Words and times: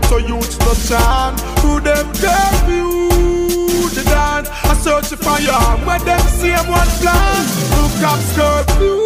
ghetto 0.00 0.18
youths 0.18 0.58
no 0.58 0.72
chant. 0.74 1.40
Who 1.60 1.80
them 1.80 2.06
curfew 2.14 3.88
the 3.90 4.02
dance? 4.04 4.48
I 4.64 4.74
search 4.74 5.18
for 5.18 5.40
your 5.40 5.52
arm 5.52 5.84
where 5.86 5.98
them 6.00 6.20
same 6.20 6.66
one 6.68 6.88
plan. 7.00 7.44
Look 7.76 8.02
up 8.02 8.20
curfew 8.34 8.98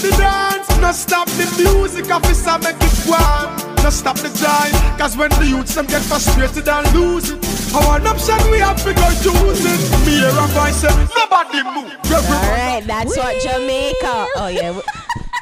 the 0.00 0.10
dance. 0.16 0.68
No 0.80 0.92
stop 0.92 1.28
the 1.28 1.46
music, 1.58 2.10
officer 2.10 2.58
make 2.58 2.80
it 2.80 3.08
one. 3.08 3.82
No 3.82 3.90
stop 3.90 4.16
the 4.16 4.28
joy, 4.28 4.70
cause 4.98 5.16
when 5.16 5.30
the 5.30 5.46
youths 5.46 5.74
them 5.74 5.86
get 5.86 6.02
frustrated 6.02 6.68
and 6.68 6.94
lose 6.94 7.30
it. 7.30 7.38
Our 7.74 8.00
option 8.06 8.50
we 8.50 8.58
have 8.58 8.82
to 8.84 8.94
go 8.94 9.08
use 9.08 9.64
it. 9.64 10.06
Me 10.06 10.18
hear 10.20 10.28
a 10.28 10.46
voice 10.52 10.76
say, 10.76 10.88
nobody 11.16 11.62
move. 11.62 11.92
All 12.10 12.50
right, 12.52 12.82
that's 12.86 13.16
what 13.16 13.40
Jamaica. 13.42 14.26
Oh 14.36 14.48
yeah. 14.48 14.80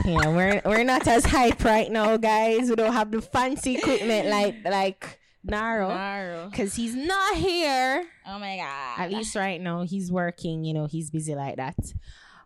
Yeah, 0.08 0.28
we're 0.28 0.62
we're 0.64 0.84
not 0.84 1.06
as 1.06 1.26
hype 1.26 1.62
right 1.64 1.92
now, 1.92 2.16
guys. 2.16 2.70
We 2.70 2.76
don't 2.76 2.94
have 2.94 3.10
the 3.10 3.20
fancy 3.20 3.76
equipment 3.76 4.28
like 4.28 4.64
like 4.64 5.18
Naro, 5.44 5.88
Tomorrow. 5.88 6.48
because 6.50 6.74
he's 6.74 6.94
not 6.94 7.36
here. 7.36 8.06
Oh 8.26 8.38
my 8.38 8.56
god. 8.56 9.00
At 9.04 9.10
least 9.12 9.36
right 9.36 9.60
now, 9.60 9.82
he's 9.82 10.10
working. 10.10 10.64
You 10.64 10.72
know, 10.72 10.86
he's 10.86 11.10
busy 11.10 11.34
like 11.34 11.56
that. 11.56 11.76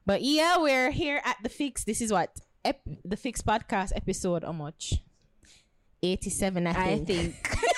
But 0.04 0.22
yeah, 0.22 0.58
we're 0.58 0.90
here 0.90 1.22
at 1.24 1.36
the 1.44 1.48
Fix. 1.48 1.84
This 1.84 2.00
is 2.00 2.12
what 2.12 2.36
ep- 2.64 2.82
the 3.04 3.16
Fix 3.16 3.42
podcast 3.42 3.92
episode. 3.94 4.42
How 4.42 4.50
much? 4.52 4.94
Eighty-seven, 6.02 6.66
I 6.66 6.70
I 6.94 6.98
think. 7.04 7.36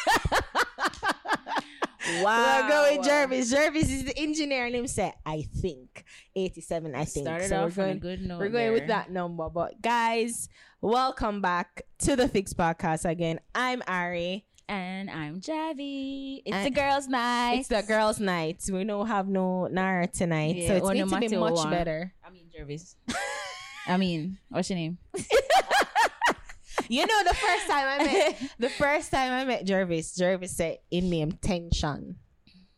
think. 2.05 2.25
We're 2.25 2.69
going 2.69 3.03
Jervis. 3.03 3.51
Jervis 3.51 3.91
is 3.91 4.05
the 4.05 4.19
engineer, 4.19 4.67
and 4.67 4.75
him 4.75 4.87
said, 4.87 5.15
"I 5.25 5.43
think 5.43 6.05
eighty-seven. 6.37 6.95
I 6.95 7.05
think." 7.05 7.27
Started 7.27 7.49
So 7.49 7.57
we're 7.61 7.67
off 7.67 7.73
a 7.73 7.77
going- 7.77 7.99
good 7.99 8.23
note. 8.23 8.39
We're 8.41 8.49
going 8.49 8.73
with 8.73 8.87
that 8.89 9.11
number. 9.11 9.49
But 9.49 9.81
guys, 9.83 10.49
welcome 10.81 11.41
back 11.41 11.83
to 12.01 12.17
the 12.17 12.29
Fix 12.29 12.53
Podcast 12.53 13.09
again. 13.09 13.41
I'm 13.55 13.83
Ari. 13.87 14.47
And 14.67 15.11
I'm 15.11 15.41
Javi. 15.43 16.41
It's 16.47 16.55
And- 16.57 16.67
the 16.67 16.71
girls' 16.71 17.07
night. 17.07 17.59
It's 17.59 17.69
the 17.69 17.83
girls' 17.83 18.19
night. 18.19 18.63
We 18.73 18.83
don't 18.85 19.07
have 19.07 19.29
no 19.29 19.67
Naro 19.67 20.07
tonight. 20.07 20.57
Yeah, 20.57 20.69
so 20.69 20.75
it's 20.77 20.83
going 20.87 20.99
no 21.01 21.07
to 21.07 21.21
be 21.29 21.37
much 21.37 21.53
what. 21.53 21.69
better. 21.71 22.15
I 22.27 22.31
mean 22.31 22.47
Jervis. 22.51 22.97
I 23.87 23.99
mean, 23.99 24.39
what's 24.49 24.71
your 24.71 24.79
name? 24.79 24.97
You 26.95 27.07
know, 27.07 27.25
the 27.25 27.35
first 27.35 27.67
time 27.67 27.87
I 27.89 28.05
met 28.05 28.43
the 28.59 28.69
first 28.69 29.11
time 29.11 29.33
I 29.33 29.45
met 29.45 29.65
Jervis, 29.65 30.15
Jervis 30.15 30.57
said 30.57 30.79
in 30.91 31.11
name 31.11 31.33
tension. 31.33 32.17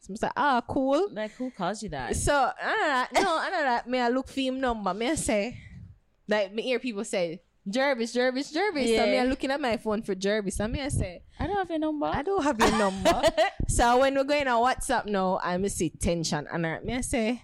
So 0.00 0.10
I 0.10 0.12
was 0.12 0.22
like, 0.22 0.32
ah, 0.36 0.62
cool. 0.66 1.08
Like 1.12 1.32
who 1.32 1.50
calls 1.50 1.82
you 1.82 1.90
that? 1.90 2.16
So 2.16 2.32
I 2.32 2.70
know 2.70 2.86
that 2.86 3.08
no, 3.12 3.38
I 3.38 3.50
know 3.50 3.62
that 3.62 3.88
me 3.88 3.98
I 3.98 4.08
look 4.08 4.28
for 4.28 4.40
him 4.40 4.60
number. 4.60 4.94
Me 4.94 5.10
I 5.10 5.16
say 5.16 5.58
like 6.28 6.54
me 6.54 6.62
hear 6.62 6.78
people 6.78 7.04
say 7.04 7.42
Jervis, 7.68 8.12
Jervis, 8.12 8.52
Jervis. 8.52 8.86
So 8.96 9.06
me 9.06 9.14
Yeah. 9.14 9.22
I 9.22 9.26
looking 9.26 9.50
at 9.50 9.60
my 9.60 9.76
phone 9.76 10.02
for 10.02 10.14
Jervis. 10.14 10.60
And 10.60 10.72
me 10.72 10.80
I 10.80 10.88
say, 10.88 11.22
I 11.38 11.46
don't 11.46 11.56
have 11.56 11.68
your 11.68 11.80
number. 11.80 12.06
I 12.06 12.22
don't 12.22 12.42
have 12.42 12.58
your 12.58 12.70
number. 12.70 13.22
so 13.68 13.98
when 13.98 14.14
we're 14.14 14.24
going 14.24 14.46
on 14.46 14.62
WhatsApp 14.62 15.06
now, 15.06 15.40
I 15.42 15.56
miss 15.56 15.74
see 15.74 15.90
tension 15.90 16.46
and 16.50 16.66
I, 16.66 16.80
me 16.80 16.94
I 16.94 17.00
say, 17.00 17.42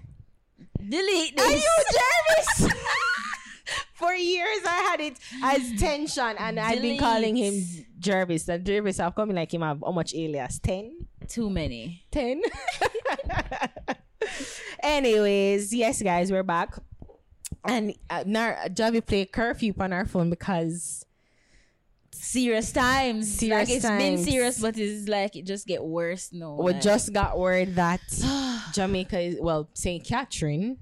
Delete 0.79 1.37
this. 1.37 1.47
Are 1.47 1.53
you 1.53 2.65
Jervis? 2.67 2.75
For 3.95 4.13
years 4.15 4.59
I 4.67 4.81
had 4.91 5.01
it 5.01 5.19
as 5.43 5.81
tension 5.81 6.35
and 6.39 6.59
I've 6.59 6.83
been 6.83 6.99
calling 6.99 7.37
him. 7.37 7.55
Jervis. 7.99 8.49
And 8.49 8.65
Jervis 8.65 9.01
I've 9.01 9.15
coming 9.15 9.37
like 9.37 9.53
him 9.53 9.63
have 9.63 9.83
how 9.85 9.93
much 9.93 10.15
alias? 10.15 10.59
Ten? 10.59 11.07
Too 11.29 11.51
many. 11.51 12.03
10 12.11 12.43
anyways 14.83 15.73
yes 15.73 16.03
guys 16.03 16.31
we're 16.31 16.43
back 16.43 16.77
and 17.65 17.95
uh, 18.11 18.25
now 18.27 18.55
Javi 18.69 19.05
play 19.05 19.25
curfew 19.25 19.73
on 19.79 19.93
our 19.93 20.07
phone 20.07 20.31
because 20.31 21.05
Serious 22.15 22.71
times. 22.71 23.39
Serious 23.39 23.69
like 23.69 23.77
it's 23.77 23.87
been 23.87 24.19
serious, 24.19 24.61
but 24.61 24.79
it's 24.79 25.09
like 25.09 25.35
it 25.35 25.45
just 25.45 25.67
get 25.67 25.83
worse. 25.83 26.33
No. 26.33 26.55
we 26.55 26.73
like- 26.73 26.81
just 26.81 27.13
got 27.13 27.37
word 27.37 27.75
that 27.75 28.01
Jamaica 28.75 29.19
is 29.19 29.37
well 29.41 29.69
St. 29.75 30.05
Catherine 30.05 30.79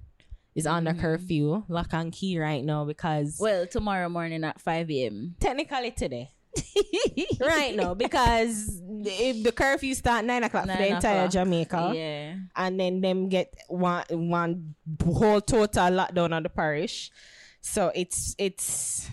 is 0.55 0.67
under 0.67 0.91
mm-hmm. 0.93 1.01
curfew 1.01 1.65
lock 1.69 1.93
and 1.93 2.13
key 2.13 2.39
right 2.39 2.65
now 2.65 2.85
because 2.85 3.39
well 3.41 3.67
tomorrow 3.67 4.09
morning 4.09 4.43
at 4.45 4.61
five 4.61 4.91
a.m. 4.91 5.35
technically 5.41 5.91
today 5.93 6.31
right 7.41 7.77
now 7.77 7.95
because 7.95 8.81
if 9.05 9.43
the 9.45 9.53
curfew 9.53 9.95
start 9.95 10.25
9 10.25 10.43
o'clock 10.45 10.63
for 10.65 10.67
the 10.69 10.75
Nine 10.75 10.93
entire 10.95 11.19
o'clock. 11.27 11.33
Jamaica 11.33 11.93
Yeah. 11.95 12.35
and 12.57 12.81
then 12.81 13.01
them 13.01 13.29
get 13.29 13.55
one 13.69 14.05
one 14.11 14.75
whole 15.05 15.41
total 15.41 15.91
lockdown 15.91 16.33
on 16.35 16.43
the 16.43 16.49
parish. 16.49 17.11
So 17.61 17.93
it's 17.95 18.35
it's 18.39 19.09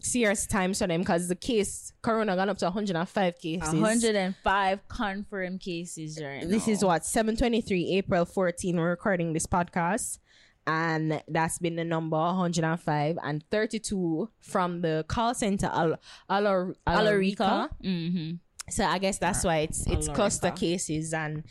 serious 0.00 0.46
times 0.46 0.78
for 0.78 0.86
them 0.86 1.00
because 1.00 1.26
the 1.28 1.34
case 1.34 1.92
corona 2.02 2.36
gone 2.36 2.48
up 2.48 2.58
to 2.58 2.66
105 2.66 3.38
cases. 3.40 3.74
105 3.74 4.88
confirmed 4.88 5.60
cases 5.60 6.22
right 6.22 6.48
This 6.48 6.66
now. 6.68 6.72
is 6.72 6.84
what 6.84 7.04
723 7.04 7.96
April 7.96 8.24
14. 8.24 8.76
We're 8.76 8.90
recording 8.90 9.32
this 9.32 9.46
podcast. 9.46 10.18
And 10.66 11.22
that's 11.28 11.58
been 11.58 11.76
the 11.76 11.84
number 11.84 12.16
105 12.16 13.18
and 13.22 13.44
32 13.50 14.28
from 14.40 14.80
the 14.82 15.04
call 15.06 15.34
center 15.34 15.66
Al- 15.72 16.00
Alor- 16.28 16.74
Alorica. 16.86 17.68
Mm-hmm. 17.84 18.32
So 18.68 18.84
I 18.84 18.98
guess 18.98 19.18
that's 19.18 19.44
why 19.44 19.58
it's 19.58 19.86
it's 19.86 20.08
Alorica. 20.08 20.14
cluster 20.14 20.50
cases 20.50 21.14
and 21.14 21.44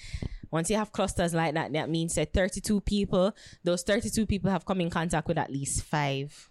once 0.52 0.70
you 0.70 0.76
have 0.78 0.92
clusters 0.92 1.34
like 1.34 1.54
that, 1.54 1.74
that 1.74 1.90
means 1.90 2.16
that 2.16 2.32
32 2.34 2.82
people, 2.82 3.34
those 3.64 3.84
32 3.84 4.26
people 4.26 4.50
have 4.50 4.66
come 4.66 4.80
in 4.80 4.90
contact 4.90 5.28
with 5.28 5.38
at 5.38 5.52
least 5.52 5.84
five. 5.84 6.50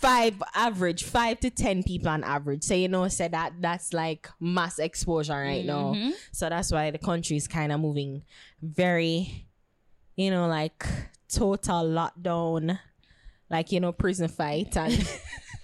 Five 0.00 0.42
average, 0.54 1.04
five 1.04 1.40
to 1.40 1.50
ten 1.50 1.82
people 1.82 2.08
on 2.08 2.22
average. 2.22 2.62
So 2.64 2.74
you 2.74 2.86
know, 2.86 3.08
say 3.08 3.28
that 3.28 3.54
that's 3.60 3.92
like 3.92 4.28
mass 4.38 4.78
exposure 4.78 5.32
right 5.32 5.64
now. 5.64 5.94
Mm-hmm. 5.94 6.10
So 6.32 6.48
that's 6.48 6.70
why 6.70 6.90
the 6.90 6.98
country 6.98 7.36
is 7.36 7.48
kind 7.48 7.72
of 7.72 7.80
moving 7.80 8.22
very, 8.62 9.45
you 10.16 10.30
know, 10.30 10.48
like 10.48 10.84
total 11.28 11.84
lockdown, 11.84 12.78
like 13.50 13.70
you 13.72 13.80
know, 13.80 13.92
prison 13.92 14.28
fight, 14.28 14.76
and 14.76 14.92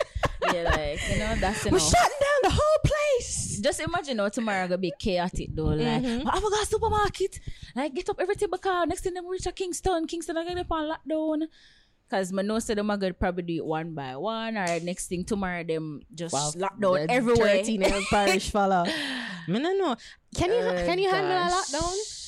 Yeah, 0.53 0.63
like 0.65 1.01
you 1.11 1.19
know 1.19 1.35
that's 1.37 1.65
enough. 1.67 1.73
we're 1.73 1.79
shutting 1.79 2.19
down 2.21 2.41
the 2.43 2.51
whole 2.51 2.79
place. 2.85 3.59
Just 3.63 3.81
imagine 3.81 4.19
how 4.19 4.29
tomorrow 4.29 4.67
gonna 4.67 4.79
be 4.79 4.93
chaotic 4.99 5.49
though. 5.55 5.67
Like, 5.67 6.03
Mhm. 6.03 6.27
I 6.29 6.41
forgot 6.41 6.67
supermarket. 6.67 7.41
Like, 7.75 7.95
get 7.95 8.11
up 8.11 8.17
everything 8.21 8.49
because 8.51 8.87
next 8.89 9.03
thing 9.03 9.15
them 9.15 9.27
reach 9.29 9.47
a 9.47 9.53
Kingston. 9.53 10.07
Kingston 10.07 10.37
are 10.37 10.45
gonna 10.45 10.67
on 10.71 10.91
lockdown. 10.97 11.47
Cause 12.11 12.31
my 12.31 12.43
know 12.43 12.59
say 12.59 12.75
them 12.75 12.91
are 12.91 12.97
gonna 12.99 13.15
probably 13.15 13.43
do 13.45 13.57
it 13.57 13.65
one 13.65 13.95
by 13.95 14.17
one, 14.17 14.59
or 14.59 14.81
next 14.81 15.07
thing 15.09 15.25
tomorrow 15.25 15.65
them 15.65 16.03
just 16.15 16.35
lock 16.57 16.79
down 16.79 16.95
the 17.07 17.11
everywhere. 17.11 17.59
13 17.65 17.81
year 17.81 18.01
parish 18.11 18.51
fella. 18.51 18.85
Me 19.49 19.59
no 19.59 19.73
know. 19.73 19.97
Can 20.35 20.51
you 20.51 20.59
Oh, 20.59 20.75
can 20.85 20.99
you 20.99 21.09
handle 21.09 21.33
a 21.33 21.51
lockdown? 21.51 22.22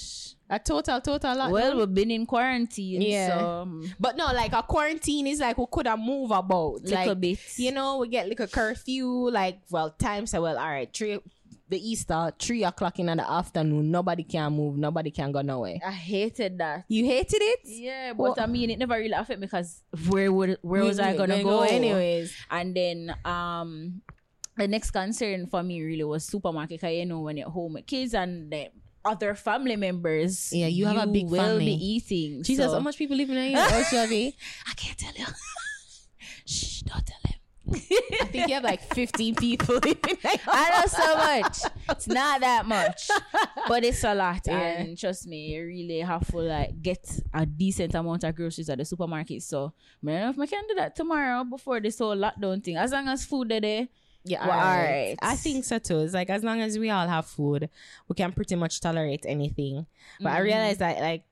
A 0.50 0.58
total 0.58 1.00
total 1.00 1.34
lockdown. 1.34 1.50
Well, 1.52 1.76
we've 1.78 1.94
been 1.94 2.10
in 2.10 2.26
quarantine, 2.26 3.00
Yeah. 3.00 3.38
so 3.38 3.46
um, 3.62 3.90
but 3.98 4.16
no, 4.16 4.26
like 4.26 4.52
a 4.52 4.62
quarantine 4.62 5.26
is 5.26 5.40
like 5.40 5.56
we 5.56 5.64
could 5.72 5.86
have 5.86 5.98
move 5.98 6.30
about. 6.30 6.80
A 6.80 6.84
little 6.84 7.06
like 7.08 7.20
bit. 7.20 7.38
you 7.56 7.72
know, 7.72 7.98
we 7.98 8.08
get 8.08 8.28
like 8.28 8.40
a 8.40 8.46
curfew, 8.46 9.30
like 9.30 9.60
well, 9.70 9.90
time 9.90 10.26
say 10.26 10.38
well, 10.38 10.58
all 10.58 10.68
right, 10.68 10.92
three 10.94 11.18
the 11.70 11.90
Easter, 11.90 12.30
three 12.38 12.62
o'clock 12.62 12.98
in 12.98 13.06
the 13.06 13.30
afternoon, 13.30 13.90
nobody 13.90 14.22
can 14.22 14.52
move, 14.52 14.76
nobody 14.76 15.10
can 15.10 15.32
go 15.32 15.40
nowhere. 15.40 15.78
I 15.84 15.92
hated 15.92 16.58
that. 16.58 16.84
You 16.88 17.06
hated 17.06 17.40
it? 17.40 17.60
Yeah, 17.64 18.12
but 18.12 18.18
Well- 18.22 18.34
I 18.38 18.44
mean, 18.46 18.68
it 18.68 18.78
never 18.78 18.94
really 18.96 19.12
affected 19.12 19.40
me 19.40 19.46
because 19.46 19.82
where 20.08 20.30
would 20.30 20.58
where 20.60 20.84
was 20.84 21.00
I 21.00 21.16
gonna 21.16 21.38
you 21.38 21.42
go 21.44 21.62
anyways? 21.62 22.36
And 22.50 22.76
then 22.76 23.16
um, 23.24 24.02
the 24.58 24.68
next 24.68 24.90
concern 24.90 25.46
for 25.46 25.62
me 25.62 25.82
really 25.82 26.04
was 26.04 26.26
supermarket. 26.26 26.82
Cause 26.82 26.92
you 26.92 27.06
know 27.06 27.20
when 27.20 27.38
you're 27.38 27.48
home 27.48 27.72
with 27.72 27.86
kids 27.86 28.12
and 28.12 28.52
the 28.52 28.68
other 29.04 29.34
family 29.34 29.76
members, 29.76 30.52
Yeah, 30.52 30.66
you 30.68 30.86
have 30.86 30.96
a 30.96 31.06
big 31.06 31.26
will 31.28 31.38
family. 31.38 31.64
be 31.76 31.86
eating. 31.94 32.42
Jesus, 32.42 32.66
so- 32.66 32.72
how 32.74 32.80
much 32.80 32.96
people 32.96 33.16
living 33.16 33.36
in 33.36 33.52
your 33.52 33.60
house, 33.60 33.90
Javi? 33.90 34.34
I 34.68 34.72
can't 34.74 34.98
tell 34.98 35.12
you. 35.16 35.26
Shh, 36.46 36.80
don't 36.82 37.04
tell 37.06 37.18
him. 37.24 37.30
I 38.20 38.26
think 38.26 38.48
you 38.48 38.54
have 38.54 38.62
like 38.64 38.82
15 38.94 39.36
people 39.36 39.76
living 39.76 39.98
in 40.22 40.38
I 40.46 40.70
know 40.80 40.86
so 40.86 41.16
much. 41.16 41.72
It's 41.88 42.06
not 42.06 42.40
that 42.42 42.66
much, 42.66 43.08
but 43.68 43.82
it's 43.84 44.04
a 44.04 44.14
lot. 44.14 44.42
Yeah. 44.46 44.58
And 44.58 44.98
trust 44.98 45.26
me, 45.26 45.54
you 45.54 45.64
really 45.64 46.00
have 46.00 46.26
to 46.30 46.36
like 46.38 46.82
get 46.82 47.08
a 47.32 47.46
decent 47.46 47.94
amount 47.94 48.24
of 48.24 48.34
groceries 48.36 48.68
at 48.68 48.76
the 48.78 48.84
supermarket. 48.84 49.42
So, 49.42 49.72
I 50.06 50.10
don't 50.10 50.36
know 50.36 50.42
if 50.44 50.52
I 50.52 50.54
can 50.54 50.66
do 50.68 50.74
that 50.74 50.94
tomorrow 50.94 51.42
before 51.44 51.80
this 51.80 51.98
whole 51.98 52.14
lockdown 52.16 52.62
thing. 52.62 52.76
As 52.76 52.92
long 52.92 53.08
as 53.08 53.24
food 53.24 53.48
there, 53.48 53.88
Yeah, 54.24 54.46
Well, 54.46 54.56
alright. 54.58 54.88
alright. 54.88 55.18
I 55.22 55.36
think 55.36 55.64
so 55.64 55.78
too. 55.78 56.00
It's 56.00 56.14
like 56.14 56.30
as 56.30 56.42
long 56.42 56.60
as 56.62 56.78
we 56.78 56.88
all 56.90 57.06
have 57.06 57.26
food, 57.26 57.68
we 58.08 58.14
can 58.14 58.32
pretty 58.32 58.56
much 58.56 58.80
tolerate 58.80 59.24
anything. 59.26 59.86
But 60.20 60.32
I 60.32 60.38
realize 60.38 60.78
that 60.78 60.98
like 61.00 61.24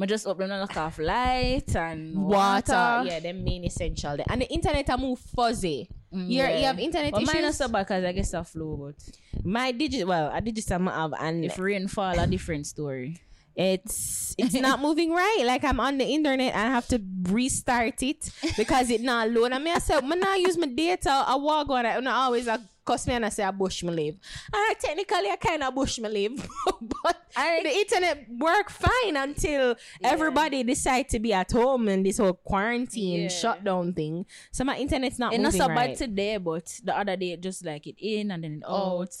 I 0.00 0.06
just 0.06 0.26
open 0.26 0.50
and 0.50 0.60
lock 0.60 0.76
off 0.76 0.98
light 0.98 1.76
and 1.76 2.16
water, 2.16 2.72
water. 2.72 3.04
yeah, 3.08 3.20
the 3.20 3.32
main 3.34 3.64
essential. 3.64 4.16
there. 4.16 4.26
And 4.28 4.40
the 4.42 4.50
internet 4.50 4.88
I 4.90 4.96
move 4.96 5.18
fuzzy. 5.20 5.88
Mm, 6.12 6.26
yeah. 6.28 6.56
You 6.58 6.64
have 6.64 6.78
internet 6.78 7.12
But 7.12 7.22
mine 7.22 7.36
not 7.36 7.44
issues. 7.44 7.56
so 7.58 7.68
bad 7.68 7.86
because 7.86 8.02
I 8.04 8.12
guess 8.12 8.32
a 8.34 8.42
flu, 8.44 8.76
but 8.80 9.44
My 9.44 9.72
digit, 9.72 10.06
well, 10.06 10.30
a 10.34 10.40
digital 10.40 10.88
I 10.88 11.02
have, 11.02 11.12
and 11.20 11.44
if 11.44 11.58
rain 11.58 11.86
fall, 11.86 12.18
a 12.18 12.26
different 12.26 12.66
story. 12.66 13.20
It's 13.56 14.34
it's 14.36 14.54
not 14.54 14.80
moving 14.80 15.12
right. 15.12 15.42
Like 15.44 15.64
I'm 15.64 15.78
on 15.80 15.98
the 15.98 16.04
internet 16.06 16.54
and 16.54 16.68
I 16.68 16.72
have 16.72 16.88
to 16.88 17.00
restart 17.22 18.02
it 18.02 18.30
because 18.56 18.90
it 18.90 19.00
not 19.00 19.30
load. 19.30 19.52
I 19.52 19.58
mean, 19.58 19.74
I 19.74 19.78
said, 19.78 20.00
when 20.08 20.24
I 20.24 20.36
use 20.36 20.58
my 20.58 20.66
data, 20.66 21.10
I 21.10 21.36
walk 21.36 21.68
on 21.70 21.86
it, 21.86 21.96
and 21.96 22.08
I 22.08 22.12
always 22.24 22.48
I 22.48 22.58
cuss 22.84 23.06
me 23.06 23.14
and 23.14 23.24
I 23.24 23.30
say 23.30 23.42
I 23.44 23.50
bush 23.50 23.82
me 23.82 23.90
live. 23.92 24.16
And 24.52 24.78
technically 24.78 25.30
I 25.30 25.36
kind 25.36 25.62
of 25.62 25.74
bush 25.74 25.98
me 25.98 26.08
live, 26.08 26.46
but 27.02 27.22
I- 27.36 27.60
the 27.62 27.70
internet 27.70 28.26
work 28.28 28.68
fine 28.70 29.16
until 29.16 29.76
everybody 30.02 30.62
decide 30.64 31.08
to 31.10 31.18
be 31.20 31.32
at 31.32 31.50
home 31.52 31.88
and 31.88 32.04
this 32.04 32.18
whole 32.18 32.34
quarantine 32.34 33.22
Yeah. 33.22 33.28
shutdown 33.28 33.92
thing. 33.94 34.26
So 34.52 34.64
my 34.64 34.76
internet's 34.76 35.18
not 35.18 35.32
It's 35.32 35.42
not 35.42 35.52
so 35.54 35.68
right. 35.68 35.88
bad 35.90 35.96
today, 35.96 36.36
but 36.38 36.66
the 36.84 36.94
other 36.98 37.16
day 37.16 37.32
it 37.32 37.40
just 37.40 37.64
like 37.64 37.86
it 37.86 37.96
in 37.98 38.30
and 38.32 38.44
then 38.44 38.52
it 38.56 38.62
Oh, 38.66 39.02
out. 39.02 39.16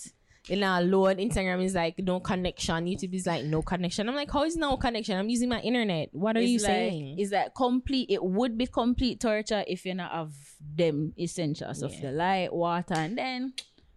In 0.48 0.62
our 0.62 0.82
load 0.82 1.18
Instagram 1.18 1.62
is 1.64 1.74
like 1.74 1.98
no 1.98 2.20
connection. 2.20 2.84
YouTube 2.84 3.14
is 3.14 3.26
like 3.26 3.44
no 3.44 3.62
connection. 3.62 4.08
I'm 4.08 4.14
like, 4.14 4.30
how 4.30 4.44
is 4.44 4.56
no 4.56 4.76
connection? 4.76 5.18
I'm 5.18 5.28
using 5.28 5.48
my 5.48 5.60
internet. 5.60 6.10
What 6.12 6.36
are 6.36 6.40
It's 6.40 6.50
you 6.50 6.58
like, 6.58 6.66
saying? 6.66 7.18
Is 7.18 7.30
that 7.30 7.54
complete. 7.54 8.10
It 8.10 8.22
would 8.22 8.58
be 8.58 8.66
complete 8.66 9.20
torture 9.20 9.64
if 9.66 9.84
you're 9.86 9.94
not 9.94 10.12
have 10.12 10.32
them 10.76 11.14
essentials 11.18 11.82
of 11.82 11.98
the 12.00 12.10
light, 12.10 12.52
water, 12.52 12.94
and 12.94 13.16
then 13.16 13.54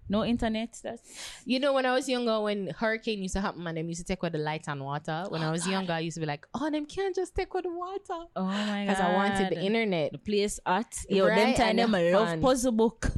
no 0.09 0.23
internet. 0.23 0.79
That's 0.81 1.01
You 1.45 1.59
know, 1.59 1.73
when 1.73 1.85
I 1.85 1.93
was 1.93 2.07
younger, 2.07 2.39
when 2.39 2.67
hurricane 2.67 3.21
used 3.21 3.33
to 3.33 3.41
happen 3.41 3.67
and 3.67 3.77
them 3.77 3.87
used 3.89 4.01
to 4.01 4.05
take 4.05 4.21
with 4.21 4.33
the 4.33 4.39
light 4.39 4.65
and 4.67 4.81
water. 4.81 5.25
When 5.29 5.43
oh, 5.43 5.49
I 5.49 5.51
was 5.51 5.67
younger, 5.67 5.93
I 5.93 5.99
used 5.99 6.15
to 6.15 6.21
be 6.21 6.27
like, 6.27 6.47
oh, 6.53 6.69
them 6.69 6.85
can't 6.85 7.13
just 7.13 7.35
take 7.35 7.53
with 7.53 7.63
the 7.63 7.71
water. 7.71 8.25
oh 8.35 8.45
my 8.45 8.85
god. 8.85 8.87
Because 8.87 9.01
I 9.01 9.13
wanted 9.13 9.49
the 9.49 9.61
internet. 9.61 10.11
The 10.13 10.17
place 10.17 10.59
at 10.65 10.95
yo. 11.09 11.25
them 11.25 11.37
Right, 11.37 11.55
time 11.55 11.75
them 11.75 11.91
the 11.91 12.09
I 12.09 12.11
love 12.11 12.41
puzzle 12.41 12.71
book. 12.71 13.11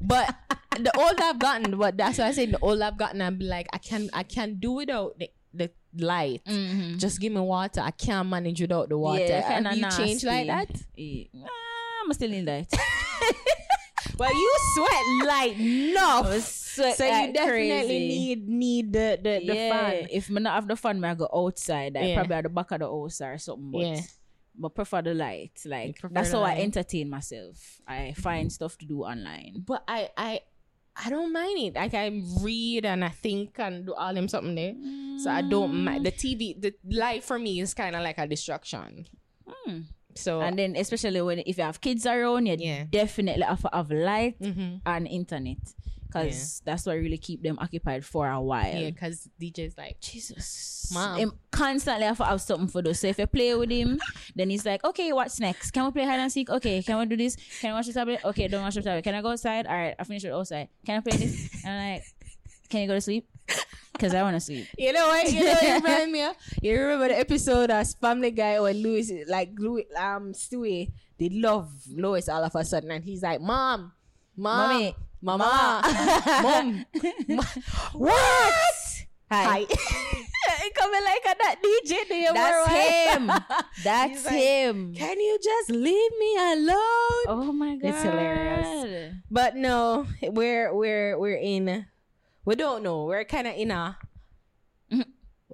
But 0.00 0.34
the 0.78 0.90
older 0.98 1.22
I've 1.22 1.38
gotten, 1.38 1.78
but 1.78 1.96
that's 1.96 2.18
why 2.18 2.26
I 2.26 2.32
say 2.32 2.46
the 2.46 2.58
older 2.60 2.84
I've 2.84 2.96
gotten, 2.98 3.22
I'm 3.22 3.38
like, 3.38 3.68
I 3.72 3.78
can't, 3.78 4.10
I 4.12 4.22
can't 4.22 4.60
do 4.60 4.72
without 4.72 5.18
the, 5.18 5.30
the 5.52 5.70
light. 5.96 6.42
Mm-hmm. 6.46 6.98
Just 6.98 7.20
give 7.20 7.32
me 7.32 7.40
water. 7.40 7.80
I 7.80 7.90
can't 7.92 8.28
manage 8.28 8.60
without 8.60 8.88
the 8.88 8.98
water. 8.98 9.22
Yeah, 9.24 9.62
Have 9.62 9.76
you 9.76 9.90
changed 9.90 10.24
like 10.24 10.46
that? 10.48 10.68
nasty. 10.70 11.30
Eh, 11.34 11.38
I'm 12.04 12.12
still 12.12 12.32
in 12.32 12.44
that. 12.46 12.66
Well, 14.16 14.32
you 14.32 14.56
sweat 14.74 15.26
like 15.26 15.58
no. 15.58 16.22
I 16.24 16.38
sweat 16.38 16.96
So 16.96 17.04
you 17.04 17.32
definitely 17.32 17.68
crazy. 17.68 17.98
need 17.98 18.48
need 18.48 18.92
the 18.92 19.18
the, 19.20 19.42
the 19.44 19.54
yeah, 19.56 19.70
fan. 19.90 20.08
if 20.12 20.30
me 20.30 20.40
not 20.40 20.54
have 20.54 20.68
the 20.68 20.76
fan, 20.76 21.00
me 21.00 21.08
I 21.08 21.14
go 21.14 21.26
outside. 21.34 21.96
I 21.96 22.02
Yeah. 22.02 22.14
probably 22.18 22.36
at 22.36 22.42
the 22.44 22.48
back 22.50 22.70
of 22.70 22.78
the 22.78 22.86
house 22.86 23.20
or 23.20 23.38
something. 23.38 23.72
But 23.72 23.80
Yeah. 23.80 24.00
But 24.56 24.74
prefer 24.74 25.02
the 25.02 25.14
light. 25.14 25.60
Like 25.64 26.00
that's 26.10 26.32
how 26.32 26.42
I 26.42 26.56
entertain 26.60 27.08
myself. 27.10 27.80
I 27.86 28.12
find 28.16 28.52
stuff 28.52 28.76
to 28.78 28.86
do 28.86 29.02
online. 29.02 29.62
But 29.66 29.84
I 29.88 30.10
I 30.16 30.40
I 30.96 31.10
don't 31.10 31.32
mind 31.32 31.58
it. 31.58 31.74
Like 31.74 31.94
I 31.94 32.22
read 32.40 32.84
and 32.86 33.04
I 33.04 33.08
think 33.08 33.58
and 33.58 33.86
do 33.86 33.94
all 33.94 34.14
them 34.14 34.28
something 34.28 34.54
there. 34.54 34.74
So 35.18 35.30
I 35.30 35.42
don't 35.42 35.74
mind 35.84 36.06
the 36.06 36.12
TV. 36.12 36.60
The 36.60 36.74
light 36.88 37.24
for 37.24 37.38
me 37.38 37.60
is 37.60 37.74
kind 37.74 37.96
of 37.96 38.02
like 38.02 38.18
a 38.18 38.26
distraction. 38.26 39.06
Hmm. 39.46 39.80
So 40.14 40.40
And 40.40 40.56
then 40.58 40.76
especially 40.76 41.20
when 41.20 41.40
if 41.40 41.58
you 41.58 41.64
have 41.64 41.80
kids 41.80 42.06
around, 42.06 42.46
you 42.46 42.56
Yeah. 42.58 42.84
definitely 42.84 43.42
have 43.42 43.66
have 43.72 43.90
light 43.90 44.38
Mhm. 44.40 44.80
and 44.86 45.08
internet. 45.08 45.58
Because 46.22 46.62
that's 46.64 46.86
what 46.86 46.94
really 46.96 47.18
keep 47.18 47.42
them 47.42 47.58
occupied 47.60 48.04
for 48.04 48.28
a 48.28 48.40
while. 48.40 48.74
yeah, 48.74 48.90
because 48.90 49.28
DJ's 49.40 49.76
like 49.76 50.00
Jesus. 50.00 50.90
Mom. 50.92 51.18
Him 51.18 51.32
constantly 51.50 52.04
have 52.04 52.18
to 52.18 52.24
have 52.24 52.40
something 52.40 52.68
for 52.68 52.82
those. 52.82 53.00
So 53.00 53.08
if 53.08 53.18
you 53.18 53.26
play 53.26 53.54
with 53.54 53.70
him, 53.70 53.98
then 54.36 54.50
he's 54.50 54.64
like, 54.66 54.84
okay, 54.84 55.12
what's 55.12 55.40
next? 55.40 55.70
Can 55.70 55.84
we 55.86 55.90
play 55.92 56.04
hide 56.04 56.20
and 56.20 56.30
seek? 56.30 56.50
Okay, 56.50 56.82
can 56.82 56.98
we 56.98 57.06
do 57.06 57.16
this? 57.16 57.36
Can 57.60 57.70
I 57.70 57.74
watch 57.74 57.86
the 57.86 57.92
tablet? 57.92 58.20
Okay, 58.24 58.48
don't 58.48 58.62
watch 58.62 58.74
the 58.74 58.82
tablet. 58.82 59.02
Can 59.02 59.14
I 59.14 59.22
go 59.22 59.30
outside? 59.30 59.66
All 59.66 59.74
right, 59.74 59.94
I 59.98 60.04
finished 60.04 60.24
it 60.26 60.32
outside. 60.32 60.68
Can 60.86 60.98
I 60.98 61.00
play 61.00 61.16
this? 61.16 61.64
And 61.64 61.72
I'm 61.72 61.92
like, 61.94 62.04
can 62.68 62.82
you 62.82 62.86
go 62.86 62.94
to 62.94 63.00
sleep? 63.00 63.28
Because 63.92 64.12
I 64.14 64.22
want 64.22 64.34
to 64.36 64.40
sleep. 64.40 64.66
You 64.76 64.92
know 64.92 65.06
what? 65.06 65.30
You 65.30 65.44
know 65.44 65.52
what 65.52 65.62
you 65.62 65.74
remind 65.74 66.12
me 66.12 66.22
of? 66.24 66.34
You 66.60 66.80
remember 66.80 67.08
the 67.08 67.18
episode 67.18 67.70
of 67.70 67.86
Family 68.00 68.32
Guy 68.32 68.58
when 68.60 68.82
Lois, 68.82 69.12
like 69.28 69.50
Lois, 69.58 69.84
um, 69.96 70.32
Stewie, 70.32 70.90
they 71.18 71.28
love 71.28 71.70
Lois 71.92 72.28
all 72.28 72.42
of 72.42 72.54
a 72.56 72.64
sudden, 72.64 72.90
and 72.90 73.04
he's 73.04 73.22
like, 73.22 73.40
"Mom, 73.40 73.92
mom, 74.36 74.68
Mommy, 74.72 74.96
mama, 75.24 75.80
mom, 76.42 76.84
what? 77.94 78.64
Hi. 79.30 79.60
He 79.60 80.70
coming 80.70 81.02
like 81.02 81.24
a 81.24 81.34
that 81.38 81.56
DJ 81.64 82.08
there, 82.08 82.32
That's 82.34 82.68
bro. 82.68 82.74
him. 82.76 83.42
That's 83.84 84.24
like, 84.26 84.34
him. 84.34 84.94
Can 84.94 85.18
you 85.18 85.38
just 85.42 85.70
leave 85.70 86.10
me 86.18 86.36
alone? 86.36 87.24
Oh 87.26 87.52
my 87.52 87.76
god. 87.76 87.88
It's 87.88 88.02
hilarious. 88.02 89.14
But 89.30 89.56
no, 89.56 90.06
we're 90.22 90.74
we're 90.74 91.18
we're 91.18 91.36
in. 91.36 91.86
We 92.44 92.54
don't 92.54 92.82
know. 92.82 93.04
We're 93.04 93.24
kind 93.24 93.46
of 93.46 93.56
in 93.56 93.70
a 93.70 93.96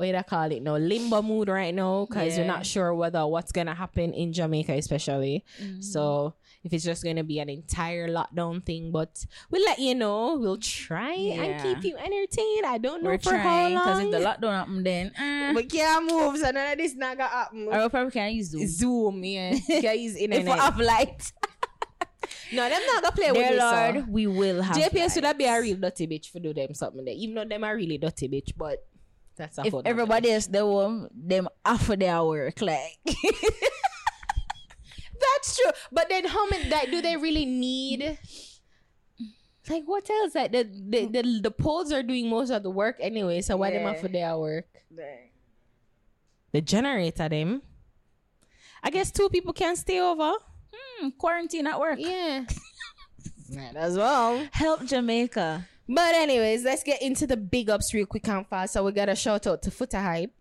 what 0.00 0.06
do 0.06 0.16
I 0.16 0.23
call 0.23 0.50
it? 0.50 0.62
No 0.62 0.76
limbo 0.78 1.20
mood 1.20 1.49
right 1.49 1.75
now 1.75 2.06
because 2.06 2.38
we're 2.38 2.46
not 2.46 2.64
sure 2.64 2.94
whether 2.94 3.26
what's 3.26 3.52
gonna 3.52 3.75
happen 3.75 4.14
in 4.14 4.32
Jamaica, 4.32 4.73
especially. 4.73 5.44
Mm-hmm. 5.61 5.82
So 5.82 6.34
if 6.62 6.73
it's 6.73 6.85
just 6.85 7.03
gonna 7.03 7.25
be 7.25 7.39
an 7.39 7.49
entire 7.49 8.09
lockdown 8.09 8.65
thing, 8.65 8.93
but 8.93 9.25
we'll 9.51 9.65
let 9.65 9.79
you 9.79 9.95
know. 9.95 10.37
We'll 10.37 10.59
try 10.59 11.15
and 11.15 11.62
keep 11.62 11.85
you 11.85 11.97
entertained. 11.97 12.67
I 12.67 12.79
don't 12.79 13.03
know 13.03 13.11
We're 13.11 13.19
for 13.19 13.37
how 13.37 13.43
trying 13.43 13.75
because 13.75 13.99
if 14.01 14.11
the 14.11 14.19
lockdown 14.19 14.53
happen, 14.53 14.83
then 14.83 15.15
uh, 15.17 15.55
we 15.55 15.65
can't 15.65 16.05
move, 16.11 16.37
so 16.39 16.51
none 16.51 16.73
of 16.73 16.79
this 16.79 16.95
not 16.95 17.17
gonna 17.17 17.31
happen. 17.31 17.69
or 17.71 17.83
we 17.83 17.89
probably 17.89 18.11
can 18.11 18.33
use 18.33 18.51
Zoom. 18.51 18.67
Zoom, 18.67 19.25
yeah, 19.25 19.57
yeah, 19.69 19.93
use 19.93 20.17
internet. 20.17 20.47
If 20.47 20.53
we 20.55 20.61
have 20.61 20.79
light, 20.79 21.33
no, 22.53 22.69
them 22.69 22.81
not 22.87 23.03
gonna 23.03 23.17
play 23.17 23.33
with 23.33 23.41
dear 23.41 23.51
this. 23.53 23.61
so. 23.61 23.71
Lord, 23.71 24.09
we 24.09 24.27
will 24.27 24.62
have. 24.62 24.77
JPS 24.77 24.93
would 24.93 25.01
light. 25.01 25.23
that 25.23 25.39
be 25.39 25.45
a 25.47 25.61
real 25.61 25.77
dirty 25.77 26.07
bitch 26.07 26.31
for 26.31 26.41
do 26.41 26.53
them 26.53 26.75
something 26.75 27.05
there. 27.05 27.15
Even 27.17 27.37
though 27.37 27.45
them 27.45 27.65
are 27.65 27.75
really 27.75 27.97
dirty 27.97 28.29
bitch, 28.29 28.53
but 28.57 28.85
that's 29.37 29.57
a 29.59 29.67
if 29.67 29.75
everybody 29.87 30.31
else 30.31 30.47
they 30.47 30.62
want 30.62 31.11
them 31.29 31.49
after 31.65 31.97
their 31.97 32.23
work, 32.23 32.61
like 32.61 32.99
That's 35.20 35.56
true. 35.56 35.70
But 35.93 36.08
then 36.08 36.25
how 36.26 36.49
many 36.49 36.69
like 36.70 36.90
do 36.90 37.00
they 37.02 37.17
really 37.17 37.44
need 37.46 38.19
like 39.69 39.84
what 39.84 40.08
else? 40.11 40.34
Like 40.34 40.52
the 40.52 40.64
the, 40.64 41.06
the 41.06 41.40
the 41.43 41.50
polls 41.50 41.93
are 41.93 42.02
doing 42.02 42.28
most 42.28 42.50
of 42.50 42.62
the 42.62 42.70
work 42.70 42.96
anyway, 43.00 43.40
so 43.43 43.56
why 43.56 43.70
them 43.70 43.82
Yeah. 43.82 43.90
off 43.90 44.00
for 44.00 44.08
their 44.08 44.37
work? 44.38 44.67
The 46.52 46.61
generator 46.61 47.28
them. 47.28 47.62
I 48.82 48.90
guess 48.90 49.11
two 49.12 49.28
people 49.28 49.52
can 49.52 49.76
stay 49.76 50.00
over. 50.00 50.32
hmm, 50.72 51.11
quarantine 51.19 51.66
at 51.66 51.78
work. 51.78 51.99
Yeah. 52.00 52.44
Might 53.55 53.76
as 53.76 53.96
well. 53.96 54.46
Help 54.52 54.84
Jamaica. 54.87 55.66
But 55.88 56.14
anyways, 56.14 56.64
let's 56.64 56.82
get 56.84 57.02
into 57.02 57.26
the 57.26 57.37
big 57.37 57.69
ups 57.69 57.93
real 57.93 58.06
quick 58.06 58.26
and 58.28 58.46
fast. 58.46 58.73
So 58.75 58.84
we 58.84 58.93
got 58.93 59.08
a 59.08 59.16
shout 59.16 59.46
out 59.46 59.62
to 59.62 59.70
Foota 59.70 60.00
Hype. 60.02 60.32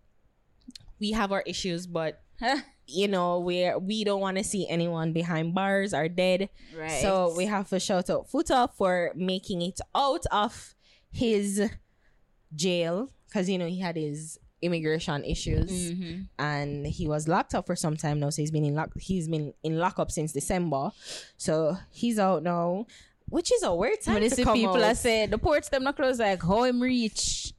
We 0.99 1.11
have 1.11 1.31
our 1.31 1.41
issues, 1.45 1.85
but 1.87 2.21
you 2.89 3.07
know, 3.07 3.39
we're 3.39 3.77
we 3.77 4.03
don't 4.03 4.21
want 4.21 4.37
to 4.37 4.43
see 4.43 4.67
anyone 4.67 5.13
behind 5.13 5.53
bars 5.53 5.93
or 5.93 6.07
dead. 6.09 6.49
Right. 6.77 7.01
So 7.01 7.33
we 7.37 7.45
have 7.45 7.69
to 7.69 7.79
shout 7.79 8.09
out 8.09 8.27
Foota 8.29 8.69
for 8.73 9.11
making 9.15 9.61
it 9.61 9.79
out 9.95 10.25
of 10.31 10.75
his 11.11 11.69
jail 12.55 13.09
because 13.27 13.49
you 13.49 13.57
know 13.57 13.67
he 13.67 13.79
had 13.79 13.95
his 13.95 14.39
immigration 14.61 15.23
issues 15.23 15.91
Mhm. 15.91 16.27
and 16.37 16.85
he 16.85 17.07
was 17.07 17.27
locked 17.29 17.55
up 17.55 17.65
for 17.65 17.75
some 17.75 17.95
time 17.95 18.19
now. 18.19 18.29
So 18.29 18.41
he's 18.41 18.51
been 18.51 18.65
in 18.65 18.75
lock 18.75 18.89
he's 18.99 19.27
been 19.29 19.53
in 19.63 19.77
lockup 19.77 20.11
since 20.11 20.33
December. 20.33 20.91
So 21.37 21.77
he's 21.91 22.19
out 22.19 22.43
now. 22.43 22.85
Which 23.29 23.51
is 23.53 23.61
a 23.61 23.73
weird 23.73 24.01
time 24.01 24.15
When 24.15 24.29
to 24.29 24.43
come 24.43 24.55
people 24.57 24.75
out. 24.77 24.83
I 24.83 24.93
say 24.93 25.27
the 25.27 25.37
ports 25.37 25.69
them 25.69 25.83
not 25.83 25.95
close 25.95 26.17
like 26.19 26.41
how 26.41 26.63
him 26.63 26.81
reach. 26.81 27.53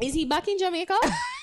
Is 0.00 0.14
he 0.14 0.24
back 0.24 0.48
in 0.48 0.58
Jamaica? 0.58 0.96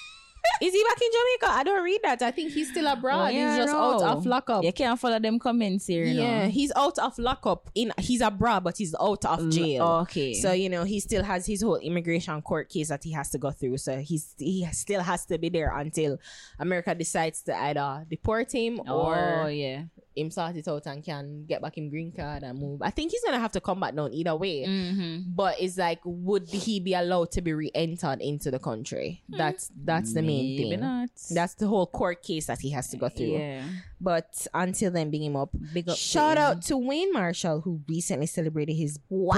is 0.62 0.74
he 0.74 0.84
back 0.84 1.02
in 1.02 1.10
Jamaica? 1.12 1.58
I 1.60 1.64
don't 1.64 1.84
read 1.84 2.00
that. 2.04 2.22
I 2.22 2.32
think 2.32 2.52
he's 2.52 2.70
still 2.72 2.88
abroad. 2.88 3.34
Yeah, 3.34 3.56
he's 3.56 3.66
just 3.66 3.76
out 3.76 4.02
of 4.02 4.26
lockup. 4.26 4.64
You 4.64 4.74
can't 4.74 5.00
follow 5.00 5.20
them 5.20 5.40
comments 5.40 5.88
here. 5.88 6.06
you 6.06 6.22
Yeah, 6.22 6.44
know. 6.44 6.50
he's 6.50 6.72
out 6.76 7.00
of 7.00 7.18
lockup. 7.18 7.70
In 7.76 7.92
he's 7.98 8.22
abroad, 8.22 8.64
but 8.64 8.78
he's 8.78 8.94
out 8.96 9.26
of 9.26 9.40
mm, 9.40 9.52
jail. 9.52 9.84
Okay. 10.02 10.34
So 10.34 10.52
you 10.52 10.70
know 10.70 10.84
he 10.84 11.00
still 11.00 11.24
has 11.24 11.46
his 11.46 11.62
whole 11.62 11.78
immigration 11.78 12.42
court 12.42 12.70
case 12.70 12.90
that 12.90 13.04
he 13.04 13.12
has 13.14 13.30
to 13.32 13.38
go 13.38 13.52
through. 13.52 13.78
So 13.78 13.98
he's 14.00 14.34
he 14.38 14.68
still 14.72 15.02
has 15.02 15.26
to 15.28 15.38
be 15.38 15.50
there 15.50 15.76
until 15.78 16.18
America 16.60 16.94
decides 16.96 17.42
to 17.44 17.56
either 17.56 18.06
deport 18.10 18.52
him 18.52 18.82
oh 18.88 19.08
or 19.08 19.50
yeah. 19.52 19.84
Him 20.20 20.30
sort 20.32 20.56
it 20.56 20.68
out 20.68 20.86
and 20.88 21.04
can 21.04 21.46
get 21.48 21.62
back 21.62 21.78
him 21.78 21.90
green 21.90 22.12
card 22.12 22.44
and 22.44 22.60
move. 22.60 22.82
I 22.82 22.90
think 22.92 23.12
he's 23.12 23.24
gonna 23.24 23.40
have 23.40 23.52
to 23.54 23.62
come 23.62 23.80
back 23.80 23.96
down 23.96 24.14
either 24.14 24.36
way. 24.36 24.66
Mm-hmm. 24.68 25.32
But 25.36 25.56
it's 25.60 25.78
like, 25.78 26.00
would 26.04 26.48
he 26.50 26.80
be 26.80 26.94
allowed 26.94 27.32
to 27.32 27.42
be 27.42 27.54
re-entered 27.54 28.22
into 28.22 28.52
the 28.52 28.60
country? 28.60 29.24
That's 29.30 29.72
that's 29.84 30.14
the 30.14 30.22
main 30.22 30.58
Maybe 30.58 30.70
thing. 30.72 30.80
not. 30.82 31.10
That's 31.32 31.56
the 31.56 31.68
whole 31.68 31.88
court 31.88 32.22
case 32.24 32.48
that 32.48 32.60
he 32.60 32.70
has 32.72 32.90
to 32.90 32.98
go 32.98 33.10
through. 33.10 33.38
Yeah. 33.38 33.64
But 34.02 34.48
until 34.54 34.92
then, 34.92 35.10
big 35.12 35.22
him 35.24 35.36
up. 35.36 35.50
Big 35.74 35.90
up. 35.90 35.98
Shout 35.98 36.38
to 36.38 36.42
him. 36.42 36.48
out 36.48 36.62
to 36.64 36.78
Wayne 36.78 37.12
Marshall, 37.14 37.62
who 37.62 37.82
recently 37.88 38.28
celebrated 38.28 38.74
his 38.76 39.00
Wow. 39.10 39.36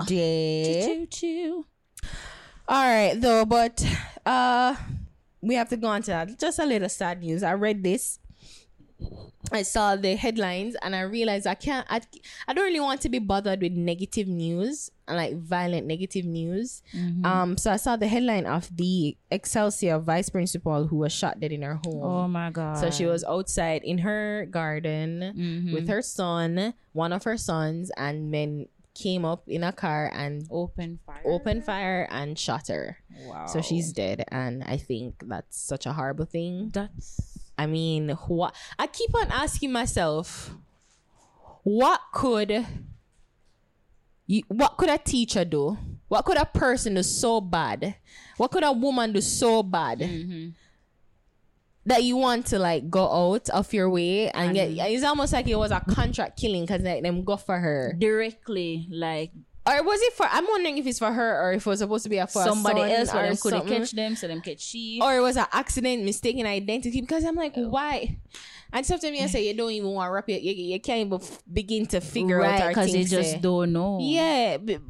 birthday. 0.00 0.86
Choo 0.86 1.06
choo. 1.06 1.66
All 2.68 2.82
right, 2.84 3.14
though, 3.20 3.44
but 3.44 3.84
uh, 4.24 4.76
we 5.40 5.54
have 5.56 5.68
to 5.70 5.76
go 5.76 5.88
on 5.88 6.02
to 6.02 6.10
that. 6.12 6.38
Just 6.38 6.58
a 6.58 6.64
little 6.64 6.88
sad 6.88 7.20
news. 7.22 7.42
I 7.42 7.54
read 7.54 7.82
this. 7.82 8.18
I 9.50 9.62
saw 9.62 9.96
the 9.96 10.16
headlines 10.16 10.76
and 10.82 10.94
I 10.96 11.00
realized 11.02 11.46
I 11.46 11.54
can't. 11.54 11.86
I, 11.90 12.00
I 12.48 12.54
don't 12.54 12.64
really 12.64 12.80
want 12.80 13.00
to 13.02 13.08
be 13.10 13.18
bothered 13.18 13.60
with 13.60 13.72
negative 13.72 14.26
news 14.28 14.90
and 15.06 15.16
like 15.16 15.36
violent 15.36 15.86
negative 15.86 16.24
news. 16.24 16.82
Mm-hmm. 16.94 17.26
Um, 17.26 17.56
so 17.58 17.70
I 17.70 17.76
saw 17.76 17.96
the 17.96 18.06
headline 18.06 18.46
of 18.46 18.74
the 18.74 19.16
Excelsior 19.30 19.98
vice 19.98 20.30
principal 20.30 20.86
who 20.86 20.96
was 20.96 21.12
shot 21.12 21.38
dead 21.40 21.52
in 21.52 21.62
her 21.62 21.80
home. 21.84 22.02
Oh 22.02 22.28
my 22.28 22.50
god. 22.50 22.78
So 22.78 22.90
she 22.90 23.04
was 23.04 23.24
outside 23.24 23.82
in 23.84 23.98
her 23.98 24.46
garden 24.50 25.34
Mhm. 25.36 25.74
with 25.74 25.88
her 25.88 26.00
son, 26.02 26.72
one 26.92 27.12
of 27.12 27.24
her 27.24 27.36
sons, 27.36 27.90
and 27.98 28.30
men 28.30 28.68
came 28.94 29.24
up 29.24 29.48
in 29.48 29.64
a 29.64 29.72
car 29.72 30.10
and 30.14 30.46
Open 30.50 30.98
fire. 31.04 31.22
opened 31.24 31.64
fire 31.64 32.06
and 32.10 32.38
shot 32.38 32.68
her. 32.68 32.98
Wow. 33.26 33.46
So 33.46 33.60
she's 33.62 33.92
dead, 33.92 34.24
and 34.28 34.62
I 34.64 34.76
think 34.76 35.24
that's 35.26 35.58
such 35.58 35.84
a 35.86 35.92
horrible 35.94 36.26
thing. 36.26 36.70
That's 36.72 37.31
I 37.56 37.66
mean, 37.66 38.10
what 38.26 38.54
I 38.78 38.86
keep 38.86 39.14
on 39.14 39.30
asking 39.30 39.72
myself, 39.72 40.54
what 41.62 42.00
could 42.12 42.66
you, 44.26 44.42
what 44.48 44.76
could 44.76 44.88
a 44.88 44.98
teacher 44.98 45.44
do? 45.44 45.76
What 46.08 46.24
could 46.24 46.36
a 46.36 46.46
person 46.46 46.94
do 46.94 47.02
so 47.02 47.40
bad? 47.40 47.96
What 48.36 48.50
could 48.50 48.64
a 48.64 48.72
woman 48.72 49.12
do 49.12 49.20
so 49.20 49.62
bad 49.62 50.00
mm-hmm. 50.00 50.50
that 51.86 52.02
you 52.02 52.16
want 52.16 52.46
to 52.46 52.58
like 52.58 52.90
go 52.90 53.34
out 53.34 53.48
of 53.50 53.72
your 53.72 53.88
way 53.88 54.30
and 54.30 54.54
get? 54.54 54.70
It's 54.70 55.04
almost 55.04 55.32
like 55.32 55.48
it 55.48 55.56
was 55.56 55.70
a 55.70 55.80
contract 55.80 56.38
killing 56.38 56.64
because 56.64 56.82
like 56.82 57.02
them 57.02 57.24
go 57.24 57.36
for 57.36 57.58
her, 57.58 57.94
directly 57.98 58.88
like 58.90 59.30
or 59.64 59.82
was 59.84 60.00
it 60.02 60.12
for? 60.14 60.26
I'm 60.30 60.46
wondering 60.46 60.78
if 60.78 60.86
it's 60.86 60.98
for 60.98 61.12
her 61.12 61.40
or 61.42 61.52
if 61.52 61.66
it 61.66 61.70
was 61.70 61.78
supposed 61.78 62.04
to 62.04 62.10
be 62.10 62.18
a 62.18 62.26
for 62.26 62.42
a 62.42 62.44
somebody 62.44 62.80
son 62.80 62.90
else, 62.90 63.14
or 63.14 63.22
them 63.22 63.36
couldn't 63.36 63.66
catch 63.68 63.90
them, 63.92 64.16
so 64.16 64.28
them 64.28 64.40
catch 64.40 64.60
she. 64.60 64.98
or 65.02 65.16
it 65.16 65.20
was 65.20 65.36
an 65.36 65.46
accident, 65.52 66.04
mistaken 66.04 66.46
identity. 66.46 67.00
Because 67.00 67.24
I'm 67.24 67.36
like, 67.36 67.54
why? 67.54 68.18
And 68.72 68.86
sometimes 68.86 69.20
I 69.20 69.26
say 69.26 69.46
you 69.46 69.54
don't 69.54 69.70
even 69.70 69.90
want 69.90 70.08
to 70.08 70.12
wrap 70.12 70.28
it. 70.30 70.42
You, 70.42 70.52
you 70.52 70.80
can't 70.80 71.06
even 71.06 71.20
f- 71.20 71.42
begin 71.52 71.86
to 71.86 72.00
figure 72.00 72.42
out 72.42 72.50
right, 72.50 72.60
our 72.62 72.68
because 72.70 72.94
you 72.94 73.04
just 73.04 73.36
eh. 73.36 73.38
don't 73.38 73.72
know. 73.72 73.98
Yeah, 74.00 74.56
but, 74.56 74.80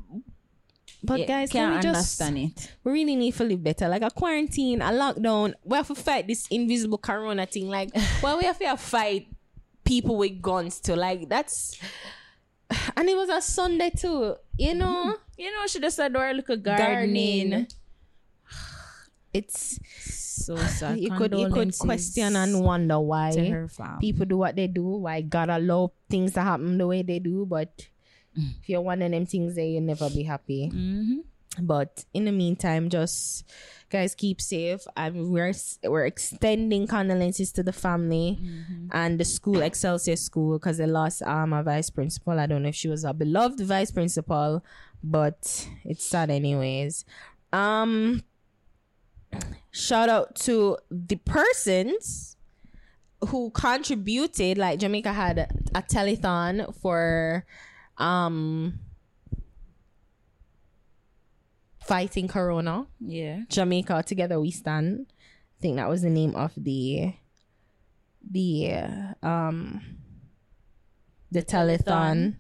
but 1.03 1.19
You 1.21 1.27
guys, 1.27 1.51
can 1.51 1.75
we 1.75 1.81
just 1.81 2.21
understand 2.21 2.39
it. 2.39 2.73
we 2.85 2.93
really 2.93 3.17
need 3.17 3.35
to 3.35 3.45
live 3.45 3.63
better. 3.63 3.89
Like 3.89 4.03
a 4.03 4.11
quarantine, 4.11 4.81
a 4.81 4.91
lockdown. 4.91 5.55
We 5.65 5.77
have 5.77 5.89
to 5.89 5.97
fight 5.97 6.29
this 6.29 6.47
invisible 6.49 6.99
corona 6.99 7.45
thing. 7.45 7.69
Like, 7.69 7.91
well, 8.23 8.39
we 8.39 8.45
have 8.45 8.59
to 8.61 8.77
fight 8.77 9.27
people 9.85 10.17
with 10.17 10.41
guns 10.41 10.81
too. 10.81 10.95
Like 10.95 11.29
that's. 11.29 11.79
And 12.97 13.09
it 13.09 13.17
was 13.17 13.29
a 13.29 13.41
Sunday 13.43 13.91
too, 13.91 14.37
you 14.59 14.75
know. 14.75 15.17
You 15.39 15.51
know, 15.53 15.67
she 15.67 15.81
just 15.81 15.97
said, 15.97 16.15
"Or 16.17 16.33
look 16.35 16.49
a 16.51 16.57
gardening." 16.57 17.51
Gardening. 17.51 17.67
It's 19.33 19.79
So 20.45 20.57
sad. 20.79 20.99
you 21.01 21.11
could 21.11 21.33
you 21.35 21.49
could 21.49 21.77
question 21.79 22.37
and 22.37 22.61
wonder 22.63 23.01
why 23.01 23.31
to 23.33 23.45
her 23.49 23.69
fam. 23.69 23.99
people 23.99 24.27
do 24.27 24.37
what 24.37 24.57
they 24.57 24.67
do, 24.67 24.85
why 24.85 25.23
God 25.23 25.49
allow 25.49 25.93
things 26.11 26.35
to 26.35 26.43
happen 26.43 26.77
the 26.79 26.87
way 26.87 27.03
they 27.03 27.19
do. 27.19 27.47
But 27.47 27.87
if 28.37 28.69
you're 28.69 28.81
one 28.83 29.01
of 29.03 29.11
them 29.11 29.25
things, 29.27 29.55
there 29.55 29.65
you'll 29.65 29.83
never 29.83 30.11
be 30.11 30.23
happy. 30.25 30.71
Mhm. 30.73 31.25
But 31.61 32.05
in 32.15 32.25
the 32.25 32.33
meantime, 32.33 32.89
just 32.89 33.45
guys 33.93 34.15
keep 34.15 34.41
safe. 34.41 34.87
And 34.97 35.31
we're 35.31 35.53
we're 35.85 36.07
extending 36.07 36.87
condolences 36.87 37.53
to 37.53 37.63
the 37.63 37.73
family 37.73 38.41
and 38.91 39.21
the 39.21 39.25
school 39.25 39.61
Excelsior 39.61 40.17
School 40.17 40.59
because 40.59 40.79
they 40.79 40.87
lost 40.87 41.23
um 41.23 41.53
a 41.53 41.63
vice 41.63 41.91
principal. 41.91 42.41
I 42.41 42.47
don't 42.47 42.63
know 42.63 42.71
if 42.71 42.75
she 42.75 42.89
was 42.89 43.05
a 43.05 43.13
beloved 43.13 43.61
vice 43.61 43.93
principal, 43.93 44.65
but 45.05 45.69
it's 45.85 46.05
sad 46.05 46.31
anyways. 46.31 47.05
Um, 47.53 48.25
shout 49.71 50.09
out 50.09 50.35
to 50.47 50.79
the 50.91 51.17
persons 51.17 52.37
who 53.29 53.51
contributed. 53.51 54.57
Like 54.57 54.81
Jamaica 54.81 55.13
had 55.13 55.39
a 55.75 55.83
telethon 55.83 56.75
for 56.81 57.45
um 57.99 58.81
fighting 61.85 62.29
corona. 62.29 62.87
Yeah. 63.01 63.43
jamaica 63.49 64.03
together 64.07 64.41
we 64.41 64.51
stand. 64.51 65.07
I 65.59 65.63
think 65.63 65.77
that 65.77 65.89
was 65.89 66.03
the 66.03 66.11
name 66.11 66.35
of 66.35 66.53
the 66.57 67.15
the 68.31 68.73
um 69.23 69.81
the 71.31 71.43
telethon 71.43 72.35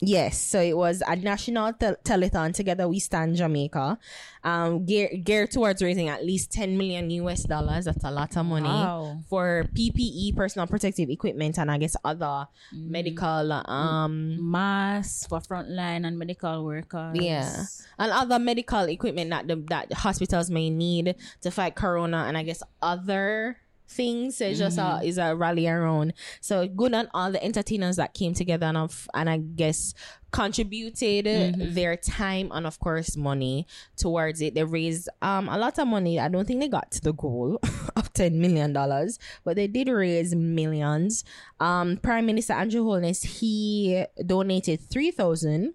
yes 0.00 0.38
so 0.38 0.60
it 0.60 0.76
was 0.76 1.02
a 1.06 1.16
national 1.16 1.72
tel- 1.72 1.96
telethon 2.04 2.54
together 2.54 2.86
we 2.86 2.98
stand 3.00 3.34
jamaica 3.34 3.98
um 4.44 4.84
geared 4.84 5.24
geared 5.24 5.50
towards 5.50 5.82
raising 5.82 6.08
at 6.08 6.24
least 6.24 6.52
10 6.52 6.78
million 6.78 7.10
us 7.10 7.42
dollars 7.42 7.86
that's 7.86 8.04
a 8.04 8.10
lot 8.10 8.36
of 8.36 8.46
money 8.46 8.68
Wow. 8.68 9.18
for 9.28 9.64
ppe 9.74 10.34
personal 10.36 10.66
protective 10.68 11.10
equipment 11.10 11.58
and 11.58 11.68
i 11.70 11.78
guess 11.78 11.96
other 12.04 12.46
medical 12.72 13.52
um 13.52 14.36
Masks 14.50 15.26
for 15.26 15.40
frontline 15.40 16.06
and 16.06 16.18
medical 16.18 16.64
workers. 16.64 17.16
Yeah. 17.18 17.64
and 17.98 18.12
other 18.12 18.38
medical 18.38 18.88
equipment 18.88 19.30
that 19.30 19.48
the 19.48 19.56
that 19.68 19.92
hospitals 19.92 20.48
may 20.50 20.70
need 20.70 21.16
to 21.40 21.50
fight 21.50 21.74
corona 21.74 22.24
and 22.28 22.36
I 22.38 22.42
guess 22.44 22.62
other 22.80 23.56
things. 23.88 24.36
So 24.36 24.46
it's 24.46 24.58
just 24.58 24.78
a 24.78 25.00
is 25.02 25.18
a 25.18 25.34
rally 25.34 25.66
around. 25.66 26.12
So 26.40 26.66
good 26.68 26.94
on 26.94 27.08
all 27.14 27.32
the 27.32 27.42
entertainers 27.42 27.96
that 27.96 28.14
came 28.14 28.34
together 28.34 28.66
and 28.66 28.76
of 28.76 29.08
and 29.14 29.28
I 29.28 29.38
guess 29.38 29.94
contributed 30.30 31.74
their 31.74 31.96
time 31.96 32.50
and 32.52 32.66
of 32.66 32.78
course 32.80 33.16
money 33.16 33.66
towards 33.96 34.40
it. 34.40 34.54
They 34.54 34.64
raised 34.64 35.08
um 35.22 35.48
a 35.48 35.58
lot 35.58 35.78
of 35.78 35.88
money. 35.88 36.20
I 36.20 36.28
don't 36.28 36.46
think 36.46 36.60
they 36.60 36.68
got 36.68 36.90
to 36.92 37.00
the 37.00 37.12
goal 37.12 37.58
of 37.96 38.12
ten 38.12 38.40
million 38.40 38.72
dollars, 38.72 39.18
but 39.44 39.56
they 39.56 39.66
did 39.66 39.88
raise 39.88 40.34
millions. 40.34 41.24
Um 41.60 41.96
Prime 41.96 42.26
Minister 42.26 42.52
Andrew 42.52 42.84
Holness 42.84 43.22
he 43.22 44.04
donated 44.24 44.80
three 44.90 45.10
thousand 45.10 45.74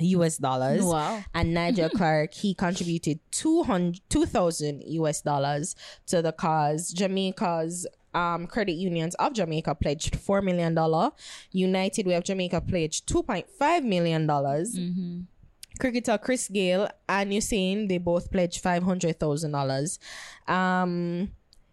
US 0.00 0.38
dollars. 0.38 0.82
Wow. 0.82 1.22
And 1.34 1.54
Nigel 1.54 1.88
Clarke, 1.88 2.34
he 2.34 2.54
contributed 2.54 3.20
200 3.30 4.00
2000 4.08 4.82
US 4.86 5.20
dollars 5.22 5.76
to 6.06 6.22
the 6.22 6.32
cause. 6.32 6.90
Jamaica's 6.92 7.86
um, 8.14 8.46
credit 8.46 8.72
unions 8.72 9.14
of 9.16 9.32
Jamaica 9.34 9.74
pledged 9.74 10.14
$4 10.14 10.42
million. 10.42 10.76
United 11.52 12.06
Way 12.06 12.14
of 12.14 12.24
Jamaica 12.24 12.60
pledged 12.62 13.06
$2.5 13.08 13.84
million. 13.84 14.26
Cricketer 15.78 16.18
Chris 16.18 16.48
Gayle 16.48 16.88
and 17.08 17.30
Usain, 17.30 17.88
they 17.88 17.98
both 17.98 18.32
pledged 18.32 18.62
$500,000. 18.62 19.98
Um, 20.52 21.30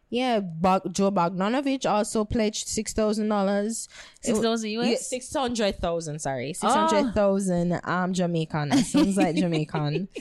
yeah, 0.09 0.39
Bog- 0.39 0.93
Joe 0.93 1.11
Bogdanovich 1.11 1.89
also 1.89 2.25
pledged 2.25 2.67
$6,000. 2.67 3.87
Six 4.21 4.39
thousand 4.39 4.69
US. 4.71 4.87
Yeah, 4.89 4.97
six 4.97 5.33
hundred 5.33 5.77
thousand. 5.79 6.19
Sorry, 6.19 6.53
six 6.53 6.71
hundred 6.73 7.13
thousand. 7.13 7.79
Um, 7.83 8.13
Jamaican. 8.13 8.71
Sounds 8.83 9.17
like 9.17 9.35
Jamaican. 9.35 10.07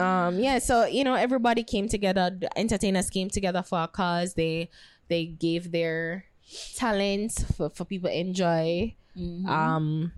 Um, 0.00 0.38
yeah. 0.38 0.58
So 0.58 0.86
you 0.86 1.04
know, 1.04 1.14
everybody 1.14 1.62
came 1.62 1.86
together. 1.86 2.36
Entertainers 2.56 3.10
came 3.10 3.28
together 3.28 3.62
for 3.62 3.82
a 3.82 3.86
cause. 3.88 4.34
They 4.34 4.70
they 5.08 5.26
gave 5.26 5.70
their 5.70 6.24
talents 6.74 7.44
for 7.54 7.70
for 7.70 7.84
people 7.84 8.08
to 8.08 8.18
enjoy. 8.18 8.94
Um, 9.46 10.12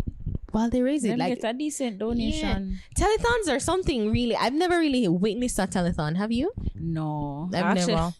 while 0.52 0.70
they 0.70 0.80
raise 0.80 1.04
it, 1.04 1.18
like 1.18 1.42
a 1.42 1.52
decent 1.52 1.98
donation. 1.98 2.78
telethons 2.96 3.48
are 3.50 3.58
something 3.58 4.10
really. 4.12 4.36
I've 4.36 4.54
never 4.54 4.78
really 4.78 5.08
witnessed 5.08 5.58
a 5.58 5.66
telethon. 5.66 6.16
Have 6.16 6.30
you? 6.30 6.52
No, 6.76 7.50
I've 7.52 7.64
Actually, 7.64 7.94
never. 7.96 8.14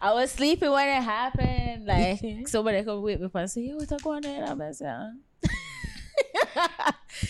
I 0.00 0.12
was 0.12 0.30
sleeping 0.32 0.70
when 0.70 0.88
it 0.88 1.02
happened. 1.02 1.86
Like 1.86 2.48
somebody 2.48 2.82
come 2.82 3.02
wake 3.02 3.20
me 3.20 3.26
up 3.26 3.34
and 3.34 3.50
say, 3.50 3.62
"Yo, 3.62 3.76
what's 3.76 4.02
going 4.02 4.24
on?" 4.26 4.48
I'm 4.48 4.58
like, 4.58 4.74
"Uh." 4.84 5.10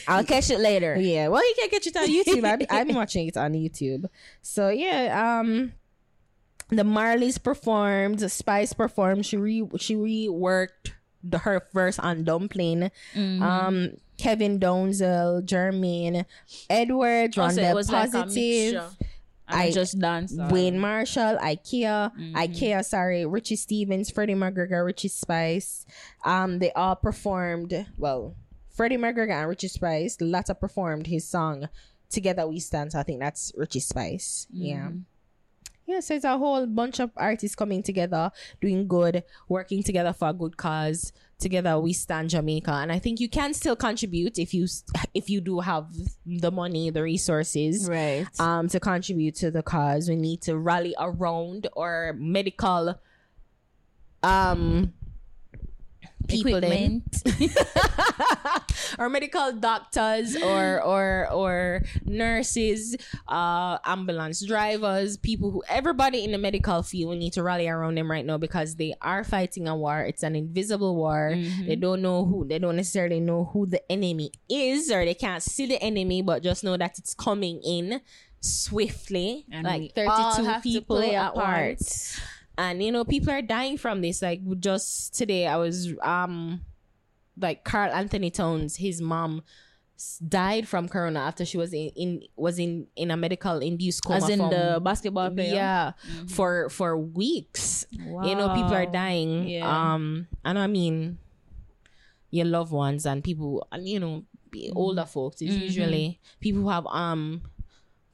I'll 0.08 0.24
catch 0.24 0.50
it 0.50 0.60
later. 0.60 0.96
Yeah, 0.98 1.28
well, 1.28 1.42
you 1.42 1.54
can't 1.58 1.70
catch 1.70 1.86
it 1.86 1.96
on 1.96 2.08
YouTube. 2.08 2.44
I've, 2.44 2.66
I'm 2.88 2.94
watching 2.94 3.26
it 3.26 3.36
on 3.36 3.52
YouTube. 3.52 4.06
So 4.42 4.68
yeah, 4.68 5.40
um, 5.40 5.72
the 6.68 6.82
Marleys 6.82 7.42
performed, 7.42 8.30
Spice 8.30 8.72
performed. 8.72 9.26
She 9.26 9.36
re 9.36 9.66
she 9.78 9.94
reworked 9.94 10.92
the, 11.22 11.38
her 11.38 11.66
verse 11.72 11.98
on 11.98 12.24
Dumpling. 12.24 12.90
Mm-hmm. 13.14 13.42
Um, 13.42 13.90
Kevin 14.16 14.60
Downswell, 14.60 15.44
Jermaine, 15.44 16.24
Edward, 16.70 17.36
Also, 17.36 17.56
Ronda 17.60 17.70
it 17.70 17.74
was 17.74 17.90
like 17.90 18.10
a 18.10 18.22
Positive. 18.22 18.74
mixture. 18.74 19.06
I 19.48 19.64
I- 19.66 19.70
just 19.72 19.98
danced. 19.98 20.38
on. 20.38 20.48
Wayne 20.50 20.78
Marshall, 20.78 21.36
Ikaya, 21.36 22.12
Mm-hmm. 22.16 22.34
Ikaya, 22.36 22.84
sorry, 22.84 23.26
Richie 23.26 23.56
Stephens, 23.56 24.10
Freddie 24.10 24.34
McGregor, 24.34 24.84
Richie 24.84 25.08
Spice. 25.08 25.84
Um, 26.24 26.58
they 26.60 26.72
all 26.72 26.96
performed. 26.96 27.86
Well, 27.98 28.34
Freddie 28.70 28.96
McGregor 28.96 29.30
and 29.40 29.48
Richie 29.48 29.68
Spice. 29.68 30.16
The 30.16 30.24
latter 30.24 30.54
performed 30.54 31.06
his 31.06 31.28
song 31.28 31.68
"Together 32.10 32.46
We 32.46 32.58
Stand." 32.60 32.92
So 32.92 32.98
I 33.00 33.02
think 33.02 33.20
that's 33.20 33.52
Richie 33.56 33.80
Spice. 33.80 34.46
Mm-hmm. 34.52 34.64
Yeah, 34.64 34.88
so 36.00 36.14
it's 36.14 36.24
a 36.24 36.36
whole 36.38 36.66
bunch 36.66 37.00
of 37.00 37.10
artists 37.16 37.54
coming 37.54 37.82
together, 37.82 38.30
doing 38.60 38.86
good, 38.88 39.22
working 39.48 39.82
together 39.82 40.12
for 40.12 40.28
a 40.28 40.32
good 40.32 40.56
cause. 40.56 41.12
Together 41.38 41.78
we 41.80 41.92
stand 41.92 42.30
Jamaica, 42.30 42.70
and 42.70 42.90
I 42.92 42.98
think 42.98 43.20
you 43.20 43.28
can 43.28 43.52
still 43.54 43.76
contribute 43.76 44.38
if 44.38 44.54
you 44.54 44.66
if 45.12 45.28
you 45.28 45.40
do 45.40 45.60
have 45.60 45.86
the 46.24 46.50
money, 46.50 46.90
the 46.90 47.02
resources, 47.02 47.88
Right. 47.88 48.26
um 48.40 48.68
to 48.68 48.78
contribute 48.80 49.34
to 49.36 49.50
the 49.50 49.62
cause 49.62 50.08
we 50.08 50.16
need 50.16 50.40
to 50.42 50.56
rally 50.56 50.94
around 50.98 51.66
or 51.74 52.14
medical 52.18 52.94
um 54.22 54.92
people. 56.26 56.56
Equipment. 56.56 57.22
or 58.98 59.08
medical 59.08 59.52
doctors 59.52 60.36
or 60.36 60.82
or 60.82 61.28
or 61.32 61.82
nurses, 62.04 62.96
uh, 63.28 63.78
ambulance 63.84 64.44
drivers, 64.44 65.16
people 65.16 65.50
who 65.50 65.62
everybody 65.68 66.24
in 66.24 66.32
the 66.32 66.38
medical 66.38 66.82
field. 66.82 67.10
We 67.10 67.18
need 67.18 67.32
to 67.34 67.42
rally 67.42 67.68
around 67.68 67.96
them 67.96 68.10
right 68.10 68.24
now 68.24 68.38
because 68.38 68.76
they 68.76 68.94
are 69.00 69.24
fighting 69.24 69.68
a 69.68 69.76
war. 69.76 70.00
It's 70.00 70.22
an 70.22 70.36
invisible 70.36 70.96
war. 70.96 71.32
Mm-hmm. 71.34 71.66
They 71.66 71.76
don't 71.76 72.02
know 72.02 72.24
who. 72.24 72.46
They 72.46 72.58
don't 72.58 72.76
necessarily 72.76 73.20
know 73.20 73.44
who 73.52 73.66
the 73.66 73.80
enemy 73.90 74.32
is, 74.48 74.90
or 74.90 75.04
they 75.04 75.14
can't 75.14 75.42
see 75.42 75.66
the 75.66 75.82
enemy, 75.82 76.22
but 76.22 76.42
just 76.42 76.64
know 76.64 76.76
that 76.76 76.98
it's 76.98 77.14
coming 77.14 77.60
in 77.62 78.00
swiftly. 78.40 79.46
And 79.50 79.64
like 79.64 79.94
thirty-two 79.94 80.44
have 80.44 80.62
to 80.62 80.68
people 80.68 80.96
play 80.96 81.16
a 82.58 82.60
at 82.60 82.66
part. 82.66 82.76
once 82.76 82.78
and 82.78 82.82
you 82.82 82.92
know 82.92 83.04
people 83.04 83.30
are 83.32 83.42
dying 83.42 83.76
from 83.78 84.00
this 84.00 84.22
like 84.22 84.40
just 84.60 85.14
today 85.14 85.46
i 85.46 85.56
was 85.56 85.92
um 86.02 86.60
like 87.40 87.64
Karl-Anthony 87.64 88.30
Towns 88.30 88.76
his 88.76 89.00
mom 89.00 89.42
died 90.28 90.66
from 90.68 90.88
corona 90.88 91.20
after 91.20 91.44
she 91.44 91.56
was 91.56 91.72
in, 91.72 91.88
in 91.96 92.22
was 92.36 92.58
in 92.58 92.86
in 92.96 93.10
a 93.10 93.16
medical 93.16 93.58
induced 93.58 94.04
coma 94.04 94.16
As 94.18 94.28
in 94.28 94.38
from- 94.38 94.50
the 94.50 94.80
basketball 94.82 95.30
player. 95.30 95.54
yeah 95.54 95.92
for 96.28 96.68
for 96.68 96.96
weeks 96.98 97.86
wow. 98.06 98.24
you 98.26 98.34
know 98.34 98.48
people 98.54 98.74
are 98.74 98.86
dying 98.86 99.48
Yeah. 99.48 99.66
um 99.94 100.26
and 100.44 100.58
i 100.58 100.66
mean 100.66 101.18
your 102.30 102.46
loved 102.46 102.72
ones 102.72 103.06
and 103.06 103.22
people 103.22 103.66
and 103.72 103.88
you 103.88 104.00
know 104.00 104.24
be- 104.50 104.68
Mm-hmm. 104.68 104.76
older 104.78 105.04
folks 105.04 105.42
is 105.42 105.56
usually 105.56 106.20
people 106.40 106.62
who 106.62 106.68
have 106.68 106.86
um 106.86 107.42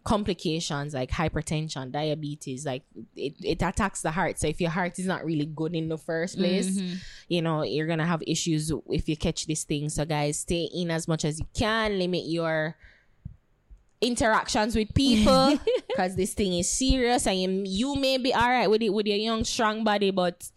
complications 0.02 0.94
like 0.94 1.10
hypertension 1.10 1.90
diabetes 1.92 2.64
like 2.64 2.82
it, 3.14 3.34
it 3.42 3.60
attacks 3.62 4.00
the 4.00 4.10
heart. 4.10 4.38
So 4.38 4.46
if 4.48 4.60
your 4.60 4.70
heart 4.70 4.98
is 4.98 5.06
not 5.06 5.24
really 5.24 5.44
good 5.44 5.74
in 5.74 5.88
the 5.88 5.98
first 5.98 6.38
place 6.38 6.70
Mm-hmm. 6.70 6.94
you 7.28 7.42
know 7.42 7.62
you're 7.64 7.86
gonna 7.86 8.06
have 8.06 8.22
issues 8.26 8.72
if 8.88 9.08
you 9.08 9.16
catch 9.16 9.46
this 9.46 9.64
thing. 9.64 9.88
So 9.90 10.04
guys 10.04 10.38
stay 10.38 10.70
in 10.74 10.90
as 10.90 11.06
much 11.06 11.24
as 11.24 11.38
you 11.38 11.46
can. 11.54 11.98
Limit 11.98 12.24
your 12.26 12.76
interactions 14.00 14.74
with 14.74 14.92
people 14.94 15.58
because 15.88 16.16
this 16.16 16.32
thing 16.32 16.54
is 16.54 16.68
serious 16.70 17.26
and 17.26 17.38
you, 17.38 17.62
you 17.66 17.96
may 18.00 18.16
be 18.16 18.32
all 18.32 18.48
right 18.48 18.70
with 18.70 18.80
it 18.82 18.88
with 18.88 19.06
your 19.06 19.18
young 19.18 19.44
strong 19.44 19.84
body 19.84 20.10
but 20.10 20.48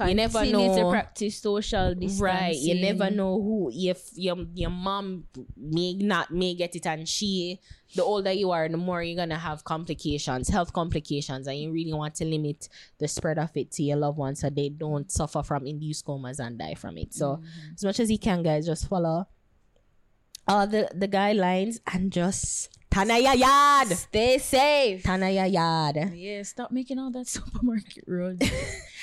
you 0.00 0.14
never 0.14 0.40
Continue 0.40 0.68
to 0.74 0.82
know 0.82 0.90
practice 0.90 1.38
social 1.38 1.94
distancing. 1.94 2.22
right 2.24 2.54
you 2.56 2.74
never 2.74 3.10
know 3.10 3.40
who 3.40 3.70
if 3.72 4.10
your 4.14 4.36
your 4.54 4.70
mom 4.70 5.24
may 5.56 5.94
not 5.94 6.30
may 6.30 6.54
get 6.54 6.76
it 6.76 6.86
and 6.86 7.08
she 7.08 7.58
the 7.94 8.02
older 8.02 8.32
you 8.32 8.50
are 8.50 8.68
the 8.68 8.76
more 8.76 9.02
you're 9.02 9.16
gonna 9.16 9.38
have 9.38 9.64
complications 9.64 10.48
health 10.48 10.72
complications 10.72 11.46
and 11.46 11.58
you 11.58 11.72
really 11.72 11.94
want 11.94 12.14
to 12.14 12.24
limit 12.24 12.68
the 12.98 13.08
spread 13.08 13.38
of 13.38 13.50
it 13.56 13.70
to 13.72 13.82
your 13.82 13.96
loved 13.96 14.18
ones 14.18 14.40
so 14.40 14.50
they 14.50 14.68
don't 14.68 15.10
suffer 15.10 15.42
from 15.42 15.66
induced 15.66 16.04
comas 16.04 16.38
and 16.40 16.58
die 16.58 16.74
from 16.74 16.98
it 16.98 17.14
so 17.14 17.36
mm-hmm. 17.36 17.74
as 17.74 17.84
much 17.84 17.98
as 18.00 18.10
you 18.10 18.18
can 18.18 18.42
guys 18.42 18.66
just 18.66 18.88
follow 18.88 19.26
all 20.48 20.66
the 20.66 20.88
the 20.94 21.08
guidelines 21.08 21.78
and 21.92 22.12
just 22.12 22.68
tanaya 22.90 23.34
yard 23.36 23.88
Stay 23.88 24.38
safe. 24.38 25.02
tanaya 25.02 25.50
yard 25.50 26.12
Yeah, 26.14 26.42
stop 26.42 26.70
making 26.70 26.98
all 26.98 27.10
that 27.10 27.26
supermarket 27.36 28.04
road. 28.06 28.42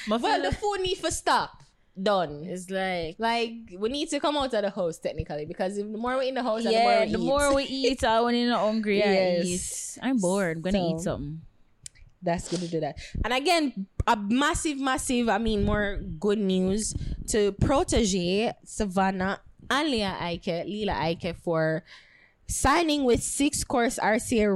Well 0.07 0.41
the 0.41 0.51
food 0.55 0.81
need 0.81 0.98
for 0.98 1.12
stop 1.12 1.62
done 2.01 2.43
It's 2.45 2.69
like 2.69 3.15
Like 3.19 3.53
we 3.77 3.89
need 3.89 4.10
to 4.10 4.19
come 4.19 4.36
out 4.38 4.53
of 4.53 4.62
the 4.63 4.69
house 4.69 4.98
technically 4.98 5.45
because 5.45 5.75
the 5.77 5.83
more 5.86 6.15
we're 6.17 6.24
in 6.24 6.33
the 6.36 6.43
house, 6.43 6.63
yeah, 6.63 7.05
the 7.05 7.12
the 7.13 7.17
more 7.19 7.39
more 7.50 7.55
we 7.55 7.63
eat, 7.65 8.03
I 8.03 8.19
when 8.22 8.36
you're 8.36 8.50
not 8.50 8.62
hungry, 8.65 9.03
I 9.03 9.05
Yes. 9.05 9.45
eat. 9.98 10.03
I'm 10.03 10.17
bored. 10.17 10.57
I'm 10.57 10.62
gonna 10.63 10.79
So- 10.79 10.95
eat 10.98 11.01
something. 11.01 11.41
that's 12.24 12.48
good 12.50 12.62
to 12.62 12.67
do 12.67 12.79
that. 12.79 12.95
And 13.24 13.33
again, 13.33 13.86
a 14.07 14.15
massive, 14.15 14.79
massive. 14.79 15.27
I 15.29 15.38
mean, 15.38 15.65
more 15.65 15.98
good 16.19 16.39
news 16.39 16.95
to 17.27 17.51
Protoje 17.60 18.53
Savannah 18.63 19.41
and 19.69 19.89
Leah 19.91 20.15
Ike, 20.19 20.63
Lila 20.65 20.93
Ike 20.93 21.36
for 21.43 21.83
signing 22.53 23.03
with 23.03 23.24
Six 23.24 23.63
Course 23.63 23.98
RCA 23.98 24.48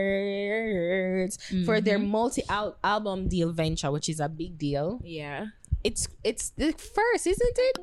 Records 0.00 1.38
for 1.66 1.80
their 1.80 1.98
multi 1.98 2.42
album 2.48 3.28
deal 3.28 3.50
venture, 3.52 3.90
which 3.90 4.08
is 4.08 4.20
a 4.20 4.28
big 4.28 4.56
deal. 4.58 5.00
Yeah. 5.04 5.46
It's 5.82 6.08
it's 6.22 6.50
the 6.50 6.72
first, 6.72 7.26
isn't 7.26 7.58
it? 7.58 7.78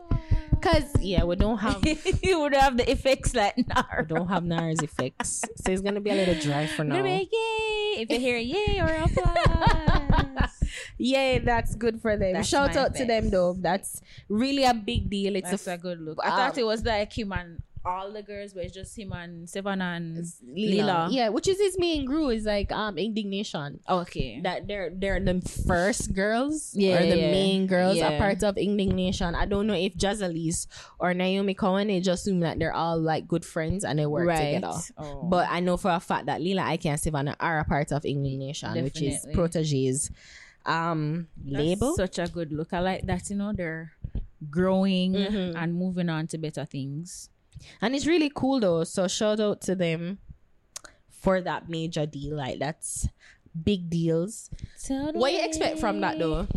Cause 0.62 0.86
yeah, 1.00 1.24
we 1.24 1.36
don't 1.36 1.58
have 1.58 1.84
you 2.24 2.40
would 2.42 2.54
have 2.54 2.78
the 2.78 2.90
effects 2.90 3.34
like 3.36 3.58
We 3.58 3.66
Nar. 3.68 4.06
don't 4.08 4.28
have 4.28 4.44
NARS 4.44 4.82
effects. 4.84 5.44
So 5.58 5.72
it's 5.72 5.82
gonna 5.82 6.02
be 6.02 6.10
a 6.12 6.16
little 6.16 6.40
dry 6.40 6.68
for 6.68 6.84
now. 6.84 7.02
Like, 7.02 7.30
yay! 7.32 8.02
If 8.02 8.10
you 8.12 8.20
hear 8.20 8.38
a 8.38 8.42
yay 8.56 8.80
or 8.80 8.88
applause. 9.04 10.54
Yay, 10.98 11.40
that's 11.40 11.76
good 11.76 12.02
for 12.02 12.18
them. 12.18 12.34
That's 12.34 12.48
Shout 12.48 12.76
out 12.76 12.96
to 12.96 13.06
them 13.06 13.30
though. 13.30 13.54
That's 13.54 14.02
really 14.30 14.64
a 14.64 14.74
big 14.74 15.10
deal. 15.10 15.36
It's 15.36 15.50
That's 15.50 15.68
a, 15.68 15.74
a 15.74 15.78
good 15.78 16.00
look. 16.02 16.18
um, 16.24 16.32
I 16.32 16.36
thought 16.36 16.58
it 16.58 16.66
was 16.66 16.84
like 16.84 17.14
him 17.18 17.32
and 17.34 17.62
all 17.86 18.12
the 18.12 18.22
girls, 18.22 18.54
but 18.54 18.64
it's 18.66 18.74
just 18.74 18.98
him 18.98 19.14
and 19.14 19.50
Savannah 19.50 19.94
and 19.96 20.18
Lila. 20.44 20.72
Lila. 20.82 21.08
Yeah, 21.12 21.30
which 21.30 21.48
is 21.48 21.58
his 21.60 21.78
main 21.80 22.06
group 22.06 22.32
is 22.34 22.46
like 22.46 22.72
um 22.72 22.98
In.Digg.Nation. 22.98 23.80
Okay. 23.88 24.42
That 24.42 24.68
they're 24.68 24.90
they're 24.90 25.20
the 25.20 25.42
first 25.68 26.14
girls 26.14 26.72
Yeah, 26.76 26.98
or 26.98 27.02
the 27.10 27.18
yeah. 27.18 27.32
main 27.32 27.68
girls 27.68 28.00
are 28.02 28.18
part 28.18 28.44
of 28.44 28.58
In.Digg.Nation. 28.58 29.36
I 29.36 29.46
don't 29.46 29.68
know 29.68 29.74
if 29.74 29.96
Jaz 29.96 30.22
Elise 30.22 30.68
or 31.00 31.14
Naomi 31.14 31.54
Cowan 31.54 31.88
they 31.88 32.00
just 32.02 32.24
assume 32.24 32.40
that 32.42 32.60
they're 32.60 32.74
all 32.74 33.00
like 33.00 33.28
good 33.28 33.46
friends 33.46 33.84
and 33.84 34.00
they 34.00 34.06
work 34.06 34.28
right. 34.28 34.56
together. 34.56 34.74
Oh. 34.98 35.24
But 35.24 35.48
I 35.50 35.60
know 35.60 35.78
for 35.78 35.92
a 35.92 36.00
fact 36.00 36.26
that 36.28 36.42
Lila 36.42 36.64
Ike 36.64 36.86
and 36.88 37.00
Savannah 37.00 37.36
are 37.40 37.60
a 37.60 37.66
part 37.66 37.92
of 37.92 38.06
In.Digg.Nation, 38.06 38.84
which 38.84 39.02
is 39.02 39.26
Protoje's 39.34 40.12
um 40.66 41.28
That's 41.46 41.58
label. 41.64 41.96
such 41.96 42.20
a 42.20 42.28
good 42.28 42.52
look. 42.52 42.74
I 42.74 42.80
like 42.80 43.06
that. 43.08 43.30
You 43.30 43.38
know, 43.38 43.54
they're 43.54 43.94
growing 44.52 45.14
Mhm. 45.14 45.56
and 45.56 45.74
moving 45.74 46.10
on 46.10 46.28
to 46.28 46.38
better 46.38 46.66
things. 46.66 47.30
And 47.82 47.96
it's 47.96 48.06
really 48.08 48.32
cool 48.34 48.60
though. 48.60 48.84
So 48.84 49.08
shout 49.08 49.40
out 49.40 49.62
to 49.62 49.76
them 49.76 50.20
for 51.10 51.42
that 51.42 51.70
major 51.70 52.06
deal. 52.06 52.38
Like 52.38 52.60
that's 52.60 53.08
big 53.64 53.90
deals. 53.90 54.50
What 54.88 55.34
you 55.34 55.44
expect 55.44 55.80
from 55.80 56.02
that 56.02 56.20
though? 56.20 56.48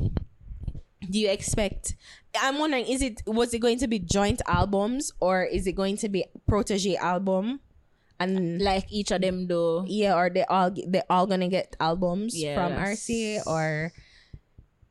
Do 1.11 1.19
you 1.19 1.31
expect 1.31 1.97
I'm 2.41 2.59
wondering, 2.59 2.87
is 2.87 3.03
it 3.03 3.23
was 3.27 3.53
it 3.55 3.59
going 3.59 3.79
to 3.79 3.89
be 3.89 3.99
joint 3.99 4.41
albums 4.47 5.13
or 5.21 5.43
is 5.45 5.67
it 5.67 5.73
going 5.73 5.97
to 5.99 6.09
be 6.09 6.25
Protoje 6.49 6.97
album? 6.97 7.61
And 8.21 8.61
Like 8.61 8.93
each 8.93 9.11
of 9.13 9.23
them, 9.23 9.47
though. 9.47 9.85
yeah, 9.89 10.15
or 10.15 10.29
they 10.29 10.45
all 10.45 10.71
they 10.71 11.01
all 11.09 11.27
gonna 11.27 11.49
get 11.49 11.75
albums 11.81 12.37
Yeah, 12.37 12.55
from 12.55 12.77
RCA 12.79 13.47
or 13.47 13.93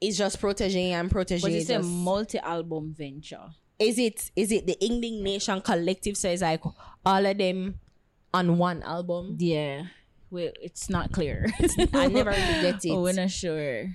it's 0.02 0.18
just 0.18 0.42
Protoje 0.42 0.76
and 0.92 1.12
Protoje. 1.12 1.42
But 1.44 1.52
it's 1.52 1.70
a 1.70 1.80
multi-album 1.80 2.96
venture. 2.98 3.52
Is 3.80 3.98
it 3.98 4.32
is 4.36 4.52
it 4.52 4.68
the 4.68 4.78
In.Digg.Nation 4.84 5.62
collective 5.62 6.18
So 6.18 6.30
it's 6.30 6.42
like 6.42 6.62
all 7.06 7.26
of 7.26 7.38
them 7.38 7.80
on 8.34 8.58
one 8.58 8.84
album 8.84 9.38
Yeah. 9.40 9.84
Well, 10.30 10.52
it's 10.62 10.90
not 10.90 11.12
clear. 11.12 11.48
i 11.94 12.08
never 12.08 12.30
really 12.30 12.62
get 12.62 12.86
it 12.86 12.92
Oh, 12.94 13.02
we're 13.02 13.14
not 13.14 13.32
sure. 13.32 13.90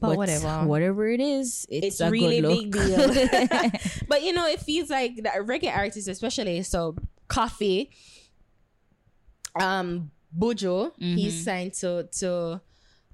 but 0.00 0.16
whatever 0.16 0.66
Whatever 0.66 1.08
it 1.08 1.20
is, 1.20 1.66
it's, 1.70 1.86
it's 1.86 2.00
a 2.00 2.10
really 2.10 2.40
good 2.42 2.70
big 2.70 2.72
deal 2.72 3.08
but 4.08 4.22
you 4.22 4.32
know 4.32 4.46
it 4.46 4.60
feels 4.60 4.90
like 4.90 5.22
that 5.22 5.34
reggae 5.46 5.74
artists 5.74 6.08
especially 6.08 6.62
so 6.62 6.94
Koffee 7.28 7.88
um 9.58 10.10
Buju 10.36 10.92
Mm-hmm. 10.94 11.16
he's 11.16 11.44
signed 11.44 11.72
to 11.74 12.08
to 12.20 12.60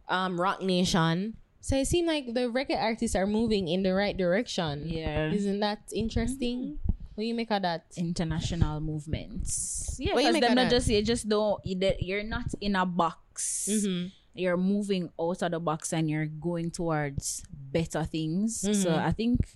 um 0.08 0.40
Roc 0.40 0.62
Nation 0.62 1.36
so 1.66 1.74
it 1.74 1.86
seems 1.90 2.06
like 2.06 2.26
the 2.32 2.46
reggae 2.46 2.78
artists 2.78 3.16
are 3.18 3.26
moving 3.26 3.66
in 3.66 3.82
the 3.82 3.90
right 3.92 4.16
direction 4.16 4.86
yeah. 4.86 5.30
isn't 5.34 5.58
that 5.60 5.80
interesting 5.92 6.78
what 7.16 7.22
do 7.22 7.26
you 7.26 7.34
make 7.34 7.50
of 7.50 7.62
that 7.62 7.84
International 7.96 8.78
movements. 8.78 9.96
Yeah, 9.98 10.12
because 10.14 10.36
of 10.36 10.42
not 10.42 10.68
that? 10.68 10.70
just 10.70 10.86
you 10.88 11.00
just 11.02 11.24
don't 11.28 11.58
you're 11.64 12.22
not 12.22 12.44
in 12.60 12.76
a 12.76 12.84
box. 12.84 13.68
Mhm. 13.72 14.12
You're 14.34 14.58
moving 14.60 15.08
out 15.18 15.40
of 15.40 15.50
the 15.50 15.58
box 15.58 15.94
and 15.94 16.10
you're 16.10 16.26
going 16.26 16.70
towards 16.70 17.42
better 17.72 18.04
things. 18.04 18.60
So 18.60 18.90
Mhm. 18.92 18.98
I 19.00 19.12
think 19.12 19.48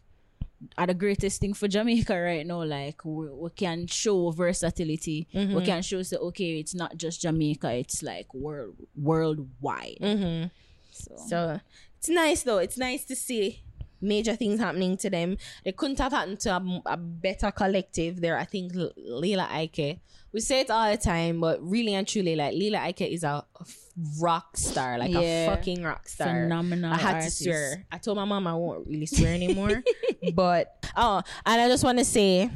are 0.79 0.87
the 0.87 0.95
greatest 0.95 1.39
thing 1.41 1.53
for 1.53 1.69
Jamaica 1.69 2.17
right 2.19 2.47
now. 2.47 2.65
Like 2.65 3.05
we, 3.05 3.29
we 3.29 3.51
can 3.51 3.87
show 3.87 4.31
versatility. 4.31 5.29
We 5.35 5.41
Mhm. 5.61 5.65
can 5.67 5.83
show 5.83 6.01
say 6.03 6.17
okay, 6.17 6.61
it's 6.61 6.75
not 6.75 6.97
just 6.97 7.21
Jamaica. 7.21 7.71
It's 7.77 8.03
like 8.03 8.33
world 8.33 8.77
worldwide. 8.97 9.99
mm-hmm. 10.01 10.49
So, 10.93 11.17
So 11.29 11.61
it's 12.01 12.09
nice 12.09 12.43
though. 12.45 12.57
It's 12.59 12.79
nice 12.79 13.05
to 13.05 13.15
see 13.15 13.63
major 14.01 14.35
things 14.35 14.59
happening 14.59 14.97
to 14.97 15.11
them. 15.11 15.37
They 15.67 15.73
couldn't 15.73 15.99
have 15.99 16.13
happened 16.13 16.41
to 16.41 16.57
a, 16.57 16.83
a 16.87 16.97
better 16.97 17.51
collective 17.51 18.23
there. 18.23 18.39
I 18.39 18.45
think 18.45 18.75
L- 18.75 18.93
Lila 18.97 19.47
Ike. 19.51 20.01
We 20.33 20.41
say 20.41 20.61
it 20.61 20.71
all 20.71 20.91
the 20.91 20.97
time, 20.97 21.41
but 21.41 21.63
really 21.63 21.93
and 21.93 22.09
truly, 22.09 22.37
like 22.37 22.55
Lila 22.55 22.79
Ike 22.79 23.03
is 23.03 23.23
a 23.23 23.45
f- 23.61 23.77
rock 24.19 24.57
star, 24.57 24.97
like 24.97 25.15
a 25.15 25.47
fucking 25.47 25.83
rock 25.83 26.09
star. 26.09 26.29
phenomenal. 26.29 26.91
I 26.91 26.97
had 26.97 27.15
artist. 27.17 27.39
to 27.39 27.45
swear. 27.45 27.87
I 27.93 27.99
told 27.99 28.17
my 28.17 28.25
mom 28.25 28.47
I 28.47 28.55
won't 28.55 28.87
really 28.87 29.07
swear 29.07 29.35
anymore. 29.35 29.83
but 30.33 30.87
oh, 30.97 31.21
and 31.45 31.61
I 31.61 31.69
just 31.69 31.85
want 31.85 31.99
to 31.99 32.05
say 32.07 32.49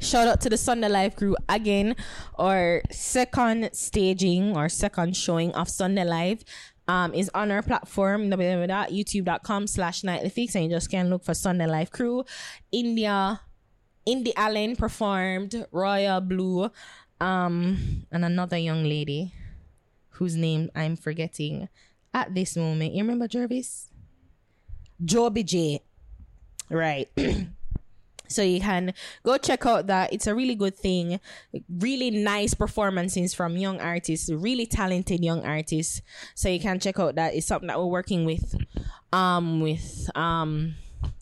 shout 0.00 0.26
out 0.26 0.40
to 0.42 0.48
the 0.48 0.56
Sunday 0.56 0.88
Live 0.88 1.16
crew 1.16 1.36
again. 1.50 1.96
Our 2.38 2.80
second 2.90 3.68
staging 3.74 4.56
or 4.56 4.70
second 4.70 5.16
showing 5.18 5.52
of 5.52 5.68
Sunday 5.68 6.04
Live 6.04 6.44
um 6.88 7.12
is 7.14 7.30
on 7.34 7.50
our 7.50 7.62
platform 7.62 8.30
www.youtube.com 8.30 9.66
slash 9.66 10.04
nightly 10.04 10.28
fix 10.28 10.54
and 10.54 10.64
you 10.64 10.70
just 10.70 10.90
can 10.90 11.10
look 11.10 11.24
for 11.24 11.34
Sunday 11.34 11.66
Life 11.66 11.90
crew. 11.90 12.24
India 12.72 13.40
Indy 14.06 14.32
Allen 14.36 14.76
performed 14.76 15.66
Royal 15.72 16.20
Blue, 16.20 16.70
um, 17.20 18.06
and 18.12 18.24
another 18.24 18.56
young 18.56 18.84
lady 18.84 19.32
whose 20.10 20.36
name 20.36 20.70
I'm 20.76 20.96
forgetting 20.96 21.68
at 22.14 22.32
this 22.32 22.56
moment. 22.56 22.94
You 22.94 23.02
remember 23.02 23.26
Jervis? 23.26 23.90
Joby 25.04 25.42
J. 25.42 25.82
Right. 26.70 27.10
so 28.28 28.42
you 28.42 28.60
can 28.60 28.94
go 29.22 29.36
check 29.38 29.66
out 29.66 29.86
that. 29.86 30.12
It's 30.12 30.26
a 30.26 30.34
really 30.34 30.54
good 30.54 30.76
thing. 30.76 31.20
Really 31.68 32.10
nice 32.10 32.54
performances 32.54 33.34
from 33.34 33.56
young 33.56 33.80
artists, 33.80 34.30
really 34.30 34.66
talented 34.66 35.24
young 35.24 35.44
artists. 35.44 36.02
So 36.34 36.48
you 36.48 36.60
can 36.60 36.80
check 36.80 36.98
out 36.98 37.14
that. 37.16 37.34
It's 37.34 37.46
something 37.46 37.68
that 37.68 37.78
we're 37.78 37.86
working 37.86 38.24
with. 38.24 38.54
Um, 39.12 39.60
with 39.60 40.10
um, 40.14 40.74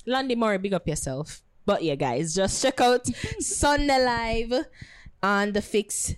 Landy 0.06 0.34
Murray. 0.34 0.58
Big 0.58 0.74
up 0.74 0.88
yourself. 0.88 1.42
But 1.66 1.82
yeah, 1.82 1.94
guys, 1.94 2.34
just 2.34 2.62
check 2.62 2.80
out 2.80 3.06
Sunday 3.40 4.04
Live 4.04 4.66
on 5.22 5.52
the 5.52 5.62
Fix 5.62 6.14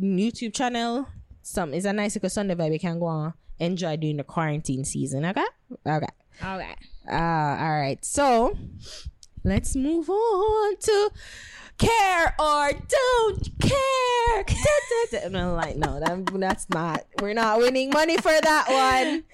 YouTube 0.00 0.54
channel. 0.54 1.08
Some 1.42 1.74
it's 1.74 1.84
a 1.84 1.92
nice 1.92 2.14
little 2.14 2.30
Sunday 2.30 2.54
vibe 2.54 2.72
you 2.72 2.78
can 2.78 2.98
go 2.98 3.06
on 3.06 3.34
enjoy 3.58 3.96
during 3.96 4.16
the 4.16 4.24
quarantine 4.24 4.84
season. 4.84 5.24
Okay, 5.24 5.44
okay. 5.86 6.06
Okay. 6.42 6.74
Uh, 7.08 7.14
all 7.14 7.80
right. 7.80 7.98
So 8.04 8.56
let's 9.44 9.76
move 9.76 10.08
on 10.10 10.76
to 10.78 11.10
care 11.78 12.34
or 12.38 12.70
don't 12.72 13.48
care. 13.60 14.44
no, 15.30 15.54
like 15.54 15.76
no, 15.76 16.00
that, 16.00 16.26
that's 16.40 16.68
not. 16.70 17.04
We're 17.20 17.34
not 17.34 17.58
winning 17.58 17.90
money 17.90 18.16
for 18.16 18.32
that 18.32 18.64
one. 18.68 19.24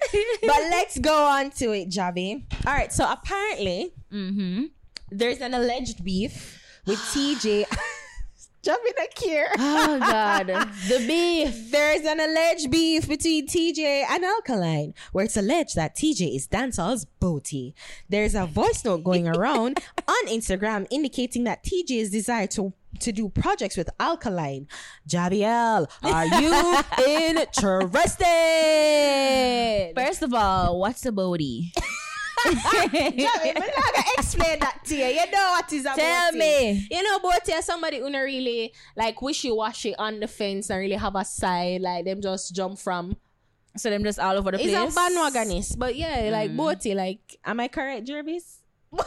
but 0.41 0.61
let's 0.71 0.97
go 0.99 1.25
on 1.25 1.51
to 1.51 1.71
it, 1.71 1.89
Javi. 1.89 2.43
All 2.67 2.73
right. 2.73 2.91
So 2.91 3.09
apparently, 3.09 3.93
Mm-hmm. 4.11 4.65
there's 5.09 5.39
an 5.39 5.53
alleged 5.53 6.03
beef 6.03 6.61
with 6.85 6.99
Teejay. 6.99 7.65
Javi, 8.63 8.93
not 8.97 9.15
care. 9.15 9.47
Oh 9.57 9.97
God, 9.99 10.47
the 10.87 11.03
beef. 11.07 11.71
There's 11.71 12.01
an 12.05 12.19
alleged 12.19 12.69
beef 12.69 13.07
between 13.07 13.47
Teejay 13.47 14.03
and 14.07 14.23
Alkaline, 14.23 14.93
where 15.11 15.25
it's 15.25 15.35
alleged 15.35 15.75
that 15.75 15.95
Teejay 15.95 16.35
is 16.35 16.45
dancehall's 16.47 17.05
booty. 17.05 17.73
There's 18.07 18.35
a 18.35 18.45
voice 18.45 18.85
note 18.85 19.03
going 19.03 19.27
around 19.35 19.79
on 20.07 20.27
Instagram 20.27 20.85
indicating 20.91 21.43
that 21.45 21.63
Teejay's 21.63 22.11
desire 22.11 22.47
to 22.47 22.73
to 22.99 23.11
do 23.11 23.29
projects 23.29 23.77
with 23.77 23.89
Alkaline. 23.99 24.67
Javiel, 25.07 25.87
are 26.03 26.25
you 26.25 26.83
interested? 27.07 28.25
First 29.95 30.21
of 30.21 30.33
all, 30.33 30.79
what's 30.79 31.05
a 31.05 31.11
booty? 31.11 31.73
Javi, 32.45 33.51
I'm 33.55 33.61
not 33.61 33.93
gonna 33.93 34.03
explain 34.17 34.59
that 34.59 34.79
to 34.85 34.95
you. 34.95 35.05
You 35.05 35.31
know 35.31 35.51
what 35.51 35.71
is 35.73 35.85
a 35.85 35.93
Tell 35.95 36.31
booty. 36.31 36.39
me. 36.39 36.87
You 36.91 37.03
know, 37.03 37.19
but 37.19 37.41
yeah, 37.47 37.61
somebody 37.61 37.99
who 37.99 38.09
not 38.09 38.19
really 38.19 38.73
like 38.95 39.21
wishy 39.21 39.51
washy 39.51 39.95
on 39.95 40.19
the 40.19 40.27
fence 40.27 40.69
and 40.69 40.79
really 40.79 40.95
have 40.95 41.15
a 41.15 41.23
side, 41.25 41.81
like 41.81 42.05
them 42.05 42.21
just 42.21 42.53
jump 42.55 42.79
from 42.79 43.15
So 43.77 43.89
them 43.89 44.03
just 44.03 44.19
all 44.19 44.37
over 44.37 44.51
the 44.51 44.57
He's 44.57 44.71
place. 44.73 44.95
a 44.95 44.99
bandwagonist, 44.99 45.77
but 45.79 45.95
yeah, 45.95 46.29
like 46.31 46.51
mm. 46.51 46.57
Boti, 46.57 46.95
like, 46.95 47.37
am 47.45 47.59
I 47.59 47.67
correct, 47.67 48.05
Jervis? 48.07 48.59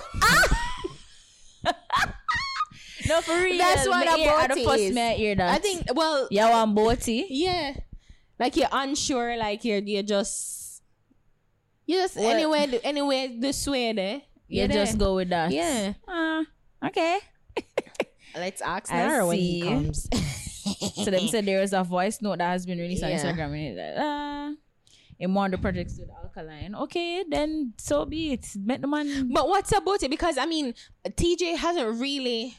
No, 3.07 3.21
for 3.21 3.35
real. 3.37 3.59
That's 3.59 3.87
what 3.87 4.07
Me 4.07 4.13
a 4.15 4.17
hear- 4.17 4.33
I 4.33 4.47
the 4.47 4.55
booty 4.55 4.65
first 4.65 4.83
is. 4.85 4.95
me 4.95 5.03
I 5.03 5.13
hear 5.13 5.35
that. 5.35 5.55
I 5.55 5.59
think, 5.59 5.83
well, 5.95 6.27
you 6.31 6.41
want 6.41 6.75
booty. 6.75 7.27
yeah, 7.29 7.75
like 8.39 8.57
you're 8.57 8.69
unsure, 8.73 9.37
like 9.37 9.63
you're 9.65 9.81
you're 9.81 10.03
just, 10.03 10.64
you 11.87 11.97
just 11.99 12.17
What? 12.17 12.35
anywhere 12.37 12.67
anywhere 12.83 13.29
this 13.39 13.67
way 13.67 13.93
there. 13.93 14.23
You 14.49 14.61
You're 14.61 14.69
just 14.69 14.99
there. 14.99 15.07
go 15.07 15.15
with 15.17 15.29
that. 15.31 15.51
Yeah, 15.51 15.95
Uh, 16.07 16.45
okay. 16.87 17.19
let's 18.37 18.61
ask 18.63 18.93
I 18.93 19.07
Naro 19.07 19.29
when 19.29 19.39
he 19.39 19.63
comes. 19.63 20.09
So 20.95 21.11
them 21.11 21.29
said 21.29 21.45
there 21.45 21.61
is 21.61 21.75
a 21.75 21.83
voice 21.85 22.23
note 22.23 22.39
that 22.39 22.49
has 22.51 22.65
been 22.65 22.79
released 22.79 23.05
on 23.05 23.11
Yeah. 23.11 23.21
Instagram 23.23 23.53
and 23.53 23.77
like 23.77 23.97
uh 24.01 24.51
in 25.21 25.35
one 25.35 25.53
of 25.53 25.61
the 25.61 25.63
projects 25.63 25.99
with 25.99 26.09
Alkaline. 26.11 26.75
Okay, 26.75 27.23
then 27.29 27.75
so 27.79 28.05
be 28.07 28.33
it. 28.33 28.47
Met 28.57 28.81
the 28.81 28.89
man. 28.89 29.31
but 29.33 29.47
what's 29.49 29.71
about 29.73 30.03
it? 30.03 30.09
Because 30.11 30.39
I 30.39 30.47
mean, 30.47 30.75
Teejay 31.07 31.57
hasn't 31.57 32.01
really. 32.01 32.57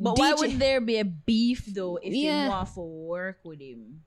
But 0.00 0.18
why 0.18 0.32
would 0.34 0.58
there 0.58 0.80
be 0.80 0.98
a 0.98 1.04
beef 1.04 1.66
though 1.66 1.98
if 2.02 2.14
Yeah. 2.14 2.44
you 2.44 2.50
want 2.50 2.68
for 2.70 2.88
work 2.88 3.38
with 3.44 3.60
him? 3.60 4.02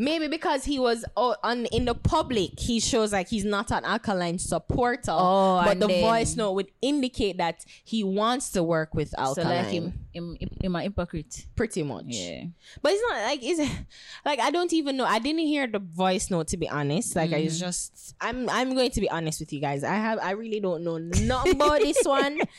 Maybe 0.00 0.28
because 0.28 0.64
he 0.64 0.78
was 0.78 1.04
oh, 1.14 1.36
on 1.42 1.66
in 1.66 1.84
the 1.84 1.94
public, 1.94 2.58
he 2.58 2.80
shows 2.80 3.12
like 3.12 3.28
he's 3.28 3.44
not 3.44 3.70
an 3.70 3.84
alkaline 3.84 4.38
supporter. 4.38 5.10
Oh, 5.10 5.60
but 5.62 5.78
the 5.78 5.88
then- 5.88 6.00
voice 6.00 6.36
note 6.36 6.52
would 6.52 6.70
indicate 6.80 7.36
that 7.36 7.66
he 7.84 8.02
wants 8.02 8.48
to 8.52 8.62
work 8.62 8.94
with 8.94 9.12
alkaline. 9.18 9.46
So 9.46 9.62
like 9.62 9.66
him, 9.66 9.92
him, 10.14 10.38
him, 10.58 10.74
a 10.74 10.80
hypocrite. 10.84 11.44
pretty 11.54 11.82
much. 11.82 12.06
Yeah. 12.06 12.44
But 12.80 12.92
it's 12.92 13.02
not 13.10 13.22
like 13.24 13.42
is 13.44 13.58
like 14.24 14.40
I 14.40 14.50
don't 14.50 14.72
even 14.72 14.96
know. 14.96 15.04
I 15.04 15.18
didn't 15.18 15.40
hear 15.40 15.66
the 15.66 15.80
voice 15.80 16.30
note 16.30 16.48
to 16.48 16.56
be 16.56 16.66
honest. 16.66 17.14
Like 17.14 17.34
I 17.34 17.42
Mm. 17.42 17.58
just 17.60 18.14
I'm 18.22 18.48
I'm 18.48 18.74
going 18.74 18.92
to 18.92 19.00
be 19.02 19.10
honest 19.10 19.38
with 19.38 19.52
you 19.52 19.60
guys. 19.60 19.84
I 19.84 19.96
have 19.96 20.18
I 20.18 20.30
really 20.30 20.60
don't 20.60 20.82
know 20.82 20.96
nothing 20.96 21.56
about 21.56 21.80
this 21.80 21.98
one. 22.04 22.40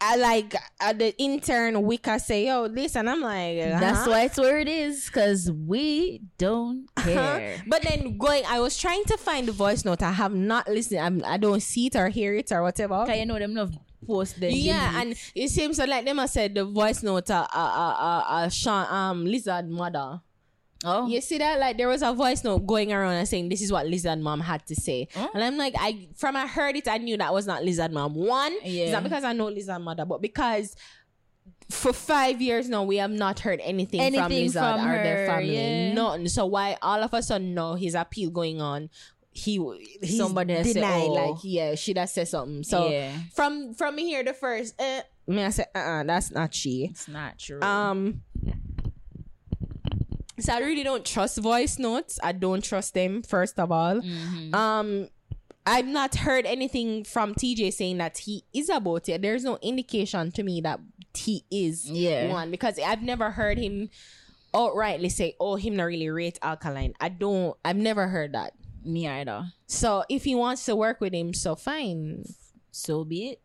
I, 0.00 0.16
like 0.16 0.54
uh, 0.80 0.92
the 0.92 1.16
intern 1.18 1.82
Wicca 1.82 2.18
say, 2.18 2.46
yo, 2.46 2.68
this, 2.68 2.96
and 2.96 3.08
I'm 3.08 3.20
like, 3.20 3.58
That's 3.58 4.04
huh? 4.04 4.10
why 4.10 4.22
it's 4.24 4.38
where 4.38 4.58
it 4.58 4.68
is, 4.68 5.06
because 5.06 5.50
we 5.50 6.20
don't 6.38 6.86
care. 6.98 7.62
But 7.66 7.82
then 7.82 8.18
going, 8.18 8.44
I 8.48 8.60
was 8.60 8.78
trying 8.78 9.04
to 9.04 9.16
find 9.16 9.46
the 9.46 9.52
voice 9.52 9.84
note. 9.84 10.02
I 10.02 10.12
have 10.12 10.34
not 10.34 10.68
listened. 10.68 11.00
I'm, 11.00 11.22
I 11.24 11.36
don't 11.36 11.62
see 11.62 11.86
it 11.86 11.96
or 11.96 12.08
hear 12.08 12.34
it 12.34 12.50
or 12.52 12.62
whatever. 12.62 13.04
Cause 13.06 13.16
you 13.16 13.26
know 13.26 13.38
them 13.38 13.54
love 13.54 13.72
post 14.06 14.40
them. 14.40 14.50
Yeah, 14.52 15.00
and 15.00 15.14
it 15.34 15.48
seems 15.50 15.78
like 15.78 16.04
them 16.04 16.18
I 16.18 16.26
said 16.26 16.54
the 16.54 16.64
voice 16.64 17.02
note 17.02 17.30
uh 17.30 17.46
uh 17.52 17.58
uh, 17.58 17.96
uh, 17.98 18.22
uh 18.26 18.48
Sean 18.48 18.86
um 18.92 19.24
Lizard 19.26 19.68
mother. 19.68 20.20
Oh, 20.84 21.08
You 21.08 21.20
see 21.20 21.38
that? 21.38 21.58
Like 21.58 21.76
there 21.76 21.88
was 21.88 22.02
a 22.02 22.12
voice 22.12 22.44
note 22.44 22.66
going 22.66 22.92
around 22.92 23.14
and 23.14 23.28
saying 23.28 23.48
this 23.48 23.62
is 23.62 23.72
what 23.72 23.86
Lizard 23.86 24.18
mom 24.20 24.40
had 24.40 24.66
to 24.66 24.74
say. 24.74 25.08
Oh. 25.16 25.30
And 25.34 25.42
I'm 25.42 25.56
like, 25.56 25.74
I 25.78 26.08
from 26.16 26.36
I 26.36 26.46
heard 26.46 26.76
it, 26.76 26.88
I 26.88 26.98
knew 26.98 27.16
that 27.16 27.32
was 27.32 27.46
not 27.46 27.64
Lizard 27.64 27.92
mom. 27.92 28.14
One, 28.14 28.54
it's 28.62 28.92
not 28.92 29.02
because 29.02 29.24
I 29.24 29.32
know 29.32 29.46
Lizard 29.48 29.80
mother, 29.82 30.04
but 30.04 30.20
because 30.22 30.76
for 31.70 31.92
five 31.92 32.40
years 32.40 32.68
now 32.68 32.82
we 32.84 32.96
have 32.96 33.10
not 33.10 33.40
heard 33.40 33.60
anything, 33.62 34.00
from 34.00 34.06
Anything 34.06 34.44
Lizard 34.44 34.62
from 34.62 34.88
or 34.88 35.02
their 35.02 35.26
her, 35.26 35.26
family. 35.26 35.54
yeah. 35.54 35.92
Nothing. 35.94 36.28
So 36.28 36.46
why 36.46 36.76
all 36.80 37.02
of 37.02 37.12
a 37.12 37.22
sudden 37.22 37.54
now 37.54 37.74
his 37.74 37.94
appeal 37.94 38.30
going 38.30 38.60
on? 38.60 38.88
He 39.30 39.56
Somebody 40.16 40.54
has 40.54 40.72
said, 40.72 40.82
oh. 40.82 41.12
like 41.12 41.40
yeah 41.44 41.74
she 41.76 41.92
does 41.94 42.12
say 42.12 42.24
something. 42.24 42.64
So 42.64 42.88
yeah, 42.88 43.12
from 43.34 43.72
from 43.74 43.96
here 43.98 44.24
the 44.24 44.32
first 44.32 44.74
me 45.28 45.44
I 45.44 45.50
say 45.50 45.64
uh 45.74 45.78
uh 45.78 46.02
that's 46.04 46.32
not 46.32 46.52
she. 46.54 46.88
it's 46.90 47.06
not 47.06 47.38
true. 47.38 47.60
Um 47.62 48.22
so 50.40 50.52
I 50.54 50.58
really 50.60 50.82
don't 50.82 51.04
trust 51.04 51.38
voice 51.38 51.78
notes. 51.78 52.18
I 52.22 52.32
don't 52.32 52.62
trust 52.64 52.94
them 52.94 53.22
first 53.22 53.58
of 53.58 53.70
all. 53.72 54.00
Mhm. 54.00 54.54
Um 54.54 55.08
I've 55.66 55.86
not 55.86 56.14
heard 56.14 56.46
anything 56.46 57.04
from 57.04 57.34
Teejay 57.34 57.70
saying 57.72 57.98
that 57.98 58.18
he 58.18 58.44
is 58.54 58.70
about 58.70 59.06
it. 59.08 59.20
There's 59.20 59.44
no 59.44 59.58
indication 59.60 60.32
to 60.32 60.42
me 60.42 60.62
that 60.62 60.80
he 61.14 61.44
is 61.50 61.90
Yeah. 61.90 62.30
one 62.32 62.50
because 62.50 62.78
I've 62.78 63.02
never 63.02 63.32
heard 63.32 63.58
him 63.58 63.90
outrightly 64.54 65.10
say, 65.12 65.34
"Oh, 65.38 65.56
him 65.56 65.76
not 65.76 65.84
really 65.84 66.08
rate 66.08 66.38
alkaline." 66.40 66.94
I 67.00 67.10
don't. 67.10 67.54
I've 67.64 67.76
never 67.76 68.08
heard 68.08 68.32
that. 68.32 68.54
Me 68.82 69.06
either. 69.06 69.52
So 69.66 70.04
if 70.08 70.24
he 70.24 70.34
wants 70.34 70.64
to 70.66 70.74
work 70.76 71.02
with 71.02 71.12
him, 71.12 71.34
so 71.34 71.54
fine. 71.54 72.24
So 72.70 73.04
be 73.04 73.30
it. 73.32 73.40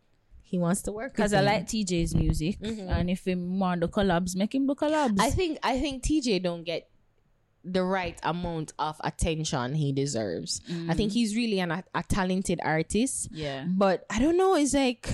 He 0.53 0.59
wants 0.59 0.83
to 0.83 0.91
work 0.91 1.15
Because 1.15 1.33
I 1.33 1.41
like 1.41 1.65
Teejay's 1.65 2.13
music, 2.13 2.59
mm-hmm. 2.59 2.87
and 2.87 3.09
if 3.09 3.27
him 3.27 3.57
want 3.57 3.81
the 3.81 3.87
collabs, 3.87 4.35
make 4.35 4.53
him 4.53 4.67
do 4.67 4.75
collabs. 4.75 5.19
I 5.19 5.31
think 5.31 5.57
I 5.63 5.79
think 5.79 6.03
Teejay 6.03 6.43
don't 6.43 6.63
get 6.63 6.91
the 7.63 7.83
right 7.83 8.19
amount 8.21 8.71
of 8.77 9.01
attention 9.03 9.73
he 9.73 9.91
deserves. 9.91 10.61
I 10.87 10.93
think 10.93 11.09
mm. 11.09 11.15
he's 11.15 11.35
really 11.35 11.59
an, 11.59 11.71
a, 11.71 11.83
a 11.95 12.03
talented 12.03 12.59
artist, 12.63 13.29
yeah, 13.31 13.65
but 13.67 14.05
I 14.11 14.19
don't 14.19 14.37
know. 14.37 14.53
It's 14.53 14.75
like 14.75 15.09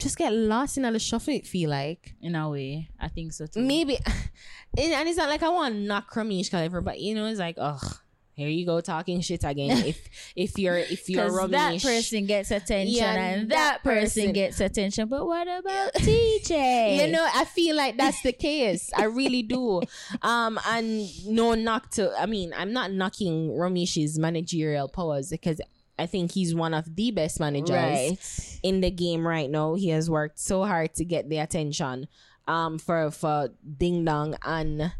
just 0.00 0.18
get 0.18 0.32
lost 0.32 0.76
in 0.76 0.84
all 0.84 0.94
the 0.94 0.98
shuffle. 0.98 1.32
It 1.32 1.46
feel 1.46 1.70
like 1.70 2.16
in 2.20 2.34
a 2.34 2.50
way, 2.50 2.88
I 2.98 3.06
think 3.06 3.32
so 3.32 3.46
too. 3.46 3.60
maybe, 3.60 3.98
and 4.76 4.92
and 4.92 5.08
it's 5.08 5.16
not 5.16 5.28
like 5.28 5.44
I 5.44 5.48
want 5.50 5.74
to 5.74 5.80
knock 5.80 6.10
Romeich 6.10 6.50
Caliver, 6.50 6.80
but 6.80 6.98
you 6.98 7.14
know, 7.14 7.26
it's 7.26 7.38
like 7.38 7.54
ugh. 7.56 7.98
Here 8.34 8.48
you 8.48 8.64
go 8.64 8.80
talking 8.80 9.20
shit 9.20 9.44
again. 9.44 9.84
if 9.86 10.08
if 10.34 10.58
you're 10.58 10.78
if 10.78 11.08
you're 11.10 11.26
Because 11.26 11.50
that 11.50 11.82
person 11.82 12.26
gets 12.26 12.50
attention 12.50 12.94
Yeah, 12.94 13.14
and 13.14 13.50
that 13.50 13.82
that, 13.82 13.82
person, 13.82 14.22
person- 14.22 14.32
gets 14.32 14.60
attention. 14.60 15.08
But 15.08 15.26
what 15.26 15.46
about 15.46 15.94
Teejay? 15.94 16.96
You 17.00 17.12
know, 17.12 17.26
I 17.34 17.44
feel 17.44 17.76
like 17.76 17.96
that's 17.98 18.22
the 18.22 18.32
case. 18.32 18.90
I 18.96 19.04
really 19.04 19.42
do. 19.42 19.82
Um, 20.22 20.58
and 20.66 21.06
no 21.26 21.54
knock 21.54 21.90
to. 21.92 22.12
I 22.18 22.26
mean, 22.26 22.52
I'm 22.56 22.72
not 22.72 22.92
knocking 22.92 23.50
Romeich's 23.50 24.18
managerial 24.18 24.88
powers 24.88 25.30
because 25.30 25.60
I 25.98 26.06
think 26.06 26.32
he's 26.32 26.54
one 26.54 26.72
of 26.74 26.96
the 26.96 27.10
best 27.10 27.38
managers 27.40 27.70
right? 27.70 28.58
in 28.62 28.80
the 28.80 28.90
game 28.90 29.26
right 29.26 29.50
now. 29.50 29.74
He 29.74 29.88
has 29.90 30.08
worked 30.08 30.38
so 30.38 30.64
hard 30.64 30.94
to 30.94 31.04
get 31.04 31.28
the 31.28 31.38
attention. 31.38 32.08
Um, 32.48 32.78
for 32.78 33.10
for 33.10 33.50
Ding 33.78 34.04
Dong 34.04 34.34
and 34.44 34.92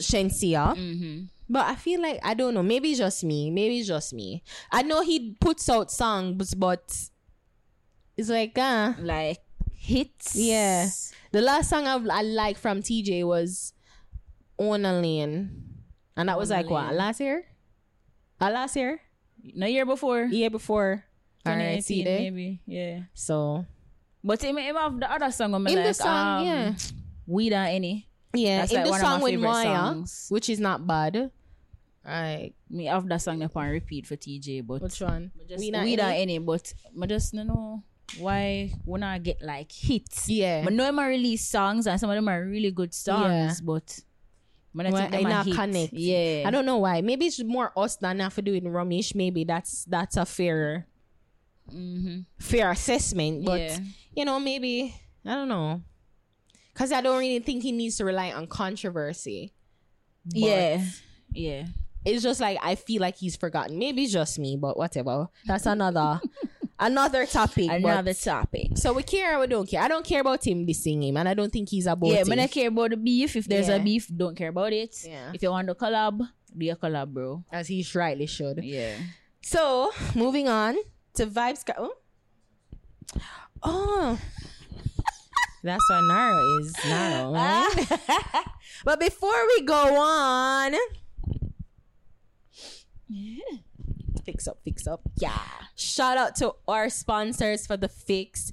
Shenseea. 0.00 0.76
Mm-hmm. 0.76 1.24
But 1.48 1.66
I 1.66 1.74
feel 1.74 2.00
like 2.00 2.20
I 2.22 2.34
don't 2.34 2.54
know. 2.54 2.62
Maybe 2.62 2.94
just 2.94 3.24
me. 3.24 3.50
Maybe 3.50 3.82
just 3.82 4.12
me. 4.14 4.42
I 4.70 4.82
know 4.82 5.02
he 5.02 5.36
puts 5.40 5.68
out 5.68 5.90
songs, 5.90 6.54
but 6.54 7.08
It's 8.16 8.28
like 8.28 8.56
uh 8.56 8.94
like 9.00 9.38
hits. 9.72 10.36
Yeah. 10.36 10.88
the 11.32 11.40
last 11.40 11.70
song 11.70 11.86
I, 11.86 11.94
I 11.94 12.22
like 12.22 12.56
from 12.56 12.80
Teejay 12.82 13.24
was 13.24 13.72
On 14.58 14.84
a 14.84 15.00
Lane. 15.00 15.64
And 16.16 16.28
that 16.28 16.38
was 16.38 16.50
On 16.50 16.58
like 16.58 16.70
what, 16.70 16.94
last 16.94 17.20
year? 17.20 17.44
Uh, 18.40 18.50
last 18.50 18.76
year? 18.76 19.00
No 19.54 19.66
year 19.66 19.86
before. 19.86 20.24
Year 20.24 20.50
before. 20.50 21.04
Alright, 21.46 21.82
see 21.84 22.04
there. 22.04 22.18
maybe. 22.18 22.60
Yeah. 22.66 23.00
So 23.14 23.66
But 24.22 24.42
him, 24.42 24.56
him 24.56 24.76
have 24.76 25.00
the 25.00 25.10
other 25.10 25.30
song 25.32 25.54
I'm 25.54 25.66
in 25.66 25.74
like 25.74 25.84
the 25.84 25.94
song, 25.94 26.40
um, 26.40 26.46
yeah. 26.46 26.74
We 27.26 27.50
Don't 27.50 27.66
Any. 27.66 28.08
Yeah, 28.34 28.58
That's 28.60 28.72
in 28.72 28.76
like 28.78 28.84
the 28.86 28.90
one 28.90 29.00
of 29.00 29.06
song 29.06 29.20
my 29.20 29.24
with 29.24 29.40
Maya, 29.40 29.64
songs. 29.76 30.26
which 30.30 30.48
is 30.48 30.58
not 30.60 30.86
bad. 30.86 31.30
Alright. 32.04 32.54
Me 32.70 32.86
have 32.86 33.06
that 33.08 33.22
song 33.22 33.42
up 33.42 33.56
on 33.56 33.68
repeat 33.68 34.06
for 34.06 34.16
Teejay, 34.16 34.66
but 34.66 34.82
Which 34.82 35.00
one? 35.00 35.30
just 35.48 35.60
We 35.60 35.70
we 35.70 35.70
Not 35.70 36.08
not, 36.08 36.14
Any? 36.16 36.38
but 36.38 36.72
I 37.00 37.06
just 37.06 37.32
don't 37.34 37.46
know 37.46 37.84
why 38.18 38.72
when 38.84 39.02
I 39.02 39.18
get 39.18 39.40
like 39.42 39.70
hits. 39.70 40.28
Yeah. 40.28 40.64
But 40.64 40.72
know 40.72 40.84
him 40.88 40.98
a 40.98 41.06
release 41.06 41.46
songs 41.46 41.86
and 41.86 42.00
some 42.00 42.10
of 42.10 42.16
them 42.16 42.28
are 42.28 42.42
really 42.44 42.70
good 42.70 42.92
songs, 42.94 43.30
Yeah. 43.30 43.54
but 43.64 44.00
when 44.72 44.86
I 44.86 44.90
Well, 44.90 45.00
think 45.02 45.12
them 45.12 45.26
I 45.26 45.30
a 45.30 45.32
not 45.44 45.46
connect. 45.54 45.92
Yeah. 45.92 46.44
I 46.46 46.50
don't 46.50 46.64
know 46.66 46.78
why. 46.78 47.02
Maybe 47.02 47.26
it's 47.26 47.42
more 47.44 47.70
us 47.78 47.96
than 47.96 48.20
after 48.20 48.40
doing 48.42 48.64
do 48.64 48.70
Romeich. 48.70 49.14
Maybe 49.14 49.44
that's 49.44 49.84
that's 49.84 50.16
a 50.16 50.24
fair 50.24 50.86
Mm-hmm. 51.72 52.20
fair 52.40 52.70
assessment. 52.72 53.44
But 53.44 53.60
Yeah. 53.60 53.78
you 54.16 54.24
know, 54.24 54.40
maybe 54.40 54.94
I 55.24 55.34
don't 55.34 55.48
know. 55.48 55.82
Cause 56.74 56.90
I 56.92 57.00
don't 57.02 57.18
really 57.18 57.40
think 57.40 57.62
he 57.62 57.72
needs 57.72 57.96
to 57.98 58.04
rely 58.04 58.32
on 58.32 58.46
controversy. 58.46 59.52
But 60.24 60.36
Yeah. 60.38 60.84
Yeah. 61.34 61.66
It's 62.04 62.22
just 62.22 62.40
like 62.40 62.58
I 62.62 62.74
feel 62.74 63.00
like 63.00 63.16
he's 63.16 63.36
forgotten. 63.36 63.78
Maybe 63.78 64.04
it's 64.04 64.12
just 64.12 64.38
me, 64.38 64.56
but 64.56 64.76
whatever. 64.76 65.28
That's 65.46 65.66
another 65.66 66.20
another 66.80 67.26
topic. 67.26 67.70
Another 67.70 68.14
topic. 68.14 68.70
so 68.76 68.92
we 68.92 69.02
care 69.04 69.36
or 69.36 69.40
we 69.40 69.46
don't 69.46 69.68
care. 69.68 69.82
I 69.82 69.88
don't 69.88 70.04
care 70.04 70.20
about 70.20 70.44
him 70.46 70.66
dissing 70.66 71.06
him, 71.06 71.16
and 71.16 71.28
I 71.28 71.34
don't 71.34 71.52
think 71.52 71.68
he's 71.68 71.86
about 71.86 72.08
yeah, 72.10 72.20
it. 72.22 72.28
when 72.28 72.40
I 72.40 72.46
care 72.48 72.68
about 72.68 72.90
the 72.90 72.96
beef, 72.96 73.36
if 73.36 73.46
there's 73.46 73.68
Yeah. 73.68 73.76
a 73.76 73.80
beef, 73.80 74.08
don't 74.14 74.34
care 74.36 74.48
about 74.48 74.72
it. 74.72 74.96
Yeah. 75.06 75.30
If 75.32 75.42
you 75.42 75.50
want 75.50 75.68
to 75.68 75.74
collab, 75.76 76.26
do 76.56 76.70
a 76.70 76.74
collab, 76.76 77.08
bro. 77.12 77.44
as 77.52 77.68
he 77.68 77.86
rightly 77.94 78.26
should. 78.26 78.64
Yeah. 78.64 78.96
So 79.42 79.92
moving 80.16 80.48
on 80.48 80.76
to 81.14 81.26
vibes. 81.26 81.64
Ca- 81.64 81.74
oh, 81.78 81.94
oh. 83.62 84.18
That's 85.62 85.84
why 85.88 86.00
Naro 86.02 86.58
is. 86.58 86.74
Right? 86.84 88.44
but 88.84 89.00
before 89.00 89.46
we 89.56 89.62
go 89.62 90.00
on, 90.00 90.74
fix 94.24 94.48
up, 94.48 94.58
fix 94.64 94.86
up. 94.86 95.02
Yeah. 95.18 95.38
Shout 95.74 96.18
out 96.18 96.36
to 96.36 96.54
our 96.68 96.88
sponsors 96.88 97.66
for 97.66 97.76
the 97.76 97.88
Fix 97.88 98.52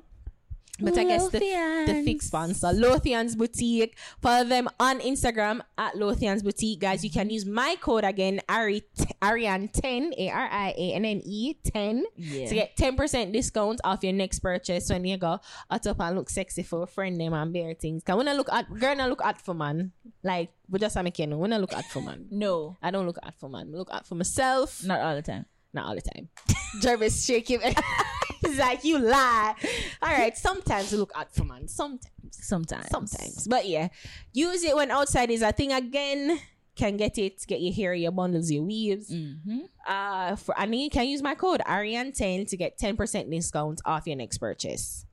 But 0.80 0.98
I 0.98 1.04
guess 1.04 1.28
the, 1.28 1.38
the 1.38 2.02
fix 2.04 2.26
sponsor, 2.26 2.72
Lothian's 2.72 3.36
Boutique. 3.36 3.96
Follow 4.20 4.42
them 4.44 4.68
on 4.80 4.98
Instagram 4.98 5.60
at 5.78 5.94
Lothian's 5.94 6.42
Boutique. 6.42 6.80
Guys, 6.80 7.04
you 7.04 7.10
can 7.10 7.30
use 7.30 7.46
my 7.46 7.76
code 7.80 8.02
again, 8.02 8.40
Ari, 8.48 8.82
Ariane10, 9.22 10.12
A 10.18 10.30
R 10.30 10.48
I 10.50 10.74
A 10.76 10.92
N 10.94 11.04
N 11.04 11.22
E 11.24 11.54
10, 11.64 12.04
Yeah. 12.16 12.48
to 12.48 12.54
get 12.54 12.76
10% 12.76 13.32
discount 13.32 13.80
off 13.84 14.02
your 14.02 14.12
next 14.14 14.40
purchase 14.40 14.90
when 14.90 15.04
you 15.04 15.16
go 15.16 15.38
out 15.70 15.86
up 15.86 16.00
and 16.00 16.16
look 16.16 16.28
sexy 16.28 16.64
for 16.64 16.82
a 16.82 16.86
friend 16.86 17.20
them 17.20 17.34
and 17.34 17.52
bear 17.52 17.74
things. 17.74 18.02
Because 18.02 18.16
when 18.18 18.28
I 18.28 18.32
look 18.32 18.52
at, 18.52 18.68
girl, 18.74 19.00
I 19.00 19.06
look 19.06 19.24
at 19.24 19.40
for 19.40 19.54
man. 19.54 19.92
Like, 20.24 20.50
we 20.68 20.80
just 20.80 20.96
make 21.02 21.18
you 21.20 21.28
know, 21.28 21.38
when 21.38 21.52
I 21.52 21.58
look 21.58 21.72
at 21.72 21.84
for 21.86 22.00
man. 22.02 22.26
No, 22.30 22.76
I 22.82 22.90
don't 22.90 23.06
look 23.06 23.18
out 23.22 23.34
for 23.38 23.48
man. 23.48 23.70
I 23.72 23.76
look 23.78 23.90
out 23.92 24.06
for 24.08 24.16
myself. 24.16 24.82
not 24.84 25.00
all 25.00 25.14
the 25.14 25.22
time. 25.22 25.46
Not 25.72 25.86
all 25.86 25.94
the 25.94 26.02
time. 26.02 26.28
Jervis 26.80 27.24
shaking. 27.24 27.60
Like, 28.64 28.84
you 28.84 28.98
lie. 28.98 29.54
All 30.02 30.10
right. 30.10 30.36
Sometimes 30.36 30.92
we 30.92 30.98
look 30.98 31.12
out 31.14 31.34
for 31.34 31.44
man. 31.44 31.68
Sometimes. 31.68 32.10
Sometimes. 32.30 32.88
Sometimes. 32.88 33.46
But 33.48 33.66
yeah, 33.66 33.88
use 34.32 34.64
it 34.64 34.76
when 34.76 34.90
outside 34.90 35.30
is 35.30 35.42
a 35.42 35.52
thing 35.52 35.72
again. 35.72 36.38
Can 36.76 36.96
get 36.96 37.18
it, 37.18 37.44
get 37.46 37.60
your 37.60 37.72
hair, 37.72 37.94
your 37.94 38.10
bundles, 38.10 38.50
your 38.50 38.64
weaves. 38.64 39.08
Mm-hmm. 39.08 39.60
Uh, 39.86 40.34
for 40.34 40.58
and 40.58 40.74
you 40.74 40.90
can 40.90 41.06
use 41.06 41.22
my 41.22 41.36
code 41.36 41.60
Ariane10 41.60 42.48
to 42.48 42.56
get 42.56 42.78
10% 42.78 43.30
discount 43.30 43.80
off 43.84 44.08
your 44.08 44.16
next 44.16 44.38
purchase. 44.38 45.06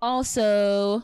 Also, 0.00 1.02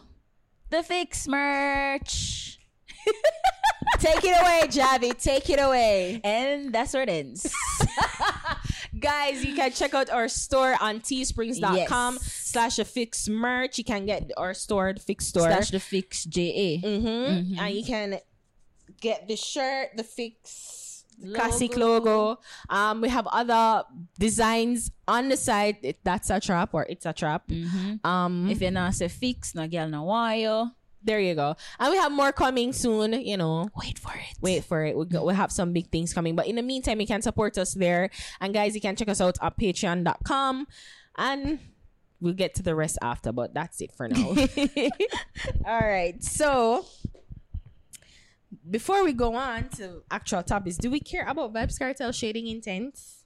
the 0.70 0.82
fix 0.84 1.26
merch. 1.26 2.60
Take 3.98 4.24
it 4.24 4.40
away, 4.40 4.62
Javi. 4.68 5.20
Take 5.20 5.50
it 5.50 5.58
away. 5.58 6.20
And 6.22 6.72
that's 6.72 6.94
where 6.94 7.02
it 7.02 7.08
ends. 7.08 7.52
Guys, 9.00 9.44
you 9.44 9.54
can 9.54 9.72
check 9.72 9.94
out 9.94 10.10
our 10.10 10.28
store 10.28 10.76
on 10.80 11.00
teesprings.com 11.00 12.14
Yes. 12.14 12.32
slash 12.44 12.78
a 12.78 12.84
fix 12.84 13.28
merch. 13.28 13.78
You 13.78 13.84
can 13.84 14.06
get 14.06 14.30
our 14.36 14.54
store, 14.54 14.92
the 14.92 15.00
fix 15.00 15.26
store. 15.26 15.48
Slash 15.48 15.70
the 15.70 15.80
fix 15.80 16.24
JA. 16.24 16.78
Mm-hmm. 16.84 17.58
And 17.58 17.74
you 17.74 17.84
can 17.84 18.18
get 19.00 19.26
the 19.28 19.36
shirt, 19.36 19.96
the 19.96 20.04
fix 20.04 21.04
classic 21.34 21.76
logo. 21.76 22.38
Um, 22.68 23.00
we 23.00 23.08
have 23.08 23.26
other 23.26 23.84
designs 24.18 24.90
on 25.08 25.28
the 25.28 25.36
side. 25.36 25.78
It- 25.82 26.00
That's 26.04 26.30
a 26.30 26.40
trap 26.40 26.70
or 26.72 26.86
it's 26.88 27.06
a 27.06 27.12
trap. 27.12 27.48
Mm-hmm. 27.48 28.06
Um, 28.06 28.48
If 28.50 28.60
you're 28.60 28.70
not 28.70 28.94
say 28.94 29.08
fix, 29.08 29.54
no 29.54 29.66
girl, 29.68 29.88
no 29.88 30.04
wire. 30.04 30.70
There 31.02 31.18
you 31.20 31.34
go. 31.34 31.56
And 31.78 31.90
we 31.90 31.96
have 31.96 32.12
more 32.12 32.30
coming 32.32 32.72
soon. 32.72 33.12
You 33.14 33.36
know, 33.38 33.68
Wait 33.76 33.98
for 33.98 34.12
it. 34.12 34.36
wait 34.40 34.64
for 34.64 34.84
it. 34.84 34.96
We 34.96 35.06
go, 35.06 35.24
we 35.24 35.34
have 35.34 35.50
some 35.50 35.72
big 35.72 35.90
things 35.90 36.12
coming. 36.12 36.36
But 36.36 36.46
in 36.46 36.56
the 36.56 36.62
meantime, 36.62 37.00
you 37.00 37.06
can 37.06 37.22
support 37.22 37.56
us 37.58 37.72
there. 37.74 38.10
And 38.40 38.52
guys, 38.52 38.74
you 38.74 38.80
can 38.80 38.96
check 38.96 39.08
us 39.08 39.20
out 39.20 39.38
at 39.40 39.58
Patreon.com. 39.58 40.66
And 41.16 41.58
we'll 42.20 42.34
get 42.34 42.54
to 42.56 42.62
the 42.62 42.74
rest 42.74 42.98
after. 43.02 43.32
But 43.32 43.54
that's 43.54 43.80
it 43.80 43.92
for 43.96 44.08
now. 44.08 44.28
All 45.66 45.80
right. 45.80 46.22
So 46.22 46.84
before 48.70 49.04
we 49.04 49.12
go 49.12 49.34
on 49.34 49.68
to 49.70 50.02
actual 50.10 50.42
topics, 50.42 50.76
do 50.76 50.90
we 50.90 51.00
care 51.00 51.26
about 51.26 51.52
Vybz 51.54 51.78
Kartel 51.78 52.12
shading 52.12 52.46
Intence? 52.46 53.22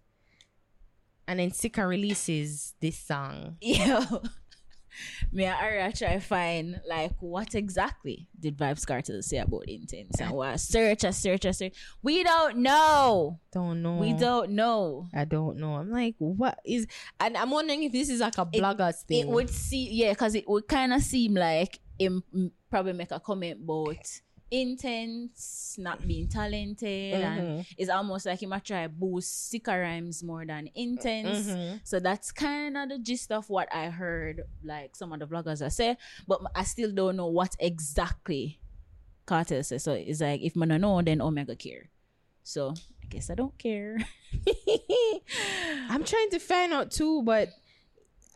And 1.27 1.41
then 1.41 1.51
Sikka 1.53 1.87
releases 1.87 2.75
this 2.81 2.99
song. 2.99 3.57
Yo. 3.61 4.01
Me 5.33 5.45
and 5.45 5.57
Aria 5.61 5.93
try 5.93 6.19
find 6.19 6.81
like 6.89 7.13
what 7.21 7.55
exactly 7.55 8.29
did 8.39 8.57
Vybz 8.57 8.87
Kartel 8.87 9.23
say 9.23 9.39
about 9.39 9.65
Intence 9.69 10.21
and 10.21 10.31
what 10.33 10.59
search 10.61 11.05
a 11.05 11.13
search 11.13 11.45
a 11.45 11.53
search. 11.53 11.75
We 12.03 12.23
don't 12.23 12.59
know. 12.59 13.41
Don't 13.53 13.83
know. 13.83 13.97
We 13.97 14.13
don't 14.13 14.51
know. 14.51 15.09
I 15.15 15.25
don't 15.25 15.59
know. 15.59 15.75
I'm 15.75 15.91
like, 15.91 16.15
what 16.19 16.59
is? 16.65 16.87
And 17.21 17.37
I'm 17.37 17.51
wondering 17.51 17.85
if 17.85 17.93
this 17.93 18.09
is 18.09 18.21
like 18.21 18.39
a 18.39 18.47
bloggers 18.47 19.03
thing. 19.05 19.21
It 19.21 19.29
would 19.29 19.51
see 19.51 19.89
yeah, 19.91 20.11
because 20.11 20.35
it 20.35 20.49
would 20.49 20.69
kind 20.69 20.93
of 20.93 21.03
seem 21.03 21.35
like 21.35 21.79
him 21.99 22.23
probably 22.71 22.93
make 22.93 23.11
a 23.11 23.21
comment 23.21 23.61
about 23.63 24.07
Intence, 24.55 25.77
not 25.79 26.07
being 26.07 26.29
talented, 26.29 27.15
and 27.15 27.41
Mhm. 27.43 27.67
it's 27.77 27.91
almost 27.91 28.27
like 28.27 28.39
he 28.39 28.47
might 28.47 28.65
try 28.65 28.87
boost 28.87 29.51
Sikka 29.51 29.73
Rymes 29.77 30.23
more 30.23 30.47
than 30.47 30.69
Intence. 30.77 31.47
Mhm. 31.51 31.81
So 31.83 31.99
that's 31.99 32.31
kind 32.31 32.77
of 32.77 32.89
the 32.89 32.99
gist 32.99 33.33
of 33.33 33.51
what 33.51 33.69
I 33.75 33.91
heard, 33.91 34.43
like 34.63 34.95
some 34.95 35.13
of 35.13 35.19
the 35.19 35.27
vloggers 35.27 35.61
I 35.61 35.69
say, 35.69 35.97
but 36.29 36.41
I 36.55 36.63
still 36.65 36.93
don't 36.93 37.17
know 37.17 37.27
what 37.27 37.57
exactly 37.59 38.61
Kartel 39.27 39.65
says. 39.65 39.83
So 39.83 39.93
it's 39.93 40.21
like 40.21 40.41
if 40.43 40.55
man 40.55 40.69
don't 40.69 40.81
know, 40.83 41.03
then 41.03 41.21
Omega 41.21 41.57
care. 41.57 41.91
So 42.45 42.75
I 43.03 43.07
guess 43.07 43.31
I 43.31 43.35
don't 43.35 43.57
care. 43.59 43.99
I'm 45.89 46.05
trying 46.05 46.31
to 46.31 46.39
find 46.39 46.73
out 46.73 46.91
too, 46.91 47.23
but 47.23 47.49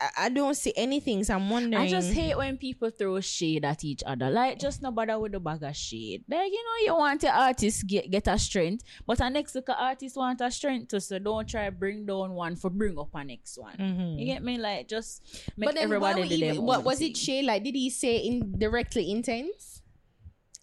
I, 0.01 0.25
I 0.25 0.29
don't 0.29 0.55
see 0.55 0.73
anything. 0.75 1.23
So 1.23 1.35
I'm 1.35 1.49
wondering. 1.49 1.83
I 1.83 1.89
just 1.89 2.11
hate 2.13 2.37
when 2.37 2.57
people 2.57 2.89
throw 2.89 3.19
shade 3.19 3.65
at 3.65 3.83
each 3.83 4.01
other. 4.05 4.29
Like, 4.29 4.57
just 4.59 4.81
no 4.81 4.91
bother 4.91 5.19
with 5.19 5.33
the 5.33 5.39
bag 5.39 5.61
of 5.63 5.75
shade. 5.75 6.23
Like, 6.29 6.51
you 6.51 6.63
know, 6.63 6.85
you 6.93 6.97
want 6.97 7.21
the 7.21 7.29
artist 7.29 7.85
get 7.87 8.09
get 8.09 8.27
a 8.27 8.37
strength, 8.39 8.83
but 9.05 9.19
a 9.19 9.29
next 9.29 9.55
look 9.55 9.69
artist 9.69 10.15
want 10.15 10.41
a 10.41 10.49
strength 10.51 10.89
too. 10.89 10.99
So 10.99 11.19
don't 11.19 11.47
try 11.47 11.69
bring 11.69 12.05
down 12.05 12.31
one 12.33 12.55
for 12.55 12.69
bring 12.69 12.97
up 12.97 13.09
a 13.13 13.23
next 13.23 13.57
one. 13.57 13.75
Mhm. 13.77 14.19
You 14.19 14.25
get 14.25 14.43
me? 14.43 14.57
Like, 14.57 14.87
just 14.87 15.21
make 15.57 15.67
But 15.67 15.75
then 15.75 15.83
everybody 15.83 16.27
do 16.29 16.35
even, 16.35 16.55
them 16.57 16.65
what 16.65 16.83
was 16.83 16.99
thing. 16.99 17.11
it 17.11 17.17
shade? 17.17 17.45
like 17.45 17.63
did 17.63 17.75
he 17.75 17.89
say 17.89 18.25
indirectly 18.25 19.05
Intence 19.13 19.81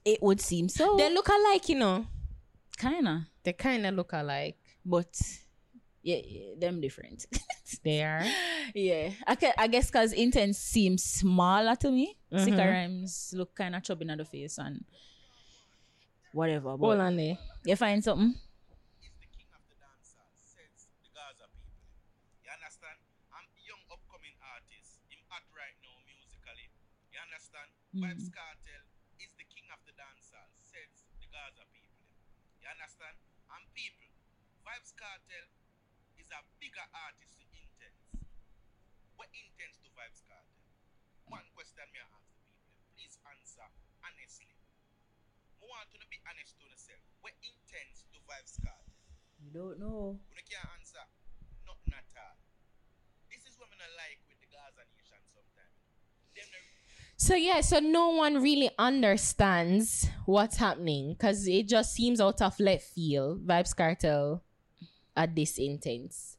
It 0.05 0.23
would 0.23 0.41
seem 0.41 0.69
so. 0.69 0.97
they 0.97 1.13
look 1.13 1.29
alike 1.29 1.69
you 1.69 1.77
know 1.77 2.07
kinda, 2.79 3.27
they 3.43 3.53
kind 3.53 3.87
of 3.87 3.95
look 3.95 4.13
alike 4.13 4.57
but 4.85 5.09
yeah, 6.07 6.23
yeah 6.23 6.55
them 6.63 6.79
different. 6.81 7.27
they 7.85 7.99
are 8.03 8.23
yeah, 8.75 9.11
I, 9.27 9.35
ca- 9.35 9.59
I 9.59 9.67
guess 9.67 9.91
because 9.91 10.15
Intence 10.15 10.55
seems 10.63 11.03
smaller 11.03 11.75
to 11.83 11.91
me. 11.91 12.15
Mhm. 12.33 12.45
Sikka 12.45 12.63
Rymes 12.63 13.35
look 13.35 13.55
kind 13.59 13.75
of 13.75 13.83
chubby 13.83 14.07
in 14.09 14.17
the 14.17 14.25
face 14.25 14.59
and 14.59 14.85
whatever. 16.33 16.77
But 16.79 16.87
hold 16.87 17.01
on 17.01 17.17
there 17.17 17.37
you 17.67 17.75
find 17.75 18.03
something. 18.03 18.39
is 19.03 19.15
the 19.19 19.27
king 19.35 19.51
of 19.51 19.63
the 19.67 19.75
dancer, 19.83 20.23
says 20.39 20.87
the 21.03 21.11
Gaza 21.11 21.47
people. 21.51 21.75
You 22.47 22.51
understand? 22.55 22.99
I'm 23.35 23.47
a 23.51 23.63
young 23.67 23.83
upcoming 23.91 24.37
artist. 24.55 25.03
I'm 25.11 25.23
hot 25.27 25.43
right 25.51 25.75
now 25.83 25.97
musically. 26.07 26.71
You 27.11 27.19
understand? 27.19 27.67
Vybz 27.99 28.31
Kartel 28.31 28.83
is 29.19 29.31
the 29.41 29.47
king 29.51 29.67
of 29.75 29.81
the 29.89 29.95
dancer, 29.99 30.45
says 30.63 30.93
the 31.19 31.27
Gaza 31.35 31.67
people. 31.75 31.99
You 32.63 32.69
understand? 32.71 33.17
And 33.51 33.63
people, 33.75 34.07
Vybz 34.63 34.95
Kartel 34.95 35.47
is 36.23 36.29
a 36.35 36.41
bigger 36.63 36.87
artist 36.93 37.39
to 37.41 37.45
Intence. 37.57 38.03
What 39.19 39.31
Intence 39.35 39.79
to 39.83 39.89
Vybz 39.97 40.21
Kartel? 40.29 40.61
One 41.33 41.47
question 41.59 41.87
me 41.91 41.99
I 41.99 42.07
ask 42.15 42.31
the 42.31 42.39
people. 42.47 42.71
Please 42.95 43.17
answer 43.27 43.67
honestly. 44.07 44.55
I 45.59 45.65
want 45.67 45.89
to 45.99 46.07
be 46.13 46.19
honest 46.31 46.55
to 46.61 46.65
yourself. 46.69 47.01
What 47.25 47.35
Intence 47.43 48.05
to 48.13 48.19
Vybz 48.29 48.61
Kartel? 48.63 48.95
You 49.41 49.46
don't 49.57 49.81
know. 49.81 50.21
You 50.37 50.43
can't 50.45 50.69
answer 50.77 51.01
nothing 51.65 51.97
at 51.97 52.05
all. 52.13 52.37
This 53.33 53.43
is 53.49 53.57
what 53.59 53.73
I 53.73 53.89
like 53.97 54.21
with 54.29 54.39
the 54.41 54.49
Gaza 54.53 54.85
nation 54.93 55.21
sometimes. 55.33 55.81
Them 56.37 56.65
so 57.17 57.35
yeah 57.35 57.63
so 57.63 57.81
no 57.81 58.11
one 58.11 58.43
really 58.43 58.69
understands 58.79 60.07
what's 60.27 60.59
happening 60.59 61.15
because 61.15 61.49
it 61.49 61.67
just 61.67 61.95
seems 61.95 62.21
out 62.21 62.43
of 62.43 62.61
left 62.61 62.85
field 62.85 63.47
Vybz 63.47 63.75
Kartel 63.75 64.43
at 65.17 65.35
this 65.35 65.59
Intence 65.59 66.37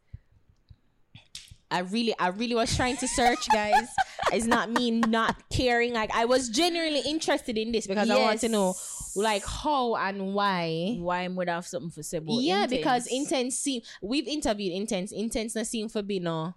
I 1.69 1.79
really, 1.79 2.15
I 2.17 2.29
really 2.29 2.55
was 2.55 2.75
trying 2.75 2.97
to 2.97 3.07
search, 3.07 3.49
guys. 3.49 3.87
it's 4.31 4.45
not 4.45 4.71
me 4.71 4.91
not 4.91 5.35
caring. 5.49 5.93
Like 5.93 6.11
I 6.15 6.25
was 6.25 6.49
genuinely 6.49 7.01
interested 7.01 7.57
in 7.57 7.71
this 7.71 7.87
because 7.87 8.09
I 8.09 8.17
want 8.19 8.39
to 8.41 8.49
know, 8.49 8.73
like, 9.17 9.45
how 9.45 9.95
and 9.95 10.33
why. 10.33 10.95
why 10.99 11.23
I 11.23 11.27
would 11.27 11.49
have 11.49 11.65
something 11.67 11.89
for 11.91 12.03
say 12.03 12.19
yeah, 12.25 12.65
Intence. 12.65 12.69
because 12.69 13.07
Intence 13.07 13.51
seem 13.53 13.81
we've 14.01 14.27
interviewed 14.27 14.73
Intence. 14.87 15.11
Intence 15.11 15.55
not 15.55 15.67
seem 15.67 15.89
for 15.89 16.01
be 16.01 16.19
no 16.19 16.53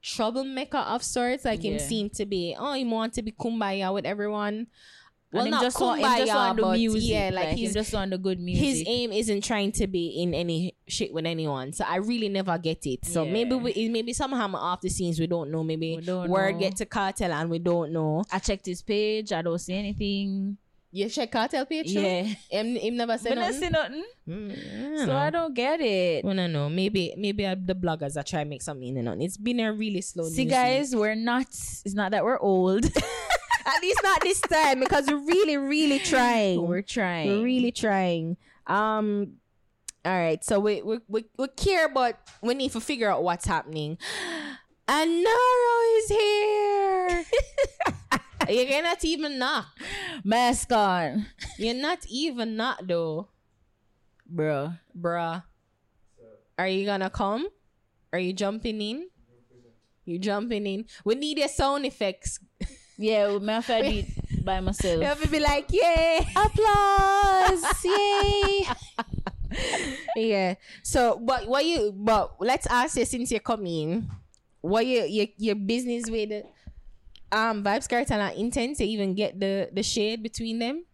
troublemaker 0.00 0.78
of 0.78 1.02
sorts. 1.02 1.44
Like 1.44 1.62
him 1.64 1.78
seem 1.78 2.10
to 2.10 2.26
be. 2.26 2.56
Oh, 2.58 2.72
he 2.74 2.84
want 2.84 3.14
to 3.14 3.22
be 3.22 3.32
kumbaya 3.32 3.92
with 3.92 4.04
everyone. 4.04 4.66
Well, 5.32 5.44
and 5.44 5.50
not 5.52 5.62
just 5.62 5.78
kumbaya, 5.78 6.18
just 6.18 6.34
want 6.34 6.56
the 6.56 6.62
but 6.62 6.72
music. 6.76 7.00
yeah, 7.04 7.30
like, 7.32 7.46
like, 7.46 7.56
he's 7.56 7.72
just 7.72 7.94
on 7.94 8.10
the 8.10 8.18
good 8.18 8.38
music. 8.38 8.64
his 8.66 8.84
aim 8.86 9.12
isn't 9.12 9.42
trying 9.42 9.72
to 9.72 9.86
be 9.86 10.08
in 10.22 10.34
any 10.34 10.74
shit 10.86 11.10
with 11.14 11.24
anyone. 11.24 11.72
So 11.72 11.86
I 11.88 11.96
really 11.96 12.28
never 12.28 12.58
get 12.58 12.84
it. 12.84 13.06
So 13.06 13.22
Yeah. 13.24 13.32
maybe 13.32 13.54
we, 13.54 13.88
maybe 13.88 14.12
somehow 14.12 14.54
off 14.54 14.82
the 14.82 14.90
scenes 14.90 15.18
we 15.18 15.26
don't 15.26 15.50
know. 15.50 15.64
Maybe 15.64 15.96
We 15.96 16.02
don't 16.02 16.28
word 16.28 16.54
know. 16.56 16.60
get 16.60 16.76
to 16.76 16.84
Kartel 16.86 17.32
and 17.32 17.48
we 17.48 17.58
don't 17.60 17.92
know. 17.92 18.24
I 18.30 18.40
checked 18.40 18.66
his 18.66 18.82
page. 18.82 19.32
I 19.32 19.40
don't 19.40 19.58
see 19.58 19.72
anything. 19.72 20.58
You 20.94 21.08
check 21.08 21.32
Kartel 21.32 21.64
page? 21.66 21.92
too? 21.94 22.00
Yeah, 22.00 22.22
Him, 22.50 22.76
him 22.76 22.96
never 22.98 23.16
said 23.16 23.38
I 23.38 23.48
nothing. 23.48 23.60
see 23.60 23.68
nothing. 23.70 24.04
Mm, 24.28 24.98
So 24.98 25.06
know. 25.06 25.16
I 25.16 25.30
don't 25.30 25.54
get 25.54 25.80
it. 25.80 26.22
I 26.24 26.34
don't 26.34 26.52
know. 26.52 26.68
Maybe 26.68 27.14
maybe 27.16 27.46
uh, 27.46 27.56
the 27.58 27.74
bloggers 27.74 28.14
are 28.18 28.22
trying 28.22 28.44
to 28.44 28.50
make 28.50 28.60
something 28.60 28.94
in 28.94 29.08
it. 29.08 29.24
It's 29.24 29.38
been 29.38 29.60
a 29.60 29.72
really 29.72 30.02
slow. 30.02 30.24
See, 30.28 30.44
guys, 30.44 30.94
we're 30.94 31.14
not. 31.14 31.46
It's 31.48 31.94
not 31.94 32.10
that 32.12 32.22
we're 32.24 32.38
old. 32.38 32.84
At 33.64 33.80
least 33.80 34.00
not 34.02 34.20
this 34.20 34.40
time 34.42 34.80
because 34.80 35.06
we're 35.08 35.24
really, 35.24 35.56
really 35.56 35.98
trying. 36.00 36.60
we're 36.66 36.82
trying. 36.82 37.28
We're 37.30 37.44
really 37.44 37.72
trying. 37.72 38.36
Um. 38.66 39.38
All 40.04 40.12
right. 40.12 40.44
So 40.44 40.60
we 40.60 40.82
we 40.82 40.98
we, 41.08 41.24
we 41.38 41.48
care, 41.56 41.88
but 41.88 42.18
we 42.42 42.52
need 42.52 42.72
to 42.72 42.80
figure 42.80 43.08
out 43.10 43.22
what's 43.24 43.46
happening. 43.46 43.96
And 44.88 45.22
Naro 45.24 45.76
is 45.98 46.08
here. 46.08 47.24
You're 48.48 48.82
not 48.82 49.04
even 49.04 49.38
knock. 49.38 49.66
mask 50.24 50.72
on, 50.72 51.26
You're 51.58 51.74
not 51.74 51.98
even 52.08 52.56
knock 52.56 52.80
though, 52.82 53.28
bro. 54.26 54.72
bruh. 54.96 55.42
Are 56.58 56.68
you 56.68 56.84
gonna 56.86 57.10
come? 57.10 57.48
Are 58.12 58.18
you 58.18 58.32
jumping 58.32 58.80
in? 58.80 59.08
You 60.04 60.18
jumping 60.18 60.66
in? 60.66 60.84
We 61.04 61.14
need 61.14 61.38
your 61.38 61.48
sound 61.48 61.86
effects. 61.86 62.40
Yeah, 62.98 63.26
to 63.26 63.38
do 63.40 63.82
it 63.82 64.44
by 64.44 64.56
You 64.56 64.62
myself. 64.62 65.02
have 65.02 65.20
to 65.22 65.28
be 65.28 65.40
like, 65.40 65.66
yay, 65.72 66.20
applause, 66.36 67.64
yay. 67.84 68.66
yeah. 70.16 70.54
So, 70.82 71.18
but 71.18 71.48
what 71.48 71.64
you? 71.64 71.92
But 71.96 72.36
let's 72.40 72.66
ask 72.66 72.96
you 72.96 73.04
since 73.04 73.30
you're 73.30 73.40
coming, 73.40 74.08
what 74.60 74.86
you 74.86 75.02
your 75.04 75.26
your 75.38 75.54
business 75.56 76.10
with 76.10 76.30
um 77.32 77.64
Vybz 77.64 77.88
Kartel 77.88 78.20
and 78.20 78.36
Intence 78.52 78.78
to 78.78 78.84
even 78.84 79.14
get 79.14 79.40
the 79.40 79.68
the 79.72 79.82
shade 79.82 80.22
between 80.22 80.58
them? 80.58 80.84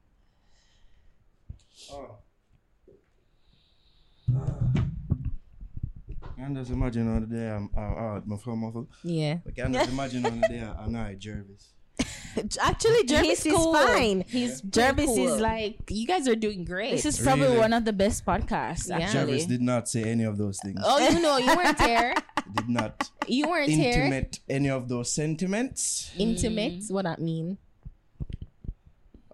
I 6.37 6.43
can 6.45 6.55
just 6.55 6.71
imagine 6.71 7.09
on 7.15 7.21
the 7.23 7.27
day 7.27 7.51
I'm 7.51 7.71
uh, 7.77 7.81
uh, 7.81 8.21
my 8.27 8.37
phone 8.37 8.59
muffled. 8.59 8.89
Yeah. 9.03 9.39
I 9.47 9.51
can 9.51 9.73
just 9.73 9.91
imagine 9.91 10.27
on 10.27 10.41
the 10.41 10.49
day 10.49 10.61
I'm 10.79 10.93
not 10.93 11.19
Jervis. 11.19 11.73
Actually, 12.61 13.05
Jervis 13.05 13.43
He's 13.43 13.47
is 13.47 13.53
cool. 13.53 13.75
fine. 13.75 14.25
He's 14.29 14.61
Jervis 14.61 15.07
pretty 15.07 15.25
is 15.25 15.41
like 15.41 15.79
you 15.91 16.07
guys 16.07 16.29
are 16.29 16.37
doing 16.37 16.65
great. 16.65 16.93
This 16.93 17.07
is 17.07 17.19
probably 17.21 17.47
Really? 17.47 17.59
one 17.59 17.73
of 17.73 17.85
the 17.85 17.93
best 17.93 18.25
podcasts. 18.25 18.89
Yeah. 18.89 18.99
Actually, 18.99 19.33
Jervis 19.33 19.47
did 19.47 19.63
not 19.63 19.89
say 19.89 20.05
any 20.05 20.25
of 20.25 20.39
those 20.39 20.59
things. 20.63 20.81
oh, 20.85 20.99
you 21.09 21.21
know, 21.21 21.39
you 21.39 21.55
weren't 21.57 21.81
here. 21.81 22.15
Did 22.55 22.69
not 22.69 23.11
You 23.27 23.49
weren't 23.49 23.71
here. 23.71 23.93
intimate 23.93 24.39
any 24.49 24.71
of 24.71 24.89
those 24.89 25.13
sentiments. 25.13 26.11
Intimate. 26.19 26.85
What 26.89 27.05
that 27.05 27.21
mean? 27.21 27.59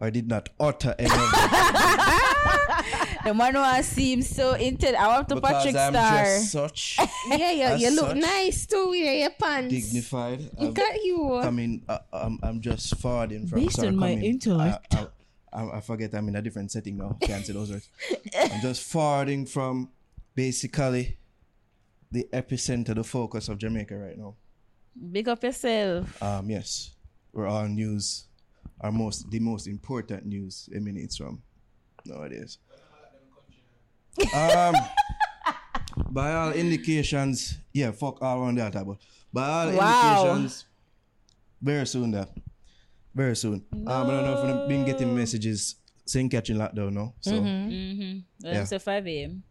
I 0.01 0.11
did 0.11 0.29
not 0.29 0.49
utter 0.59 0.95
any 0.99 1.09
of 1.11 1.15
the 3.25 3.33
man 3.35 3.55
who 3.55 3.61
I 3.61 3.81
seem 3.83 4.23
so 4.23 4.53
intense. 4.55 4.97
I 4.99 5.07
want 5.09 5.29
to 5.31 5.37
because 5.37 5.53
Patrick 5.65 5.77
I'm 5.77 5.93
Star. 5.93 6.25
just 6.25 6.53
such 6.53 6.99
Yeah, 7.29 7.51
you, 7.53 7.77
you 7.87 7.91
look 7.95 8.09
such, 8.09 8.17
nice 8.19 8.67
too 8.67 8.89
with 8.91 9.21
your 9.21 9.31
pants. 9.31 9.73
dignified. 9.73 10.41
Look 10.59 10.79
I'm, 10.79 10.85
at 10.85 11.05
you. 11.05 11.35
I 11.37 11.51
mean, 11.51 11.83
uh, 11.89 11.99
I'm, 12.13 12.39
I'm 12.43 12.61
just 12.61 12.97
forwarding 12.99 13.47
from. 13.47 13.61
Based 13.61 13.77
sorry, 13.77 13.89
on 13.89 13.97
my 13.97 14.11
coming- 14.15 14.25
intellect. 14.25 14.95
I, 14.95 15.07
I, 15.53 15.63
I, 15.63 15.77
I 15.77 15.81
forget 15.81 16.15
I'm 16.15 16.29
in 16.29 16.37
a 16.37 16.43
different 16.43 16.73
setting 16.73 16.97
now. 16.99 17.17
Can't 17.23 17.47
say 17.47 17.53
those 17.53 17.71
words. 17.71 17.89
I'm 18.39 18.61
just 18.61 18.83
forwarding 18.83 19.47
from 19.47 19.91
basically 20.35 21.17
the 22.15 22.27
epicenter, 22.33 22.95
the 22.95 23.03
focus 23.03 23.49
of 23.49 23.59
Jamaica 23.59 23.97
right 23.97 24.17
now. 24.17 24.37
Big 25.11 25.29
up 25.29 25.43
yourself. 25.43 26.23
Um, 26.23 26.49
yes, 26.49 26.95
where 27.33 27.49
our 27.49 27.69
news, 27.69 28.29
our 28.81 28.93
most, 28.93 29.29
the 29.31 29.41
most 29.41 29.67
important 29.67 30.25
news 30.25 30.69
emanates 30.75 31.17
from 31.17 31.43
nowadays. 32.07 32.59
Um, 34.33 34.75
by 36.11 36.33
all 36.35 36.53
indications, 36.53 37.59
yeah, 37.73 37.91
fuck 37.91 38.23
all 38.23 38.43
on 38.43 38.55
that, 38.55 38.75
but 38.75 38.97
by 39.33 39.49
all 39.49 39.67
Wow. 39.67 39.73
indications, 39.73 40.67
very 41.61 41.87
soon 41.87 42.13
that, 42.13 42.31
very 43.13 43.35
soon. 43.35 43.65
Um, 43.73 43.89
I 43.89 44.13
don't 44.13 44.25
know 44.25 44.35
if 44.35 44.45
I've 44.45 44.69
been 44.69 44.85
getting 44.85 45.13
messages 45.13 45.75
St. 46.07 46.31
Catherine 46.31 46.59
lockdown 46.59 46.93
now, 46.93 47.15
so 47.21 47.33
Mm-hmm. 47.33 48.19
Yeah. 48.47 48.61
It's 48.63 48.71
a 48.73 48.79
5 48.79 49.07
a.m. 49.09 49.43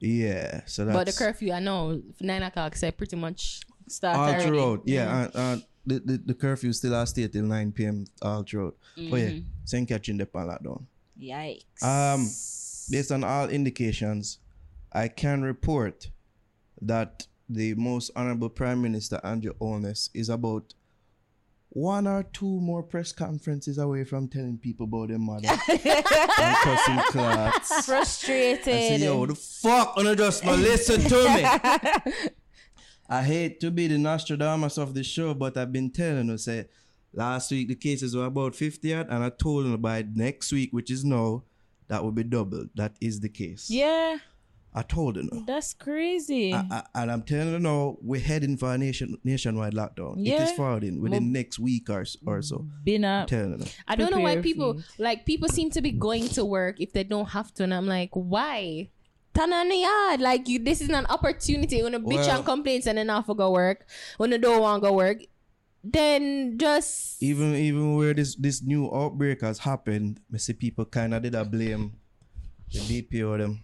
yeah, 0.00 0.62
so 0.66 0.84
that's 0.84 0.96
But 0.96 1.06
the 1.06 1.12
curfew, 1.12 1.52
I 1.52 1.60
know, 1.60 2.02
nine 2.20 2.42
o'clock, 2.42 2.76
so 2.76 2.90
pretty 2.90 3.16
much. 3.16 3.60
Start 3.86 4.16
all 4.16 4.24
already. 4.28 4.44
throughout. 4.44 4.82
Yeah, 4.86 5.24
and, 5.24 5.34
and 5.34 5.64
the, 5.86 6.00
the, 6.00 6.22
the 6.26 6.34
curfew 6.34 6.72
still 6.72 6.94
has 6.94 7.10
stay 7.10 7.28
till 7.28 7.44
9 7.44 7.72
p.m. 7.72 8.06
all 8.22 8.42
throughout. 8.42 8.76
But 8.96 9.02
yeah, 9.02 9.28
mm-hmm. 9.28 9.46
St. 9.64 9.88
Catherine 9.88 10.16
the 10.16 10.26
pan 10.26 10.46
lockdown. 10.48 10.84
Yikes. 11.20 11.82
Um, 11.82 12.24
based 12.90 13.12
on 13.12 13.24
all 13.24 13.48
indications, 13.48 14.38
I 14.92 15.08
can 15.08 15.42
report 15.42 16.08
that 16.80 17.26
the 17.48 17.74
most 17.74 18.10
honorable 18.16 18.48
Prime 18.48 18.80
Minister 18.80 19.20
Andrew 19.22 19.52
Holness 19.58 20.10
is 20.14 20.28
about 20.28 20.74
one 21.74 22.06
or 22.06 22.22
two 22.22 22.60
more 22.60 22.82
press 22.82 23.12
conferences 23.12 23.78
away 23.78 24.04
from 24.04 24.28
telling 24.28 24.56
people 24.56 24.84
about 24.84 25.08
their 25.08 25.18
mother 25.18 25.48
and 25.68 26.56
cussing 26.56 26.98
clots. 27.08 27.70
I 27.70 27.82
Frustrated. 27.82 28.64
say, 28.64 28.96
yo, 28.98 29.26
the 29.26 29.34
fuck, 29.34 29.96
wanna 29.96 30.14
just 30.16 30.44
now 30.44 30.54
listen 30.54 31.00
to 31.02 31.24
me. 31.34 32.30
I 33.08 33.22
hate 33.22 33.60
to 33.60 33.70
be 33.70 33.86
the 33.88 33.98
Nostradamus 33.98 34.78
of 34.78 34.94
the 34.94 35.02
show, 35.04 35.34
but 35.34 35.56
I've 35.56 35.72
been 35.72 35.90
telling 35.90 36.28
you, 36.28 36.38
say, 36.38 36.66
last 37.12 37.50
week 37.50 37.68
the 37.68 37.74
cases 37.74 38.16
were 38.16 38.24
about 38.26 38.54
50 38.54 38.94
odd, 38.94 39.08
and 39.10 39.22
I 39.24 39.28
told 39.30 39.66
you 39.66 39.76
by 39.76 40.04
next 40.14 40.52
week, 40.52 40.72
which 40.72 40.90
is 40.90 41.04
now, 41.04 41.42
that 41.88 42.02
will 42.02 42.12
be 42.12 42.22
doubled. 42.24 42.70
That 42.76 42.96
is 43.00 43.20
the 43.20 43.28
case. 43.28 43.68
yeah, 43.68 44.16
I 44.74 44.82
told 44.82 45.16
you. 45.16 45.28
No. 45.30 45.44
that's 45.46 45.72
crazy. 45.72 46.52
I, 46.52 46.66
I, 46.70 47.02
and 47.02 47.12
I'm 47.12 47.22
telling 47.22 47.52
you 47.52 47.58
now, 47.60 47.96
we're 48.02 48.20
heading 48.20 48.56
for 48.56 48.74
a 48.74 48.78
nation 48.78 49.16
nationwide 49.22 49.72
lockdown. 49.74 50.18
It 50.18 50.32
is 50.32 50.50
falling 50.52 50.56
forwarding 50.56 51.00
within 51.00 51.32
next 51.32 51.58
week 51.60 51.88
or, 51.88 52.04
or 52.26 52.42
so. 52.42 52.66
Been 52.82 53.04
I'm 53.04 53.22
up. 53.22 53.28
telling 53.28 53.52
you. 53.52 53.58
now. 53.58 53.66
I 53.86 53.94
don't 53.94 54.10
know 54.10 54.18
why 54.18 54.36
people 54.38 54.80
for 54.80 55.02
like 55.02 55.26
people 55.26 55.48
seem 55.48 55.70
to 55.70 55.80
be 55.80 55.92
going 55.92 56.28
to 56.30 56.44
work 56.44 56.80
if 56.80 56.92
they 56.92 57.04
don't 57.04 57.30
have 57.30 57.54
to, 57.54 57.62
and 57.62 57.72
I'm 57.72 57.86
like, 57.86 58.10
why? 58.12 58.90
Turn 59.32 59.52
on 59.52 59.68
the 59.68 59.76
yard. 59.76 60.20
Like 60.20 60.48
you, 60.48 60.58
this 60.58 60.80
is 60.80 60.90
an 60.90 61.06
opportunity. 61.06 61.82
When 61.82 61.94
a 61.94 62.00
bitch 62.00 62.26
Well- 62.26 62.36
and 62.38 62.44
complaints 62.44 62.86
and 62.86 62.98
then 62.98 63.10
off 63.10 63.26
go 63.26 63.50
work. 63.52 63.86
When 64.16 64.30
they 64.30 64.38
don't 64.38 64.60
want 64.60 64.82
go 64.82 64.92
work, 64.92 65.18
then 65.84 66.56
just 66.58 67.22
even 67.22 67.54
even 67.54 67.94
where 67.94 68.14
this 68.14 68.34
this 68.36 68.62
new 68.62 68.90
outbreak 68.92 69.42
has 69.42 69.58
happened, 69.58 70.18
I 70.32 70.38
see 70.38 70.54
people 70.54 70.84
kind 70.86 71.14
of 71.14 71.22
did 71.22 71.34
a 71.34 71.44
blame 71.44 71.94
the 72.72 72.80
BPO 72.80 73.38
them. 73.38 73.62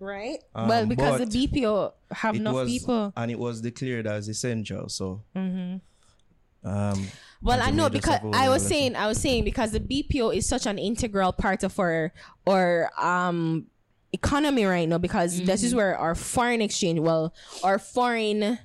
Right. 0.00 0.38
Um, 0.54 0.68
well, 0.68 0.86
because 0.86 1.20
the 1.20 1.46
BPO 1.48 1.92
have 2.10 2.34
It 2.34 2.38
enough 2.40 2.54
was 2.54 2.68
people. 2.68 3.12
and 3.16 3.30
it 3.30 3.38
was 3.38 3.60
declared 3.60 4.06
as 4.06 4.28
essential. 4.28 4.88
So, 4.88 5.22
um, 5.34 7.06
Well, 7.42 7.60
I 7.62 7.70
know 7.70 7.88
because 7.88 8.18
avoid 8.18 8.34
I 8.34 8.48
was 8.48 8.66
saying, 8.66 8.96
I 8.96 9.06
was 9.06 9.18
saying 9.18 9.44
because 9.44 9.72
the 9.72 9.80
BPO 9.80 10.34
is 10.34 10.46
such 10.48 10.66
an 10.66 10.78
integral 10.78 11.32
part 11.32 11.62
of 11.62 11.78
our 11.78 12.12
our 12.46 12.90
um 12.98 13.66
economy 14.12 14.64
right 14.64 14.88
now 14.88 14.98
because 14.98 15.42
this 15.42 15.62
is 15.62 15.74
where 15.74 15.96
our 15.96 16.14
foreign 16.14 16.60
exchange, 16.62 16.98
well, 17.00 17.34
our 17.62 17.78
foreign. 17.78 18.58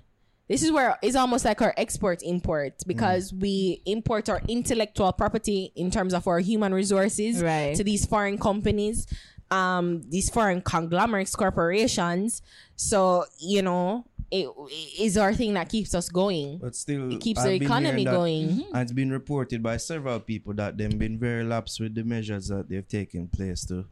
This 0.47 0.63
is 0.63 0.71
where 0.71 0.97
it's 1.01 1.15
almost 1.15 1.45
like 1.45 1.61
our 1.61 1.73
export 1.77 2.21
import 2.23 2.73
because 2.85 3.31
we 3.31 3.81
import 3.85 4.27
our 4.27 4.41
intellectual 4.49 5.13
property 5.13 5.71
in 5.77 5.89
terms 5.91 6.13
of 6.13 6.27
our 6.27 6.39
human 6.39 6.73
resources 6.73 7.41
Right. 7.41 7.73
to 7.77 7.85
these 7.85 8.05
foreign 8.05 8.37
companies, 8.37 9.07
um, 9.51 10.01
these 10.09 10.29
foreign 10.29 10.61
conglomerates, 10.61 11.35
corporations. 11.35 12.41
So 12.75 13.25
you 13.39 13.61
know, 13.61 14.05
it, 14.31 14.47
it 14.47 15.01
is 15.01 15.17
our 15.17 15.33
thing 15.33 15.53
that 15.55 15.69
keeps 15.69 15.93
us 15.93 16.09
going. 16.09 16.57
but 16.59 16.75
still, 16.75 17.11
It 17.13 17.19
keeps 17.21 17.41
I've 17.41 17.49
the 17.51 17.59
been 17.59 17.67
economy 17.67 17.89
hearing 17.89 18.05
that- 18.05 18.11
going. 18.11 18.65
And 18.73 18.81
it's 18.83 18.91
been 18.93 19.11
reported 19.11 19.61
by 19.61 19.77
several 19.77 20.19
people 20.19 20.53
that 20.55 20.77
they've 20.77 20.97
been 20.97 21.19
very 21.19 21.43
lax 21.43 21.79
with 21.79 21.93
the 21.95 22.03
measures 22.03 22.47
that 22.47 22.69
they've 22.69 22.87
taken 22.87 23.27
place 23.27 23.65
to 23.65 23.85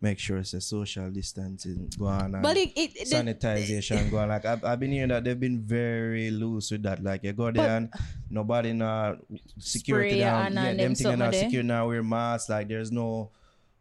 make 0.00 0.18
sure 0.18 0.36
it's 0.38 0.52
a 0.52 0.60
social 0.60 1.08
distancing 1.10 1.88
go 1.98 2.06
on 2.06 2.34
and 2.34 2.42
But 2.42 2.56
it, 2.58 2.70
it, 2.76 2.90
it 2.96 3.08
sanitization 3.08 4.10
going 4.10 4.24
on. 4.24 4.28
Like 4.30 4.44
I've, 4.44 4.62
I've 4.64 4.80
been 4.80 4.92
hearing 4.92 5.08
that 5.10 5.24
they've 5.24 5.38
been 5.38 5.60
very 5.62 6.30
loose 6.30 6.70
with 6.72 6.82
that. 6.82 7.02
Like 7.02 7.24
you 7.24 7.32
go 7.32 7.50
there 7.50 7.76
and 7.76 7.88
nobody 8.28 8.72
now 8.74 9.16
security 9.58 10.10
Spray 10.10 10.20
now, 10.20 10.40
and- 10.42 10.54
yeah, 10.54 10.64
and 10.64 10.78
them 10.80 10.86
them 10.88 10.94
thing 10.94 11.06
are 11.06 11.16
not 11.16 11.34
secure 11.34 11.62
now 11.62 11.88
wear 11.88 12.02
masks. 12.02 12.48
Like 12.50 12.68
there's 12.68 12.90
no 12.92 13.30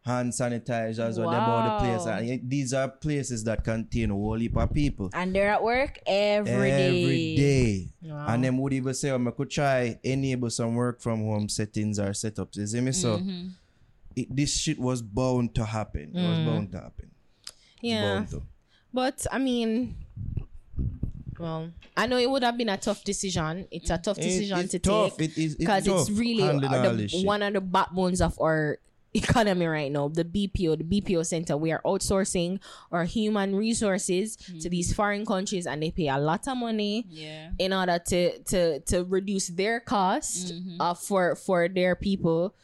hand 0.06 0.34
sanitizers 0.34 1.18
or 1.18 1.24
about 1.24 1.80
the 1.82 1.86
place. 1.88 2.06
And 2.06 2.50
these 2.50 2.74
are 2.74 2.90
places 2.90 3.44
that 3.46 3.64
contain 3.64 4.12
a 4.12 4.14
whole 4.14 4.38
heap 4.38 4.58
of 4.58 4.74
people. 4.74 5.10
and 5.14 5.34
they're 5.34 5.50
at 5.52 5.64
work 5.64 5.98
every 6.06 6.70
day. 6.70 7.04
Every 7.04 7.36
day. 7.36 7.88
And 8.12 8.44
them 8.44 8.58
would 8.58 8.74
even 8.74 8.94
say, 8.94 9.12
oh, 9.12 9.26
I 9.28 9.32
could 9.32 9.50
try 9.50 9.98
enable 10.04 10.50
some 10.50 10.76
work 10.76 11.02
from 11.02 11.22
home 11.24 11.48
settings 11.50 12.00
or 12.00 12.10
setups. 12.12 12.58
You 12.58 12.68
see 12.68 12.82
me? 12.82 12.92
So 12.92 13.18
Mm-hmm. 13.18 13.48
it, 14.16 14.36
this 14.36 14.58
shit 14.58 14.78
was 14.78 15.02
bound 15.02 15.56
to 15.56 15.64
happen. 15.66 16.12
It 16.14 16.18
Mm. 16.18 16.30
was 16.30 16.40
bound 16.54 16.72
to 16.74 16.80
happen. 16.80 17.12
Yeah. 17.82 18.26
to. 18.30 18.44
But 18.94 19.26
I 19.32 19.40
mean, 19.40 19.96
well, 21.40 21.72
I 21.98 22.08
know 22.08 22.18
it 22.18 22.30
would 22.30 22.44
have 22.44 22.58
been 22.58 22.70
a 22.70 22.78
tough 22.78 23.04
decision. 23.04 23.68
It's 23.72 23.90
a 23.90 23.98
tough 23.98 24.18
It- 24.20 24.24
decision 24.24 24.60
it's 24.60 24.72
to 24.72 24.80
tough. 24.80 25.18
take 25.18 25.32
It 25.32 25.38
is- 25.38 25.46
it's 25.54 25.56
because 25.56 25.88
it's, 25.88 26.10
really 26.12 26.44
all 26.44 26.60
the- 26.60 27.24
one 27.26 27.42
of 27.42 27.54
the 27.54 27.62
backbones 27.62 28.22
of 28.22 28.40
our 28.40 28.80
economy 29.14 29.66
right 29.66 29.92
now. 29.92 30.08
The 30.08 30.24
BPO, 30.26 30.78
the 30.78 31.02
BPO 31.02 31.26
center, 31.26 31.56
we 31.58 31.72
are 31.72 31.82
outsourcing 31.86 32.60
our 32.92 33.04
human 33.06 33.56
resources 33.56 34.36
to 34.62 34.70
these 34.70 34.94
foreign 34.94 35.26
countries, 35.26 35.66
and 35.68 35.82
they 35.82 35.92
pay 35.92 36.08
a 36.10 36.18
lot 36.18 36.48
of 36.48 36.58
money. 36.58 37.06
Yeah. 37.10 37.52
in 37.60 37.74
order 37.74 38.00
to 38.00 38.40
to 38.44 38.80
to 38.82 39.04
reduce 39.06 39.48
their 39.50 39.80
cost 39.80 40.54
Mm-hmm. 40.54 40.82
uh, 40.82 40.94
for 40.94 41.36
for 41.36 41.68
their 41.68 41.96
people 41.96 42.56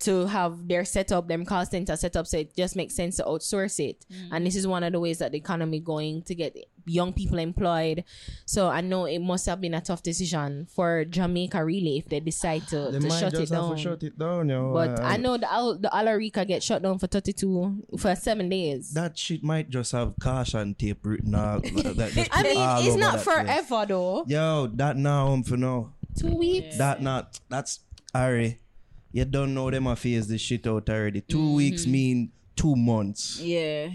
to 0.00 0.26
have 0.26 0.68
their 0.68 0.84
setup, 0.84 1.28
them 1.28 1.44
call 1.44 1.64
center 1.66 1.96
set 1.96 2.16
up, 2.16 2.26
so 2.26 2.38
it 2.38 2.54
just 2.56 2.76
makes 2.76 2.94
sense 2.94 3.16
to 3.16 3.24
outsource 3.24 3.78
it. 3.80 4.04
Mm-hmm. 4.12 4.34
And 4.34 4.46
this 4.46 4.56
is 4.56 4.66
one 4.66 4.82
of 4.84 4.92
the 4.92 5.00
ways 5.00 5.18
that 5.18 5.32
the 5.32 5.38
economy 5.38 5.80
going 5.80 6.22
to 6.22 6.34
get 6.34 6.56
young 6.86 7.12
people 7.12 7.38
employed. 7.38 8.02
So 8.46 8.68
I 8.68 8.80
know 8.80 9.04
it 9.04 9.18
must 9.18 9.44
have 9.46 9.60
been 9.60 9.74
a 9.74 9.80
tough 9.80 10.02
decision 10.02 10.66
for 10.74 11.04
Jamaica 11.04 11.62
really 11.64 11.98
if 11.98 12.08
they 12.08 12.20
decide 12.20 12.66
to, 12.68 12.90
They 12.90 12.98
to 13.00 13.08
might 13.08 13.18
shut 13.20 13.34
it 13.34 13.40
just 13.40 13.52
have 13.52 13.62
down. 13.62 13.76
to 13.76 13.82
shut 13.82 14.02
it 14.02 14.18
down, 14.18 14.48
yo. 14.48 14.72
but 14.72 14.98
Uh, 14.98 15.02
I 15.02 15.16
know 15.18 15.36
the 15.36 15.52
Al- 15.52 15.76
the 15.78 15.88
Alorica 15.92 16.46
get 16.46 16.62
shut 16.62 16.82
down 16.82 16.98
for 16.98 17.06
thirty 17.06 17.32
two 17.34 17.82
for 17.98 18.14
seven 18.14 18.48
days. 18.48 18.94
that 18.94 19.18
shit 19.18 19.42
might 19.44 19.68
just 19.68 19.92
have 19.92 20.14
caution 20.20 20.74
tape 20.74 21.04
written 21.04 21.34
all. 21.34 21.60
that 21.60 22.10
just 22.14 22.30
I 22.32 22.42
put 22.42 22.56
all 22.56 22.76
mean, 22.80 22.86
it's 22.88 22.96
not 22.96 23.16
that 23.16 23.24
place. 23.24 23.46
forever 23.68 23.86
though. 23.86 24.24
Yo, 24.26 24.66
that 24.74 24.96
now 24.96 25.26
home 25.26 25.42
for 25.42 25.56
now. 25.58 25.92
Two 26.18 26.34
weeks. 26.36 26.78
That 26.78 27.02
not 27.02 27.38
that's 27.50 27.80
Ari. 28.14 28.60
You 29.18 29.24
don't 29.24 29.52
know 29.54 29.70
them 29.70 29.86
a 29.88 29.96
phase 29.96 30.28
this 30.28 30.40
shit 30.40 30.66
out 30.66 30.88
already. 30.88 31.20
2 31.22 31.54
weeks 31.54 31.86
mean 31.86 32.30
two 32.54 32.74
months. 32.76 33.40
Yeah. 33.40 33.90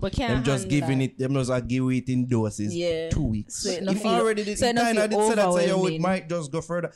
But 0.00 0.12
can't 0.12 0.34
Them 0.34 0.44
just 0.44 0.68
giving 0.68 0.98
that. 0.98 1.04
it, 1.04 1.18
them 1.18 1.34
just 1.34 1.50
a 1.50 1.60
give 1.60 1.88
it 1.90 2.08
in 2.08 2.26
doses. 2.26 2.74
Yeah. 2.76 3.08
Two 3.10 3.22
weeks. 3.24 3.62
So 3.62 3.70
If 3.70 4.04
already 4.04 4.44
did, 4.44 4.58
so 4.58 4.72
kind 4.72 4.98
of 4.98 5.10
did 5.10 5.18
say 5.28 5.34
that, 5.36 5.52
say, 5.54 5.68
yo, 5.68 5.86
it 5.86 6.00
might 6.00 6.28
just 6.28 6.50
go 6.50 6.60
further. 6.60 6.92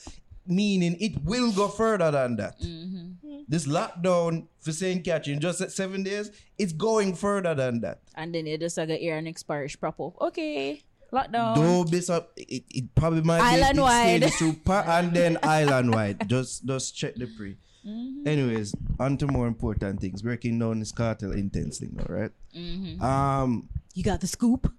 Meaning 0.46 0.96
it 1.00 1.22
will 1.22 1.52
go 1.52 1.68
further 1.68 2.10
than 2.10 2.36
that. 2.36 2.60
Mm-hmm. 2.60 3.42
This 3.46 3.66
lockdown 3.66 4.46
for 4.60 4.72
St. 4.72 5.04
Catherine 5.04 5.40
just 5.40 5.70
seven 5.70 6.02
days, 6.02 6.30
it's 6.58 6.72
going 6.72 7.14
further 7.14 7.54
than 7.54 7.80
that. 7.82 8.00
And 8.16 8.34
then 8.34 8.46
you 8.46 8.58
just 8.58 8.76
like 8.76 8.88
a 8.88 9.02
ear 9.02 9.20
next 9.22 9.44
parish 9.44 9.78
proper. 9.78 10.10
Okay. 10.20 10.82
Lockdown. 11.12 11.56
Though 11.56 11.84
this 11.84 12.10
up, 12.10 12.32
it, 12.36 12.64
it 12.70 12.94
probably 12.94 13.22
might 13.22 13.40
Island 13.40 13.76
be 13.76 13.82
wide. 13.82 14.32
pa- 14.64 14.84
and 14.86 15.14
then 15.14 15.38
island 15.42 15.92
wide. 15.94 16.28
Just 16.28 16.64
just 16.66 16.96
check 16.96 17.14
the 17.16 17.26
pre. 17.36 17.56
Mm-hmm. 17.86 18.26
Anyways, 18.28 18.74
on 18.98 19.16
to 19.18 19.26
more 19.26 19.46
important 19.46 20.00
things. 20.00 20.22
Breaking 20.22 20.58
down 20.58 20.80
this 20.80 20.92
Kartel 20.92 21.32
Intence 21.34 21.78
thing, 21.78 21.98
all 21.98 22.14
right? 22.14 22.30
Mm-hmm. 22.54 23.02
Um, 23.02 23.68
You 23.94 24.02
got 24.04 24.20
the 24.20 24.26
scoop. 24.26 24.70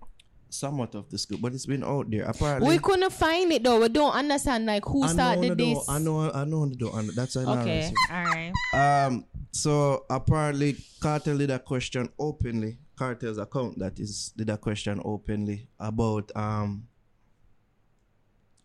somewhat 0.49 0.93
of 0.95 1.09
the 1.09 1.17
scoop, 1.17 1.39
but 1.41 1.53
it's 1.53 1.65
been 1.65 1.83
out 1.83 2.09
there. 2.11 2.23
Apparently, 2.23 2.67
We 2.67 2.77
couldn't 2.79 3.11
find 3.13 3.51
it 3.53 3.63
though. 3.63 3.79
We 3.79 3.87
don't 3.89 4.13
understand 4.13 4.65
like 4.65 4.83
who 4.85 5.03
I 5.03 5.07
know 5.07 5.13
started 5.13 5.51
the 5.51 5.55
this. 5.55 5.73
door, 5.73 5.83
I 5.87 5.97
know, 5.99 6.31
I 6.31 6.43
know 6.45 6.65
the 6.67 6.75
door. 6.75 6.91
I 6.95 7.01
know- 7.03 7.11
That's 7.15 7.35
an 7.37 7.47
Okay, 7.47 7.91
analysis. 7.91 7.93
all 8.11 8.23
right. 8.25 9.05
Um, 9.05 9.25
so 9.51 10.05
apparently, 10.09 10.73
Kartel 10.99 11.37
did 11.37 11.51
a 11.51 11.59
question 11.59 12.09
openly. 12.19 12.77
Kartel's 12.97 13.37
account 13.39 13.79
that 13.79 13.97
is 13.99 14.31
did 14.37 14.49
a 14.49 14.57
question 14.57 15.01
openly 15.03 15.67
about 15.79 16.29
um 16.35 16.87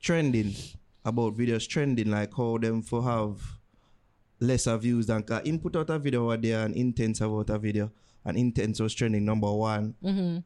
trending 0.01 0.55
about 1.05 1.35
videos 1.37 1.67
trending 1.69 2.11
like 2.11 2.33
how 2.37 2.59
them 2.59 2.83
for 2.83 3.03
have 3.03 3.41
lesser 4.41 4.77
views 4.77 5.07
than 5.07 5.23
cause 5.23 5.43
him 5.47 5.59
put 5.59 5.77
out 5.77 5.91
a 5.91 5.99
video 5.99 6.25
over 6.25 6.37
there 6.37 6.65
and 6.65 6.75
Intence 6.75 7.21
about 7.21 7.51
a 7.55 7.59
video 7.59 7.91
and 8.25 8.37
Intence 8.37 8.81
was 8.81 8.95
trending 8.95 9.25
number 9.25 9.51
one 9.53 9.95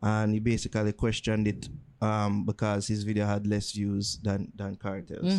and 0.02 0.32
he 0.34 0.40
basically 0.40 0.92
questioned 0.92 1.48
it 1.48 1.68
um 2.00 2.44
because 2.46 2.86
his 2.86 3.02
video 3.04 3.26
had 3.26 3.46
less 3.46 3.72
views 3.72 4.18
than 4.22 4.52
than 4.54 4.76
Kartel's 4.76 5.34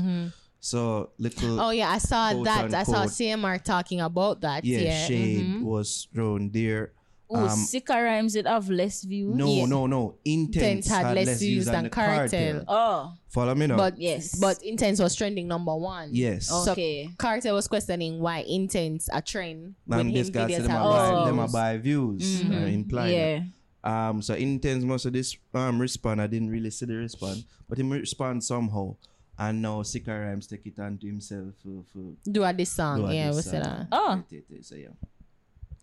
so 0.60 1.10
little 1.18 1.60
Oh 1.60 1.72
yeah, 1.72 1.90
I 1.90 1.98
saw 1.98 2.34
that. 2.44 2.72
I 2.72 2.84
saw. 2.84 3.06
CMR 3.06 3.64
talking 3.64 4.00
about 4.00 4.42
that. 4.42 4.64
yeah, 4.64 4.80
Yeah, 4.80 5.06
shade 5.08 5.46
mhm. 5.46 5.64
was 5.64 6.08
thrown 6.14 6.52
there. 6.52 6.92
Oh, 7.34 7.46
Um, 7.48 7.50
Sikka 7.58 7.94
Rymes 7.94 8.36
it 8.36 8.46
have 8.46 8.70
less 8.70 9.04
views. 9.04 9.34
no, 9.36 9.48
Yeah. 9.48 9.66
no, 9.66 9.88
no. 9.88 10.16
Intence, 10.26 10.86
Intence 10.86 10.88
had 10.90 11.16
less 11.16 11.40
views 11.40 11.66
than 11.66 11.86
the 11.86 11.90
Kartel. 11.90 12.64
Oh. 12.68 13.14
Follow 13.30 13.56
me 13.56 13.68
now. 13.68 13.78
But 13.78 13.98
Yes. 13.98 14.36
but 14.38 14.60
Intence 14.62 15.00
was 15.02 15.16
trending 15.16 15.48
number 15.48 15.74
one. 15.76 16.10
yes. 16.12 16.48
So 16.48 16.72
Okay. 16.74 17.10
Kartel 17.18 17.54
was 17.54 17.68
questioning 17.70 18.20
why 18.20 18.44
Intence 18.44 19.08
a 19.14 19.22
trend 19.22 19.76
when 19.86 20.00
and 20.02 20.10
him 20.10 20.16
this 20.16 20.30
guy 20.30 20.50
said 20.52 20.64
them 20.64 20.72
have 20.72 20.82
a 20.82 20.90
buy, 20.90 21.10
Oh. 21.12 21.26
them 21.26 21.40
a 21.40 21.44
views. 21.48 21.54
buy 21.54 21.78
views, 21.78 22.42
uh, 22.44 22.54
implying 22.68 23.12
that. 23.18 23.46
Yeah. 23.84 24.10
Um, 24.10 24.22
so 24.22 24.36
Intence 24.36 24.84
most 24.84 25.06
of 25.06 25.14
this 25.14 25.38
um 25.54 25.80
respond. 25.80 26.22
I 26.22 26.28
didn't 26.28 26.50
really 26.50 26.70
see 26.70 26.86
the 26.86 26.96
respond, 26.96 27.46
but 27.70 27.78
him 27.80 27.90
respond 27.92 28.44
somehow. 28.44 28.96
And 29.40 29.62
now 29.62 29.82
Sikka 29.84 30.12
Rymes 30.12 30.46
take 30.48 30.68
it 30.68 30.78
onto 30.78 31.08
himself 31.08 31.56
for 31.64 31.84
for 31.94 32.14
Do 32.30 32.44
a 32.44 32.54
this 32.54 32.70
song. 32.72 33.00
do 33.00 33.06
a 33.08 33.14
yeah, 33.16 33.30
we 33.30 33.38
this, 33.38 33.46
said 33.46 33.64
uh, 33.64 33.70
that. 33.70 33.88
Oh. 33.92 34.24
it- 34.30 34.36
it- 34.36 34.46
it- 34.58 34.66
So 34.66 34.76
yeah. 34.76 34.90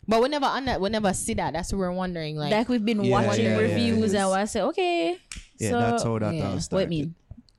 But 0.08 0.22
we 0.22 0.28
never 0.30 0.46
on 0.46 0.64
that. 0.64 0.80
We 0.80 0.88
never 0.88 1.12
see 1.12 1.34
that. 1.34 1.52
That's 1.52 1.70
what 1.72 1.78
we're 1.80 1.92
wondering. 1.92 2.36
Like, 2.36 2.50
Like, 2.50 2.68
we've 2.68 2.84
been 2.84 3.04
Yeah, 3.04 3.10
watching 3.26 3.44
yeah, 3.44 3.50
yeah, 3.60 3.66
reviews 3.74 4.14
yeah. 4.14 4.24
and 4.24 4.34
I 4.40 4.44
said, 4.46 4.62
okay. 4.72 5.18
Yeah, 5.58 5.70
so, 5.70 5.80
that's 5.80 6.02
how 6.02 6.18
that 6.18 6.34
yeah. 6.34 6.44
all 6.46 6.52
What 6.54 6.62
started. 6.62 6.84
it 6.86 6.88
mean? 6.88 7.14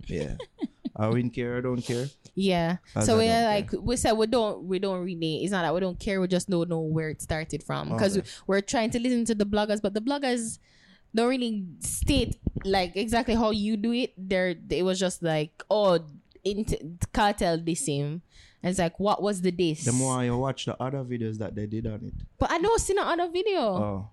Yeah. 0.07 0.33
I 0.95 1.07
win 1.09 1.29
care 1.29 1.57
I 1.57 1.61
don't 1.61 1.79
care. 1.81 2.07
Yeah. 2.35 2.77
As 2.95 3.05
so 3.05 3.17
we're 3.17 3.27
don't 3.29 3.43
like 3.45 3.69
we 3.79 3.95
said 3.95 4.13
we 4.13 4.25
don't 4.27 4.63
we 4.63 4.79
don't 4.79 5.03
really 5.05 5.43
it's 5.43 5.51
not 5.51 5.61
that 5.61 5.73
we 5.73 5.79
don't 5.79 5.99
care, 5.99 6.19
we 6.19 6.27
just 6.27 6.49
don't 6.49 6.67
know 6.69 6.79
where 6.81 7.09
it 7.09 7.21
started 7.21 7.61
from. 7.63 7.89
Because 7.89 8.17
Okay. 8.17 8.27
we're 8.47 8.61
trying 8.61 8.89
to 8.91 8.99
listen 8.99 9.23
to 9.25 9.35
the 9.35 9.45
bloggers, 9.45 9.81
but 9.81 9.93
the 9.93 10.01
bloggers 10.01 10.57
don't 11.13 11.29
really 11.29 11.65
state 11.81 12.37
like 12.65 12.95
exactly 12.95 13.35
how 13.35 13.51
you 13.51 13.77
do 13.77 13.91
it. 13.93 14.13
There 14.17 14.55
it 14.69 14.83
was 14.83 14.99
just 14.99 15.21
like, 15.21 15.63
oh 15.69 15.99
int- 16.43 16.81
Kartel 17.13 17.63
the 17.63 17.75
him. 17.75 18.21
And 18.61 18.69
it's 18.71 18.79
like 18.79 18.99
what 18.99 19.21
was 19.21 19.41
the 19.41 19.51
this? 19.51 19.85
The 19.85 19.91
more 19.93 20.23
you 20.23 20.37
watch 20.37 20.65
the 20.65 20.75
other 20.81 21.03
videos 21.03 21.37
that 21.37 21.55
they 21.55 21.65
did 21.65 21.87
on 21.87 22.03
it, 22.03 22.13
but 22.37 22.51
I 22.51 22.59
don't 22.59 22.79
see 22.79 22.93
no 22.93 23.03
other 23.03 23.29
video. 23.29 23.59
oh, 23.61 24.09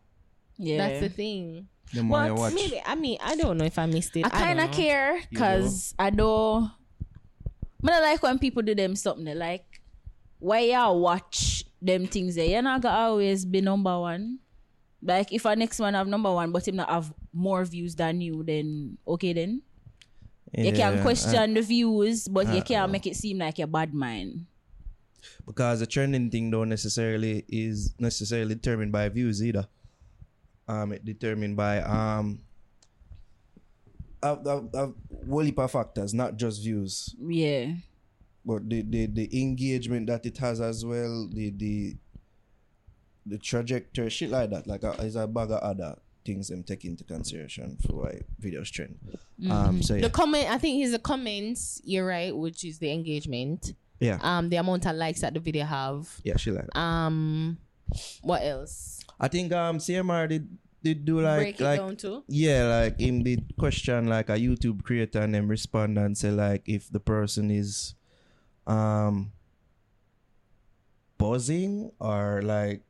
Yeah. 0.57 0.79
That's 0.79 1.01
the 1.01 1.09
thing. 1.09 1.69
the 1.93 2.03
more 2.03 2.19
What? 2.21 2.27
you 2.29 2.35
watch. 2.35 2.55
Maybe 2.55 2.81
I 2.85 2.95
mean 2.95 3.19
I 3.21 3.35
don't 3.37 3.59
know 3.59 3.65
if 3.65 3.79
I 3.79 3.87
missed 3.87 4.17
it. 4.17 4.25
I 4.25 4.29
kind 4.31 4.61
of 4.61 4.71
care 4.73 5.21
because 5.31 5.95
I 5.99 6.11
don't. 6.11 6.71
I 7.85 7.89
don't 7.91 8.03
like 8.03 8.23
when 8.23 8.39
people 8.39 8.63
do 8.63 8.75
them 8.75 8.97
something. 8.97 9.37
Like, 9.37 9.81
why 10.39 10.61
y'all 10.61 10.99
watch 10.99 11.65
them 11.81 12.07
things 12.07 12.35
there? 12.35 12.47
You're 12.47 12.63
not 12.63 12.81
gonna 12.83 12.99
always 12.99 13.45
be 13.45 13.61
number 13.61 13.99
one. 14.01 14.39
Like 15.03 15.33
if 15.33 15.45
our 15.47 15.55
next 15.55 15.79
one 15.79 15.95
have 15.95 16.09
number 16.09 16.33
one, 16.33 16.51
but 16.53 16.67
him 16.67 16.77
not 16.77 16.89
have 16.91 17.13
more 17.33 17.65
views 17.65 17.95
than 17.95 18.21
you, 18.21 18.43
then 18.43 18.99
okay 19.07 19.33
then. 19.35 19.63
You 20.55 20.73
can 20.73 21.03
question 21.03 21.55
the 21.55 21.63
views, 21.63 22.29
but 22.29 22.47
you 22.49 22.61
uh, 22.61 22.65
can't 22.65 22.93
make 22.93 23.07
it 23.07 23.17
seem 23.17 23.39
like 23.39 23.59
you're 23.59 23.67
bad 23.67 23.93
mind. 23.95 24.47
because 25.47 25.81
the 25.81 25.87
trending 25.87 26.31
thing 26.31 26.51
don't 26.51 26.69
necessarily 26.69 27.45
is 27.49 27.95
necessarily 27.99 28.55
determined 28.55 28.93
by 28.93 29.09
views 29.09 29.43
either. 29.43 29.67
Um, 30.69 30.93
it 30.93 31.05
determined 31.05 31.57
by 31.57 31.81
um 31.83 32.41
a, 34.23 34.29
a, 34.35 34.57
a 34.87 34.93
whole 35.29 35.41
heap 35.41 35.59
of 35.59 35.71
factors, 35.71 36.15
not 36.15 36.37
just 36.37 36.63
views, 36.63 37.15
Yeah. 37.21 37.75
but 38.45 38.69
the, 38.69 38.83
the 38.83 39.07
the 39.07 39.41
engagement 39.43 40.07
that 40.09 40.27
it 40.27 40.39
has 40.39 40.61
as 40.61 40.85
well, 40.85 41.29
the 41.33 41.51
the 41.51 41.97
the 43.27 43.39
trajectory, 43.39 44.09
shit 44.11 44.31
like 44.31 44.51
that. 44.51 44.67
Like 44.67 44.83
a, 44.85 44.93
is 45.03 45.17
a 45.17 45.27
bag 45.27 45.51
of 45.51 45.61
other 45.61 45.97
things 46.27 46.49
them 46.49 46.63
take 46.65 46.85
into 46.85 47.05
consideration 47.05 47.79
for 47.87 47.95
why 48.03 48.21
videos 48.43 48.71
trend. 48.71 48.99
Um, 49.51 49.81
so 49.83 49.95
yeah, 49.95 50.03
The 50.03 50.11
comment 50.11 50.51
I 50.51 50.59
think 50.59 50.83
is 50.85 50.91
the 50.93 50.99
comments, 50.99 51.81
you're 51.85 52.07
right, 52.07 52.37
which 52.37 52.65
is 52.65 52.79
the 52.79 52.91
engagement. 52.93 53.73
yeah, 54.01 54.19
Um 54.21 54.51
the 54.51 54.57
amount 54.57 54.85
of 54.87 54.97
likes 54.97 55.21
that 55.23 55.33
the 55.35 55.41
video 55.41 55.65
have. 55.65 56.09
yeah, 56.25 56.37
she 56.37 56.51
like 56.51 56.67
that. 56.67 56.77
Um 56.79 57.59
what 58.23 58.43
else? 58.43 59.01
I 59.21 59.29
think 59.29 59.53
um 59.53 59.79
CMR 59.79 60.29
did 60.29 60.45
did 60.83 61.05
do 61.05 61.21
like 61.21 61.39
Break 61.39 61.61
it 61.61 61.65
like. 61.65 61.81
Yeah, 62.29 62.67
like 62.69 63.01
him 63.01 63.23
did 63.25 63.57
question 63.57 64.07
like 64.07 64.29
a 64.29 64.37
YouTube 64.39 64.83
creator 64.85 65.21
and 65.21 65.35
then 65.35 65.49
respond 65.49 65.97
and 65.99 66.17
say 66.19 66.31
like 66.31 66.63
if 66.67 66.91
the 66.91 67.01
person 67.01 67.51
is 67.51 67.95
um 68.67 69.33
buzzing 71.19 71.91
or 71.99 72.43
like 72.45 72.83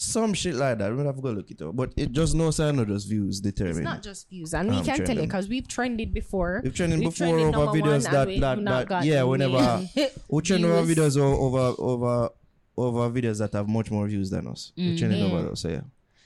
some 0.00 0.32
shit 0.32 0.54
like 0.54 0.78
that. 0.78 0.94
We'll 0.94 1.06
have 1.06 1.16
to 1.16 1.20
go 1.22 1.30
look 1.32 1.50
it 1.50 1.60
up. 1.60 1.74
But 1.74 1.92
it 1.96 2.12
just 2.12 2.32
no 2.36 2.52
sign 2.52 2.78
of 2.78 2.86
those 2.86 3.04
views 3.04 3.40
determine. 3.40 3.78
It's 3.78 3.84
not 3.84 4.02
just 4.02 4.28
views, 4.30 4.54
and 4.54 4.70
we 4.70 4.76
Um, 4.76 4.84
can 4.84 5.04
tell 5.04 5.16
you 5.16 5.22
because 5.22 5.48
we've 5.48 5.66
trended 5.66 6.14
before. 6.14 6.60
We've 6.62 6.72
trended 6.74 7.00
We've 7.00 7.10
before 7.10 7.34
trended 7.36 7.54
over 7.56 7.72
videos 7.78 8.04
that 8.10 8.28
we- 8.28 8.38
that, 8.38 8.56
we've 8.58 8.66
that 8.66 9.04
yeah, 9.04 9.24
whenever 9.24 9.84
we 10.30 10.40
trend 10.42 10.64
over 10.64 10.86
videos 10.86 11.16
over 11.18 11.74
over 11.82 12.30
over 12.76 13.10
videos 13.10 13.38
that 13.38 13.52
have 13.54 13.68
much 13.68 13.90
more 13.90 14.06
views 14.06 14.30
than 14.30 14.46
us. 14.46 14.72
We 14.76 14.96
trended 14.96 15.18
Mm-hmm. 15.20 15.34
over 15.34 15.42
those, 15.48 15.60
so 15.62 15.68
yeah. 15.68 15.80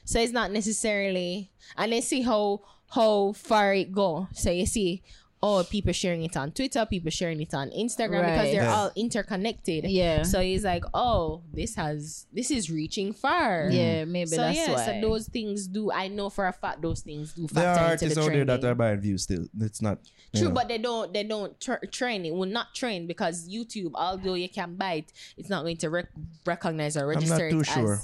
So 0.04 0.20
it's 0.20 0.32
not 0.32 0.50
necessarily, 0.52 1.50
and 1.78 1.92
then 1.92 2.02
see 2.02 2.20
how 2.22 2.60
how 2.90 3.32
far 3.32 3.72
it 3.72 3.90
go. 3.90 4.28
So 4.34 4.50
you 4.50 4.66
see, 4.66 5.02
oh, 5.44 5.64
people 5.64 5.92
sharing 5.92 6.22
it 6.22 6.36
on 6.36 6.52
Twitter, 6.52 6.86
people 6.86 7.10
sharing 7.10 7.40
it 7.40 7.52
on 7.52 7.70
Instagram 7.70 8.22
because 8.22 8.52
they're 8.52 8.62
Yeah. 8.62 8.74
all 8.76 8.90
interconnected. 8.94 9.84
Yeah. 9.90 10.22
So 10.22 10.40
he's 10.40 10.64
like, 10.64 10.84
oh, 10.94 11.42
this 11.52 11.74
has 11.74 12.26
this 12.32 12.50
is 12.50 12.70
reaching 12.70 13.12
far. 13.12 13.68
Yeah, 13.70 14.04
maybe 14.04 14.26
So 14.28 14.36
that's 14.36 14.56
yeah, 14.56 14.72
why. 14.72 14.86
so 14.86 15.00
those 15.00 15.26
things 15.28 15.66
do. 15.66 15.90
I 15.90 16.08
know 16.08 16.30
for 16.30 16.46
a 16.46 16.52
fact 16.52 16.80
those 16.82 17.00
things 17.00 17.32
do 17.32 17.46
There 17.48 17.68
are 17.68 17.78
artists 17.78 18.14
the 18.14 18.22
out 18.22 18.30
there 18.32 18.44
that 18.44 18.64
are 18.64 18.74
buying 18.74 19.00
views 19.00 19.24
still. 19.24 19.46
It's 19.60 19.82
not 19.82 19.98
True, 20.34 20.48
know. 20.48 20.54
but 20.54 20.68
they 20.68 20.78
don't 20.78 21.12
they 21.12 21.24
don't 21.24 21.58
tr- 21.60 21.84
train 21.90 22.24
it. 22.24 22.32
Will 22.32 22.46
not 22.46 22.74
train 22.74 23.06
because 23.06 23.48
YouTube, 23.48 23.92
although 23.94 24.34
you 24.34 24.48
can 24.48 24.76
buy 24.76 24.94
it, 24.94 25.12
it's 25.36 25.50
not 25.50 25.62
going 25.64 25.76
to 25.78 25.90
rec- 25.90 26.08
recognize 26.46 26.96
or 26.96 27.06
register 27.06 27.34
I'm 27.34 27.38
not 27.38 27.44
register 27.44 27.50
too 27.50 27.60
it 27.60 27.66
sure. 27.86 28.00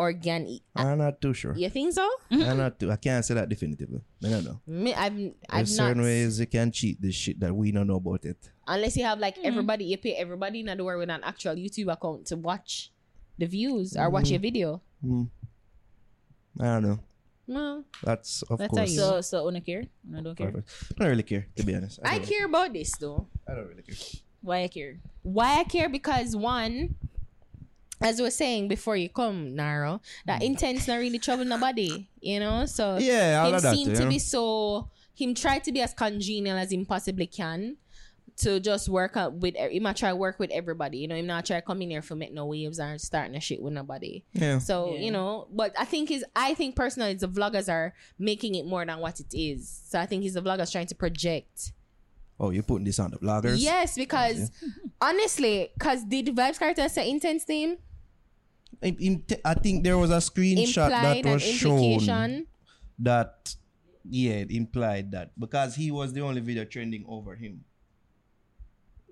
As 0.00 0.14
organic. 0.16 0.60
I'm 0.76 0.98
not 0.98 1.20
too 1.20 1.34
sure. 1.34 1.54
You 1.56 1.68
think 1.70 1.92
so? 1.92 2.08
Mm-hmm. 2.30 2.42
I'm 2.48 2.56
not 2.56 2.78
too 2.78 2.90
I 2.90 2.96
can't 2.96 3.24
say 3.24 3.34
that 3.34 3.48
definitively. 3.48 4.00
I 4.24 4.28
don't 4.28 4.44
know. 4.44 4.60
Me, 4.66 4.94
I've 4.94 5.12
I've 5.48 5.66
There's 5.66 5.76
not. 5.76 5.88
certain 5.88 6.02
ways 6.02 6.40
you 6.40 6.46
can 6.46 6.72
cheat 6.72 7.00
this 7.00 7.14
shit 7.14 7.40
that 7.40 7.54
we 7.54 7.72
don't 7.72 7.86
know 7.86 7.96
about 7.96 8.24
it. 8.24 8.50
Unless 8.66 8.96
you 8.96 9.04
have 9.04 9.18
like 9.18 9.36
Hmm. 9.38 9.46
everybody, 9.46 9.84
you 9.84 9.98
pay 9.98 10.14
everybody 10.14 10.60
in 10.60 10.66
the 10.66 10.76
door 10.76 10.96
with 10.98 11.10
an 11.10 11.20
actual 11.24 11.54
YouTube 11.54 11.92
account 11.92 12.26
to 12.26 12.36
watch 12.36 12.92
the 13.38 13.46
views 13.46 13.96
or 13.96 14.10
watch 14.10 14.30
your 14.30 14.38
mm-hmm. 14.38 14.42
video. 14.42 14.82
Mm-hmm. 15.04 16.62
I 16.62 16.64
don't 16.64 16.82
know. 16.82 16.98
No, 17.50 17.84
That's 18.04 18.42
of 18.42 18.58
That's 18.58 18.70
course. 18.72 18.96
how 18.96 19.20
So 19.20 19.20
so 19.22 19.48
I 19.48 19.52
don't 19.52 19.66
care. 19.66 19.82
I 20.16 20.20
don't 20.20 20.36
care. 20.38 20.52
perfect. 20.52 20.70
I 20.94 21.02
don't 21.02 21.08
really 21.10 21.24
care, 21.24 21.46
to 21.56 21.62
be 21.64 21.74
honest. 21.74 21.98
I 22.04 22.18
don't- 22.18 22.28
care 22.28 22.46
about 22.46 22.72
this 22.72 22.94
though. 22.96 23.26
I 23.48 23.54
don't 23.54 23.66
really 23.66 23.82
care. 23.82 23.96
Why 24.40 24.62
I 24.62 24.68
care? 24.68 25.00
Why 25.22 25.58
I 25.60 25.64
care 25.64 25.88
because 25.88 26.36
one, 26.36 26.94
as 28.02 28.18
we 28.18 28.22
were 28.24 28.30
saying 28.30 28.68
before 28.68 28.96
you 28.96 29.08
come, 29.08 29.54
Naro, 29.54 30.00
that 30.26 30.40
mm. 30.40 30.46
Intence's 30.54 30.88
not 30.88 30.96
really 30.96 31.18
trouble 31.18 31.44
nobody, 31.44 32.08
you 32.20 32.40
know. 32.40 32.66
So. 32.66 32.98
Yeah, 32.98 33.40
all 33.42 33.48
him 33.48 33.54
of 33.56 33.62
that, 33.62 33.74
seem 33.74 33.90
you 33.90 33.96
to 33.96 34.02
know. 34.04 34.08
be 34.08 34.18
so 34.18 34.88
him 35.14 35.34
try 35.34 35.58
to 35.58 35.70
be 35.72 35.80
as 35.82 35.92
congenial 35.92 36.56
as 36.56 36.72
him 36.72 36.86
possibly 36.86 37.26
can 37.26 37.76
to 38.36 38.58
just 38.58 38.88
work 38.88 39.18
out 39.18 39.34
with 39.34 39.54
he 39.54 39.78
might 39.80 39.96
try 39.96 40.14
work 40.14 40.38
with 40.38 40.50
everybody 40.50 40.96
you 40.96 41.06
know 41.06 41.14
him 41.14 41.26
not 41.26 41.44
try 41.44 41.60
come 41.60 41.82
in 41.82 41.90
here 41.90 42.00
for 42.00 42.14
make 42.14 42.32
no 42.32 42.46
waves 42.46 42.80
or 42.80 42.96
starting 42.96 43.36
a 43.36 43.40
shit 43.40 43.60
with 43.60 43.74
nobody 43.74 44.24
Yeah. 44.32 44.56
so 44.58 44.94
Yeah. 44.94 45.00
you 45.00 45.10
know 45.10 45.46
but 45.52 45.74
i 45.78 45.84
think 45.84 46.10
is 46.10 46.24
i 46.34 46.54
think 46.54 46.74
personally 46.74 47.12
the 47.14 47.28
vloggers 47.28 47.70
are 47.70 47.92
making 48.18 48.54
it 48.54 48.64
more 48.64 48.86
than 48.86 48.98
what 49.00 49.20
it 49.20 49.34
is 49.34 49.82
so 49.88 50.00
i 50.00 50.06
think 50.06 50.22
he's 50.22 50.34
the 50.34 50.42
vloggers 50.42 50.72
trying 50.72 50.86
to 50.86 50.94
project 50.94 51.72
Oh, 52.42 52.48
you're 52.48 52.62
putting 52.62 52.86
this 52.86 52.98
on 52.98 53.10
the 53.10 53.18
vloggers? 53.18 53.56
yes 53.60 53.94
because 53.96 54.50
honestly 55.02 55.68
because 55.74 56.04
did 56.04 56.26
Vybz 56.28 56.58
Kartel 56.58 56.88
say 56.88 57.12
Intence 57.12 57.46
name 57.46 57.76
I, 58.82 58.96
I 59.44 59.54
think 59.54 59.84
there 59.84 59.98
was 59.98 60.10
a 60.10 60.16
screenshot 60.16 60.88
that 60.88 61.24
was 61.24 61.42
shown 61.42 62.46
that, 62.98 63.54
yeah, 64.08 64.34
it 64.34 64.50
implied 64.50 65.12
that 65.12 65.38
because 65.38 65.74
he 65.74 65.90
was 65.90 66.12
the 66.12 66.20
only 66.20 66.40
video 66.40 66.64
trending 66.64 67.04
over 67.08 67.34
him. 67.34 67.64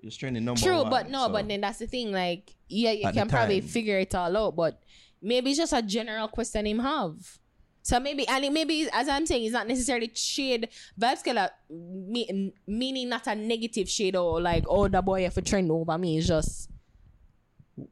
It 0.01 0.05
was 0.05 0.17
trending 0.17 0.45
number 0.45 0.61
True, 0.61 0.81
one. 0.81 0.89
but 0.89 1.09
no, 1.09 1.27
so- 1.27 1.33
but 1.33 1.47
then 1.47 1.61
that's 1.61 1.79
the 1.79 1.87
thing. 1.87 2.11
Like, 2.11 2.55
yeah, 2.67 2.91
you 2.91 3.05
At 3.05 3.13
can 3.13 3.27
probably 3.27 3.61
figure 3.61 3.99
it 3.99 4.15
all 4.15 4.35
out, 4.37 4.55
but 4.55 4.81
maybe 5.21 5.51
it's 5.51 5.59
just 5.59 5.73
a 5.73 5.81
general 5.81 6.27
question 6.29 6.65
him 6.65 6.79
have. 6.79 7.39
So 7.81 7.99
maybe, 7.99 8.27
and 8.27 8.53
maybe 8.53 8.87
as 8.91 9.07
I'm 9.09 9.25
saying, 9.25 9.45
it's 9.45 9.53
not 9.53 9.67
necessarily 9.67 10.11
shade 10.13 10.69
vibes 10.99 11.23
killer, 11.23 11.49
me, 11.69 12.53
meaning 12.67 13.09
not 13.09 13.25
a 13.27 13.35
negative 13.35 13.89
shade 13.89 14.15
or 14.15 14.41
like, 14.41 14.65
oh, 14.67 14.87
the 14.87 15.01
boy 15.01 15.23
have 15.23 15.37
a 15.37 15.41
trend 15.41 15.71
over 15.71 15.97
me. 15.97 16.17
It's 16.17 16.27
just 16.27 16.69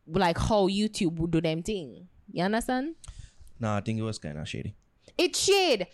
like 0.08 0.38
how 0.38 0.68
YouTube 0.68 1.16
would 1.20 1.32
do 1.32 1.42
them 1.42 1.64
thing. 1.64 2.08
You 2.32 2.44
understand? 2.44 2.96
No, 3.60 3.74
I 3.74 3.82
think 3.82 4.00
it 4.00 4.04
was 4.04 4.20
kind 4.20 4.38
of 4.38 4.48
shady. 4.48 4.76
It's 5.18 5.40
shade. 5.40 5.88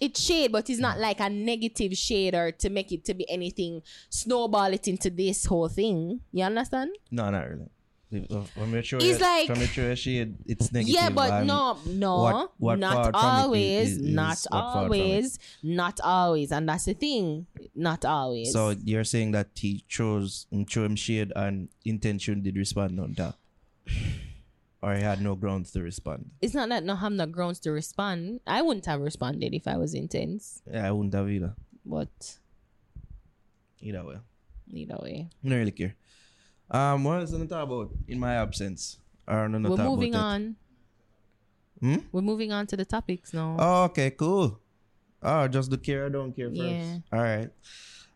It's 0.00 0.20
shade, 0.20 0.52
but 0.52 0.70
it's 0.70 0.80
not 0.80 0.96
mm. 0.96 1.00
like 1.00 1.20
a 1.20 1.28
negative 1.28 1.96
shade 1.96 2.34
or 2.34 2.52
to 2.52 2.70
make 2.70 2.92
it 2.92 3.04
to 3.06 3.14
be 3.14 3.28
anything, 3.30 3.82
snowball 4.08 4.72
it 4.72 4.88
into 4.88 5.10
this 5.10 5.44
whole 5.44 5.68
thing. 5.68 6.20
You 6.32 6.44
understand? 6.44 6.92
No, 7.10 7.28
not 7.30 7.48
really. 7.48 7.68
When 8.10 8.72
we 8.72 8.82
show 8.82 8.98
It's 9.00 9.20
like- 9.20 9.48
when 9.48 9.60
we 9.60 9.66
show 9.66 9.82
it's 9.90 10.72
negative. 10.72 10.88
Yeah, 10.94 11.10
but 11.10 11.44
no, 11.44 11.78
no, 11.86 12.16
what- 12.18 12.52
what 12.58 12.78
not 12.80 12.94
part 12.94 13.14
from 13.14 13.24
it 13.24 13.28
is- 13.38 13.44
always, 13.44 13.88
is- 13.92 13.98
not 14.00 14.32
is 14.36 14.46
what 14.50 14.60
part 14.60 14.86
from 14.88 14.94
it. 14.94 15.00
always, 15.00 15.38
not 15.62 16.00
always, 16.02 16.50
and 16.52 16.68
that's 16.68 16.84
the 16.86 16.94
thing, 16.94 17.46
not 17.74 18.04
always. 18.04 18.52
So 18.52 18.70
you're 18.70 19.04
saying 19.04 19.30
that 19.32 19.50
he 19.54 19.84
chose, 19.86 20.46
show 20.68 20.84
him 20.84 20.96
shade 20.96 21.32
and 21.36 21.68
intention 21.84 22.42
did 22.42 22.56
respond 22.56 22.98
on 22.98 23.14
that, 23.14 23.36
or 24.82 24.94
he 24.96 25.02
had 25.02 25.20
no 25.22 25.36
grounds 25.36 25.70
to 25.72 25.80
respond. 25.82 26.30
it's 26.40 26.54
not 26.54 26.68
that 26.70 26.82
no 26.82 26.96
have 26.96 27.12
no 27.12 27.26
grounds 27.26 27.60
to 27.60 27.70
respond. 27.70 28.40
I 28.44 28.60
wouldn't 28.62 28.86
have 28.86 29.00
responded 29.00 29.54
if 29.54 29.68
I 29.68 29.76
was 29.76 29.94
Intence, 29.94 30.62
Yeah, 30.68 30.88
I 30.88 30.90
wouldn't 30.90 31.14
have 31.14 31.30
either. 31.30 31.54
but 31.86 32.38
Either 33.82 34.04
way, 34.04 34.16
either 34.72 34.98
way, 35.00 35.28
I 35.44 35.48
don't 35.48 35.58
really 35.58 35.70
care. 35.70 35.94
Um, 36.70 37.04
what 37.04 37.20
else 37.20 37.30
gonna 37.32 37.46
talk 37.46 37.64
about 37.64 37.90
in 38.08 38.18
my 38.20 38.34
absence? 38.34 38.98
Or 39.26 39.48
no, 39.48 39.70
we're 39.70 39.76
moving 39.76 40.14
on. 40.14 40.56
Hmm? 41.80 41.96
We're 42.12 42.20
moving 42.22 42.52
on 42.52 42.66
to 42.68 42.76
the 42.76 42.84
topics 42.84 43.32
now. 43.32 43.56
Oh, 43.58 43.84
okay, 43.84 44.10
cool. 44.10 44.60
Oh, 45.22 45.48
just 45.48 45.70
the 45.70 45.78
care, 45.78 46.06
I 46.06 46.08
don't 46.08 46.32
care 46.34 46.48
first. 46.48 46.60
Yeah. 46.62 46.98
All 47.12 47.20
right. 47.20 47.50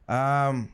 Um, 0.08 0.70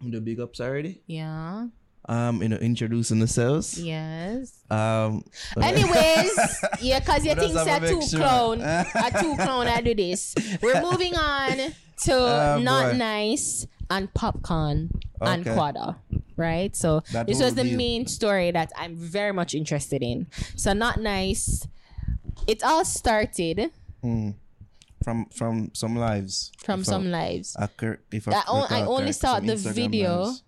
the 0.00 0.20
big 0.20 0.40
ups 0.40 0.60
already. 0.60 1.00
Yeah. 1.06 1.68
Um, 2.06 2.42
you 2.42 2.50
know, 2.50 2.56
introducing 2.56 3.20
ourselves. 3.22 3.80
Yes. 3.80 4.62
Um. 4.70 5.24
Anyways, 5.60 6.36
yeah, 6.82 7.00
cause 7.00 7.24
you 7.24 7.30
We 7.30 7.36
just 7.48 7.54
think 7.54 7.68
have 7.68 7.82
a 7.82 7.86
to 7.86 7.92
two 7.94 7.98
make 8.00 8.08
sure. 8.10 8.18
clown, 8.20 8.60
a 8.60 9.10
too 9.22 9.34
clown. 9.36 9.66
I 9.68 9.80
do 9.80 9.94
this. 9.94 10.34
We're 10.60 10.82
moving 10.82 11.14
on 11.16 11.56
to 11.56 12.12
Oh, 12.12 12.58
not 12.62 12.92
boy. 12.92 12.98
nice 12.98 13.66
and 13.90 14.12
Popcaan 14.14 14.90
and 15.20 15.46
Okay. 15.46 15.56
Quada. 15.56 15.96
Right? 16.36 16.74
So 16.74 17.00
That 17.12 17.26
this 17.26 17.40
was 17.40 17.54
the 17.54 17.62
overview. 17.62 17.76
main 17.76 18.06
story 18.06 18.50
that 18.50 18.72
I'm 18.76 18.96
very 18.96 19.32
much 19.32 19.54
interested 19.54 20.02
in. 20.02 20.26
So 20.56 20.72
Notnice. 20.72 21.66
It 22.46 22.62
all 22.64 22.84
started 22.84 23.70
from 24.02 25.26
from 25.32 25.70
some 25.74 25.96
lives. 25.96 26.50
from 26.58 26.80
If 26.80 26.86
some 26.86 27.06
I- 27.06 27.10
lives. 27.10 27.56
I, 27.58 27.68
if 28.12 28.28
I 28.28 28.42
on- 28.48 28.72
I 28.72 28.82
only 28.84 29.12
saw 29.12 29.38
the 29.40 29.52
Instagram 29.54 29.74
video. 29.74 30.22
lives. 30.24 30.42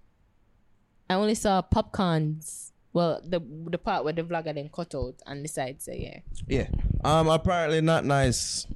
I 1.09 1.15
only 1.15 1.35
saw 1.35 1.63
Popcaan's 1.63 2.73
well, 2.93 3.21
the 3.23 3.41
the 3.71 3.79
part 3.79 4.05
where 4.05 4.13
the 4.15 4.23
vlogger 4.23 4.55
then 4.55 4.71
cut 4.73 4.95
out 4.95 5.15
and 5.27 5.43
decided 5.43 5.81
to 5.81 5.93
yeah. 5.97 6.21
Yeah. 6.49 6.69
Um. 7.05 7.29
Apparently, 7.29 7.81
Notnice. 7.81 8.67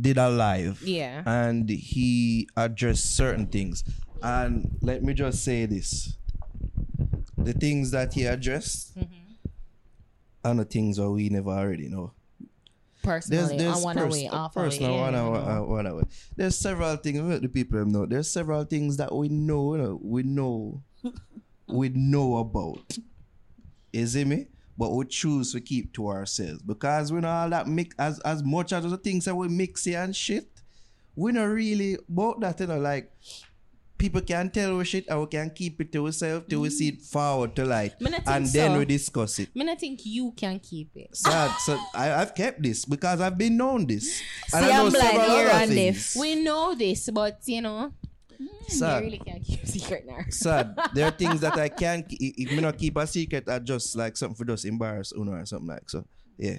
Did 0.00 0.18
a 0.18 0.28
live. 0.28 0.82
Yeah. 0.82 1.22
And 1.24 1.68
he 1.68 2.48
addressed 2.56 3.16
certain 3.16 3.46
things. 3.46 3.84
And 4.22 4.76
let 4.80 5.02
me 5.02 5.14
just 5.14 5.44
say 5.44 5.66
this: 5.66 6.16
the 7.36 7.52
things 7.52 7.90
that 7.90 8.14
he 8.14 8.24
addressed 8.24 8.98
mm-hmm. 8.98 9.48
are 10.44 10.54
the 10.54 10.64
things 10.64 10.96
that 10.96 11.10
we 11.10 11.28
never 11.28 11.50
already 11.50 11.88
know. 11.88 12.12
Personally, 13.02 13.58
there's 13.58 13.76
on 13.76 13.82
one 13.82 13.96
pers- 13.96 14.14
away, 14.14 14.28
off 14.28 14.54
personal 14.54 14.92
away. 14.92 15.00
one 15.00 15.14
away, 15.14 15.38
I 15.38 15.42
know. 15.42 15.64
Uh, 15.64 15.66
one 15.66 15.86
away. 15.86 16.04
There's 16.36 16.56
several 16.56 16.96
things. 16.96 17.20
Let 17.20 17.42
the 17.42 17.48
people 17.48 17.84
know. 17.84 18.06
There's 18.06 18.30
several 18.30 18.64
things 18.64 18.96
that 18.96 19.14
we 19.14 19.28
know. 19.28 19.74
You 19.74 19.82
know 19.82 20.00
we 20.02 20.22
know. 20.22 20.82
we 21.68 21.90
know 21.90 22.38
about. 22.38 22.96
Is 23.92 24.16
it 24.16 24.26
me? 24.26 24.48
But 24.76 24.90
we 24.90 25.04
choose 25.04 25.52
to 25.52 25.60
keep 25.60 25.92
to 25.94 26.08
ourselves 26.08 26.62
because 26.62 27.12
we 27.12 27.20
know 27.20 27.28
all 27.28 27.50
that 27.50 27.68
mix 27.68 27.94
as 27.98 28.18
as 28.20 28.42
much 28.42 28.72
as 28.72 28.84
the 28.84 28.96
things 28.96 29.24
that 29.26 29.34
we 29.34 29.48
mix 29.48 29.84
here 29.84 30.02
and 30.02 30.14
shit. 30.14 30.48
We 31.16 31.30
not 31.30 31.44
really 31.44 31.96
about 32.08 32.40
that, 32.40 32.58
you 32.58 32.66
know, 32.66 32.78
like 32.78 33.12
people 34.04 34.20
can 34.20 34.50
tell 34.50 34.76
we 34.76 34.84
shit 34.84 35.06
and 35.08 35.20
we 35.20 35.26
can 35.26 35.50
keep 35.50 35.80
it 35.80 35.92
to 35.92 36.06
ourselves 36.06 36.46
till 36.48 36.60
we 36.60 36.70
see 36.70 36.88
it 36.88 37.00
mm. 37.00 37.06
forward 37.06 37.54
to 37.56 37.64
light. 37.64 37.94
And 38.00 38.14
think 38.24 38.52
then 38.52 38.72
so. 38.72 38.78
we 38.78 38.84
discuss 38.84 39.38
it. 39.38 39.48
I 39.56 39.74
think 39.76 40.00
you 40.04 40.32
can 40.36 40.60
keep 40.60 40.90
it. 40.94 41.16
Sad. 41.16 41.50
so 41.60 41.78
I, 41.94 42.12
I've 42.12 42.34
kept 42.34 42.62
this 42.62 42.84
because 42.84 43.20
I've 43.20 43.38
been 43.38 43.56
known 43.56 43.86
this. 43.86 44.20
And 44.52 44.64
See, 44.64 44.70
I 44.70 44.76
know 44.76 44.86
I'm 44.86 44.92
blind 44.92 45.22
here 45.22 45.48
and 45.52 45.70
things. 45.70 46.16
We 46.18 46.34
know 46.36 46.74
this, 46.74 47.08
but 47.10 47.40
you 47.46 47.62
know, 47.62 47.92
you 48.40 48.48
Sad. 48.68 49.02
really 49.02 49.18
can't 49.18 49.42
keep 49.44 49.62
a 49.62 49.66
secret 49.76 50.06
now. 50.06 50.18
Sad. 50.30 50.76
There 50.94 51.06
are 51.06 51.10
things 51.10 51.40
that 51.40 51.54
I 51.58 51.68
can't 51.84 52.08
keep. 52.08 52.18
If 52.20 52.50
me 52.52 52.60
not 52.60 52.78
keep 52.78 52.96
a 52.96 53.06
secret, 53.06 53.48
I 53.48 53.58
just 53.58 53.96
like 53.96 54.16
something 54.16 54.36
for 54.36 54.44
those 54.44 54.64
embarrass 54.64 55.12
Uno 55.12 55.32
or 55.32 55.46
something 55.46 55.68
like 55.68 55.88
so. 55.90 56.04
Yeah, 56.38 56.58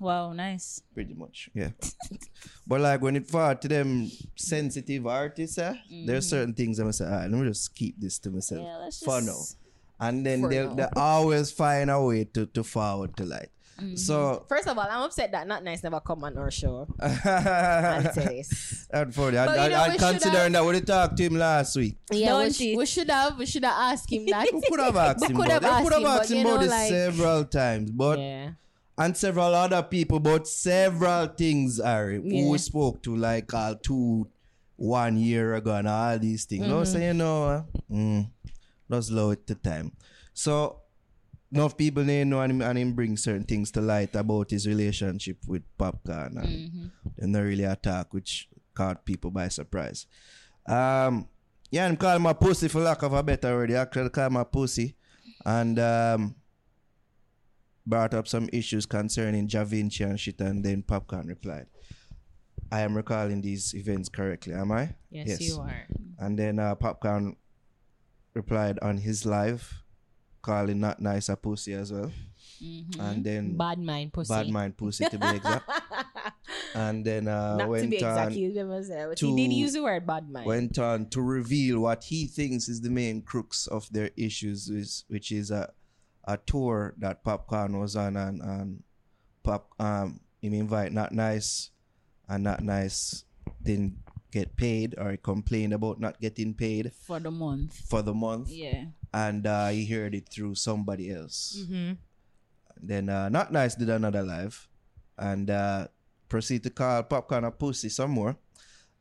Wow, 0.00 0.32
nice. 0.32 0.82
pretty 0.94 1.14
much. 1.14 1.48
Yeah. 1.54 1.70
but 2.66 2.80
like 2.80 3.00
when 3.02 3.16
it 3.16 3.26
fall 3.28 3.54
to 3.56 3.68
them 3.68 4.10
sensitive 4.36 5.06
artists, 5.06 5.58
eh, 5.58 5.74
are 6.16 6.20
certain 6.20 6.54
things 6.54 6.78
I'm 6.78 6.92
say, 6.92 7.06
ah, 7.06 7.20
let 7.28 7.30
me 7.32 7.46
just 7.48 7.74
keep 7.74 7.98
this 7.98 8.18
to 8.20 8.30
myself 8.30 8.62
Yeah, 8.64 8.76
let's 8.76 9.02
for 9.02 9.20
now. 9.20 9.40
And 9.98 10.24
then 10.26 10.42
they'll, 10.42 10.74
they 10.74 10.86
always 10.94 11.50
find 11.50 11.90
a 11.90 12.02
way 12.02 12.24
to, 12.34 12.44
to 12.46 12.62
forward 12.62 13.16
to 13.16 13.24
light. 13.24 13.48
So 13.94 14.44
First 14.48 14.68
of 14.68 14.78
all, 14.78 14.86
I'm 14.90 15.02
upset 15.02 15.32
that 15.32 15.46
Notnice 15.46 15.82
never 15.82 16.00
come 16.00 16.24
on 16.24 16.36
our 16.38 16.50
show 16.50 16.86
and 17.00 18.10
say 18.14 18.36
this. 18.40 18.86
That's 18.90 19.14
funny. 19.14 19.36
I, 19.38 19.46
But 19.46 19.56
you 19.56 19.62
I, 19.62 19.68
know, 19.68 19.76
I 19.76 19.88
we 19.90 19.98
considering 19.98 20.52
that 20.52 20.64
we 20.64 20.80
talked 20.80 21.16
to 21.18 21.22
him 21.24 21.34
last 21.36 21.76
week. 21.76 21.96
Yeah, 22.10 22.38
we, 22.38 22.44
Don't 22.44 22.54
sh- 22.54 22.76
we 22.76 22.86
should 22.86 23.10
have 23.10 23.38
we 23.38 23.46
should 23.46 23.64
have 23.64 23.92
asked 23.92 24.10
him 24.10 24.26
that. 24.26 24.48
We 24.52 24.62
could 24.62 24.80
have 24.80 24.96
asked 24.96 25.24
him 25.28 25.36
could 25.36 25.48
have 25.50 25.62
we 25.62 25.68
could 25.84 25.92
have 25.92 26.04
asked 26.04 26.20
asked 26.22 26.30
him, 26.32 26.38
him 26.38 26.46
about 26.46 26.52
you 26.62 26.68
this 26.68 26.70
like- 26.70 26.88
several 26.88 27.44
times, 27.44 27.90
but 27.90 28.18
yeah. 28.18 28.50
and 28.98 29.16
several 29.16 29.54
other 29.54 29.82
people, 29.82 30.20
but 30.20 30.48
several 30.48 31.26
things 31.26 31.78
are 31.78 32.10
who 32.12 32.22
Yeah. 32.24 32.48
we 32.48 32.58
spoke 32.58 33.02
to 33.02 33.14
like 33.14 33.52
all 33.52 33.74
two, 33.76 34.28
one 34.76 35.16
year 35.18 35.54
ago 35.54 35.74
and 35.74 35.88
all 35.88 36.18
these 36.18 36.44
things. 36.46 36.66
No, 36.66 36.80
Mm-hmm. 36.80 36.92
so 36.92 36.98
you 36.98 37.14
know, 37.14 37.44
uh, 37.48 37.62
mm, 37.90 38.30
just 38.90 39.10
low 39.10 39.30
it 39.32 39.46
to 39.48 39.54
time. 39.54 39.92
So 40.32 40.80
enough 41.52 41.76
people 41.76 42.04
they 42.04 42.24
know 42.24 42.40
and 42.40 42.52
him, 42.52 42.62
and 42.62 42.78
him 42.78 42.92
bring 42.92 43.16
certain 43.16 43.44
things 43.44 43.70
to 43.72 43.80
light 43.80 44.14
about 44.16 44.50
his 44.50 44.66
relationship 44.66 45.38
with 45.46 45.62
Popcaan 45.78 46.36
and 46.36 46.46
Mm-hmm. 46.48 46.86
they 47.18 47.26
not 47.26 47.40
really 47.40 47.64
attack, 47.64 48.12
which 48.12 48.48
caught 48.74 49.04
people 49.04 49.30
by 49.30 49.48
surprise. 49.48 50.06
Um, 50.66 51.28
yeah, 51.70 51.86
and 51.86 51.98
call 51.98 52.16
him 52.16 52.26
a 52.26 52.34
pussy 52.34 52.68
for 52.68 52.80
lack 52.80 53.02
of 53.02 53.12
a 53.12 53.22
better 53.22 53.54
word. 53.56 53.70
He 53.70 53.76
actually 53.76 54.10
called 54.10 54.36
a 54.36 54.44
pussy, 54.44 54.96
and 55.44 55.78
um, 55.78 56.34
brought 57.86 58.14
up 58.14 58.26
some 58.28 58.48
issues 58.52 58.86
concerning 58.86 59.46
Jah 59.48 59.64
Vinci 59.64 60.04
and 60.04 60.18
shit, 60.18 60.40
and 60.40 60.64
then 60.64 60.82
Popcaan 60.82 61.28
replied. 61.28 61.66
I 62.72 62.80
am 62.80 62.96
recalling 62.96 63.42
these 63.42 63.74
events 63.74 64.08
correctly, 64.08 64.52
am 64.54 64.72
I? 64.72 64.96
Yes, 65.10 65.40
you 65.40 65.60
are. 65.60 65.86
And 66.18 66.36
then 66.36 66.58
uh, 66.58 66.74
Popcaan 66.74 67.36
replied 68.34 68.78
on 68.80 68.98
his 68.98 69.24
live, 69.24 69.82
calling 70.46 70.78
Notnice 70.78 71.28
a 71.28 71.36
pussy 71.36 71.74
as 71.74 71.92
well. 71.92 72.10
And 73.00 73.24
then 73.24 73.56
Bad 73.56 73.78
mind 73.80 74.12
pussy. 74.12 74.32
bad 74.32 74.48
mind 74.48 74.76
pussy 74.76 75.04
to 75.10 75.18
be 75.18 75.26
exact. 75.26 75.68
and 76.74 77.04
then 77.04 77.26
uh, 77.28 77.56
Not 77.56 77.64
to 77.64 77.70
went 77.70 77.90
be 77.90 77.96
exact, 77.96 78.26
on 78.26 78.32
he 78.32 78.52
to- 78.54 79.26
he 79.26 79.34
did 79.36 79.52
use 79.52 79.72
the 79.74 79.82
word 79.82 80.06
bad 80.06 80.30
mind. 80.30 80.46
went 80.46 80.78
on 80.78 81.06
to 81.10 81.20
reveal 81.20 81.80
what 81.80 82.04
he 82.04 82.26
thinks 82.26 82.68
is 82.68 82.80
the 82.80 82.90
main 82.90 83.20
crux 83.22 83.66
of 83.66 83.90
their 83.92 84.10
issues, 84.16 84.68
is, 84.70 85.04
which 85.08 85.32
is 85.32 85.50
a 85.50 85.72
a 86.28 86.36
tour 86.38 86.94
that 86.98 87.22
Popcaan 87.24 87.78
was 87.78 87.94
on, 87.94 88.16
and, 88.16 88.40
and 88.40 88.82
Pop 89.42 89.70
um 89.78 90.20
him 90.40 90.54
invite 90.54 90.92
Notnice, 90.92 91.70
and 92.28 92.46
Notnice 92.46 93.24
didn't 93.62 93.94
get 94.30 94.56
paid 94.56 94.94
or 94.98 95.10
he 95.12 95.16
complained 95.16 95.72
about 95.72 96.00
not 96.00 96.20
getting 96.20 96.52
paid 96.54 96.92
For 97.06 97.18
the 97.20 97.30
month. 97.30 97.74
for 97.88 98.02
the 98.02 98.12
month, 98.14 98.48
Yeah. 98.50 98.84
and 99.14 99.46
uh, 99.46 99.68
he 99.68 99.86
heard 99.86 100.14
it 100.14 100.28
through 100.28 100.54
somebody 100.56 101.10
else. 101.10 101.56
mm-hmm. 101.62 101.92
Then 102.82 103.08
uh, 103.08 103.28
Notnice 103.30 103.78
did 103.78 103.88
another 103.88 104.22
live, 104.22 104.68
and 105.16 105.48
uh, 105.50 105.88
proceed 106.28 106.62
to 106.64 106.70
call 106.70 107.02
Popcaan 107.04 107.46
a 107.46 107.50
pussy 107.50 107.88
some 107.88 108.10
more, 108.10 108.36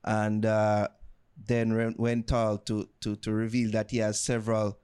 and 0.03 0.45
uh, 0.45 0.88
then 1.36 1.73
re- 1.73 1.93
went 1.97 2.32
on 2.32 2.63
to, 2.65 2.88
to 3.01 3.17
to 3.17 3.34
reveal 3.34 3.71
that 3.71 3.91
he 3.91 3.97
has 3.97 4.19
several 4.21 4.80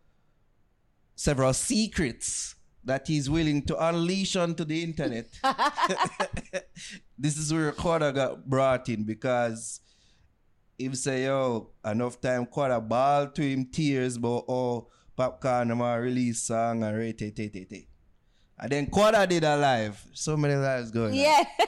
several 1.16 1.54
secrets 1.54 2.56
that 2.84 3.08
he's 3.08 3.30
willing 3.30 3.62
to 3.62 3.78
unleash 3.78 4.36
onto 4.36 4.66
the 4.66 4.84
internet. 4.84 5.28
this 7.18 7.38
is 7.38 7.54
where 7.54 7.72
Quada 7.72 8.12
got 8.14 8.50
brought 8.50 8.90
in 8.90 9.04
because 9.04 9.80
him 10.82 10.96
say, 10.96 11.26
yo, 11.26 11.70
enough 11.86 12.20
time 12.20 12.46
Quada 12.46 12.80
ball 12.88 13.28
to 13.28 13.42
him 13.42 13.66
tears, 13.72 14.18
but 14.18 14.44
oh, 14.48 14.88
Popcaan 15.18 15.72
I'm 15.72 16.02
release 16.02 16.44
song 16.44 16.84
and 16.84 16.98
rate 16.98 17.22
it, 17.22 17.38
it, 17.40 17.56
it, 17.56 17.72
it. 17.72 17.86
And 18.60 18.72
then 18.72 18.88
Quada 18.88 19.28
did 19.28 19.44
a 19.44 19.58
live. 19.58 20.04
So 20.14 20.38
many 20.38 20.56
lives 20.56 20.92
going. 20.92 21.12
on. 21.12 21.16
Yeah. 21.16 21.44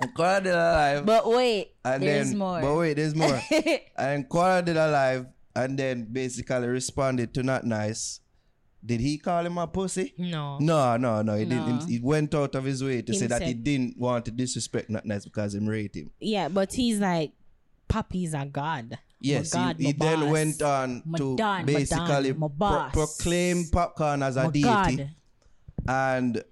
And 0.00 0.12
Quada 0.12 0.42
did 0.42 0.54
a 0.54 0.72
live. 0.72 1.06
but 1.06 1.28
wait, 1.28 1.76
and 1.84 2.02
there's 2.02 2.30
then, 2.30 2.38
more. 2.38 2.60
But 2.60 2.74
wait, 2.76 2.94
there's 2.94 3.14
more. 3.14 3.40
and 3.96 4.28
Quada 4.28 4.64
did 4.64 4.76
a 4.76 4.90
live 4.90 5.26
and 5.54 5.78
then 5.78 6.08
basically 6.10 6.66
responded 6.66 7.32
to 7.34 7.42
Notnice. 7.42 8.18
Did 8.84 9.00
he 9.00 9.16
call 9.18 9.46
him 9.46 9.56
a 9.56 9.66
pussy? 9.66 10.12
No. 10.18 10.58
No, 10.58 10.96
no, 10.96 11.22
no. 11.22 11.36
He 11.36 11.44
No. 11.46 11.64
didn't. 11.64 11.88
He 11.88 12.00
went 12.00 12.34
out 12.34 12.54
of 12.56 12.64
his 12.64 12.82
way 12.84 13.00
to 13.02 13.12
Him 13.12 13.18
say 13.18 13.26
that 13.28 13.42
he 13.42 13.54
didn't 13.54 13.96
want 13.96 14.24
to 14.26 14.30
disrespect 14.30 14.90
Notnice 14.90 15.24
because 15.24 15.54
him 15.54 15.66
rate 15.66 15.94
him. 15.94 16.10
Yeah, 16.20 16.48
but 16.48 16.72
he's 16.74 16.98
like, 16.98 17.32
Papi's 17.94 18.34
a 18.34 18.44
god. 18.44 18.98
Yes, 19.20 19.54
my 19.54 19.60
god, 19.60 19.76
he, 19.78 19.86
he 19.86 19.92
then 19.92 20.20
boss. 20.20 20.30
went 20.32 20.62
on 20.62 21.02
My 21.06 21.18
to 21.18 21.36
don, 21.36 21.64
basically 21.64 22.32
don, 22.32 22.50
pro- 22.58 22.88
proclaim 22.92 23.64
Popcaan 23.66 24.24
as 24.24 24.36
a 24.36 24.44
My 24.44 24.50
deity 24.50 24.96
God. 24.96 25.10
and 25.86 26.42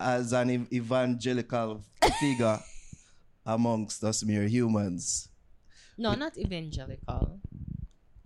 as 0.00 0.32
an 0.32 0.48
ev- 0.50 0.72
evangelical 0.72 1.84
figure 2.20 2.58
amongst 3.44 4.02
us 4.02 4.24
mere 4.24 4.48
humans. 4.48 5.28
No, 5.98 6.14
not 6.14 6.38
evangelical. 6.38 7.38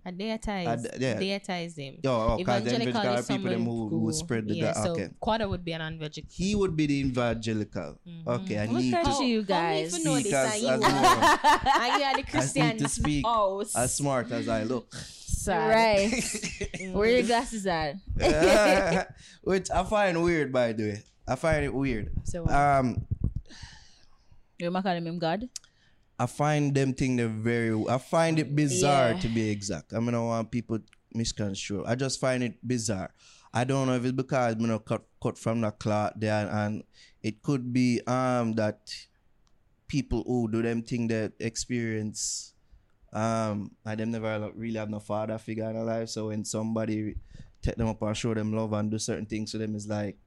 I 0.05 0.11
deitize, 0.11 0.67
Uh, 0.67 0.75
d- 0.75 0.89
yeah. 0.99 1.15
deitize 1.15 1.77
him. 1.77 1.95
Yo, 2.03 2.11
oh, 2.11 2.27
'cause 2.27 2.37
the 2.37 2.41
evangelical 2.41 2.89
evangelical 2.91 3.19
is 3.19 3.27
people 3.27 3.49
them 3.51 3.59
someone 3.65 3.89
who, 3.89 3.99
who 3.99 4.11
spread 4.13 4.47
the 4.49 4.55
yeah, 4.55 4.73
God. 4.73 4.83
so 4.83 4.91
okay. 4.91 5.07
Quada 5.21 5.47
would 5.49 5.63
be 5.63 5.71
an 5.71 5.81
evangelical. 5.81 6.29
He 6.29 6.55
would 6.55 6.75
be 6.75 6.85
the 6.87 6.99
evangelical. 7.07 7.99
Okay, 8.27 8.57
I 8.59 8.65
What 8.67 8.81
need 8.81 8.91
kind 8.91 9.05
to 9.05 9.11
of 9.13 9.23
you 9.23 9.43
guys? 9.43 9.93
me 9.93 9.99
if 9.99 10.03
you 10.03 10.11
know 10.11 10.19
speak 10.19 10.25
this 10.25 10.33
as, 10.33 10.61
you, 10.61 10.67
as, 10.69 10.79
more- 10.81 10.89
and 10.89 10.99
you 10.99 11.03
are 11.07 11.97
the 11.99 12.05
I 12.05 12.13
need 12.17 12.27
Christian 12.27 12.77
to 12.79 12.89
speak 12.89 13.25
house. 13.25 13.75
as 13.75 13.95
smart 13.95 14.29
as 14.31 14.49
I 14.49 14.63
look. 14.63 14.93
Sad. 14.93 15.69
Right. 15.71 16.91
Where 16.93 17.09
your 17.09 17.23
glasses 17.23 17.65
at? 17.67 17.95
Which 19.43 19.71
I 19.71 19.83
find 19.85 20.21
weird, 20.23 20.51
by 20.51 20.73
the 20.73 20.83
way. 20.83 21.03
I 21.27 21.35
find 21.35 21.63
it 21.63 21.73
weird. 21.73 22.11
So 22.25 22.43
what? 22.43 22.51
Um, 22.53 23.07
You're 24.59 24.71
not 24.71 24.83
calling 24.83 25.05
him 25.07 25.19
God? 25.19 25.47
I 26.19 26.25
find 26.27 26.73
them 26.75 26.93
thing 26.93 27.15
they're 27.15 27.27
very. 27.27 27.73
I 27.89 27.97
find 27.97 28.39
it 28.39 28.55
bizarre 28.55 29.11
Yeah. 29.13 29.19
to 29.19 29.27
be 29.27 29.49
exact. 29.49 29.93
I 29.93 29.99
mean, 29.99 30.15
I 30.15 30.19
want 30.19 30.51
people 30.51 30.79
misconstrue. 31.13 31.83
I 31.85 31.95
just 31.95 32.19
find 32.19 32.43
it 32.43 32.65
bizarre. 32.65 33.11
I 33.53 33.63
don't 33.65 33.87
know 33.87 33.95
if 33.95 34.03
it's 34.05 34.13
because 34.13 34.55
you 34.59 34.67
know 34.67 34.79
cut 34.79 35.03
cut 35.21 35.37
from 35.37 35.61
the 35.61 35.71
cloth 35.71 36.13
there, 36.15 36.47
and 36.49 36.83
it 37.21 37.41
could 37.41 37.73
be 37.73 38.01
um 38.07 38.53
that 38.53 38.93
people 39.87 40.23
who 40.25 40.49
do 40.51 40.61
them 40.61 40.81
thing 40.81 41.07
that 41.07 41.33
experience 41.39 42.49
Um, 43.13 43.69
and 43.85 43.99
them 43.99 44.09
never 44.09 44.49
really 44.55 44.79
have 44.79 44.89
no 44.89 44.99
father 44.99 45.37
figure 45.37 45.69
in 45.69 45.75
their 45.75 45.83
life. 45.83 46.09
So 46.09 46.29
when 46.29 46.43
somebody 46.43 47.13
take 47.61 47.75
them 47.75 47.87
up 47.87 48.01
and 48.01 48.17
show 48.17 48.33
them 48.33 48.51
love 48.53 48.73
and 48.73 48.89
do 48.89 48.97
certain 48.97 49.27
things 49.27 49.51
to 49.51 49.59
them, 49.59 49.75
is 49.75 49.87
like 49.87 50.17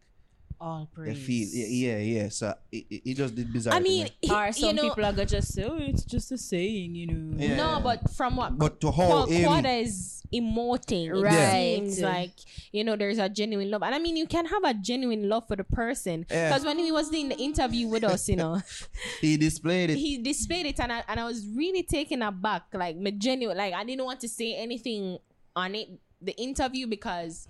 All 0.59 0.89
they 0.97 1.13
praise. 1.13 1.27
feel 1.27 1.49
yeah, 1.53 1.97
yeah, 1.97 1.99
yeah. 2.23 2.29
So 2.31 2.55
it, 2.73 2.87
it, 2.91 3.03
it 3.11 3.15
just 3.15 3.35
did 3.35 3.53
bizarre. 3.53 3.75
I 3.75 3.81
mean, 3.81 4.05
me. 4.05 4.11
he- 4.23 4.33
Or 4.33 4.47
you 4.47 4.53
some 4.53 4.77
know, 4.77 4.83
people 4.89 5.05
are 5.05 5.13
gonna 5.13 5.27
just 5.27 5.53
say, 5.53 5.65
"Oh, 5.65 5.77
it's 5.79 6.05
just 6.05 6.33
a 6.33 6.39
saying," 6.39 6.95
you 6.95 7.07
know. 7.09 7.37
Yeah. 7.37 7.57
no, 7.57 7.81
but 7.83 8.11
from 8.13 8.37
what 8.37 8.57
but 8.59 8.81
to 8.81 8.91
how 8.91 9.27
Qu- 9.27 9.33
him, 9.33 9.49
Quada 9.49 9.83
is 9.83 10.23
emoting, 10.33 11.09
it 11.09 11.23
Right. 11.23 11.77
seems 11.77 12.01
like 12.01 12.33
you 12.73 12.85
know 12.85 12.97
there's 12.97 13.19
a 13.19 13.29
genuine 13.29 13.71
love, 13.71 13.83
and 13.83 13.95
I 13.95 13.99
mean 13.99 14.17
you 14.17 14.27
can 14.27 14.47
have 14.47 14.65
a 14.65 14.73
genuine 14.75 15.29
love 15.29 15.47
for 15.47 15.57
the 15.57 15.65
person 15.65 16.25
Yeah. 16.31 16.49
because 16.49 16.65
when 16.65 16.79
he 16.79 16.91
was 16.91 17.11
doing 17.11 17.29
the 17.29 17.37
interview 17.39 17.89
with 17.89 18.05
us, 18.05 18.29
you 18.29 18.37
know, 18.37 18.61
he 19.21 19.37
displayed 19.37 19.91
it. 19.91 19.97
he 19.99 20.19
displayed 20.19 20.67
it, 20.67 20.81
and 20.81 20.91
I, 20.91 21.05
and 21.09 21.21
I 21.21 21.25
was 21.27 21.47
really 21.47 21.83
taken 21.83 22.23
aback, 22.23 22.65
like 22.73 22.97
my 22.97 23.11
genuine, 23.11 23.57
like 23.59 23.75
I 23.75 23.85
didn't 23.85 24.05
want 24.05 24.21
to 24.21 24.29
say 24.29 24.55
anything 24.57 25.19
on 25.55 25.75
it, 25.75 25.89
the 26.23 26.33
interview 26.41 26.87
because. 26.87 27.47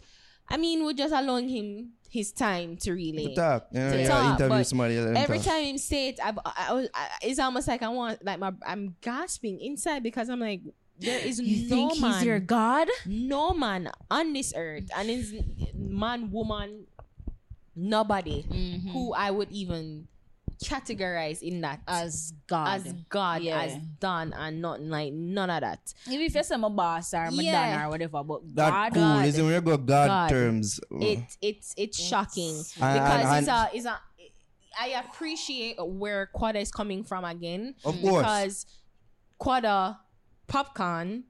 I 0.48 0.56
mean, 0.56 0.84
we're 0.84 0.92
just 0.94 1.12
allowing 1.14 1.48
him 1.48 1.92
his 2.08 2.32
time 2.32 2.76
to 2.78 2.92
really 2.92 3.28
to 3.28 3.34
talk, 3.34 3.66
you 3.72 3.80
know, 3.80 3.90
to 3.92 3.98
yeah, 4.00 4.08
talk, 4.08 4.24
interview 4.40 4.48
but 4.58 4.66
somebody. 4.66 4.96
every 4.96 5.38
talk. 5.38 5.46
time 5.46 5.64
him 5.64 5.78
say 5.78 6.08
it, 6.08 6.20
I've, 6.24 6.38
I, 6.44 6.66
I, 6.68 6.72
was- 6.72 6.88
I, 6.94 7.08
it's 7.22 7.38
almost 7.40 7.66
like 7.68 7.82
I 7.82 7.88
want, 7.88 8.24
like 8.24 8.38
my, 8.38 8.52
I'm 8.64 8.94
gasping 9.00 9.60
inside 9.60 10.02
because 10.02 10.28
I'm 10.28 10.40
like, 10.40 10.60
there 10.98 11.18
is 11.18 11.38
You 11.40 11.68
no 11.68 11.88
think 11.90 12.00
man, 12.00 12.14
he's 12.14 12.22
your 12.24 12.38
god? 12.40 12.88
no 13.04 13.52
man 13.52 13.90
on 14.10 14.32
this 14.32 14.54
earth, 14.56 14.88
and 14.96 15.10
it's 15.10 15.32
man, 15.74 16.30
woman, 16.30 16.86
nobody 17.74 18.42
Mm-hmm. 18.48 18.90
who 18.90 19.12
I 19.12 19.30
would 19.30 19.50
even 19.50 20.08
categorize 20.64 21.42
in 21.42 21.60
that 21.60 21.80
As 21.86 22.32
god. 22.46 22.86
as 22.86 22.92
God 23.08 23.42
Yeah. 23.42 23.60
as 23.62 23.76
done 24.00 24.32
and 24.32 24.62
not 24.62 24.80
like 24.80 25.12
none 25.12 25.50
of 25.50 25.60
that. 25.60 25.92
Even 26.08 26.22
if 26.26 26.34
you 26.34 26.42
say 26.42 26.56
my 26.56 26.68
boss 26.68 27.12
or 27.14 27.30
my 27.30 27.42
Yeah. 27.42 27.86
or 27.86 27.90
whatever, 27.90 28.22
but 28.24 28.40
That 28.54 28.70
god. 28.70 28.92
cool. 28.94 29.02
God. 29.02 29.24
Listen, 29.26 29.44
when 29.44 29.54
you 29.54 29.60
go 29.60 29.76
God, 29.76 30.06
God. 30.08 30.28
terms, 30.30 30.80
It 30.92 31.20
it's 31.42 31.74
it's 31.76 32.00
shocking 32.02 32.56
And- 32.56 32.64
because 32.94 33.24
and- 33.26 33.38
it's 33.38 33.48
a 33.48 33.70
it's 33.74 33.86
a. 33.86 34.00
I 34.78 34.88
appreciate 35.04 35.76
where 35.78 36.28
Quada 36.34 36.56
is 36.60 36.70
coming 36.70 37.02
from 37.04 37.24
again. 37.24 37.74
Of 37.84 37.98
course. 38.00 38.22
because 38.22 38.66
Quada 39.40 39.98
Popcaan 40.48 41.22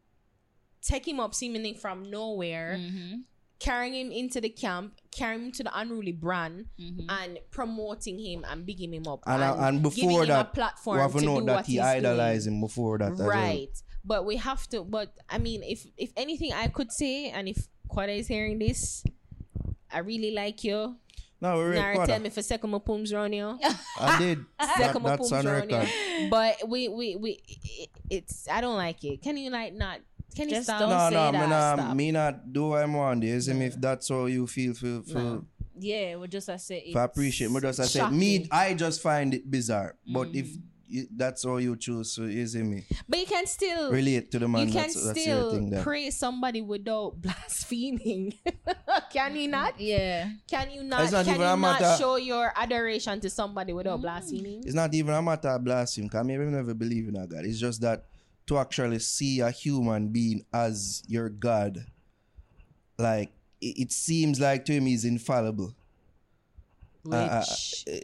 take 0.82 1.06
him 1.06 1.20
up 1.20 1.34
seemingly 1.34 1.74
from 1.74 2.10
nowhere, 2.10 2.76
Mm-hmm. 2.78 3.14
Carrying 3.59 3.94
him 3.94 4.12
into 4.12 4.40
the 4.40 4.48
camp, 4.50 5.00
carrying 5.11 5.46
him 5.46 5.52
to 5.52 5.62
the 5.64 5.78
unruly 5.78 6.12
brand, 6.12 6.66
Mm-hmm. 6.78 7.09
and 7.09 7.38
promoting 7.50 8.18
him 8.18 8.44
and 8.48 8.66
bigging 8.66 8.92
him 8.94 9.07
up. 9.09 9.20
and, 9.26 9.42
uh, 9.42 9.57
and 9.61 9.82
giving 9.82 10.09
before 10.09 10.24
him 10.24 10.30
a 10.30 10.34
that, 10.34 10.52
platform 10.52 10.96
we 10.98 11.02
have 11.02 11.12
to 11.12 11.18
to 11.20 11.24
know 11.24 11.40
do 11.40 11.46
that 11.46 11.54
what 11.57 11.66
he 11.66 11.72
he's 11.72 11.80
idolized 11.82 12.44
doing. 12.46 12.57
him 12.57 12.61
before 12.61 12.98
that. 12.98 13.12
as 13.12 13.18
well. 13.18 13.28
right 13.28 13.82
but 14.04 14.24
we 14.26 14.36
have 14.36 14.66
to 14.68 14.84
but 14.84 15.12
i 15.28 15.38
mean 15.38 15.62
if 15.64 15.86
if 15.96 16.12
anything 16.16 16.52
i 16.52 16.68
could 16.68 16.92
say 16.92 17.30
and 17.30 17.48
if 17.48 17.66
Quada 17.88 18.14
is 18.16 18.28
hearing 18.28 18.59
this 18.59 19.02
i 19.90 19.98
really 19.98 20.30
like 20.32 20.62
you 20.64 20.96
No, 21.40 21.57
we're 21.57 21.74
Nara 21.74 22.07
tell 22.07 22.18
me 22.20 22.30
for 22.30 22.42
second 22.42 22.70
my 22.70 22.78
pooms 22.78 23.12
round 23.12 23.34
you 23.34 23.59
I 24.00 24.18
did. 24.18 24.44
That, 24.59 24.76
second 24.78 25.02
my 25.02 25.11
that's 25.16 25.28
pooms 25.30 25.32
on 25.32 25.52
round 25.52 25.70
you 25.70 26.28
but 26.30 26.68
we 26.68 26.88
we 26.88 27.16
we 27.16 27.40
it, 27.46 27.90
it's 28.11 28.48
i 28.48 28.61
don't 28.61 28.76
like 28.76 29.02
it 29.04 29.22
can 29.22 29.36
you 29.36 29.50
like 29.50 29.74
not 29.74 30.00
can 30.34 30.48
you 30.48 30.54
Just 30.56 30.66
stop 30.68 30.80
don't 30.80 30.90
No, 30.90 31.08
say 31.08 31.14
no, 31.14 31.32
that. 31.32 31.40
me 31.40 31.46
not, 31.48 31.78
Stop. 31.78 31.96
me 31.96 32.10
not 32.12 32.52
do 32.52 32.68
what 32.68 32.82
I'm 32.82 32.96
on 32.96 33.20
there. 33.20 33.30
You 33.34 33.40
see 33.40 33.52
me 33.54 33.66
if 33.66 33.80
that's 33.80 34.08
how 34.08 34.26
you 34.26 34.46
feel 34.46 34.74
for, 34.74 35.02
for, 35.02 35.18
No. 35.18 35.44
Yeah, 35.78 36.16
we 36.16 36.28
just 36.28 36.48
I 36.48 36.56
say 36.56 36.90
for 36.92 37.02
appreciate. 37.02 37.50
Me 37.50 37.60
just 37.60 37.80
I 37.80 37.84
say 37.84 38.08
me. 38.10 38.48
I 38.50 38.74
just 38.74 39.02
find 39.02 39.32
it 39.34 39.50
bizarre. 39.50 39.94
But 40.06 40.28
if 40.34 40.46
Mm. 40.46 40.62
you, 40.88 41.06
that's 41.14 41.44
how 41.44 41.56
you 41.56 41.76
choose, 41.76 42.12
so 42.12 42.22
you 42.24 42.46
see 42.46 42.62
me 42.62 42.84
but 43.08 43.18
you 43.18 43.26
can 43.26 43.44
still 43.46 43.90
relate 43.90 44.30
to 44.30 44.38
the 44.38 44.46
man. 44.48 44.66
you 44.68 44.72
can 44.72 44.82
that's, 44.82 44.94
that's 44.94 45.26
your 45.26 45.42
still 45.42 45.50
thing. 45.50 45.70
There. 45.70 45.82
praise 45.82 46.16
somebody 46.16 46.62
without 46.62 47.20
blaspheming 47.20 48.34
can 49.12 49.34
you 49.36 49.48
not 49.48 49.80
Yeah. 49.80 50.30
can 50.48 50.70
you 50.70 50.82
not 50.84 51.02
It's 51.02 51.12
not 51.12 51.24
can 51.24 51.34
even 51.34 51.46
you 51.46 51.52
a 51.54 51.56
not 51.56 51.98
show 51.98 52.16
your 52.16 52.52
adoration 52.56 53.18
to 53.20 53.28
somebody 53.30 53.72
without 53.72 54.00
blaspheming 54.00 54.62
It's 54.64 54.74
not 54.74 54.94
even 54.94 55.12
a 55.14 55.20
matter 55.22 55.48
of 55.48 55.64
blasphemy. 55.64 56.08
Cause 56.08 56.24
me 56.24 56.36
never 56.36 56.72
believe 56.74 57.08
in 57.08 57.16
a 57.16 57.26
God. 57.26 57.44
It's 57.44 57.58
just 57.58 57.80
that 57.80 58.04
to 58.47 58.59
actually 58.59 58.99
see 58.99 59.40
a 59.40 59.51
human 59.51 60.09
being 60.09 60.44
as 60.53 61.03
your 61.09 61.28
God, 61.28 61.84
like 62.99 63.32
it, 63.61 63.78
it 63.78 63.92
seems 63.92 64.40
like 64.40 64.64
to 64.66 64.72
him 64.72 64.86
he's 64.86 65.05
infallible. 65.05 65.74
Uh, 67.11 67.14
uh, 67.14 67.44
uh, 67.44 67.44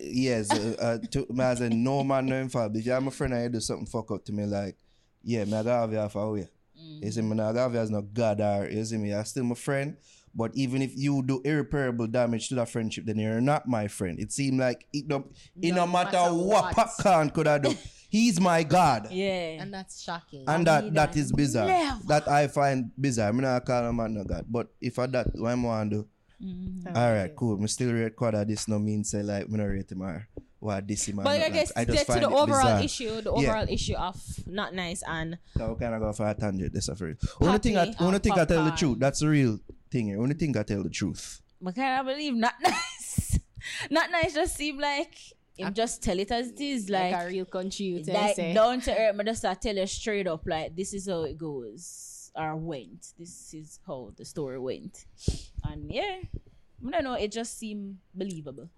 yes, 0.00 0.50
uh, 0.52 0.76
uh, 0.80 1.06
to, 1.10 1.26
me 1.32 1.44
as 1.44 1.60
a 1.60 1.70
no 1.70 2.04
man 2.04 2.26
no 2.26 2.36
infallible. 2.36 2.76
If 2.76 2.86
you're 2.86 3.00
my 3.00 3.10
friend 3.10 3.34
and 3.34 3.42
you 3.44 3.48
do 3.48 3.60
something 3.60 3.86
fuck 3.86 4.10
up 4.10 4.24
to 4.26 4.32
me, 4.32 4.44
like, 4.44 4.76
yeah, 5.22 5.44
me 5.44 5.54
I 5.54 5.62
gotta 5.62 5.80
have 5.80 5.92
you 5.92 5.98
off 5.98 6.14
away. 6.14 6.48
You 6.74 7.10
see 7.10 7.22
me, 7.22 7.32
I 7.34 7.52
gotta 7.52 7.60
have 7.60 7.74
you 7.74 7.80
as 7.80 7.90
no 7.90 8.02
God 8.02 8.40
or, 8.40 8.68
you 8.70 8.84
see 8.84 8.96
me, 8.96 9.10
you're 9.10 9.24
still 9.24 9.44
my 9.44 9.54
friend. 9.54 9.96
But 10.34 10.52
even 10.54 10.80
if 10.80 10.96
you 10.96 11.22
do 11.22 11.42
irreparable 11.44 12.06
damage 12.06 12.48
to 12.48 12.54
that 12.56 12.68
friendship, 12.70 13.04
then 13.04 13.18
you're 13.18 13.40
not 13.40 13.68
my 13.68 13.86
friend. 13.88 14.18
It 14.18 14.32
seemed 14.32 14.58
like 14.60 14.86
it 14.92 15.06
no, 15.06 15.28
it 15.60 15.72
no, 15.74 15.84
No 15.84 15.86
matter, 15.86 16.12
matter 16.16 16.34
what, 16.34 16.74
what. 16.74 16.76
Popcaan 16.76 17.32
could 17.34 17.46
I 17.46 17.58
do. 17.58 17.74
He's 18.08 18.40
my 18.40 18.62
God. 18.62 19.08
Yeah. 19.10 19.60
and 19.62 19.72
that's 19.72 20.02
shocking. 20.02 20.44
And 20.48 20.66
that 20.66 20.92
that 20.94 21.16
is 21.16 21.32
bizarre. 21.32 21.66
never. 21.66 22.00
That 22.08 22.28
I 22.28 22.46
find 22.48 22.90
bizarre. 22.98 23.28
I'm 23.28 23.38
not 23.40 23.64
call 23.64 23.84
a 23.84 23.92
man 23.92 24.14
no 24.14 24.24
God. 24.24 24.46
But 24.48 24.68
if 24.80 24.98
I 24.98 25.06
that 25.06 25.28
what 25.34 25.50
I'm 25.52 25.62
want 25.64 25.90
to 25.90 25.96
do. 25.96 26.08
Mm-hmm. 26.42 26.96
All 26.96 27.12
right, 27.12 27.34
cool. 27.36 27.56
Me 27.58 27.66
still 27.68 27.92
rate 27.92 28.16
Quada. 28.16 28.46
This 28.46 28.66
no 28.68 28.78
mean 28.78 29.04
say 29.04 29.22
like 29.22 29.48
me 29.48 29.58
no 29.58 29.64
rate 29.64 29.92
him 29.92 30.02
or 30.02 30.26
what 30.58 30.88
this 30.88 31.06
him. 31.08 31.16
but 31.16 31.24
not 31.24 31.32
I 31.34 31.38
like. 31.38 31.52
guess 31.52 31.72
I 31.76 31.84
get 31.84 31.92
just 31.94 32.06
to 32.06 32.12
find 32.12 32.22
the 32.24 32.28
overall 32.30 32.46
bizarre. 32.62 32.82
issue, 32.82 33.20
the 33.20 33.32
Yeah. 33.36 33.48
overall 33.50 33.66
issue 33.68 33.94
of 33.94 34.16
Notnice 34.48 35.02
and 35.06 35.38
So 35.56 35.72
we 35.72 35.78
kind 35.78 35.94
of 35.94 36.00
go 36.00 36.12
for 36.12 36.26
a 36.28 36.34
tangent. 36.34 36.72
That's 36.74 36.88
a 36.88 36.94
real. 36.94 37.14
Only 37.40 37.58
thing 37.58 37.76
I 37.78 37.94
only 38.00 38.14
and 38.16 38.22
thing 38.22 38.32
I 38.32 38.44
tell 38.44 38.64
the 38.64 38.70
truth. 38.72 38.98
That's 38.98 39.22
real 39.22 39.58
thing. 39.92 40.06
here. 40.06 40.20
Only 40.20 40.34
thing 40.34 40.56
I 40.56 40.62
tell 40.62 40.82
the 40.82 40.90
truth. 40.90 41.40
But 41.60 41.74
can 41.74 42.00
I 42.00 42.02
believe 42.02 42.34
Notnice? 42.34 43.38
Notnice 43.90 44.34
just 44.34 44.56
seem 44.56 44.78
like 44.78 45.14
him 45.56 45.72
just 45.74 46.02
tell 46.02 46.18
it 46.18 46.30
as 46.30 46.50
it 46.50 46.60
is. 46.60 46.88
like, 46.90 47.12
Like, 47.12 47.22
a 47.22 47.28
real 47.28 47.44
country 47.44 47.86
you 47.86 48.02
like 48.02 48.36
say. 48.36 48.52
down 48.54 48.80
to 48.80 48.90
earth, 48.98 49.16
but 49.16 49.26
just 49.26 49.44
I 49.44 49.54
tell 49.54 49.76
you 49.76 49.86
straight 49.86 50.26
up, 50.26 50.42
like 50.46 50.74
this 50.74 50.92
is 50.94 51.08
how 51.08 51.22
it 51.22 51.38
goes 51.38 52.30
or 52.34 52.56
went. 52.56 53.12
This 53.18 53.52
is 53.54 53.78
how 53.86 54.12
the 54.16 54.24
story 54.24 54.58
went. 54.58 55.04
And 55.64 55.92
yeah. 55.92 56.20
I 56.86 56.90
don't 56.90 57.04
know, 57.04 57.14
it 57.14 57.30
just 57.30 57.58
seemed 57.58 57.98
believable. 58.14 58.68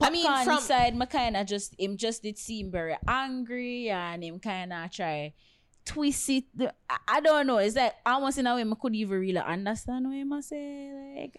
I 0.00 0.10
mean, 0.10 0.26
from 0.44 0.56
inside, 0.56 0.96
my 0.96 1.06
kind 1.06 1.36
of 1.36 1.46
just 1.46 1.78
him 1.78 1.96
just 1.96 2.22
did 2.22 2.38
seem 2.38 2.70
very 2.70 2.96
angry, 3.06 3.90
and 3.90 4.24
him 4.24 4.38
kind 4.40 4.72
of 4.72 4.90
try 4.90 5.34
twist 5.84 6.28
it. 6.30 6.44
I, 6.88 6.96
I 7.08 7.20
don't 7.20 7.46
know. 7.46 7.58
It's 7.58 7.76
like 7.76 7.94
almost 8.06 8.38
in 8.38 8.46
a 8.46 8.54
way 8.54 8.62
I 8.62 8.74
could 8.80 8.94
even 8.94 9.18
really 9.20 9.38
understand 9.38 10.06
what 10.06 10.38
a 10.38 10.42
say. 10.42 10.90
Like, 11.20 11.36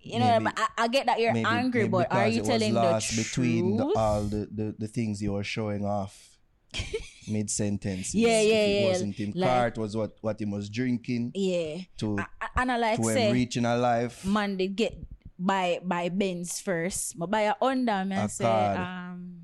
you 0.00 0.18
know, 0.18 0.38
Maybe- 0.40 0.54
I, 0.56 0.84
I 0.84 0.88
get 0.88 1.06
that 1.06 1.18
you're 1.20 1.32
Maybe- 1.32 1.46
angry, 1.46 1.80
maybe 1.82 1.90
but 1.90 2.12
are 2.12 2.28
you 2.28 2.42
telling 2.42 2.74
the 2.74 3.00
truth? 3.00 3.16
between 3.16 3.76
the, 3.76 3.84
all 3.96 4.22
the, 4.24 4.48
the, 4.52 4.74
the 4.78 4.88
things 4.88 5.22
you 5.22 5.32
were 5.32 5.44
showing 5.44 5.84
off 5.84 6.36
mid 7.30 7.48
sentence? 7.48 8.14
Yeah, 8.14 8.40
yeah, 8.40 8.54
It 8.54 8.82
yeah. 8.82 8.88
wasn't 8.88 9.16
him 9.16 9.32
Like- 9.34 9.48
cart 9.48 9.78
was 9.78 9.96
what 9.96 10.16
what 10.20 10.38
he 10.38 10.44
was 10.44 10.68
drinking 10.68 11.32
yeah, 11.34 11.78
to 11.98 12.18
I, 12.18 12.26
I, 12.40 12.48
and 12.62 12.72
I 12.72 12.76
like 12.76 12.98
to 12.98 13.04
say, 13.04 13.32
reaching 13.32 13.64
a 13.64 13.76
life. 13.76 14.24
man, 14.26 14.56
did 14.58 14.76
get 14.76 14.92
buy 15.38 15.80
buy 15.82 16.10
Benz 16.10 16.60
first, 16.60 17.18
but 17.18 17.30
buy 17.30 17.42
a 17.42 17.54
Honda, 17.58 18.04
man. 18.04 18.28
Say 18.28 18.44
um, 18.44 19.43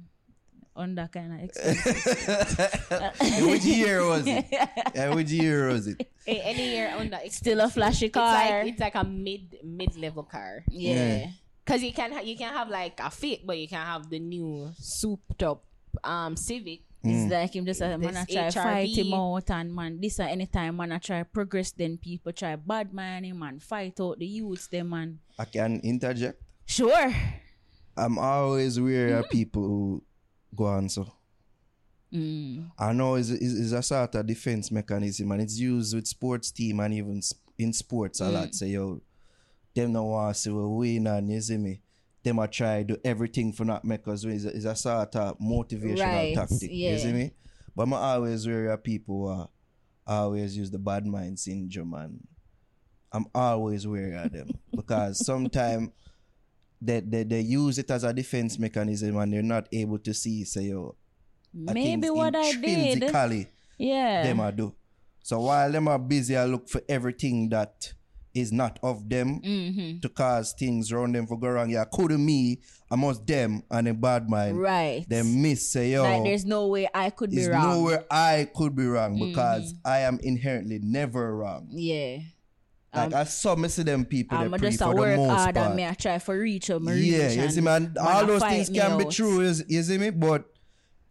Honda 0.80 1.08
kind 1.12 1.32
of 1.36 1.40
expensive. 1.44 3.14
And 3.20 3.46
which 3.52 3.64
year 3.64 4.00
was 4.06 4.24
it? 4.26 4.46
And 4.96 5.14
which 5.14 5.30
year 5.30 5.68
was 5.68 5.86
it? 5.86 6.00
eh, 6.26 6.40
any 6.42 6.72
year 6.74 6.88
on 6.96 7.10
that, 7.10 7.26
it's, 7.26 7.36
Still 7.36 7.60
a 7.60 7.68
flashy 7.68 8.06
it's 8.06 8.14
car. 8.14 8.32
like 8.32 8.66
it's 8.72 8.80
like 8.80 8.94
a 8.96 9.04
mid 9.04 9.58
mid 9.62 9.92
level 9.96 10.24
car. 10.24 10.64
yeah. 10.70 10.92
Yeah. 10.92 11.26
Cause 11.66 11.82
you 11.82 11.92
can 11.92 12.10
ha- 12.12 12.24
you 12.24 12.36
can 12.36 12.52
have 12.52 12.68
like 12.68 12.98
a 12.98 13.10
fit, 13.10 13.46
but 13.46 13.56
you 13.56 13.68
can 13.68 13.84
have 13.84 14.08
the 14.10 14.18
new 14.18 14.72
souped 14.76 15.42
up 15.44 15.62
um 16.02 16.34
Civic. 16.36 16.80
It's 17.02 17.32
like 17.32 17.54
him 17.56 17.64
just 17.64 17.80
a 17.80 17.96
man 17.96 18.16
I 18.16 18.24
This 18.28 18.52
try 18.52 18.64
fight 18.84 18.88
HRV. 18.90 18.96
him 19.06 19.14
out 19.14 19.48
and 19.50 19.68
man 19.74 20.00
this 20.00 20.20
at 20.20 20.30
any 20.36 20.46
time 20.46 20.76
man 20.76 20.92
I 20.92 20.98
try 20.98 21.22
progress 21.22 21.72
then 21.72 21.96
people 21.96 22.32
try 22.32 22.56
bad 22.56 22.92
man 22.92 23.24
him 23.24 23.40
and 23.42 23.62
fight 23.62 23.96
out 24.00 24.18
the 24.18 24.26
youths 24.26 24.66
them 24.68 24.90
man. 24.90 25.18
I 25.38 25.44
can 25.46 25.80
interject. 25.80 26.42
Sure. 26.66 27.08
I'm 27.96 28.18
always 28.18 28.78
wary 28.80 29.10
Mm-hmm. 29.12 29.20
of 29.24 29.30
people 29.30 29.62
who 29.62 30.02
go 30.55 30.64
on 30.64 30.88
so. 30.88 31.11
Mm. 32.12 32.70
I 32.78 32.92
know 32.92 33.14
it's, 33.14 33.30
it's, 33.30 33.55
it's 33.55 33.72
a 33.72 33.82
sort 33.82 34.14
of 34.16 34.26
defense 34.26 34.70
mechanism 34.72 35.30
and 35.30 35.40
it's 35.42 35.59
used 35.59 35.94
with 35.94 36.09
sports 36.09 36.51
team 36.51 36.80
and 36.80 36.92
even 36.94 37.20
in 37.59 37.72
sports 37.72 38.20
a 38.20 38.24
Mm. 38.24 38.32
lot. 38.32 38.55
Say, 38.55 38.68
yo, 38.70 39.01
them 39.74 39.92
no 39.92 40.05
want 40.05 40.34
to 40.34 40.40
see 40.40 40.51
we 40.51 40.66
win 40.66 41.07
and 41.07 41.30
you 41.30 41.40
see 41.40 41.57
me. 41.57 41.82
Them 42.22 42.38
a 42.40 42.48
try 42.48 42.82
do 42.82 42.96
everything 43.05 43.53
for 43.53 43.64
not 43.64 43.84
make 43.84 44.07
us 44.09 44.24
win. 44.24 44.34
It's 44.34 44.44
a, 44.44 44.48
it's 44.57 44.64
a 44.64 44.74
sort 44.76 45.14
of 45.16 45.38
motivational 45.38 46.01
Right, 46.01 46.34
tactic. 46.34 46.70
You 46.70 46.98
see 46.98 47.12
me? 47.12 47.32
But 47.76 47.84
I'm 47.84 47.92
always 47.92 48.46
wary 48.46 48.70
of 48.72 48.82
people 48.82 49.14
who 49.26 49.26
are 49.28 49.48
always 50.07 50.57
use 50.57 50.70
the 50.72 50.78
bad 50.80 51.07
mind 51.07 51.38
syndrome 51.38 51.94
and 51.94 52.26
I'm 53.12 53.26
always 53.34 53.86
wary 53.86 54.16
of 54.16 54.32
them 54.32 54.48
because 54.74 55.24
sometimes 55.24 55.90
they, 56.80 57.00
they, 57.00 57.24
they 57.24 57.40
use 57.40 57.78
it 57.78 57.90
as 57.90 58.04
a 58.04 58.12
defense 58.12 58.58
mechanism 58.58 59.16
and 59.16 59.32
they're 59.32 59.42
not 59.42 59.68
able 59.72 59.98
to 59.98 60.14
see, 60.14 60.44
say, 60.44 60.62
yo, 60.64 60.96
Maybe 61.52 62.08
what 62.10 62.34
I 62.36 62.52
did. 62.52 63.10
Yeah. 63.78 64.22
them 64.22 64.40
I 64.40 64.50
do. 64.52 64.74
So 65.22 65.40
while 65.40 65.70
them 65.70 65.88
are 65.88 65.98
busy, 65.98 66.36
I 66.36 66.44
look 66.44 66.68
for 66.68 66.80
everything 66.88 67.48
that 67.50 67.92
is 68.32 68.52
not 68.52 68.78
of 68.82 69.08
them 69.08 69.40
Mm-hmm. 69.40 69.98
to 70.00 70.08
cause 70.08 70.54
things 70.56 70.92
around 70.92 71.16
them 71.16 71.26
for 71.26 71.36
go 71.38 71.48
wrong. 71.48 71.68
Yeah, 71.70 71.84
could 71.92 72.12
me, 72.12 72.60
I 72.90 72.94
must 72.94 73.26
them 73.26 73.64
and 73.70 73.88
a 73.88 73.94
bad 73.94 74.28
mind. 74.30 74.60
Right. 74.60 75.04
they 75.08 75.22
miss 75.22 75.72
say 75.72 75.90
yo. 75.90 76.04
Like 76.04 76.22
there's 76.22 76.44
no 76.44 76.68
way 76.68 76.88
I 76.94 77.10
could 77.10 77.30
be 77.30 77.48
wrong. 77.48 77.60
Mm-hmm. 77.60 77.70
nowhere 77.72 78.04
I 78.10 78.48
could 78.54 78.76
be 78.76 78.86
wrong 78.86 79.18
because 79.18 79.74
I 79.84 80.00
am 80.00 80.20
inherently 80.22 80.78
never 80.80 81.34
wrong. 81.36 81.66
Yeah. 81.72 82.18
Like 82.93 83.12
I 83.14 83.24
saw 83.24 83.55
me 83.55 83.68
see 83.68 83.84
them 83.84 84.05
people 84.05 84.36
I'm 84.36 84.51
they 84.51 84.59
pre 84.59 84.68
just 84.68 84.80
the 84.80 84.91
work 84.91 85.16
hard 85.16 85.55
part. 85.55 85.57
and 85.57 85.76
me 85.76 85.86
I 85.86 85.95
try 85.95 86.18
for 86.18 86.36
reach 86.36 86.70
me 86.70 86.95
Yeah, 87.01 87.30
you 87.30 87.49
see, 87.51 87.61
man. 87.61 87.95
All 88.01 88.26
those 88.26 88.43
things 88.43 88.68
can 88.68 88.99
be 88.99 89.05
out. 89.05 89.12
true, 89.12 89.41
is 89.43 89.64
you 89.68 89.82
see 89.82 89.97
me, 89.99 90.11
but 90.11 90.45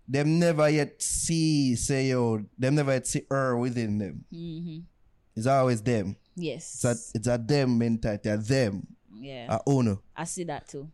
them 0.08 0.40
never 0.40 0.68
yet 0.70 1.02
see, 1.02 1.76
say 1.76 2.10
yo, 2.10 2.44
them 2.58 2.76
never 2.76 2.92
yet 2.94 3.08
see 3.08 3.26
her 3.30 3.56
within 3.58 3.98
them. 3.98 4.26
Mm-hmm. 4.34 4.80
It's 5.36 5.48
always 5.48 5.82
them. 5.82 6.18
Yes. 6.36 6.74
It's 6.76 6.86
a, 6.86 7.18
it's 7.18 7.28
a 7.28 7.38
them 7.38 7.78
mentality, 7.78 8.28
a 8.30 8.36
them, 8.38 8.88
yeah. 9.14 9.46
a 9.56 9.60
owner. 9.66 9.98
I 10.18 10.26
see 10.26 10.44
that 10.46 10.68
too. 10.68 10.90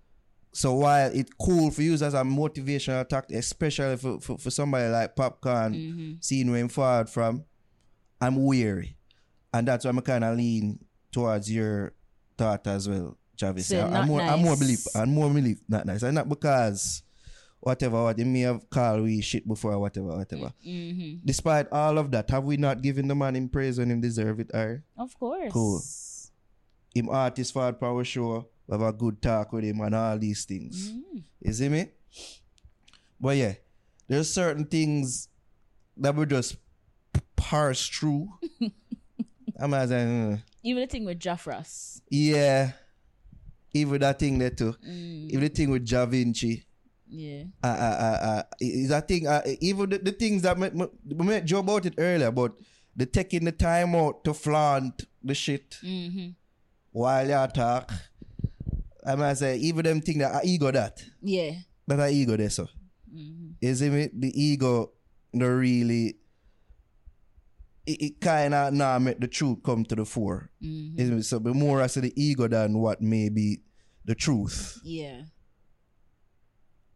So 0.51 0.73
while 0.75 1.11
it's 1.13 1.31
cool 1.39 1.71
for 1.71 1.81
you 1.81 1.93
as 1.95 2.01
a 2.03 2.21
motivational 2.21 3.07
tactic, 3.09 3.37
especially 3.37 3.97
for, 3.97 4.19
for, 4.19 4.37
for 4.37 4.51
somebody 4.51 4.87
like 4.89 5.15
Popcaan, 5.15 5.73
Mm-hmm. 5.75 6.13
seeing 6.21 6.51
where 6.51 6.61
I'm 6.61 6.69
forward 6.69 7.09
from, 7.09 7.43
I'm 8.21 8.43
weary. 8.45 8.94
And 9.55 9.67
that's 9.69 9.85
why 9.85 9.89
I'm 9.89 10.01
kind 10.01 10.23
of 10.25 10.35
lean 10.35 10.79
towards 11.13 11.49
your 11.49 11.93
thought 12.37 12.67
as 12.67 12.89
well, 12.89 13.17
Travis. 13.37 13.67
So 13.67 13.87
I'm 13.87 14.07
more, 14.07 14.19
I'm 14.19 14.41
more 14.41 14.51
nice. 14.51 14.59
believe, 14.59 14.87
I'm 14.93 15.13
more 15.13 15.29
believe, 15.29 15.61
Notnice. 15.71 16.03
And 16.03 16.15
not 16.15 16.27
because 16.27 17.03
whatever, 17.61 18.03
what 18.03 18.17
they 18.17 18.25
may 18.25 18.41
have 18.41 18.69
called 18.69 19.03
we 19.03 19.21
shit 19.21 19.47
before 19.47 19.71
or 19.71 19.79
whatever, 19.79 20.07
whatever. 20.07 20.51
Mm-hmm. 20.65 21.23
Despite 21.23 21.71
all 21.71 21.97
of 21.97 22.11
that, 22.11 22.29
have 22.31 22.43
we 22.43 22.57
not 22.57 22.81
given 22.81 23.07
the 23.07 23.15
man 23.15 23.37
in 23.37 23.47
praise 23.47 23.79
when 23.79 23.89
him 23.89 24.01
deserve 24.01 24.41
it, 24.41 24.51
or 24.53 24.83
Of 24.97 25.17
course. 25.17 25.53
Cool. 25.53 25.81
him 26.93 27.07
artist 27.09 27.53
for 27.53 27.71
power 27.71 28.03
show, 28.03 28.49
have 28.69 28.81
a 28.81 28.91
good 28.91 29.21
talk 29.21 29.53
with 29.53 29.63
him 29.63 29.79
and 29.79 29.95
all 29.95 30.17
these 30.19 30.43
things. 30.43 30.91
Mm-hmm. 30.91 31.19
You 31.39 31.53
see 31.53 31.69
me? 31.69 31.91
But 33.21 33.37
yeah, 33.37 33.53
there's 34.09 34.33
certain 34.33 34.65
things 34.65 35.29
that 35.95 36.13
we 36.13 36.25
just 36.25 36.57
parse 37.37 37.87
through. 37.87 38.27
I'm 39.57 39.73
as 39.73 39.91
uh, 39.91 40.37
Even 40.63 40.81
the 40.81 40.87
thing 40.87 41.05
with 41.05 41.19
Jaffras. 41.19 42.01
yeah. 42.09 42.71
Even 43.73 43.99
that 44.01 44.19
thing 44.19 44.37
there 44.39 44.51
too. 44.51 44.73
Mm. 44.87 45.29
Even 45.29 45.39
the 45.41 45.49
thing 45.49 45.69
with 45.69 45.83
Jah 45.85 46.05
Vinci. 46.05 46.63
Yeah. 47.09 47.43
Uh, 47.63 47.67
uh, 47.67 47.69
uh, 47.69 48.25
uh, 48.25 48.43
is 48.61 48.89
that 48.89 49.07
thing, 49.07 49.27
uh, 49.27 49.41
even 49.61 49.89
the, 49.89 49.97
the 49.99 50.11
things 50.13 50.41
that 50.43 50.57
we 50.57 51.25
met 51.25 51.43
Joe 51.45 51.59
about 51.59 51.85
it 51.85 51.93
earlier, 51.97 52.31
but 52.31 52.53
the 52.95 53.05
taking 53.05 53.43
the 53.43 53.51
time 53.51 53.93
out 53.95 54.23
to 54.23 54.33
flaunt 54.33 55.05
the 55.23 55.35
shit 55.35 55.77
Mm-hmm. 55.83 56.29
while 56.91 57.25
you 57.27 57.47
talk. 57.53 57.91
I 59.05 59.15
might 59.15 59.35
say, 59.37 59.57
even 59.57 59.83
them 59.83 60.01
thing 60.01 60.19
that 60.19 60.33
I 60.35 60.41
ego 60.45 60.71
that. 60.71 61.03
Yeah. 61.21 61.51
That 61.87 61.99
I 61.99 62.09
ego 62.11 62.37
there, 62.37 62.49
so. 62.49 62.67
You 63.61 63.75
see 63.75 63.89
me? 63.89 64.09
The 64.11 64.31
ego 64.41 64.91
no 65.33 65.47
really 65.47 66.15
it, 67.85 68.01
it 68.01 68.21
kinda 68.21 68.71
now 68.71 68.99
make 68.99 69.19
the 69.19 69.27
truth 69.27 69.59
come 69.63 69.85
to 69.85 69.95
the 69.95 70.05
fore. 70.05 70.49
Mm-hmm. 70.61 71.21
So 71.21 71.39
be 71.39 71.53
more 71.53 71.87
say 71.87 72.01
the 72.01 72.13
ego 72.21 72.47
than 72.47 72.77
what 72.79 73.01
may 73.01 73.29
be 73.29 73.61
the 74.05 74.15
truth. 74.15 74.79
Yeah. 74.83 75.21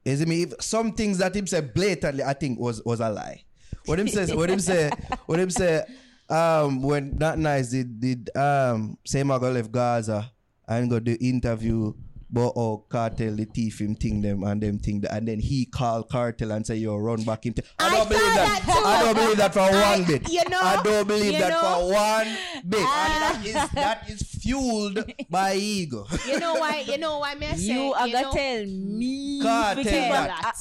Is 0.06 0.22
it 0.22 0.28
me? 0.28 0.44
If 0.44 0.62
some 0.62 0.94
things 0.94 1.20
that 1.20 1.36
him 1.36 1.48
said 1.48 1.74
blatantly 1.74 2.24
I 2.24 2.34
think 2.34 2.60
was 2.60 2.84
was 2.84 3.00
a 3.00 3.10
lie. 3.10 3.44
What 3.86 4.00
him 4.00 4.08
says 4.08 4.34
what 4.34 4.50
him 4.50 4.60
say 4.60 4.90
what 5.26 5.40
him 5.40 5.50
say 5.50 5.84
um 6.30 6.82
when 6.82 7.18
that 7.18 7.38
nice 7.38 7.70
did 7.70 8.00
did 8.00 8.36
um 8.36 8.98
say 9.06 9.24
my 9.24 9.40
go 9.40 9.52
left 9.52 9.72
Gaza 9.72 10.32
and 10.68 10.90
go 10.90 11.00
do 11.00 11.18
interview 11.20 11.94
but 12.32 12.54
oh 12.56 12.86
Kartel 12.90 13.36
the 13.36 13.46
thief 13.46 13.82
him 13.82 13.96
thing 13.96 14.22
them 14.22 14.44
and 14.44 14.62
them 14.62 14.78
thing 14.80 15.02
that 15.02 15.14
and 15.16 15.28
then 15.28 15.40
he 15.40 15.66
call 15.66 16.04
Kartel 16.04 16.52
and 16.56 16.66
say 16.66 16.76
yo 16.76 16.96
run 16.98 17.24
back 17.24 17.46
him. 17.46 17.54
T-. 17.54 17.64
I 17.80 17.88
I 17.88 17.90
don't 17.90 18.08
believe 18.10 18.22
that. 18.24 18.62
that. 18.66 18.84
I 18.86 19.04
don't 19.04 19.16
believe 19.16 19.38
that 19.38 19.54
for 19.54 19.60
I- 19.62 19.96
one 19.98 20.04
bit. 20.06 20.30
you 20.32 20.44
know, 20.50 20.60
I 20.62 20.82
don't 20.84 21.08
believe 21.08 21.40
that 21.40 21.50
know. 21.50 21.88
for 21.88 21.94
one 21.94 22.28
bit. 22.70 22.80
Ah. 22.84 23.06
and 23.10 23.24
that 23.24 23.46
is 23.66 23.70
that 23.74 24.10
is 24.10 24.22
fueled 24.22 25.12
by 25.30 25.56
ego. 25.56 26.06
You 26.28 26.40
know 26.40 26.54
why? 26.56 26.80
You 26.88 26.98
know 27.00 27.18
why? 27.20 27.34
Me 27.36 27.48
I 27.48 27.56
say, 27.56 27.74
You 27.74 27.94
are 27.94 28.08
you 28.08 28.14
gonna 28.14 28.28
know, 28.28 28.34
tell 28.34 28.66
me. 28.66 29.40
God, 29.42 29.74
to 29.78 29.84
tell 29.84 30.12
that. 30.12 30.54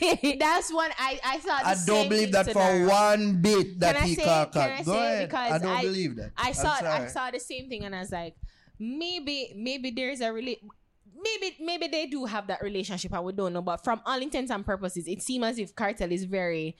That's 0.38 0.72
one 0.72 0.90
I 0.98 1.18
I 1.24 1.38
thought. 1.38 1.62
The 1.62 1.68
I 1.68 1.76
don't 1.86 2.08
believe 2.08 2.24
thing 2.30 2.32
that 2.32 2.52
for 2.52 2.60
Daryl. 2.62 2.88
one 2.88 3.42
bit 3.42 3.80
that 3.80 3.96
Can 3.96 4.06
he 4.06 4.14
say- 4.14 4.24
called 4.24 4.52
can 4.52 4.76
cut. 4.76 4.86
Go 4.86 4.92
ahead. 4.94 5.28
because 5.28 5.52
I 5.52 5.58
don't 5.58 5.76
I- 5.76 5.82
believe 5.82 6.16
that. 6.16 6.30
I 6.36 6.48
I'm 6.48 6.54
saw 6.54 6.74
I 6.80 7.06
saw 7.08 7.30
the 7.30 7.40
same 7.40 7.68
thing 7.68 7.84
and 7.84 7.94
I 7.94 8.00
was 8.00 8.12
like, 8.12 8.36
maybe 8.78 9.52
maybe 9.56 9.90
there's 9.90 10.20
a 10.20 10.32
really 10.32 10.60
maybe 11.22 11.56
maybe 11.60 11.88
they 11.88 12.06
do 12.06 12.24
have 12.24 12.46
that 12.46 12.62
relationship 12.62 13.12
and 13.12 13.24
we 13.24 13.32
don't 13.32 13.52
know. 13.52 13.62
But 13.62 13.82
from 13.84 14.00
all 14.06 14.20
intents 14.20 14.50
and 14.50 14.64
purposes, 14.64 15.06
it 15.06 15.22
seems 15.22 15.44
as 15.44 15.58
if 15.58 15.74
Kartel 15.74 16.10
is 16.12 16.24
very 16.24 16.76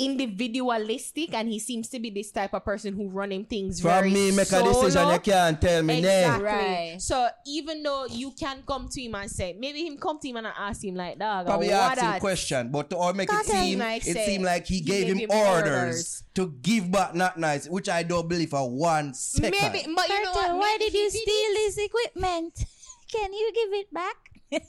individualistic 0.00 1.34
and 1.34 1.48
he 1.48 1.58
seems 1.58 1.88
to 1.88 1.98
be 1.98 2.08
this 2.08 2.30
type 2.30 2.54
of 2.54 2.64
person 2.64 2.94
who 2.94 3.08
running 3.08 3.44
things 3.44 3.80
From 3.80 3.90
very 3.90 4.10
me 4.10 4.30
make 4.30 4.52
a 4.52 4.62
decision, 4.62 5.08
you 5.08 5.18
can't 5.18 5.60
tell 5.60 5.82
me 5.82 5.98
Exactly. 5.98 6.44
nay. 6.44 6.90
Right. 6.92 7.02
So 7.02 7.28
even 7.46 7.82
though 7.82 8.06
you 8.06 8.30
can 8.30 8.62
come 8.66 8.88
to 8.88 9.02
him 9.02 9.16
and 9.16 9.28
say, 9.28 9.56
maybe 9.58 9.84
him 9.84 9.96
come 9.98 10.20
to 10.20 10.28
him 10.28 10.36
and 10.36 10.46
ask 10.46 10.84
him 10.84 10.94
like, 10.94 11.18
dog, 11.18 11.46
Probably 11.46 11.68
what 11.68 11.74
ask 11.76 12.00
him 12.00 12.10
that? 12.12 12.20
question, 12.20 12.70
but 12.70 12.90
to 12.90 12.96
all 12.96 13.12
make 13.12 13.28
it 13.32 13.44
seem, 13.44 13.80
like, 13.80 14.06
it 14.06 14.12
say, 14.14 14.26
seemed 14.26 14.44
like 14.44 14.66
he, 14.66 14.76
he 14.76 14.80
gave, 14.82 15.06
gave 15.06 15.16
him 15.16 15.18
him 15.18 15.30
orders, 15.32 15.74
orders. 15.74 16.24
to 16.34 16.54
give 16.62 16.90
back 16.92 17.14
Notnice, 17.14 17.68
which 17.68 17.88
I 17.88 18.04
don't 18.04 18.28
believe 18.28 18.50
for 18.50 18.70
one 18.70 19.14
second. 19.14 19.50
Maybe, 19.50 19.92
but 19.96 20.08
you 20.08 20.22
know 20.22 20.32
Carter, 20.32 20.54
what? 20.54 20.60
why 20.60 20.76
did 20.78 20.92
he 20.92 20.98
you 21.02 21.10
steal 21.10 21.54
this 21.54 21.78
equipment? 21.78 22.64
Can 23.10 23.32
you 23.32 23.52
give 23.54 23.72
it 23.80 23.92
back? 23.92 24.16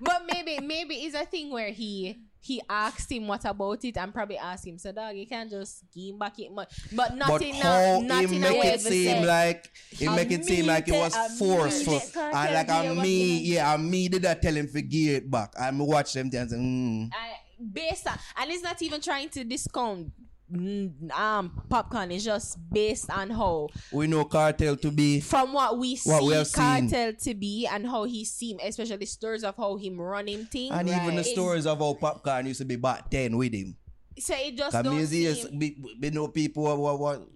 But 0.00 0.22
maybe 0.32 0.64
maybe 0.64 0.94
it's 0.96 1.14
a 1.14 1.24
thing 1.26 1.50
where 1.50 1.70
he 1.70 2.16
he 2.40 2.62
asked 2.68 3.10
him 3.10 3.26
what 3.26 3.44
about 3.44 3.84
it 3.84 3.96
and 3.96 4.14
probably 4.14 4.38
asked 4.38 4.66
him, 4.66 4.78
so 4.78 4.92
dog, 4.92 5.16
you 5.16 5.26
can't 5.26 5.50
just 5.50 5.84
give 5.92 6.14
him 6.14 6.18
back 6.18 6.38
it 6.38 6.52
much. 6.52 6.72
But 6.92 7.16
not 7.16 7.28
but 7.28 7.42
in 7.42 7.54
how 7.56 8.00
a 8.00 8.02
not 8.02 8.24
he 8.24 8.36
in 8.36 8.44
a 8.44 8.50
make 8.50 8.60
way 8.60 8.68
it 8.68 8.80
seem 8.80 9.04
say, 9.04 9.26
like 9.26 9.70
he 9.90 10.08
make 10.08 10.30
it 10.30 10.44
seem 10.44 10.66
like 10.66 10.88
it 10.88 10.92
was 10.92 11.14
a 11.14 11.28
forceful, 11.30 12.00
te- 12.00 12.20
and 12.20 12.54
like 12.54 12.66
deal 12.68 12.92
a 12.92 12.94
what 12.94 13.02
me, 13.02 13.38
you 13.38 13.54
yeah, 13.54 13.74
a 13.74 13.78
me 13.78 14.08
did 14.08 14.24
I 14.24 14.34
tell 14.34 14.54
him 14.54 14.68
to 14.68 14.82
give 14.82 15.16
it 15.16 15.30
back. 15.30 15.52
I'm 15.60 15.78
watch 15.78 16.12
them 16.12 16.30
things 16.30 16.52
and 16.52 17.10
mm. 17.10 17.14
I, 17.14 17.34
based 17.72 18.06
on 18.06 18.18
and 18.40 18.50
it's 18.50 18.62
not 18.62 18.80
even 18.82 19.00
trying 19.00 19.28
to 19.30 19.44
discount 19.44 20.12
um 20.50 21.62
Popcaan 21.68 22.10
is 22.10 22.24
just 22.24 22.58
based 22.72 23.10
on 23.10 23.30
how 23.30 23.68
we 23.92 24.06
know 24.06 24.24
Kartel 24.24 24.80
to 24.80 24.90
be 24.90 25.20
from 25.20 25.52
what 25.52 25.78
we 25.78 25.96
see 25.96 26.10
What 26.10 26.24
we 26.24 26.32
have 26.34 26.46
seen. 26.46 26.88
Kartel 26.88 27.22
to 27.24 27.34
be 27.34 27.66
and 27.66 27.86
how 27.86 28.04
he 28.04 28.24
seem 28.24 28.58
especially 28.62 29.04
stories 29.06 29.44
of 29.44 29.56
how 29.56 29.76
him 29.76 30.00
running 30.00 30.46
things 30.46 30.72
and 30.72 30.88
even 30.88 31.16
the 31.16 31.24
stories 31.24 31.66
of 31.66 31.78
how 31.78 31.94
Popcaan 32.00 32.46
used 32.46 32.60
to 32.60 32.64
be 32.64 32.76
back 32.76 33.10
then 33.10 33.36
with 33.36 33.52
him. 33.52 33.76
so 34.18 34.34
it 34.36 34.56
just 34.56 34.82
don't 34.82 35.06
see, 35.06 35.32
seem, 35.34 35.58
we, 35.58 35.76
we 36.00 36.10
know 36.10 36.28
people 36.28 36.64
who, 36.76 36.96
who 37.06 37.26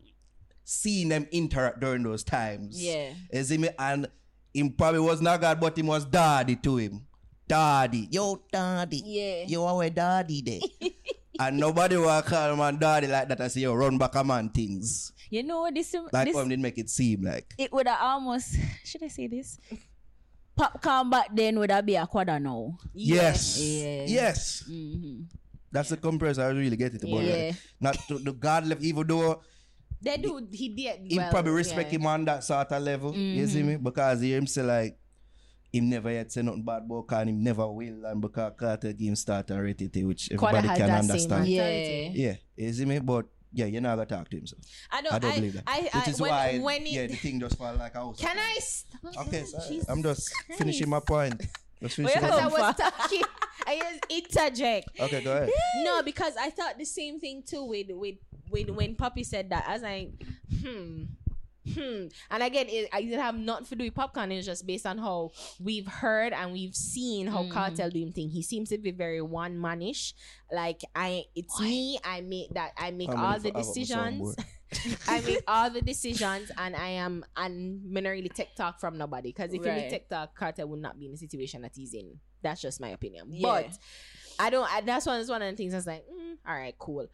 seeing 0.65 1.09
them 1.09 1.27
interact 1.31 1.81
during 1.81 2.03
those 2.03 2.25
times. 2.25 2.83
Yeah. 2.83 3.13
See? 3.43 3.69
And 3.79 4.09
him 4.55 4.71
probably 4.73 5.01
was 5.01 5.21
not 5.21 5.41
God, 5.41 5.61
but 5.61 5.77
him 5.77 5.87
was 5.87 6.05
daddy 6.05 6.57
to 6.57 6.77
him. 6.77 7.07
Daddy. 7.47 8.09
Yo, 8.11 8.43
daddy. 8.51 9.03
Yeah. 9.05 9.45
Yo, 9.47 9.67
our 9.67 9.91
daddy 9.91 10.41
there. 10.41 10.91
and 11.41 11.59
nobody 11.59 11.97
will 11.97 12.23
call 12.23 12.57
man 12.57 12.79
daddy 12.79 13.07
like 13.07 13.29
that 13.29 13.41
I 13.41 13.49
say, 13.49 13.61
yo, 13.63 13.75
run 13.75 13.99
back 13.99 14.15
a 14.15 14.25
man 14.25 14.51
things. 14.51 15.13
You 15.31 15.43
know 15.43 15.71
this 15.73 15.95
Like 16.13 16.27
this 16.27 16.37
how 16.37 16.43
him 16.43 16.49
did 16.49 16.61
make 16.61 16.79
it 16.79 16.91
seem 16.91 17.23
like. 17.23 17.55
it 17.59 17.73
would 17.73 17.89
have 17.89 18.01
almost 18.01 18.57
should 18.85 19.03
I 19.03 19.09
say 19.09 19.27
this? 19.27 19.59
Popcaan 20.59 21.11
back 21.11 21.29
then 21.33 21.59
would 21.59 21.71
have 21.71 21.87
be 21.87 21.97
a 21.97 22.07
Quada 22.07 22.41
now. 22.41 22.77
Yes. 22.93 23.59
Yeah. 23.59 24.05
Yes. 24.07 24.65
Mm-hmm. 24.69 25.23
That's 25.73 25.89
the 25.89 25.97
comparison 25.97 26.45
I 26.45 26.49
really 26.49 26.77
get 26.77 26.95
it 26.95 27.03
about. 27.03 27.25
Yeah. 27.25 27.53
Not 27.81 27.97
to 28.09 28.19
the 28.19 28.33
God 28.33 28.67
left, 28.67 28.83
even 28.83 29.07
though 29.07 29.41
they 30.03 30.19
do 30.19 30.47
he 30.53 30.69
did 30.69 31.01
he 31.09 31.17
well, 31.17 31.31
probably 31.31 31.53
respect 31.53 31.93
yeah. 31.93 31.99
him 31.99 32.07
on 32.07 32.25
that 32.27 32.45
sort 32.45 32.71
of 32.71 32.83
level. 32.83 33.15
You 33.15 33.47
see 33.47 33.63
me? 33.63 33.77
Because 33.77 34.21
he 34.21 34.35
him 34.35 34.47
say 34.47 34.63
like 34.63 34.99
him 35.73 35.89
never 35.89 36.11
yet 36.11 36.31
say 36.31 36.43
nothing 36.43 36.63
bad 36.63 36.83
about 36.85 37.07
Kartel, 37.07 37.29
him 37.29 37.43
never 37.43 37.67
will 37.71 38.05
and 38.05 38.21
because 38.21 38.53
Kartel 38.57 38.93
give 38.97 39.09
him 39.09 39.17
start 39.17 39.51
and 39.51 39.63
rate 39.63 39.81
it, 39.81 40.05
which 40.05 40.31
everybody 40.31 40.69
has 40.69 40.79
can 40.79 40.91
understand. 40.91 41.49
Yeah. 41.49 42.11
Yeah, 42.13 42.35
you 42.57 42.73
see 42.73 42.85
me? 42.85 42.99
But 42.99 43.27
yeah, 43.55 43.67
you're 43.67 43.81
not 43.81 43.97
gonna 43.97 44.07
talk 44.07 44.29
to 44.31 44.37
him 44.37 44.47
so. 44.47 44.57
I 44.91 45.03
don't 45.03 45.13
I 45.13 45.19
don't 45.19 45.33
I, 45.33 45.35
believe 45.37 45.53
that. 45.55 45.65
I, 45.67 45.81
Which 45.83 45.95
I, 45.95 46.11
is 46.11 46.21
when, 46.21 46.31
why 46.31 46.59
when 46.59 46.87
yeah, 46.87 47.01
it, 47.03 47.11
the 47.11 47.17
thing 47.17 47.41
just 47.41 47.59
fall 47.59 47.75
like 47.75 47.95
a 47.95 47.99
house. 47.99 48.19
can 48.19 48.39
I 48.39 48.59
stop? 48.61 49.27
Okay, 49.27 49.45
sorry. 49.45 49.83
I'm 49.89 50.03
just 50.03 50.33
finishing 50.57 50.89
my 50.89 51.01
point. 51.01 51.41
Just 51.83 51.97
finishing 51.97 52.21
Where 52.23 52.31
my 52.31 52.39
because 52.39 52.55
I 52.59 52.69
was 52.69 52.77
talking 52.77 53.23
I 53.67 53.79
just 53.79 54.07
interject 54.09 55.01
Okay, 55.01 55.23
go 55.23 55.33
ahead. 55.37 55.51
no 55.83 56.03
because 56.03 56.35
I 56.41 56.51
thought 56.51 56.79
the 56.79 56.85
same 56.85 57.21
thing 57.21 57.43
too 57.47 57.65
with 57.65 57.89
with 57.91 58.17
with 58.51 58.71
when 58.71 58.95
Poppy 58.95 59.25
said 59.25 59.51
that 59.51 59.65
I 59.69 59.73
was 59.75 59.83
like 59.83 60.11
hmm 60.63 61.05
hmm. 61.67 62.07
And 62.31 62.43
again, 62.43 62.67
it, 62.69 62.89
I 62.93 63.03
didn't 63.03 63.21
have 63.21 63.37
nothing 63.37 63.67
to 63.67 63.77
do 63.77 63.85
with 63.85 63.95
Popcaan. 63.95 64.33
It's 64.33 64.47
just 64.47 64.67
based 64.67 64.87
on 64.87 64.99
how 64.99 65.31
we've 65.61 65.87
heard 65.87 66.33
and 66.33 66.53
we've 66.53 66.75
seen 66.75 67.27
how 67.27 67.45
Kartel 67.45 67.91
do 67.93 68.01
him 68.01 68.13
thing. 68.13 68.31
He 68.31 68.43
seems 68.43 68.69
to 68.71 68.79
be 68.79 68.91
very 68.91 69.23
one 69.23 69.57
manish. 69.57 70.15
Like 70.51 70.83
I, 70.95 71.25
it's 71.35 71.59
me. 71.61 71.99
I 72.05 72.21
make 72.21 72.51
that. 72.55 72.73
I 72.79 72.91
make 72.91 73.11
I'm 73.11 73.19
all 73.19 73.39
the 73.39 73.51
for- 73.51 73.59
I 73.59 73.61
want 73.61 73.67
my 73.67 73.73
decisions. 73.75 74.37
I 75.09 75.21
make 75.21 75.43
all 75.47 75.69
the 75.71 75.83
decisions, 75.83 76.51
and 76.57 76.75
I 76.75 76.89
am 76.89 77.25
and 77.37 77.85
me 77.85 78.01
not 78.01 78.11
really 78.11 78.31
take 78.31 78.55
talk 78.55 78.81
from 78.81 78.97
nobody. 78.97 79.29
Because 79.29 79.53
if 79.53 79.61
you 79.61 79.69
Right. 79.69 79.77
really 79.77 79.91
take 79.91 80.09
talk, 80.09 80.35
Kartel 80.39 80.67
would 80.69 80.81
not 80.81 80.99
be 80.99 81.07
in 81.07 81.13
the 81.13 81.19
situation 81.19 81.61
that 81.63 81.73
he's 81.75 81.93
in. 81.93 82.19
That's 82.43 82.61
just 82.61 82.81
my 82.81 82.89
opinion. 82.89 83.27
Yeah. 83.31 83.43
But 83.43 83.79
I 84.39 84.51
don't. 84.51 84.71
I, 84.73 84.81
that's 84.81 85.05
one. 85.07 85.19
That's 85.19 85.31
one 85.31 85.43
of 85.43 85.51
the 85.51 85.57
things. 85.57 85.75
I 85.75 85.77
was 85.77 85.87
like, 85.87 86.05
mm, 86.09 86.37
all 86.47 86.55
right, 86.55 86.75
cool. 86.79 87.07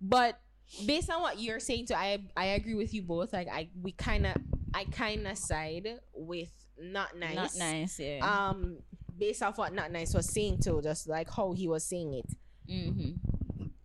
But 0.00 0.38
based 0.86 1.10
on 1.10 1.22
what 1.22 1.38
you're 1.40 1.60
saying, 1.60 1.86
too, 1.86 1.94
I 1.94 2.18
I 2.36 2.46
agree 2.46 2.74
with 2.74 2.92
you 2.94 3.02
both. 3.02 3.32
Like 3.32 3.48
I 3.48 3.68
we 3.80 3.92
kind 3.92 4.26
of 4.26 4.36
I 4.74 4.84
kind 4.84 5.26
of 5.26 5.38
side 5.38 6.00
with 6.14 6.50
Notnice. 6.82 7.34
Not 7.34 7.56
nice. 7.56 7.98
Yeah. 7.98 8.18
Um, 8.22 8.78
based 9.18 9.42
off 9.42 9.58
what 9.58 9.72
Notnice 9.72 10.14
was 10.14 10.28
saying 10.28 10.58
too, 10.62 10.80
just 10.82 11.08
like 11.08 11.30
how 11.30 11.52
he 11.52 11.68
was 11.68 11.84
saying 11.84 12.14
it. 12.14 12.26
mm-hmm. 12.68 13.10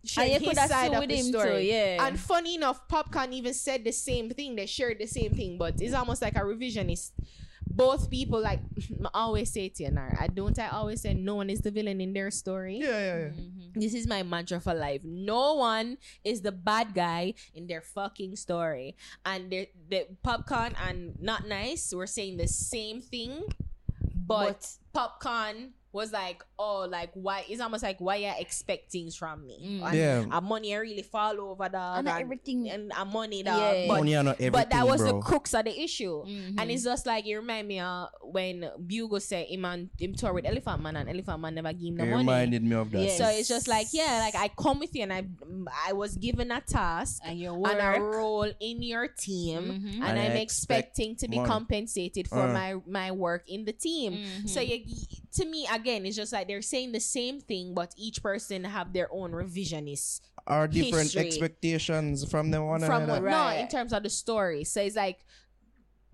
Shared 0.02 0.42
you 0.42 0.48
his 0.48 0.58
side 0.58 0.94
of 0.94 1.06
the 1.06 1.18
story. 1.18 1.50
too. 1.50 1.66
Yeah. 1.66 2.06
And 2.06 2.18
funny 2.18 2.54
enough, 2.54 2.88
Popcaan 2.88 3.32
even 3.32 3.52
said 3.52 3.84
the 3.84 3.92
same 3.92 4.30
thing. 4.30 4.56
They 4.56 4.66
shared 4.66 4.98
the 4.98 5.06
same 5.06 5.32
thing, 5.32 5.58
but 5.58 5.80
it's 5.80 5.94
almost 5.94 6.22
like 6.22 6.36
a 6.36 6.40
revisionist. 6.40 7.12
Both 7.70 8.10
people, 8.10 8.40
like 8.42 8.60
I 9.04 9.08
always 9.14 9.50
say 9.52 9.68
to 9.70 9.82
you, 9.84 9.90
Nar, 9.90 10.16
I 10.18 10.26
don't. 10.26 10.58
I 10.58 10.68
always 10.68 11.00
say 11.00 11.14
no 11.14 11.36
one 11.36 11.48
is 11.50 11.60
the 11.60 11.70
villain 11.70 12.00
in 12.00 12.12
their 12.12 12.30
story. 12.30 12.78
Yeah, 12.82 12.88
yeah, 12.88 13.18
yeah. 13.18 13.28
Mhm. 13.38 13.74
This 13.74 13.94
is 13.94 14.06
my 14.06 14.22
mantra 14.22 14.60
for 14.60 14.74
life. 14.74 15.00
No 15.04 15.54
one 15.54 15.96
is 16.24 16.42
the 16.42 16.50
bad 16.52 16.92
guy 16.94 17.34
in 17.54 17.66
their 17.68 17.80
fucking 17.80 18.34
story. 18.36 18.96
And 19.24 19.50
the 19.50 19.68
the 19.88 20.06
Popcaan 20.26 20.74
and 20.82 21.14
Notnice 21.22 21.94
were 21.94 22.06
saying 22.10 22.36
the 22.38 22.48
same 22.48 23.00
thing, 23.00 23.44
but, 24.26 24.66
Popcaan 24.94 25.70
was 25.92 26.12
like, 26.12 26.44
oh, 26.60 26.86
like 26.90 27.10
why? 27.14 27.44
It's 27.48 27.60
almost 27.64 27.82
like 27.82 27.98
why 28.00 28.16
you 28.16 28.32
expect 28.38 28.92
things 28.92 29.16
from 29.16 29.46
me. 29.46 29.56
Mm. 29.80 29.86
And 29.88 29.96
Yeah. 29.96 30.24
a 30.38 30.40
money 30.40 30.74
I 30.74 30.78
really 30.78 31.02
fall 31.02 31.40
over 31.40 31.68
dog 31.68 31.98
And 32.00 32.08
and, 32.08 32.20
everything- 32.20 32.68
and 32.68 32.92
a 32.96 33.04
money 33.04 33.42
dog. 33.42 33.56
Yeah. 33.60 33.86
But, 33.88 33.96
Money 34.00 34.14
are 34.16 34.22
not 34.22 34.34
everything, 34.36 34.52
but 34.52 34.68
that 34.70 34.86
was 34.86 35.00
bro. 35.00 35.12
the 35.12 35.18
crux 35.20 35.54
of 35.54 35.64
the 35.64 35.72
issue. 35.86 36.22
Mhm. 36.26 36.60
And 36.60 36.70
it's 36.70 36.84
just 36.84 37.06
like 37.06 37.24
you 37.24 37.38
remind 37.40 37.66
me 37.66 37.80
of 37.80 38.08
when 38.22 38.68
Bugle 38.86 39.20
said 39.20 39.46
him 39.46 39.64
and 39.64 39.88
him 39.98 40.14
tour 40.14 40.32
with 40.34 40.44
Elephant 40.44 40.82
Man 40.82 40.96
and 40.96 41.08
Elephant 41.08 41.40
Man 41.40 41.54
never 41.54 41.72
give 41.72 41.88
him 41.88 41.96
the 41.96 42.04
It 42.04 42.10
money. 42.10 42.18
reminded 42.28 42.62
me 42.62 42.76
of 42.76 42.90
that. 42.92 43.00
Yes. 43.02 43.18
So 43.18 43.26
it's 43.28 43.48
just 43.48 43.66
like, 43.66 43.86
yeah, 43.92 44.20
like 44.20 44.34
I 44.36 44.48
come 44.48 44.78
with 44.80 44.94
you 44.94 45.02
and 45.04 45.12
I 45.12 45.24
I 45.88 45.92
was 45.94 46.14
given 46.16 46.50
a 46.50 46.60
task 46.60 47.22
and 47.24 47.38
your 47.40 47.54
work. 47.54 47.72
and 47.72 47.80
a 47.80 48.00
role 48.00 48.50
in 48.60 48.82
your 48.82 49.08
team 49.08 49.62
Mhm. 49.62 49.94
and, 49.94 50.04
And 50.04 50.18
I 50.18 50.24
I'm 50.26 50.36
expect 50.36 50.90
expecting 50.90 51.16
to 51.16 51.28
be 51.28 51.36
money. 51.36 51.48
compensated 51.48 52.28
for 52.28 52.42
Uh. 52.48 52.52
my 52.52 52.74
my 52.86 53.10
work 53.12 53.48
in 53.48 53.64
the 53.64 53.72
team. 53.72 54.12
Mhm. 54.14 54.48
So 54.48 54.60
you, 54.60 54.84
to 55.38 55.44
me 55.46 55.66
again, 55.72 56.04
it's 56.06 56.16
just 56.16 56.32
like 56.32 56.48
they're 56.50 56.62
saying 56.62 56.90
the 56.92 57.00
same 57.00 57.40
thing, 57.40 57.74
but 57.74 57.94
each 57.96 58.22
person 58.22 58.64
have 58.64 58.92
their 58.92 59.08
own 59.12 59.30
revisionist 59.30 60.20
Are 60.46 60.66
different 60.66 61.04
history. 61.12 61.26
expectations 61.28 62.28
from 62.28 62.50
the 62.50 62.60
one 62.62 62.80
from 62.80 63.04
another. 63.04 63.22
what, 63.22 63.30
no 63.30 63.60
in 63.60 63.68
terms 63.68 63.92
of 63.92 64.02
the 64.02 64.10
story. 64.10 64.64
So 64.64 64.80
it's 64.82 64.96
like 64.96 65.20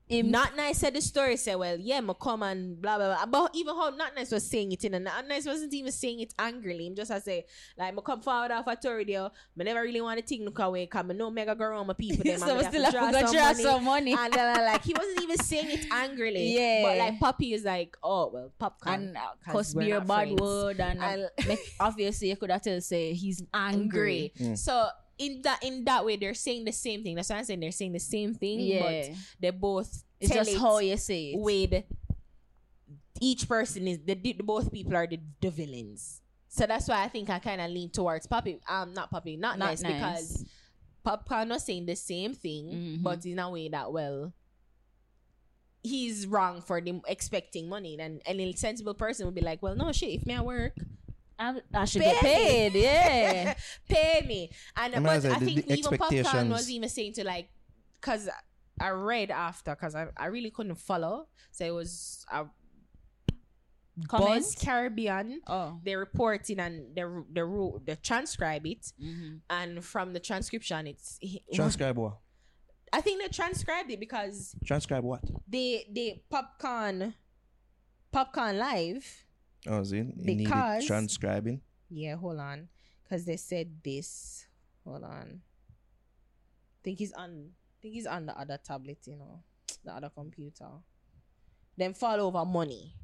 Him- 0.09 0.31
Notnice 0.33 0.77
said 0.77 0.95
the 0.95 1.01
story 1.01 1.37
said 1.37 1.57
well 1.57 1.77
yeah 1.81 2.01
me 2.01 2.15
come 2.21 2.43
and 2.45 2.81
blah 2.81 2.97
blah 2.97 3.09
blah 3.17 3.27
but 3.27 3.51
even 3.57 3.75
how 3.75 3.91
Notnice 3.91 4.31
was 4.31 4.49
saying 4.49 4.71
it 4.71 4.85
in 4.85 4.95
and 4.95 5.07
Notnice 5.07 5.47
wasn't 5.47 5.75
even 5.75 5.91
saying 5.91 6.21
it 6.21 6.33
angrily 6.39 6.87
him 6.87 6.95
just 6.95 7.11
I 7.11 7.19
say 7.19 7.45
like 7.77 7.93
me 7.95 8.01
come 8.07 8.21
forward 8.21 8.53
off 8.53 8.67
a 8.69 8.77
tour 8.77 8.99
video 8.99 9.33
me 9.57 9.65
never 9.65 9.83
really 9.83 10.01
want 10.01 10.21
to 10.21 10.25
think 10.25 10.43
look 10.45 10.61
away 10.61 10.87
cause 10.87 11.05
me 11.05 11.15
know 11.15 11.29
mega 11.31 11.57
go 11.57 11.65
around 11.65 11.89
my 11.89 11.95
people 11.95 12.23
them 12.25 12.39
so 12.39 12.51
and 12.51 12.59
we 12.59 12.63
me 12.65 12.69
still 12.71 12.85
have 12.85 12.95
have 12.95 13.11
to 13.13 13.17
to 13.17 13.21
draw 13.21 13.27
go 13.27 13.33
draw 13.33 13.53
some 13.53 13.55
money 13.55 13.63
some 13.65 13.85
money. 13.85 14.13
and 14.17 14.33
then 14.33 14.65
like 14.65 14.83
he 14.85 14.95
wasn't 14.95 15.23
even 15.23 15.39
saying 15.39 15.71
it 15.71 15.87
angrily 15.91 16.55
Yeah. 16.57 16.83
but 16.85 16.99
like 16.99 17.19
Poppy 17.19 17.53
is 17.55 17.65
like 17.65 17.97
oh 18.03 18.31
well 18.33 18.53
Popcaan 18.61 18.95
and 18.95 19.17
uh, 19.17 19.21
'cause 19.45 19.53
cause 19.53 19.75
we're 19.75 19.97
a 19.97 20.01
bad 20.01 20.07
friends. 20.29 20.41
word 20.41 20.81
and 20.81 21.01
uh, 21.01 21.05
I'll- 21.05 21.29
make, 21.49 21.59
obviously 21.81 22.29
you 22.29 22.37
could 22.37 22.51
have 22.53 22.63
to 22.63 22.81
say 22.81 23.13
he's 23.13 23.43
angry. 23.55 24.33
angry 24.39 24.57
so 24.57 24.89
in 25.19 25.41
that 25.43 25.63
in 25.63 25.85
that 25.85 26.05
way 26.05 26.17
they're 26.17 26.35
saying 26.35 26.65
the 26.65 26.73
same 26.73 27.03
thing 27.03 27.15
that's 27.17 27.31
why 27.31 27.37
I'm 27.37 27.45
saying 27.45 27.61
they're 27.61 27.73
saying 27.73 27.93
the 27.93 27.99
same 28.01 28.35
thing 28.35 28.61
Yeah, 28.61 28.83
but 28.83 29.17
they 29.41 29.51
both 29.51 30.05
it's 30.21 30.33
just 30.33 30.51
it 30.51 30.59
how 30.59 30.79
you 30.79 30.97
say 30.97 31.33
it. 31.33 31.39
with 31.41 31.85
each 33.21 33.49
person 33.49 33.89
is 33.89 33.99
the, 34.05 34.15
the 34.15 34.33
both 34.35 34.71
people 34.73 34.95
are 34.95 35.07
the, 35.07 35.19
the 35.41 35.51
villains. 35.51 36.21
So 36.49 36.67
that's 36.67 36.87
why 36.89 37.03
I 37.03 37.09
think 37.09 37.31
I 37.31 37.39
kind 37.39 37.61
of 37.63 37.71
lean 37.71 37.91
towards 37.91 38.27
Poppy. 38.27 38.61
Um, 38.69 38.93
not 38.93 39.11
Poppy, 39.11 39.37
not, 39.37 39.59
Notnice, 39.59 39.83
nice. 39.83 39.93
because 39.95 40.45
Popcaan 41.05 41.49
was 41.51 41.65
saying 41.65 41.87
the 41.87 41.97
same 41.97 42.35
thing, 42.35 42.67
Mhm. 43.01 43.03
but 43.03 43.25
in 43.25 43.39
a 43.39 43.51
way 43.51 43.69
that 43.71 43.91
well, 43.93 44.33
he's 45.83 46.27
wrong 46.27 46.61
for 46.61 46.81
them 46.81 47.01
expecting 47.07 47.69
money. 47.69 47.97
And 47.99 48.21
any 48.27 48.53
sensible 48.55 48.95
person 48.95 49.27
would 49.27 49.35
be 49.35 49.41
like, 49.41 49.63
well, 49.63 49.77
no 49.77 49.93
shit. 49.93 50.11
If 50.21 50.27
me 50.27 50.35
I 50.35 50.41
work, 50.43 50.75
I, 51.39 51.61
I 51.75 51.85
should 51.85 52.03
Pay 52.03 52.13
get 52.13 52.21
paid. 52.23 52.73
Yeah. 52.75 53.55
pay 53.89 54.25
me. 54.27 54.51
And 54.77 54.95
I 54.95 54.99
mean, 54.99 55.05
but 55.07 55.27
I 55.27 55.35
I 55.35 55.39
think 55.39 55.67
the 55.67 55.75
even 55.75 55.93
Popcaan 55.93 56.13
expectations- 56.19 56.51
was 56.53 56.71
even 56.71 56.89
saying 56.89 57.13
to 57.15 57.25
like, 57.25 57.49
cause 58.01 58.29
I 58.81 58.89
read 58.91 59.31
after, 59.31 59.75
cause 59.77 59.95
I, 59.95 60.09
I 60.17 60.27
really 60.27 60.51
couldn't 60.51 60.77
follow. 60.77 61.29
So 61.51 61.65
it 61.65 61.71
was 61.75 62.25
a 62.33 62.47
Comment? 64.09 64.29
Buzz 64.29 64.55
Caribbean. 64.55 65.41
Oh. 65.47 65.81
they're 65.83 65.99
reporting 65.99 66.61
and 66.61 66.95
they 66.95 67.03
they 67.33 67.41
ru- 67.43 67.81
they 67.83 67.97
transcribe 67.97 68.67
it, 68.67 68.93
Mhm. 69.03 69.41
and 69.49 69.83
from 69.83 70.13
the 70.13 70.21
transcription, 70.21 70.87
it's 70.87 71.19
Transcribe 71.55 71.97
what? 71.97 72.19
I 72.93 73.01
think 73.01 73.23
they 73.23 73.29
transcribed 73.29 73.91
it 73.91 73.99
because 73.99 74.55
Transcribe 74.67 75.03
what? 75.03 75.23
they 75.49 75.87
they 75.91 76.23
Popcaan 76.31 77.15
Popcaan 78.13 78.59
live. 78.59 79.25
Oh, 79.69 79.81
is 79.81 79.93
it? 79.93 80.07
You 80.17 80.37
Because- 80.37 80.75
needed 80.75 80.87
transcribing. 80.87 81.61
Yeah, 81.89 82.17
hold 82.17 82.39
on, 82.41 82.69
because 83.03 83.25
they 83.25 83.37
said 83.37 83.83
this. 83.85 84.47
Hold 84.85 85.05
on. 85.05 85.43
think 86.83 86.99
he's 86.99 87.13
on. 87.13 87.51
think 87.83 87.95
he's 87.95 88.07
on 88.07 88.27
the 88.27 88.39
other 88.39 88.59
tablet. 88.63 88.99
You 89.07 89.17
know, 89.17 89.43
the 89.85 89.93
other 89.95 90.09
computer. 90.11 90.69
Then 91.77 91.95
fall 91.95 92.21
over 92.21 92.45
money. 92.45 92.95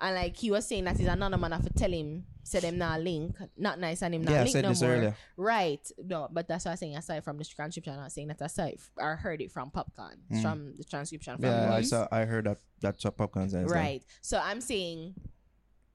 And 0.00 0.14
like 0.14 0.36
he 0.36 0.50
was 0.52 0.64
saying 0.66 0.84
that 0.84 0.96
he's 0.96 1.08
another 1.08 1.36
man 1.36 1.50
have 1.50 1.64
to 1.64 1.70
tell 1.70 1.90
him, 1.90 2.24
say 2.44 2.60
them 2.60 2.78
not 2.78 3.00
link, 3.00 3.34
Notnice 3.60 4.02
and 4.02 4.14
him 4.14 4.22
not 4.22 4.30
Yeah, 4.30 4.38
I 4.38 4.42
link 4.44 4.52
said 4.52 4.62
no 4.62 4.68
this 4.68 4.82
more. 4.82 4.90
earlier. 4.92 5.16
Right. 5.36 5.90
No, 6.04 6.28
but 6.30 6.46
that's 6.46 6.64
what 6.64 6.70
I'm 6.70 6.76
saying. 6.76 6.96
Aside 6.96 7.24
from 7.24 7.36
the 7.38 7.44
transcription, 7.44 7.94
I'm 7.94 8.00
not 8.00 8.12
saying 8.12 8.28
that 8.28 8.40
aside. 8.40 8.78
I 9.02 9.14
heard 9.14 9.42
it 9.42 9.50
from 9.50 9.72
Popcaan. 9.72 10.14
Mm. 10.32 10.42
from 10.42 10.74
the 10.78 10.84
transcription 10.84 11.34
from 11.36 11.44
Yeah, 11.46 11.74
I 11.74 11.82
saw. 11.82 12.06
I 12.12 12.24
heard 12.26 12.44
that. 12.46 12.58
That's 12.80 13.04
what 13.04 13.16
Popcaan 13.16 13.50
says. 13.50 13.68
Right. 13.68 14.04
So 14.20 14.38
I'm 14.42 14.60
saying 14.60 15.14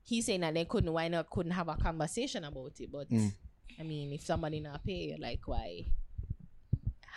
he's 0.04 0.26
saying 0.26 0.42
that 0.42 0.54
they 0.54 0.66
couldn't 0.66 0.92
why 0.94 1.08
not 1.08 1.30
couldn't 1.30 1.52
have 1.54 1.68
a 1.70 1.76
conversation 1.76 2.44
about 2.44 2.80
it. 2.80 2.92
But 2.92 3.10
Mm. 3.10 3.32
I 3.80 3.84
mean 3.84 4.12
if 4.14 4.26
somebody 4.26 4.60
not 4.60 4.84
pay 4.86 5.16
like 5.20 5.42
why 5.48 5.86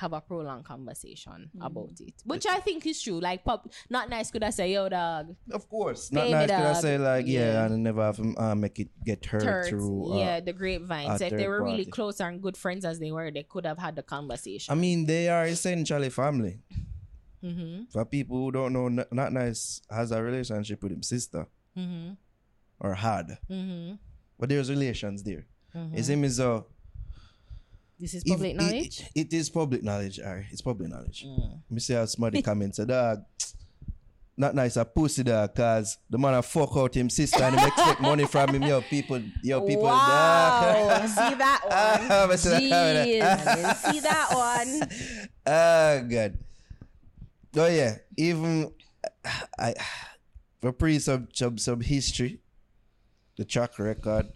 have 0.00 0.12
a 0.12 0.20
prolonged 0.20 0.62
conversation 0.64 1.50
Mm. 1.56 1.64
about 1.66 1.98
it. 2.00 2.12
Which 2.26 2.44
I 2.46 2.60
think 2.60 2.84
is 2.86 3.00
true. 3.00 3.18
Like 3.18 3.44
pop 3.44 3.72
Notnice 3.90 4.30
could 4.30 4.42
I 4.44 4.50
say, 4.50 4.72
yo 4.74 4.88
dog, 4.90 5.34
Of 5.50 5.68
course. 5.70 6.12
Not 6.12 6.26
me, 6.26 6.32
nice. 6.32 6.46
Could 6.50 6.66
I 6.66 6.72
say 6.74 6.98
like 6.98 7.26
yeah, 7.26 7.52
Yeah. 7.52 7.64
and 7.66 7.82
never 7.82 8.02
have 8.02 8.20
uh, 8.20 8.54
make 8.54 8.78
it 8.78 8.90
get 9.04 9.24
hurt 9.24 9.42
turds. 9.42 9.68
through. 9.70 10.12
Uh, 10.12 10.18
yeah, 10.18 10.40
the 10.40 10.52
grapevine. 10.52 11.10
a 11.12 11.18
So 11.18 11.24
if 11.24 11.30
they 11.30 11.38
third 11.44 11.48
were 11.48 11.64
really 11.64 11.86
close 11.86 12.20
and 12.20 12.42
good 12.42 12.56
friends 12.58 12.84
as 12.84 12.98
they 12.98 13.10
were, 13.10 13.30
they 13.30 13.42
could 13.44 13.64
have 13.64 13.78
had 13.78 13.96
the 13.96 14.02
conversation. 14.02 14.70
I 14.70 14.74
mean, 14.76 15.06
they 15.06 15.28
are 15.30 15.46
essentially 15.46 16.10
family. 16.10 16.60
mm-hmm. 17.42 17.84
For 17.90 18.04
people 18.04 18.36
who 18.36 18.52
don't 18.52 18.72
know, 18.74 18.88
Notnice 19.12 19.80
has 19.90 20.10
a 20.12 20.22
relationship 20.22 20.82
with 20.82 20.96
his 20.96 21.08
sister 21.08 21.46
Mm-hmm. 21.76 22.12
Or 22.80 22.94
had, 22.94 23.38
Mm-hmm. 23.50 23.94
but 24.38 24.48
there's 24.48 24.68
relations 24.70 25.22
there. 25.22 25.46
Mhm. 25.74 25.92
His 25.94 26.08
name 26.08 26.24
is 26.24 26.38
uh. 26.40 26.60
This 27.98 28.12
is 28.14 28.22
if- 28.26 28.32
public 28.32 28.50
it- 28.52 28.56
knowledge. 28.56 29.02
it 29.14 29.32
is 29.32 29.48
public 29.50 29.82
knowledge, 29.82 30.20
Ari. 30.20 30.46
It's 30.52 30.60
public 30.60 30.90
knowledge. 30.90 31.24
Mm. 31.26 31.60
Me 31.70 31.80
see 31.80 31.94
how 31.94 32.04
somebody 32.04 32.42
comments, 32.48 32.78
dog. 32.78 33.24
Notnice, 34.38 34.76
a 34.76 34.84
pussy 34.84 35.22
dog, 35.22 35.54
cause 35.54 35.96
the 36.10 36.18
man 36.18 36.34
a 36.34 36.42
fuck 36.42 36.76
out 36.76 36.94
him 36.94 37.08
sister 37.08 37.42
and 37.42 37.58
him 37.58 37.66
expect 37.66 38.02
money 38.02 38.26
from 38.26 38.50
him. 38.54 38.62
Yo, 38.64 38.82
people, 38.82 39.18
yo, 39.42 39.62
people, 39.62 39.84
wow. 39.84 40.84
dog. 40.84 41.08
See 41.08 41.34
that 41.36 41.60
one. 41.64 42.10
Ah, 42.10 42.36
see 42.36 42.68
that 42.68 43.14
comment. 43.16 43.84
Jeez. 43.88 43.92
See 43.92 44.00
that 44.00 44.28
one. 44.34 45.30
Oh 45.46 46.02
god. 46.06 46.38
Oh 47.56 47.66
yeah. 47.66 47.96
Even 48.18 48.70
I 49.58 49.72
for 50.60 50.72
pre 50.72 50.98
some 50.98 51.28
some 51.32 51.56
some 51.56 51.80
history, 51.80 52.40
the 53.36 53.44
track 53.44 53.78
record 53.78 54.26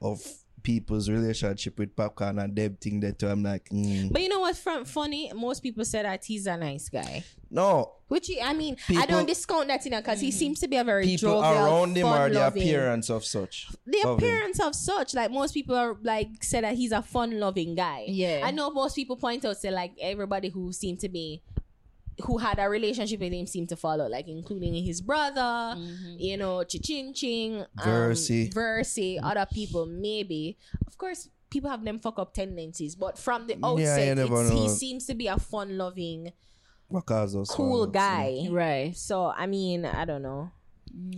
of 0.00 0.20
people's 0.62 1.08
relationship 1.08 1.78
with 1.78 1.94
Popcaan 1.94 2.42
and 2.42 2.56
them 2.56 2.76
thing 2.80 2.98
that 2.98 3.20
too. 3.20 3.28
I'm 3.28 3.44
like, 3.44 3.68
mm. 3.68 4.12
But 4.12 4.20
you 4.20 4.28
know 4.28 4.40
what's 4.40 4.58
fun, 4.58 4.84
funny? 4.84 5.32
Most 5.32 5.62
people 5.62 5.84
say 5.84 6.02
that 6.02 6.24
he's 6.24 6.46
a 6.46 6.56
nice 6.56 6.88
guy. 6.88 7.24
no. 7.50 7.92
Which 8.08 8.28
he, 8.28 8.40
I 8.40 8.52
mean, 8.52 8.76
I 8.96 9.06
don't 9.06 9.26
discount 9.26 9.66
that, 9.66 9.84
you 9.84 9.90
know, 9.90 9.98
because 9.98 10.20
he 10.20 10.30
seems 10.30 10.60
to 10.60 10.68
be 10.68 10.76
a 10.76 10.84
very 10.84 11.04
People 11.04 11.42
jovial, 11.42 11.64
around 11.64 11.96
him 11.96 12.06
are 12.06 12.30
the 12.30 12.46
appearance 12.46 13.10
of 13.10 13.24
such. 13.24 13.68
The 13.84 14.02
of 14.02 14.10
him. 14.10 14.28
appearance 14.28 14.60
of 14.60 14.76
such, 14.76 15.14
like 15.14 15.32
most 15.32 15.54
people 15.54 15.74
are 15.74 15.96
like 16.02 16.28
say 16.40 16.60
that 16.60 16.76
he's 16.76 16.92
a 16.92 17.02
fun-loving 17.02 17.74
guy. 17.74 18.04
Yeah. 18.06 18.42
I 18.44 18.52
know 18.52 18.70
most 18.70 18.94
people 18.94 19.16
point 19.16 19.44
out 19.44 19.56
say 19.56 19.72
like 19.72 19.92
everybody 20.00 20.50
who 20.50 20.72
seem 20.72 20.96
to 20.98 21.08
be 21.08 21.42
who 22.22 22.38
had 22.38 22.58
a 22.58 22.68
relationship 22.68 23.20
with 23.20 23.32
him 23.32 23.46
seem 23.46 23.66
to 23.66 23.76
follow, 23.76 24.08
like 24.08 24.26
including 24.28 24.74
his 24.84 25.00
brother, 25.00 25.76
Mm-hmm. 25.76 26.16
you 26.18 26.36
know, 26.36 26.64
Ching 26.64 27.12
Ching, 27.12 27.60
um, 27.60 27.66
Versi. 27.78 28.52
Versi, 28.52 29.18
other 29.22 29.46
people, 29.52 29.86
maybe. 29.86 30.56
Of 30.86 30.96
course, 30.96 31.28
people 31.50 31.68
have 31.70 31.84
them 31.84 31.98
fuck 31.98 32.18
up 32.18 32.32
tendencies, 32.34 32.94
but 32.96 33.18
from 33.18 33.46
the 33.46 33.54
Yeah, 33.54 33.66
outset, 33.66 34.08
you 34.08 34.14
never 34.14 34.42
it's, 34.42 34.50
he 34.50 34.68
seems 34.68 35.06
to 35.06 35.14
be 35.14 35.26
a 35.26 35.38
fun 35.38 35.76
loving, 35.76 36.32
cool 36.90 37.44
songs, 37.44 37.92
guy. 37.92 38.48
Right. 38.50 38.96
So, 38.96 39.26
I 39.26 39.46
mean, 39.46 39.84
I 39.84 40.04
don't 40.04 40.22
know. 40.22 40.50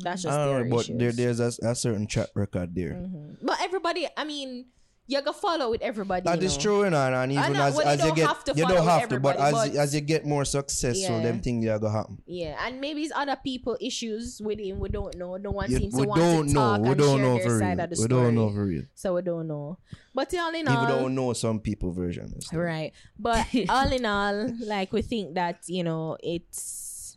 That's 0.03 0.22
just 0.22 0.36
I 0.36 0.46
don't 0.46 0.68
know, 0.68 0.76
but 0.76 0.84
issues. 0.84 0.99
there, 0.99 1.12
there's 1.12 1.40
a, 1.40 1.53
a 1.70 1.74
certain 1.74 2.07
track 2.07 2.28
record 2.34 2.74
there. 2.74 2.94
Mhm. 2.94 3.36
But 3.42 3.59
everybody, 3.62 4.09
I 4.16 4.24
mean, 4.24 4.66
you 5.11 5.22
go 5.22 5.32
follow 5.32 5.70
with 5.70 5.80
everybody. 5.80 6.22
That 6.22 6.42
is 6.42 6.56
know. 6.56 6.62
true, 6.62 6.84
you 6.84 6.90
know, 6.90 7.06
and, 7.06 7.14
and 7.14 7.32
even 7.32 7.52
know, 7.54 7.62
as, 7.64 7.74
well, 7.74 7.86
you 7.86 7.90
as 7.92 8.04
you 8.04 8.14
get, 8.14 8.26
have 8.28 8.44
to 8.44 8.52
you 8.54 8.66
don't 8.68 8.84
have 8.84 9.09
to, 9.09 9.18
but 9.18 9.36
as 9.38 9.52
but- 9.54 9.74
as 9.74 9.94
you 9.94 10.02
get 10.02 10.26
more 10.26 10.44
successful, 10.44 11.16
Yeah. 11.16 11.22
them 11.22 11.40
things 11.40 11.66
are 11.66 11.78
gonna 11.78 11.92
happen. 11.96 12.18
Yeah, 12.26 12.61
and 12.64 12.78
maybe 12.78 13.02
it's 13.02 13.12
other 13.16 13.36
people 13.42 13.76
issues 13.80 14.40
with 14.44 14.59
him. 14.61 14.78
We 14.78 14.90
don't 14.90 15.16
know. 15.16 15.36
No 15.38 15.50
one 15.50 15.70
Yeah, 15.70 15.78
seems 15.78 15.94
we 15.94 16.02
to 16.02 16.09
want 16.09 16.48
to 16.48 16.54
talk 16.54 16.80
We 16.82 16.88
and 16.90 16.98
don't 16.98 17.16
share 17.18 17.24
know 17.26 17.38
their 17.38 17.59
side 17.59 17.76
real. 17.78 17.84
of 17.84 17.90
the 17.90 17.96
We 17.98 18.04
story. 18.04 18.22
don't 18.22 18.34
know 18.34 18.50
for 18.50 18.64
real. 18.66 18.82
So 18.94 19.14
we 19.14 19.22
don't 19.22 19.48
know. 19.48 19.78
But 20.14 20.34
all 20.34 20.50
in 20.50 20.56
Even 20.68 20.80
we 20.80 20.86
don't 20.86 21.14
know 21.14 21.32
some 21.32 21.59
people 21.61 21.90
version. 21.92 22.34
right. 22.52 22.92
But 23.18 23.46
all 23.70 23.90
in 23.90 24.04
all, 24.04 24.52
like 24.61 24.92
we 24.92 25.00
think 25.00 25.34
that 25.36 25.62
you 25.68 25.84
know 25.84 26.18
it's 26.22 27.16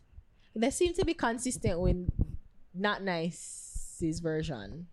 they 0.56 0.70
seem 0.70 0.94
to 0.94 1.04
be 1.04 1.12
consistent 1.14 1.78
with 1.78 2.08
Notnice's 2.74 4.20
version. 4.20 4.86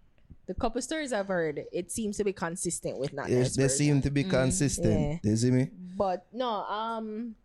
The 0.49 0.55
couple 0.55 0.81
stories 0.81 1.13
I've 1.13 1.27
heard, 1.27 1.61
it 1.71 1.91
seems 1.91 2.17
to 2.17 2.23
be 2.23 2.33
consistent 2.33 2.97
with 2.97 3.13
not 3.13 3.29
Yes, 3.29 3.55
they 3.55 3.67
seem 3.67 4.01
to 4.01 4.09
be 4.09 4.23
consistent. 4.23 5.21
Yeah. 5.23 5.29
You 5.29 5.37
see 5.37 5.51
me? 5.51 5.69
But 5.95 6.25
no, 6.33 6.49
um, 6.65 7.35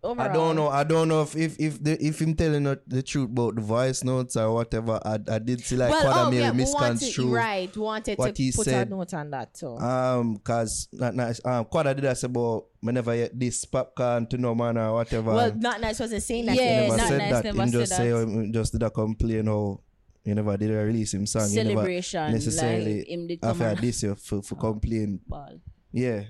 overall, 0.00 0.30
I 0.30 0.32
don't 0.32 0.54
know. 0.54 0.68
I 0.68 0.84
don't 0.84 1.08
know 1.08 1.22
if 1.22 1.34
if 1.34 1.58
if, 1.58 1.82
the, 1.82 1.98
if 2.00 2.20
him 2.22 2.36
telling 2.36 2.62
the, 2.62 2.80
the 2.86 3.02
truth 3.02 3.30
about 3.30 3.56
the 3.56 3.62
voice 3.62 4.04
notes 4.04 4.36
or 4.36 4.54
whatever. 4.54 5.00
I, 5.04 5.18
I 5.28 5.38
did 5.40 5.60
see 5.60 5.74
like 5.74 5.90
well, 5.90 6.04
Father 6.04 6.20
oh, 6.20 6.30
Mary 6.30 6.42
yeah, 6.44 6.50
we 6.52 6.56
misconstrue. 6.58 7.24
wanted, 7.30 7.36
right, 7.36 7.76
we 7.76 7.82
wanted 7.82 8.18
what 8.18 8.36
to 8.36 8.42
he 8.44 8.52
put 8.52 8.64
said. 8.66 8.86
a 8.86 8.90
note 8.90 9.12
on 9.12 9.30
that 9.30 9.54
too. 9.54 9.76
Um, 9.78 10.36
cause 10.36 10.86
Notnice. 10.94 11.44
Um, 11.44 11.64
Quada 11.64 11.96
did 11.96 12.04
that 12.04 12.22
about 12.22 12.66
whenever 12.80 13.12
you 13.12 13.28
this 13.34 13.64
Popcaan 13.64 14.30
to 14.30 14.38
no 14.38 14.54
man 14.54 14.78
or 14.78 14.92
whatever. 14.94 15.32
well, 15.32 15.50
and 15.50 15.60
Notnice 15.60 15.98
wasn't 15.98 16.22
saying 16.22 16.46
that. 16.46 16.52
he 16.54 16.60
Yeah, 16.60 16.80
never 16.82 16.96
Not 16.96 17.08
said 17.08 17.18
Nice 17.18 17.32
that. 17.32 17.44
never 17.44 17.64
He 17.64 17.70
said 17.72 17.80
just 17.80 17.96
say 17.96 18.10
that. 18.10 18.50
just 18.52 18.72
did 18.72 18.82
a 18.84 18.90
complain 18.90 19.46
how 19.46 19.80
you 20.24 20.34
never 20.34 20.56
did 20.56 20.70
a 20.70 20.74
release 20.84 21.14
him 21.14 21.26
song. 21.26 21.50
You 21.50 21.56
never 21.64 21.70
Celebration. 21.70 22.32
necessarily 22.32 22.98
like, 22.98 23.08
him 23.08 23.26
did 23.26 23.38
after 23.44 23.64
and 23.64 23.78
this 23.78 24.02
year 24.02 24.14
for 24.14 24.42
for 24.42 24.54
complain. 24.56 25.20
ball. 25.26 25.58
Yeah, 25.92 26.24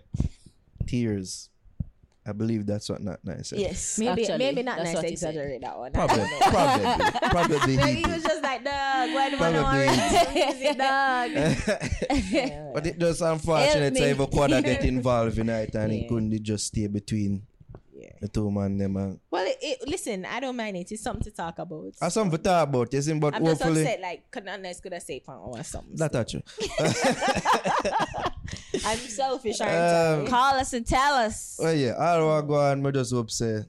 tears. 0.86 1.49
I 2.24 2.30
believe 2.30 2.66
that's 2.66 2.88
what 2.88 3.01
Notnice. 3.03 3.47
said. 3.47 3.59
Yes. 3.59 3.99
Maybe 3.99 4.22
actually, 4.22 4.38
maybe 4.38 4.62
not 4.62 4.76
that's 4.78 4.93
nice 4.93 4.95
what 4.95 5.09
to 5.11 5.16
said. 5.16 5.34
exaggerate 5.34 5.61
that 5.62 5.76
one. 5.76 5.90
I 5.90 6.07
Probably, 6.07 6.16
don't 6.18 6.40
probably, 6.55 7.28
probably 7.30 7.76
Maybe 7.76 7.93
he 7.95 8.03
he 8.07 8.12
was 8.12 8.22
just 8.22 8.43
like, 8.45 8.62
dog, 8.62 9.11
why 9.12 9.30
do 9.30 9.36
Probably. 9.38 9.59
I 9.59 10.74
dog? 10.78 12.72
but 12.74 12.86
it 12.86 12.99
does 13.01 13.20
unfortunate 13.22 13.82
Help 13.82 13.95
to 13.95 14.01
me. 14.01 14.07
ever 14.11 14.26
Quada 14.28 14.62
get 14.62 14.84
involved 14.84 15.36
in 15.38 15.49
it 15.49 15.74
and 15.74 15.93
he 15.93 16.07
couldn't 16.07 16.43
just 16.45 16.66
stay 16.68 16.86
between 16.86 17.43
the 18.23 18.29
two 18.29 18.51
man 18.51 18.79
them. 18.79 18.97
And 18.97 19.20
Well, 19.31 19.45
it, 19.47 19.59
it, 19.61 19.89
listen, 19.89 20.25
I 20.25 20.41
don't 20.41 20.57
mind 20.57 20.77
it. 20.77 20.91
It's 20.93 21.03
something 21.03 21.25
to 21.25 21.31
talk 21.31 21.59
about. 21.59 21.93
that's 22.01 22.14
something 22.14 22.39
to 22.39 22.43
talk 22.43 22.68
about, 22.68 22.93
you 22.95 23.03
see, 23.03 23.12
but 23.14 23.35
I'm 23.35 23.45
just 23.45 23.62
hopefully 23.62 23.83
upset, 23.83 24.01
like, 24.01 24.31
could 24.31 24.47
Notnice 24.47 24.81
could 24.81 24.95
I 24.95 24.99
say 24.99 25.20
punk 25.20 25.47
or 25.47 25.62
something. 25.64 25.97
that's 25.97 26.14
not 26.14 26.29
true. 26.29 26.43
I'm 28.85 28.99
selfish, 28.99 29.61
aren't 29.61 30.20
Um, 30.20 30.27
I? 30.27 30.31
Call 30.31 30.55
us 30.55 30.73
and 30.73 30.87
tell 30.87 31.14
us. 31.14 31.59
Well, 31.61 31.75
yeah, 31.75 31.95
all 31.99 32.39
I 32.39 32.43
go 32.43 32.55
on, 32.55 32.87
I 32.87 32.91
just 32.91 33.12
hope 33.12 33.31
say, 33.31 33.62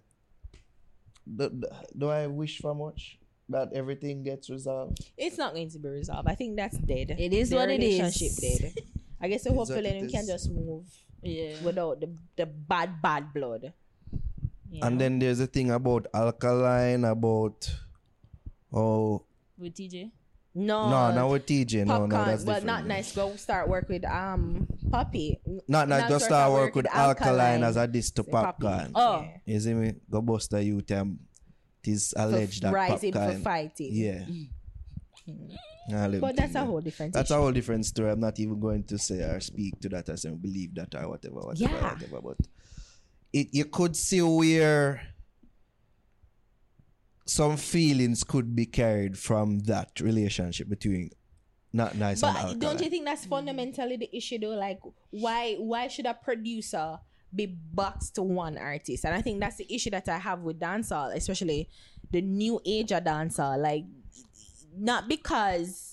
do, 1.26 1.50
do- 1.50 1.68
do 1.98 2.10
I 2.10 2.28
wish 2.28 2.60
for 2.60 2.74
much 2.76 3.18
that 3.50 3.70
everything 3.74 4.24
gets 4.24 4.50
resolved? 4.50 5.00
It's 5.18 5.38
not 5.38 5.54
going 5.54 5.70
to 5.72 5.80
be 5.80 5.90
resolved. 5.90 6.28
I 6.30 6.36
think 6.36 6.56
that's 6.56 6.78
dead. 6.78 7.16
It 7.18 7.34
is 7.34 7.50
The 7.50 7.56
what 7.58 7.70
it 7.70 7.82
is. 7.84 8.00
relationship 8.00 8.38
dead. 8.62 8.74
I 9.22 9.28
guess 9.30 9.44
so 9.44 9.50
It's 9.50 9.58
hopefully 9.58 10.00
we 10.02 10.10
can 10.12 10.26
just 10.28 10.50
move 10.52 10.86
Yeah. 11.22 11.56
without 11.64 12.00
the, 12.02 12.10
the 12.36 12.46
bad, 12.46 13.02
bad 13.02 13.34
blood. 13.34 13.74
You 14.74 14.82
And 14.82 15.00
then 15.00 15.20
there's 15.20 15.40
a 15.40 15.46
thing 15.48 15.70
about 15.70 16.08
Alkaline, 16.14 17.06
about 17.06 17.70
oh 18.74 19.24
With 19.58 19.76
Teejay. 19.76 20.10
no, 20.56 20.90
no, 20.90 21.14
not 21.14 21.30
with 21.30 21.46
Teejay, 21.46 21.86
no, 21.86 21.94
Popcaan. 22.02 22.10
no, 22.10 22.26
that's 22.26 22.44
well, 22.44 22.56
different. 22.58 22.66
not 22.66 22.86
nice. 22.88 23.14
Go 23.16 23.36
start 23.36 23.70
work 23.70 23.88
with 23.88 24.04
um 24.06 24.68
puppy. 24.90 25.40
Notnice. 25.70 26.10
Go 26.10 26.18
start 26.18 26.52
work 26.52 26.62
work 26.74 26.76
with 26.76 26.86
with 26.86 26.96
Alkaline, 26.96 27.62
Alkaline. 27.62 27.64
as 27.64 27.78
a 27.78 27.86
diss 27.88 28.10
to 28.18 28.24
Say 28.24 28.32
Poppy. 28.32 28.64
Popcaan. 28.66 28.92
Oh. 28.96 29.22
Yeah. 29.22 29.38
You 29.54 29.60
see 29.60 29.74
me? 29.74 29.94
Go 30.10 30.22
bust 30.22 30.54
a 30.54 30.64
youth 30.64 30.90
um, 30.92 31.20
it 31.84 31.90
is 31.92 32.14
alleged 32.18 32.62
for 32.64 32.72
that 32.72 32.74
rising 32.74 33.14
Popcaan. 33.14 33.34
for 33.38 33.40
fighting. 33.40 33.90
Yeah. 33.94 34.26
Nah, 35.90 36.04
let 36.04 36.12
me 36.12 36.20
But 36.20 36.36
that's 36.38 36.54
think, 36.54 36.64
a 36.64 36.66
whole 36.66 36.80
different 36.82 37.14
That's 37.14 37.32
a 37.32 37.36
whole 37.36 37.52
different 37.52 37.86
story. 37.86 38.10
I'm 38.12 38.20
not 38.22 38.40
even 38.40 38.58
going 38.60 38.84
to 38.86 38.98
say 38.98 39.20
or 39.22 39.40
speak 39.42 39.80
to 39.82 39.90
that 39.90 40.08
as 40.10 40.26
I 40.26 40.30
believe 40.32 40.74
that 40.76 40.96
or 40.96 41.10
whatever, 41.10 41.36
whatever, 41.42 41.74
Yeah. 41.74 41.94
whatever. 41.94 42.22
But 42.22 42.38
it 43.34 43.48
you 43.52 43.66
could 43.66 43.96
see 43.96 44.22
where 44.22 45.02
some 47.26 47.58
feelings 47.58 48.24
could 48.24 48.56
be 48.56 48.66
carried 48.66 49.18
from 49.18 49.60
that 49.60 50.00
relationship 50.00 50.70
between 50.70 51.10
Notnice 51.76 52.22
But 52.22 52.60
don't 52.60 52.82
you 52.82 52.90
think 52.90 53.06
that's 53.06 53.26
fundamentally 53.26 53.98
the 53.98 54.16
issue 54.16 54.38
though? 54.38 54.50
Like 54.50 54.80
why 55.10 55.56
why 55.56 55.88
should 55.88 56.06
a 56.06 56.14
producer 56.14 57.00
be 57.34 57.48
boxed 57.48 58.16
to 58.16 58.22
one 58.22 58.58
artist? 58.58 59.06
And 59.06 59.16
I 59.16 59.22
think 59.22 59.40
that's 59.40 59.58
the 59.58 59.74
issue 59.74 59.90
that 59.90 60.08
I 60.08 60.20
have 60.20 60.42
with 60.42 60.60
dancehall, 60.60 61.16
especially 61.16 61.70
the 62.12 62.22
new 62.22 62.62
age 62.64 62.92
of 62.92 63.04
dancehall. 63.04 63.58
Like 63.58 63.86
not 64.78 65.08
because 65.08 65.93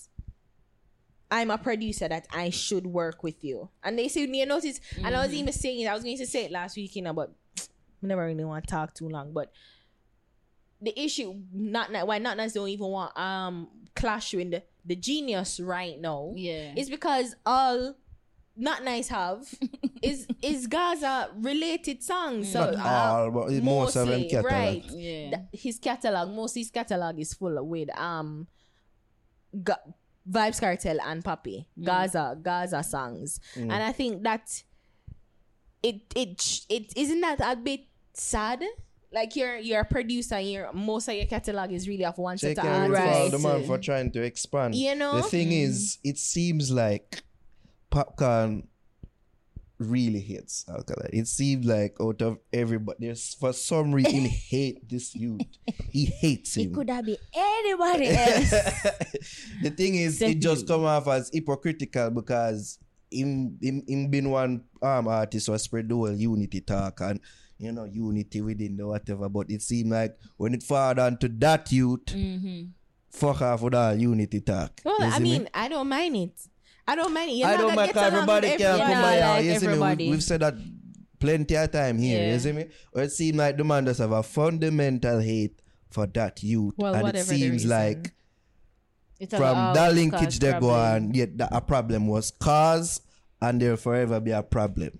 I'm 1.31 1.49
a 1.49 1.57
producer 1.57 2.07
that 2.09 2.27
I 2.31 2.49
should 2.49 2.85
work 2.85 3.23
with 3.23 3.41
you. 3.43 3.69
And 3.83 3.97
they 3.97 4.09
say 4.09 4.27
me 4.27 4.41
a 4.41 4.45
notice 4.45 4.79
and 4.97 5.15
I 5.15 5.23
was 5.25 5.33
even 5.33 5.53
saying 5.53 5.79
it, 5.79 5.87
I 5.87 5.93
was 5.93 6.03
going 6.03 6.17
to 6.17 6.27
say 6.27 6.45
it 6.45 6.51
last 6.51 6.75
week, 6.75 6.95
you 6.95 7.01
know, 7.01 7.13
but 7.13 7.31
I 7.57 8.07
never 8.07 8.25
really 8.25 8.43
want 8.43 8.67
to 8.67 8.69
talk 8.71 8.93
too 8.93 9.07
long. 9.07 9.31
But 9.31 9.51
the 10.81 10.99
issue 10.99 11.35
not 11.53 11.89
why 12.07 12.19
Notnice 12.19 12.53
don't 12.53 12.67
even 12.69 12.87
want 12.87 13.17
um 13.17 13.69
clash 13.95 14.33
with 14.33 14.51
the, 14.51 14.63
the 14.85 14.95
genius 14.95 15.59
right 15.59 15.99
now 15.99 16.33
Yeah. 16.35 16.73
is 16.75 16.89
because 16.89 17.35
all 17.45 17.95
Notnice 18.59 19.07
have 19.07 19.47
is 20.01 20.27
is 20.41 20.67
Gaza 20.67 21.29
related 21.37 22.03
songs. 22.03 22.51
So 22.51 22.71
not 22.71 22.75
uh, 22.85 22.89
all, 23.23 23.31
but 23.31 23.51
most 23.63 23.95
of 23.95 24.07
them 24.07 24.23
catalog. 24.23 24.51
right. 24.51 24.83
yeah. 24.91 25.29
Th- 25.29 25.63
his 25.63 25.79
catalog, 25.79 26.35
most 26.35 26.55
his 26.55 26.69
catalog 26.69 27.17
is 27.19 27.33
full 27.33 27.57
of 27.57 27.65
with 27.65 27.89
um 27.97 28.47
Ga- 29.63 29.75
Vybz 30.29 30.59
Kartel 30.59 30.99
and 31.05 31.23
Papi. 31.23 31.65
Mm. 31.79 31.85
Gaza, 31.85 32.37
Gaza 32.41 32.83
songs. 32.83 33.39
Mm. 33.55 33.71
And 33.71 33.83
I 33.83 33.91
think 33.91 34.23
that 34.23 34.63
it 35.83 36.01
it 36.15 36.65
it 36.69 36.93
isn't 36.95 37.21
that 37.21 37.39
a 37.41 37.55
bit 37.55 37.81
sad? 38.13 38.63
Like 39.13 39.35
you're 39.35 39.57
you're 39.57 39.81
a 39.81 39.85
producer 39.85 40.35
and 40.35 40.49
your 40.49 40.73
most 40.73 41.07
of 41.09 41.15
your 41.15 41.25
catalog 41.25 41.71
is 41.71 41.87
really 41.87 42.05
of 42.05 42.17
one 42.17 42.37
Take 42.37 42.55
set 42.55 42.65
of 42.65 42.71
care 42.71 42.85
of 42.85 42.91
artists. 42.93 43.31
the 43.31 43.47
man 43.47 43.65
for 43.65 43.77
trying 43.77 44.11
to 44.11 44.21
expand. 44.21 44.75
You 44.75 44.95
know? 44.95 45.17
the 45.17 45.23
thing 45.23 45.49
mm. 45.49 45.63
is, 45.63 45.97
it 46.03 46.17
seems 46.17 46.71
like 46.71 47.23
Popcaan 47.91 48.67
really 49.81 50.19
hates 50.19 50.65
Alkaline. 50.69 51.09
It 51.13 51.27
seemed 51.27 51.65
like 51.65 51.95
out 52.01 52.21
of 52.21 52.39
everybody, 52.53 53.07
there's 53.07 53.33
for 53.33 53.53
some 53.53 53.91
reason 53.93 54.25
hate 54.25 54.87
this 54.87 55.15
youth. 55.15 55.41
He 55.91 56.05
hates 56.05 56.55
him. 56.55 56.71
It 56.71 56.73
could 56.73 56.89
have 56.89 57.05
been 57.05 57.17
anybody 57.33 58.07
else. 58.07 58.49
the 59.61 59.73
thing 59.75 59.95
is, 59.95 60.21
it 60.21 60.39
just 60.39 60.67
come 60.67 60.85
off 60.85 61.07
as 61.07 61.29
hypocritical 61.33 62.11
because 62.11 62.79
him, 63.11 63.57
him, 63.61 63.83
him 63.87 64.07
been 64.09 64.29
one 64.29 64.63
um, 64.81 65.07
artist 65.07 65.47
who 65.47 65.57
spread 65.57 65.89
the 65.89 65.95
whole 65.95 66.11
unity 66.11 66.61
talk 66.61 67.01
and 67.01 67.19
you 67.57 67.71
know 67.71 67.83
unity 67.85 68.41
within 68.41 68.77
the 68.77 68.87
whatever. 68.87 69.29
But 69.29 69.49
it 69.49 69.61
seemed 69.61 69.91
like 69.91 70.17
when 70.37 70.53
it 70.53 70.63
fall 70.63 70.93
down 70.93 71.17
to 71.17 71.27
that 71.27 71.71
youth, 71.71 72.05
mm-hmm. 72.05 72.69
fuck 73.09 73.41
off 73.41 73.61
with 73.61 73.75
all 73.75 73.93
unity 73.93 74.41
talk. 74.41 74.81
Well, 74.85 74.97
I 75.01 75.17
see 75.17 75.23
me? 75.23 75.31
mean, 75.39 75.49
I 75.53 75.67
don't 75.67 75.89
mind 75.89 76.15
it. 76.15 76.47
I 76.87 76.95
don't 76.95 77.13
mind 77.13 77.29
it. 77.31 77.33
You're 77.35 77.47
I 77.47 77.51
not 77.51 77.57
don't 77.61 77.75
mind 77.75 77.87
get 77.87 77.93
'cause 77.95 78.13
everybody 78.13 78.47
with 78.49 78.57
can 78.57 78.77
come 78.77 78.81
everybody. 78.81 79.01
by 79.03 79.15
Yeah, 79.17 79.21
here. 79.21 79.35
like 79.35 79.45
You 79.45 79.51
see 79.59 79.65
me? 79.67 79.71
everybody. 79.73 80.05
We, 80.05 80.11
we've 80.11 80.23
said 80.23 80.39
that 80.41 80.55
plenty 81.19 81.55
of 81.55 81.71
time 81.71 81.97
here. 81.99 82.19
Yeah. 82.27 82.33
You 82.33 82.39
see 82.39 82.51
me? 82.51 82.65
Or 82.93 83.01
it 83.03 83.11
seems 83.11 83.37
like 83.37 83.57
the 83.57 83.63
man 83.63 83.85
does 83.85 83.99
have 83.99 84.11
a 84.11 84.23
fundamental 84.23 85.19
hate 85.19 85.61
for 85.89 86.07
that 86.07 86.41
youth. 86.43 86.73
Well, 86.77 86.93
and 86.95 87.15
it 87.15 87.25
seems 87.25 87.65
like 87.65 88.13
It's 89.19 89.31
from 89.33 89.41
about 89.43 89.75
that 89.75 89.93
linkage 89.93 90.39
they 90.39 90.51
go 90.53 90.59
problem. 90.59 91.09
on, 91.09 91.13
yet 91.13 91.37
that 91.37 91.49
a 91.51 91.61
problem 91.61 92.07
was 92.07 92.31
caused 92.31 93.01
and 93.41 93.61
there'll 93.61 93.77
forever 93.77 94.19
be 94.19 94.31
a 94.31 94.41
problem. 94.43 94.99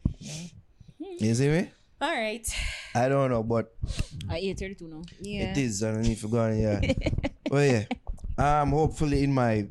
You 1.00 1.34
see 1.36 1.50
me? 1.50 1.72
All 2.00 2.10
right. 2.12 2.48
I 2.96 3.08
don't 3.10 3.30
know, 3.30 3.44
but 3.44 3.74
Uh, 4.30 4.36
yeah, 4.36 4.54
32 4.54 4.88
now. 4.88 5.02
Yeah. 5.22 5.52
it 5.52 5.58
is 5.58 5.84
underneath 5.84 6.22
for 6.22 6.28
going, 6.30 6.60
yeah. 6.60 6.82
well, 7.50 7.66
yeah. 7.66 7.86
Um, 8.62 8.72
hopefully 8.72 9.24
in 9.24 9.34
my, 9.34 9.68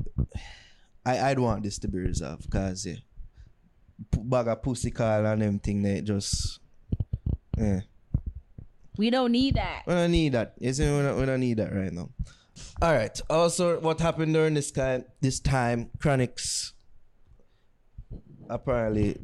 I 1.05 1.19
I'd 1.19 1.39
want 1.39 1.63
this 1.63 1.79
to 1.79 1.87
be 1.87 1.99
resolved 1.99 2.49
because 2.49 2.85
yeah, 2.85 2.95
P- 4.11 4.21
bag 4.23 4.47
of 4.47 4.61
pussy 4.61 4.91
call 4.91 5.25
and 5.25 5.41
them 5.41 5.59
thing 5.59 5.81
they 5.81 6.01
just, 6.01 6.59
yeah. 7.57 7.81
We 8.97 9.09
don't 9.09 9.31
need 9.31 9.55
that. 9.55 9.83
We 9.87 9.93
don't 9.93 10.11
need 10.11 10.33
that. 10.33 10.53
You 10.59 10.73
see, 10.73 10.83
we 10.83 11.01
don't, 11.01 11.19
we 11.19 11.25
don't 11.25 11.39
need 11.39 11.57
that 11.57 11.73
right 11.73 11.91
now. 11.91 12.09
All 12.81 12.93
right. 12.93 13.19
Also, 13.29 13.79
what 13.79 13.99
happened 13.99 14.33
during 14.33 14.53
this 14.53 14.71
time? 14.71 15.05
This 15.21 15.39
time, 15.39 15.89
Chronixx 15.97 16.73
apparently 18.49 19.17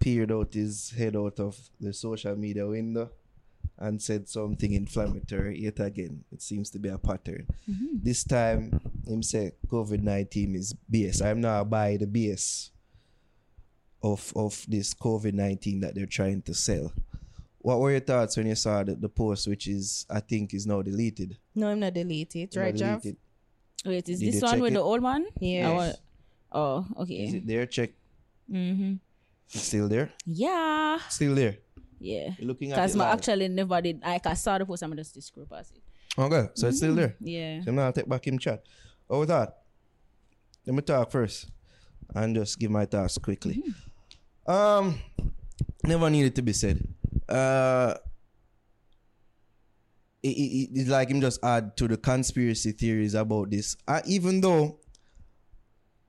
peered 0.00 0.32
out 0.32 0.52
his 0.52 0.90
head 0.90 1.16
out 1.16 1.38
of 1.40 1.58
the 1.80 1.92
social 1.92 2.36
media 2.36 2.66
window 2.66 3.10
and 3.78 4.00
said 4.00 4.28
something 4.28 4.72
inflammatory 4.72 5.60
yet 5.60 5.80
again. 5.80 6.24
It 6.32 6.42
seems 6.42 6.70
to 6.70 6.78
be 6.78 6.88
a 6.88 6.98
pattern. 6.98 7.46
This 8.02 8.24
time, 8.24 8.80
him 9.06 9.22
said 9.22 9.52
COVID 9.68 10.02
nineteen 10.02 10.54
is 10.54 10.74
BS. 10.92 11.22
I'm 11.24 11.40
not 11.40 11.68
by 11.70 11.96
the 11.96 12.06
BS 12.06 12.70
of 14.02 14.32
of 14.36 14.64
this 14.68 14.94
COVID 14.94 15.32
nineteen 15.34 15.80
that 15.80 15.94
they're 15.94 16.06
trying 16.06 16.42
to 16.42 16.54
sell. 16.54 16.92
What 17.58 17.80
were 17.80 17.90
your 17.92 18.00
thoughts 18.00 18.36
when 18.36 18.46
you 18.46 18.54
saw 18.54 18.84
the, 18.84 18.94
the 18.94 19.08
post, 19.08 19.48
which 19.48 19.66
is 19.66 20.04
I 20.10 20.20
think 20.20 20.52
is 20.52 20.66
now 20.66 20.82
deleted? 20.82 21.38
No, 21.54 21.68
I'm 21.68 21.80
not 21.80 21.94
delete 21.94 22.36
it. 22.36 22.54
Right, 22.56 22.74
Not 22.74 22.78
Jav? 22.78 23.02
deleted. 23.02 23.16
Wait, 23.86 24.08
is 24.08 24.20
Did 24.20 24.32
this 24.34 24.42
one 24.42 24.60
with 24.60 24.72
it? 24.72 24.76
the 24.76 24.80
old 24.82 25.02
one? 25.02 25.26
Yeah. 25.40 25.72
Want- 25.72 25.96
oh, 26.52 26.86
okay. 27.00 27.14
Is 27.24 27.28
okay. 27.30 27.38
it 27.38 27.46
there? 27.46 27.66
Check. 27.66 27.90
Mm-hmm. 28.52 28.94
It's 29.50 29.62
still 29.62 29.88
there. 29.88 30.12
Yeah. 30.26 30.98
Still 31.08 31.34
there. 31.34 31.56
Yeah. 32.04 32.30
You're 32.38 32.48
looking 32.48 32.70
at 32.72 32.76
Because 32.76 32.96
I 32.96 32.98
live. 32.98 33.18
actually 33.18 33.48
never 33.48 33.80
did. 33.80 34.00
Like, 34.02 34.26
I 34.26 34.34
saw 34.34 34.58
the 34.58 34.66
post, 34.66 34.82
I'm 34.82 34.94
just 34.96 35.20
scroll 35.22 35.46
past 35.46 35.72
it. 35.76 35.82
Okay, 36.20 36.48
so 36.54 36.68
it's 36.68 36.76
still 36.76 36.94
there. 36.94 37.16
Yeah. 37.18 37.62
So 37.62 37.72
now 37.72 37.86
I'll 37.86 37.92
take 37.92 38.08
back 38.08 38.26
him 38.26 38.38
chat. 38.38 38.62
With 39.08 39.28
that, 39.28 39.58
let 40.66 40.74
me 40.74 40.82
talk 40.82 41.10
first 41.10 41.50
and 42.14 42.36
just 42.36 42.58
give 42.58 42.70
my 42.70 42.84
thoughts 42.84 43.18
quickly. 43.18 43.62
Um, 44.46 44.98
never 45.84 46.10
needed 46.10 46.34
to 46.36 46.42
be 46.42 46.52
said. 46.52 46.86
Uh, 47.28 47.94
it, 50.22 50.28
it, 50.28 50.70
it's 50.74 50.90
like 50.90 51.08
him 51.08 51.20
just 51.20 51.42
add 51.42 51.76
to 51.78 51.88
the 51.88 51.96
conspiracy 51.96 52.72
theories 52.72 53.14
about 53.14 53.50
this. 53.50 53.76
Uh, 53.88 54.00
even 54.06 54.40
though 54.40 54.78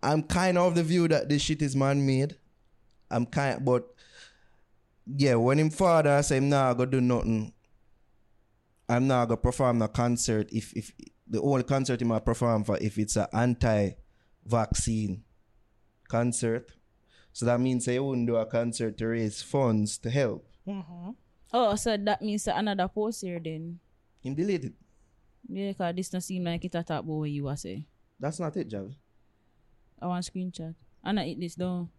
I'm 0.03 0.23
kind 0.23 0.57
of 0.57 0.75
the 0.75 0.83
view 0.83 1.07
that 1.07 1.29
this 1.29 1.41
shit 1.41 1.61
is 1.61 1.75
man 1.75 2.05
made. 2.05 2.35
I'm 3.09 3.25
kind, 3.25 3.57
of 3.57 3.65
but 3.65 3.87
yeah, 5.05 5.35
when 5.35 5.59
him 5.59 5.69
father 5.69 6.21
say 6.23 6.37
him 6.37 6.49
nah 6.49 6.73
go 6.73 6.85
do 6.85 7.01
nothing, 7.01 7.53
I'm 8.87 9.07
not 9.07 9.27
gonna 9.27 9.37
perform 9.37 9.81
a 9.81 9.87
concert 9.87 10.49
if 10.51 10.73
if 10.73 10.91
the 11.27 11.41
only 11.41 11.63
concert 11.63 12.01
him 12.01 12.11
I 12.11 12.19
perform 12.19 12.63
for 12.63 12.77
if 12.77 12.97
it's 12.97 13.15
an 13.15 13.27
anti-vaccine 13.33 15.23
concert. 16.07 16.71
So 17.33 17.45
that 17.45 17.59
means 17.59 17.87
I 17.87 17.99
wouldn't 17.99 18.27
do 18.27 18.37
a 18.37 18.45
concert 18.45 18.97
to 18.99 19.07
raise 19.07 19.41
funds 19.41 19.97
to 19.99 20.09
help. 20.09 20.47
Mm-hmm. 20.67 21.09
Oh, 21.51 21.75
so 21.75 21.97
that 21.97 22.21
means 22.21 22.47
another 22.47 22.87
post 22.87 23.21
here 23.21 23.39
then. 23.43 23.79
Him 24.21 24.35
deleted. 24.35 24.73
Yeah, 25.47 25.69
because 25.69 25.95
this 25.95 26.09
don't 26.09 26.21
seem 26.21 26.43
like 26.43 26.63
it 26.65 26.75
a 26.75 26.83
talk 26.83 27.03
about 27.03 27.05
what 27.05 27.29
you 27.29 27.43
were 27.43 27.55
saying. 27.55 27.85
That's 28.19 28.39
not 28.39 28.55
it, 28.57 28.69
Javi. 28.69 28.95
I 30.01 30.07
want 30.07 30.25
screenshot. 30.25 30.75
I'm 31.03 31.15
not 31.15 31.25
eat 31.25 31.39
this 31.39 31.55
down. 31.55 31.89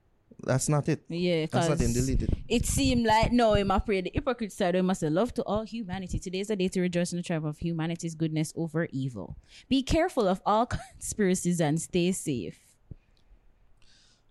That's 0.42 0.68
not 0.68 0.88
it. 0.88 1.02
Yeah, 1.08 1.46
That's 1.50 1.68
not 1.68 1.80
him 1.80 2.28
it 2.48 2.66
seemed 2.66 3.06
like 3.06 3.32
no, 3.32 3.54
him 3.54 3.70
afraid 3.70 4.04
the 4.04 4.10
hypocrite 4.14 4.52
side 4.52 4.74
of 4.74 4.80
him 4.80 4.86
must 4.86 5.02
love 5.02 5.32
to 5.34 5.42
all 5.44 5.64
humanity. 5.64 6.18
Today 6.18 6.40
is 6.40 6.48
the 6.48 6.56
day 6.56 6.68
to 6.68 6.80
rejoice 6.80 7.12
in 7.12 7.18
the 7.18 7.22
triumph 7.22 7.46
of 7.46 7.58
humanity's 7.58 8.14
goodness 8.14 8.52
over 8.54 8.86
evil. 8.92 9.36
Be 9.68 9.82
careful 9.82 10.28
of 10.28 10.40
all 10.44 10.66
conspiracies 10.66 11.60
and 11.60 11.80
stay 11.80 12.12
safe. 12.12 12.58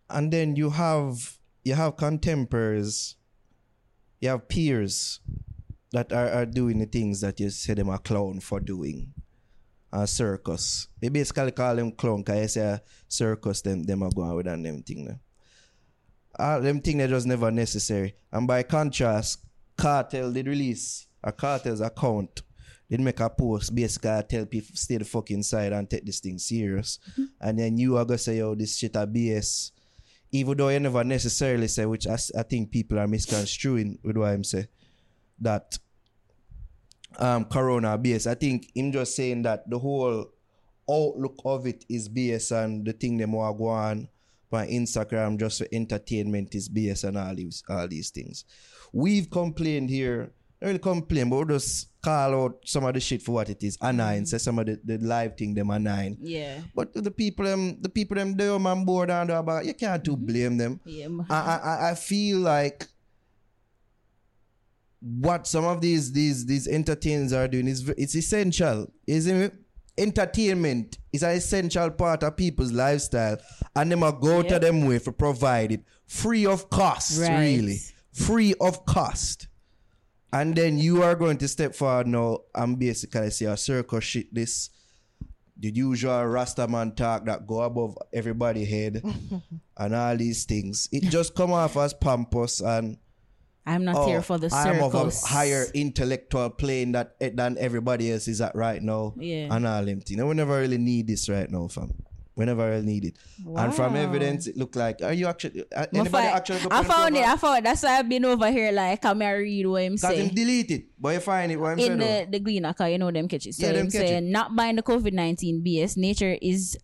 And 0.09 0.31
then 0.31 0.55
you 0.55 0.69
have 0.69 1.37
you 1.63 1.73
have 1.73 1.97
contemporaries, 1.97 3.15
you 4.21 4.29
have 4.29 4.47
peers 4.47 5.19
that 5.91 6.13
are, 6.13 6.29
are 6.29 6.45
doing 6.45 6.79
the 6.79 6.85
things 6.85 7.21
that 7.21 7.39
you 7.39 7.49
say 7.49 7.73
them 7.73 7.89
a 7.89 7.97
clown 7.97 8.39
for 8.39 8.59
doing. 8.59 9.13
A 9.91 10.05
circus. 10.05 10.89
They 10.99 11.07
basically 11.09 11.51
call 11.51 11.75
them 11.75 11.91
clown 11.93 12.21
because 12.21 12.41
you 12.41 12.47
say 12.49 12.61
a 12.61 12.81
circus 13.07 13.61
them 13.61 13.83
them 13.83 14.03
are 14.03 14.11
going 14.11 14.35
with 14.35 14.47
and 14.47 14.65
them 14.65 14.83
thing 14.83 15.05
there. 15.05 15.19
All 16.37 16.61
them 16.61 16.81
thing 16.81 16.97
that 16.97 17.09
just 17.09 17.27
never 17.27 17.51
necessary. 17.51 18.15
And 18.31 18.47
by 18.47 18.63
contrast, 18.63 19.39
Kartel 19.77 20.33
did 20.33 20.47
release 20.47 21.07
a 21.23 21.31
Kartel's 21.31 21.81
account. 21.81 22.41
Did 22.89 23.01
make 23.01 23.19
a 23.19 23.29
post 23.29 23.73
basically 23.73 24.21
tell 24.29 24.45
people 24.45 24.75
stay 24.75 24.97
the 24.97 25.05
fuck 25.05 25.31
inside 25.31 25.73
and 25.73 25.89
take 25.89 26.05
this 26.05 26.19
thing 26.19 26.37
serious. 26.37 26.99
And 27.41 27.57
then 27.57 27.77
you 27.77 27.97
are 27.97 28.05
gonna 28.05 28.19
say, 28.19 28.37
yo, 28.37 28.53
this 28.53 28.77
shit 28.77 28.95
a 28.95 29.07
BS 29.07 29.71
even 30.35 30.57
though 30.57 30.69
you 30.69 30.79
never 30.79 31.03
necessarily 31.03 31.67
say, 31.67 31.85
which 31.85 32.07
I 32.07 32.17
think 32.43 32.71
people 32.71 32.99
are 32.99 33.07
misconstruing 33.07 33.99
with 34.03 34.17
what 34.17 34.29
I'm 34.29 34.43
say, 34.43 34.67
that 35.39 35.77
um 37.17 37.45
corona 37.45 37.97
BS. 37.97 38.27
I 38.27 38.35
think 38.35 38.71
him 38.75 38.91
just 38.91 39.15
saying 39.15 39.43
that 39.43 39.69
the 39.69 39.79
whole 39.79 40.31
outlook 40.89 41.41
of 41.45 41.65
it 41.65 41.85
is 41.89 42.09
BS 42.09 42.51
and 42.51 42.85
the 42.85 42.93
thing 42.93 43.17
them 43.17 43.31
want 43.31 43.57
go 43.57 44.09
on 44.51 44.59
by 44.61 44.67
Instagram 44.67 45.39
just 45.39 45.59
for 45.59 45.67
entertainment 45.71 46.55
is 46.55 46.69
BS 46.69 47.03
and 47.03 47.17
all 47.17 47.35
these 47.35 47.63
all 47.69 47.87
these 47.87 48.09
things. 48.09 48.45
We've 48.93 49.29
complained 49.29 49.89
here, 49.89 50.31
not 50.61 50.67
really 50.67 50.79
complain, 50.79 51.29
but 51.29 51.37
we 51.39 51.53
just 51.53 51.89
call 52.01 52.43
out 52.43 52.59
some 52.65 52.85
of 52.85 52.93
the 52.93 52.99
shit 52.99 53.21
for 53.21 53.33
what 53.33 53.49
it 53.49 53.63
is. 53.63 53.77
Annoying, 53.81 54.23
mm-hmm. 54.23 54.25
say 54.25 54.37
some 54.37 54.59
of 54.59 54.65
the, 54.67 54.79
the 54.83 54.97
live 54.99 55.37
thing 55.37 55.53
them 55.53 55.69
annoying. 55.69 56.17
Yeah. 56.21 56.61
But 56.73 56.93
the 56.93 57.11
people 57.11 57.45
them 57.45 57.81
the 57.81 57.89
people 57.89 58.15
them 58.15 58.35
they 58.35 58.57
man 58.57 58.85
bored 58.85 59.09
and 59.09 59.29
about 59.29 59.65
you 59.65 59.73
can't 59.73 60.03
too 60.03 60.17
blame 60.17 60.57
them. 60.57 60.79
Yeah. 60.85 61.07
I, 61.29 61.35
I 61.35 61.57
I- 61.57 61.91
I 61.91 61.95
feel 61.95 62.39
like 62.39 62.87
what 65.01 65.45
some 65.45 65.65
of 65.65 65.81
these 65.81 66.11
these 66.13 66.45
these 66.45 66.67
entertainers 66.67 67.31
are 67.31 67.47
doing 67.47 67.67
is 67.67 67.87
it's 67.89 68.15
essential, 68.15 68.91
isn't 69.05 69.41
it? 69.41 69.53
Entertainment 69.97 70.97
is 71.13 71.23
an 71.23 71.31
essential 71.31 71.89
part 71.91 72.23
of 72.23 72.35
people's 72.37 72.71
lifestyle, 72.71 73.37
and 73.75 73.91
them 73.91 74.03
a 74.03 74.11
go 74.11 74.41
to 74.43 74.59
them 74.59 74.85
way 74.85 74.99
for 74.99 75.11
provide 75.11 75.71
it 75.71 75.83
free 76.07 76.45
of 76.45 76.69
cost, 76.69 77.19
Right. 77.21 77.39
really 77.57 77.79
free 78.11 78.53
of 78.61 78.85
cost. 78.85 79.47
And 80.33 80.55
then 80.55 80.77
you 80.77 81.01
are 81.03 81.15
going 81.15 81.37
to 81.37 81.47
step 81.47 81.73
forward 81.75 82.07
now 82.07 82.39
and 82.53 82.77
basically 82.77 83.29
say 83.31 83.45
a 83.45 83.55
circus 83.55 84.03
shit 84.03 84.33
this 84.33 84.69
the 85.57 85.71
usual 85.73 86.11
Rastaman 86.11 86.97
talk 86.97 87.25
that 87.27 87.47
go 87.47 87.61
above 87.61 87.97
everybody 88.11 88.65
head 88.65 89.01
and 89.77 89.95
all 89.95 90.17
these 90.17 90.43
things. 90.43 90.89
It 90.91 91.03
just 91.03 91.33
come 91.33 91.53
off 91.53 91.77
as 91.77 91.93
pompous 91.93 92.59
and 92.59 92.97
I'm 93.65 93.83
not 93.83 93.95
oh, 93.95 94.05
here 94.05 94.21
for 94.21 94.37
the 94.37 94.49
I'm 94.53 94.81
of 94.83 94.93
a 94.93 95.11
higher 95.27 95.65
intellectual 95.73 96.49
plane 96.51 96.91
that 96.91 97.15
eh, 97.19 97.31
than 97.33 97.57
everybody 97.57 98.11
else 98.11 98.27
is 98.27 98.39
at 98.39 98.55
right 98.55 98.81
now. 98.81 99.15
Yeah. 99.17 99.47
And 99.49 99.65
all 99.65 99.83
them 99.83 100.01
things. 100.01 100.19
And 100.19 100.29
we 100.29 100.35
never 100.35 100.59
really 100.59 100.77
need 100.77 101.07
this 101.07 101.27
right 101.29 101.49
now, 101.49 101.67
fam. 101.67 101.91
We 102.35 102.43
never 102.45 102.69
really 102.69 102.85
need 102.85 103.05
it. 103.05 103.17
Wow. 103.43 103.63
And 103.63 103.73
from 103.73 103.95
evidence, 103.95 104.45
it 104.47 104.57
looked 104.57 104.75
like 104.75 105.01
are 105.01 105.13
you 105.13 105.25
actually 105.27 105.63
uh, 105.73 105.85
anybody 105.93 106.09
fi- 106.09 106.35
actually 106.35 106.59
I 106.69 106.83
found 106.83 107.15
it. 107.15 107.19
over? 107.19 107.29
I 107.29 107.37
found 107.37 107.57
it. 107.59 107.63
That's 107.63 107.83
why 107.83 107.97
I've 107.97 108.09
been 108.09 108.25
over 108.25 108.51
here 108.51 108.71
like 108.73 109.05
I'm 109.05 109.19
read 109.19 109.65
what 109.65 109.83
him 109.83 109.97
Cause 109.97 110.17
him 110.17 110.35
delete 110.35 110.71
it. 110.71 110.85
But 110.99 111.13
you 111.13 111.19
find 111.21 111.51
it 111.51 111.55
what 111.57 111.71
I'm 111.71 111.79
In 111.79 111.99
saying. 111.99 112.27
the 112.29 112.31
the 112.31 112.39
Gleaner, 112.39 112.73
cause 112.73 112.91
you 112.91 112.97
know 112.97 113.09
them 113.09 113.29
catches. 113.29 113.57
So 113.57 113.65
Yeah, 113.65 113.73
them 113.73 113.89
catch 113.89 114.07
saying 114.07 114.31
not 114.31 114.53
buying 114.53 114.75
the 114.75 114.83
COVID 114.83 115.13
nineteen 115.13 115.63
BS. 115.63 115.95
Nature 115.95 116.37
is 116.41 116.77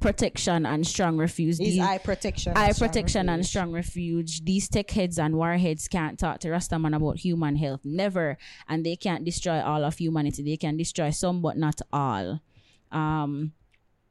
protection 0.00 0.66
and 0.66 0.86
strong 0.86 1.16
refuge. 1.16 1.58
These- 1.58 1.80
eye 1.80 1.98
protection. 1.98 2.52
eye 2.56 2.66
and 2.66 2.76
strong 2.76 2.88
protection 2.88 3.28
and 3.28 3.38
refuge. 3.38 3.48
strong 3.48 3.72
refuge. 3.72 4.44
These 4.44 4.68
tech 4.68 4.90
heads 4.90 5.18
and 5.18 5.36
warheads 5.36 5.88
can't 5.88 6.18
talk 6.18 6.40
to 6.40 6.48
Rastaman 6.48 6.94
about 6.94 7.18
human 7.18 7.56
health. 7.56 7.80
Never. 7.84 8.38
And 8.68 8.84
they 8.84 8.96
can't 8.96 9.24
destroy 9.24 9.60
all 9.60 9.84
of 9.84 9.98
humanity. 9.98 10.42
They 10.42 10.56
can 10.56 10.76
destroy 10.76 11.10
some, 11.10 11.42
but 11.42 11.56
not 11.56 11.80
all. 11.92 12.40
Um, 12.92 13.52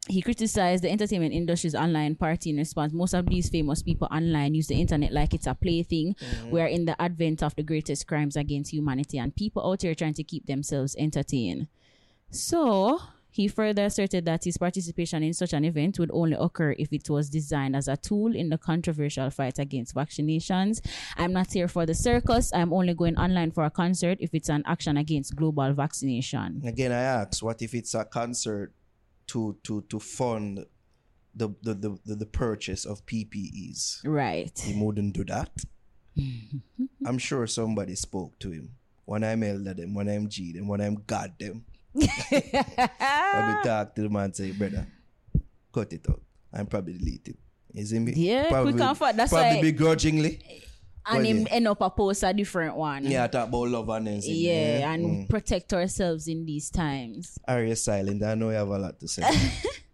he 0.07 0.21
criticized 0.21 0.83
the 0.83 0.91
entertainment 0.91 1.33
industry's 1.33 1.73
online 1.73 2.15
party 2.15 2.51
in 2.51 2.57
response. 2.57 2.93
Most 2.93 3.13
of 3.15 3.25
these 3.25 3.49
famous 3.49 3.81
people 3.81 4.07
online 4.11 4.53
use 4.53 4.67
the 4.67 4.75
internet 4.79 5.11
like 5.11 5.33
it's 5.33 5.47
a 5.47 5.55
plaything. 5.55 6.15
We're 6.51 6.67
in 6.67 6.85
the 6.85 6.99
advent 7.01 7.41
of 7.41 7.55
the 7.55 7.63
greatest 7.63 8.05
crimes 8.05 8.35
against 8.35 8.71
humanity, 8.71 9.17
and 9.17 9.35
people 9.35 9.67
out 9.67 9.81
here 9.81 9.95
trying 9.95 10.13
to 10.15 10.23
keep 10.23 10.45
themselves 10.45 10.95
entertained. 10.99 11.67
So 12.29 12.99
he 13.35 13.49
further 13.49 13.83
asserted 13.83 14.23
that 14.23 14.45
his 14.45 14.57
participation 14.57 15.21
in 15.21 15.33
such 15.33 15.51
an 15.51 15.65
event 15.65 15.99
would 15.99 16.09
only 16.13 16.37
occur 16.39 16.73
if 16.79 16.93
it 16.93 17.09
was 17.09 17.29
designed 17.29 17.75
as 17.75 17.89
a 17.89 17.97
tool 17.97 18.33
in 18.33 18.47
the 18.47 18.57
controversial 18.57 19.29
fight 19.29 19.59
against 19.59 19.93
vaccinations. 19.93 20.79
I'm 21.17 21.33
not 21.33 21.51
here 21.51 21.67
for 21.67 21.85
the 21.85 21.93
circus. 21.93 22.53
I'm 22.53 22.71
only 22.71 22.93
going 22.93 23.17
online 23.17 23.51
for 23.51 23.65
a 23.65 23.69
concert 23.69 24.19
if 24.21 24.33
it's 24.33 24.47
an 24.47 24.63
action 24.65 24.95
against 24.95 25.35
global 25.35 25.73
vaccination. 25.73 26.61
Again, 26.65 26.93
I 26.93 27.01
ask, 27.01 27.43
what 27.43 27.61
if 27.61 27.73
it's 27.73 27.93
a 27.93 28.05
concert 28.05 28.71
to 29.27 29.57
to 29.63 29.81
to 29.89 29.99
fund 29.99 30.65
the 31.35 31.49
the 31.61 31.73
the, 31.73 32.15
the, 32.15 32.25
purchase 32.25 32.85
of 32.85 33.05
PPEs? 33.05 33.99
Right. 34.05 34.57
He 34.57 34.81
wouldn't 34.81 35.13
do 35.13 35.25
that. 35.25 35.51
I'm 37.05 37.17
sure 37.17 37.47
somebody 37.47 37.95
spoke 37.95 38.39
to 38.39 38.51
him. 38.51 38.69
When 39.03 39.25
I'm 39.25 39.43
elder 39.43 39.73
them, 39.73 39.93
when 39.93 40.07
I'm 40.07 40.29
G 40.29 40.53
them, 40.53 40.69
when 40.69 40.79
I'm 40.79 41.03
God 41.05 41.33
them. 41.37 41.65
I 42.01 43.59
be 43.63 43.67
talk 43.69 43.95
to 43.95 44.01
the 44.01 44.09
man 44.09 44.33
say, 44.33 44.51
brother, 44.51 44.87
cut 45.73 45.93
it 45.93 46.05
out. 46.09 46.21
I'm 46.53 46.65
probably 46.65 46.93
delete 46.93 47.27
it. 47.29 47.37
You 47.73 47.85
see 47.85 47.99
me? 47.99 48.13
Yeah, 48.15 48.49
probably, 48.49 48.73
quick 48.73 48.83
and 48.83 48.97
fast. 48.97 49.17
That's 49.17 49.31
probably 49.31 49.55
why- 49.55 49.61
begrudgingly. 49.61 50.39
and 51.05 51.17
Well, 51.17 51.25
him 51.25 51.41
yeah. 51.41 51.53
end 51.53 51.67
up 51.67 51.81
a 51.81 51.89
post 51.89 52.23
a 52.23 52.33
different 52.33 52.75
one. 52.75 53.05
Yeah, 53.05 53.27
talk 53.27 53.49
about 53.49 53.67
love 53.67 53.89
and 53.89 54.07
then 54.07 54.21
say, 54.21 54.31
Yeah, 54.31 54.91
and 54.91 55.05
mm. 55.05 55.29
protect 55.29 55.73
ourselves 55.73 56.27
in 56.27 56.45
these 56.45 56.69
times. 56.69 57.37
Are 57.47 57.63
you 57.63 57.75
silent? 57.75 58.23
I 58.23 58.35
know 58.35 58.49
you 58.49 58.55
have 58.55 58.69
a 58.69 58.77
lot 58.77 58.99
to 58.99 59.07
say. 59.07 59.23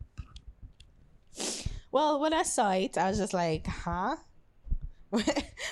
Well, 1.91 2.21
when 2.21 2.33
I 2.33 2.43
saw 2.43 2.71
it, 2.71 2.97
I 2.97 3.09
was 3.09 3.17
just 3.17 3.33
like, 3.33 3.67
huh? 3.67 4.15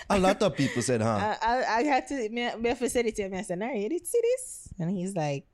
a 0.09 0.19
lot 0.19 0.41
of 0.43 0.55
people 0.55 0.81
said, 0.81 1.01
huh? 1.01 1.37
I, 1.41 1.47
I, 1.47 1.77
I 1.77 1.83
had 1.83 2.07
to, 2.07 2.29
me, 2.29 2.49
me 2.57 2.69
have 2.69 2.79
to 2.79 2.89
say 2.89 3.01
it 3.01 3.15
to 3.15 3.23
him. 3.23 3.33
I 3.33 3.41
said, 3.41 3.59
Nari, 3.59 3.83
you 3.83 3.89
did 3.89 4.05
see 4.05 4.19
this? 4.21 4.67
And 4.77 4.91
he's 4.91 5.15
like, 5.15 5.45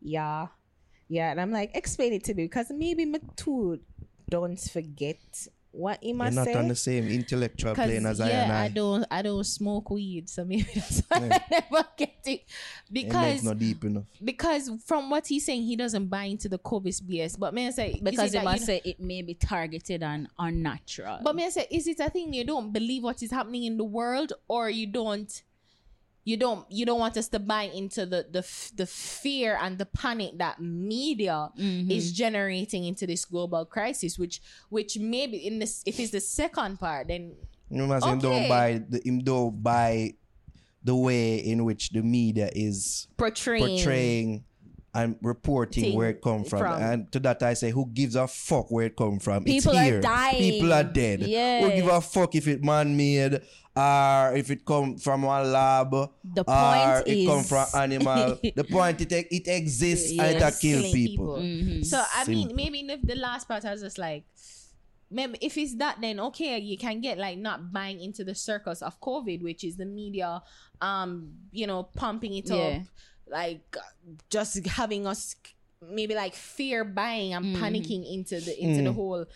yeah. 0.00 0.46
Yeah. 1.08 1.30
And 1.30 1.40
I'm 1.40 1.50
like, 1.52 1.70
explain 1.74 2.12
it 2.12 2.24
to 2.24 2.34
me 2.34 2.44
because 2.44 2.70
maybe 2.70 3.04
me 3.06 3.20
too 3.36 3.80
don't 4.28 4.58
forget 4.58 5.18
what 5.70 5.98
he 6.02 6.14
must 6.14 6.32
You're 6.34 6.44
must 6.44 6.48
not 6.48 6.54
say. 6.54 6.58
on 6.58 6.68
the 6.68 6.74
same 6.74 7.06
intellectual 7.06 7.74
plane 7.74 8.06
as 8.06 8.18
I 8.18 8.28
yeah, 8.30 8.42
and 8.44 8.52
I. 8.52 8.64
I 8.64 8.68
don't, 8.68 9.04
I 9.10 9.20
don't 9.20 9.44
smoke 9.44 9.90
weed, 9.90 10.28
so 10.30 10.42
maybe 10.44 10.62
that's 10.74 11.02
why 11.08 11.18
I 11.18 11.40
never 11.50 11.84
get 11.98 12.14
it. 12.24 12.30
It 12.30 12.44
Because 12.90 13.14
makes 13.34 13.42
not 13.42 13.58
deep 13.58 13.84
enough. 13.84 14.04
because 14.24 14.70
from 14.86 15.10
what 15.10 15.26
he's 15.26 15.44
saying, 15.44 15.64
he 15.64 15.76
doesn't 15.76 16.06
buy 16.06 16.24
into 16.24 16.48
the 16.48 16.58
COVID 16.58 17.02
BS. 17.02 17.38
But 17.38 17.52
may 17.52 17.66
I 17.66 17.70
say 17.70 18.00
Because 18.02 18.26
is 18.26 18.32
they 18.32 18.38
it 18.38 18.44
must 18.44 18.64
say 18.64 18.80
it 18.86 19.00
may 19.00 19.20
be 19.20 19.34
targeted 19.34 20.02
and 20.02 20.28
unnatural. 20.38 21.18
But 21.22 21.36
may 21.36 21.44
I 21.46 21.50
say, 21.50 21.66
is 21.70 21.86
it 21.86 22.00
a 22.00 22.08
thing 22.08 22.32
you 22.32 22.44
don't 22.44 22.72
believe 22.72 23.02
what 23.02 23.22
is 23.22 23.30
happening 23.30 23.64
in 23.64 23.76
the 23.76 23.84
world, 23.84 24.32
or 24.48 24.70
you 24.70 24.86
don't, 24.86 25.42
you 26.26 26.36
don't, 26.36 26.66
you 26.70 26.84
don't 26.84 26.98
want 26.98 27.16
us 27.16 27.28
to 27.28 27.38
buy 27.38 27.70
into 27.72 28.04
the 28.04 28.26
the 28.36 28.42
the 28.74 28.84
fear 28.86 29.56
and 29.62 29.78
the 29.78 29.86
panic 29.86 30.36
that 30.42 30.60
media 30.60 31.48
Mm-hmm. 31.56 31.90
is 31.90 32.12
generating 32.12 32.84
into 32.84 33.06
this 33.06 33.24
global 33.24 33.64
crisis, 33.64 34.18
which 34.18 34.42
which 34.68 34.98
maybe 34.98 35.38
in 35.46 35.60
this 35.60 35.82
if 35.86 35.98
it's 36.02 36.10
the 36.10 36.20
second 36.20 36.78
part, 36.78 37.06
then 37.08 37.32
You 37.70 37.86
must 37.86 38.04
him 38.04 38.18
don't 38.18 38.48
buy 38.48 38.82
the 38.88 39.00
him 39.04 39.20
don't 39.22 39.62
buy 39.62 40.14
the 40.82 40.94
way 40.94 41.36
in 41.38 41.64
which 41.64 41.90
the 41.90 42.02
media 42.02 42.50
is 42.54 43.06
portraying, 43.16 43.66
portraying 43.78 44.44
and 44.94 45.16
reporting 45.22 45.82
Thing 45.84 45.96
where 45.96 46.10
it 46.10 46.22
come 46.22 46.42
from. 46.44 46.60
from. 46.60 46.82
And 46.82 47.12
to 47.12 47.18
that 47.20 47.42
I 47.42 47.54
say, 47.54 47.70
who 47.70 47.86
gives 47.92 48.16
a 48.16 48.26
fuck 48.26 48.70
where 48.70 48.86
it 48.86 48.96
come 48.96 49.18
from? 49.18 49.44
People 49.44 49.72
it's 49.72 49.78
are 49.78 49.84
here. 49.84 50.00
dying. 50.00 50.38
People 50.38 50.72
are 50.72 50.84
dead. 50.84 51.20
Yeah. 51.20 51.60
Who 51.62 51.70
give 51.76 51.88
a 51.88 52.00
fuck 52.00 52.34
if 52.34 52.48
it 52.48 52.64
man 52.64 52.96
made 52.96 53.42
or 53.76 54.32
if 54.36 54.50
it 54.50 54.64
come 54.64 54.96
from 54.96 55.22
one 55.22 55.52
lab 55.52 55.90
The 56.24 56.40
or 56.40 56.44
point 56.44 57.06
it 57.06 57.26
come 57.26 57.44
from 57.44 57.66
animal. 57.74 58.38
the 58.56 58.64
point 58.64 59.00
it 59.02 59.12
it 59.12 59.46
exists 59.46 60.10
and 60.18 60.36
it 60.36 60.40
Yes. 60.40 60.58
kill 60.60 60.80
killing 60.80 60.92
people. 60.94 61.36
Mhm. 61.36 61.84
So 61.84 62.02
I 62.14 62.24
mean, 62.26 62.56
maybe 62.56 62.80
in 62.80 62.86
the, 62.88 62.98
the 63.02 63.16
last 63.16 63.46
part, 63.46 63.64
I 63.64 63.72
was 63.72 63.82
just 63.82 63.98
like, 63.98 64.24
maybe 65.10 65.38
if 65.42 65.56
it's 65.58 65.74
that, 65.76 66.00
then 66.00 66.18
okay, 66.20 66.58
you 66.58 66.78
can 66.78 67.00
get 67.00 67.18
like 67.18 67.36
not 67.38 67.70
buying 67.72 68.00
into 68.00 68.24
the 68.24 68.34
circus 68.34 68.80
of 68.82 68.98
COVID, 69.00 69.42
which 69.42 69.62
is 69.62 69.76
the 69.76 69.84
media, 69.86 70.42
um, 70.80 71.32
you 71.52 71.66
know, 71.66 71.84
pumping 71.84 72.32
it 72.34 72.48
Yeah. 72.48 72.56
up, 72.56 72.82
like 73.28 73.76
just 74.30 74.66
having 74.66 75.06
us 75.06 75.36
maybe 75.82 76.14
like 76.14 76.34
fear 76.34 76.84
buying 76.84 77.34
and 77.34 77.44
Mhm. 77.54 77.60
panicking 77.60 78.02
into 78.10 78.40
the 78.40 78.56
into 78.58 78.82
the 78.82 78.90
Mm. 78.90 78.94
whole 78.94 79.26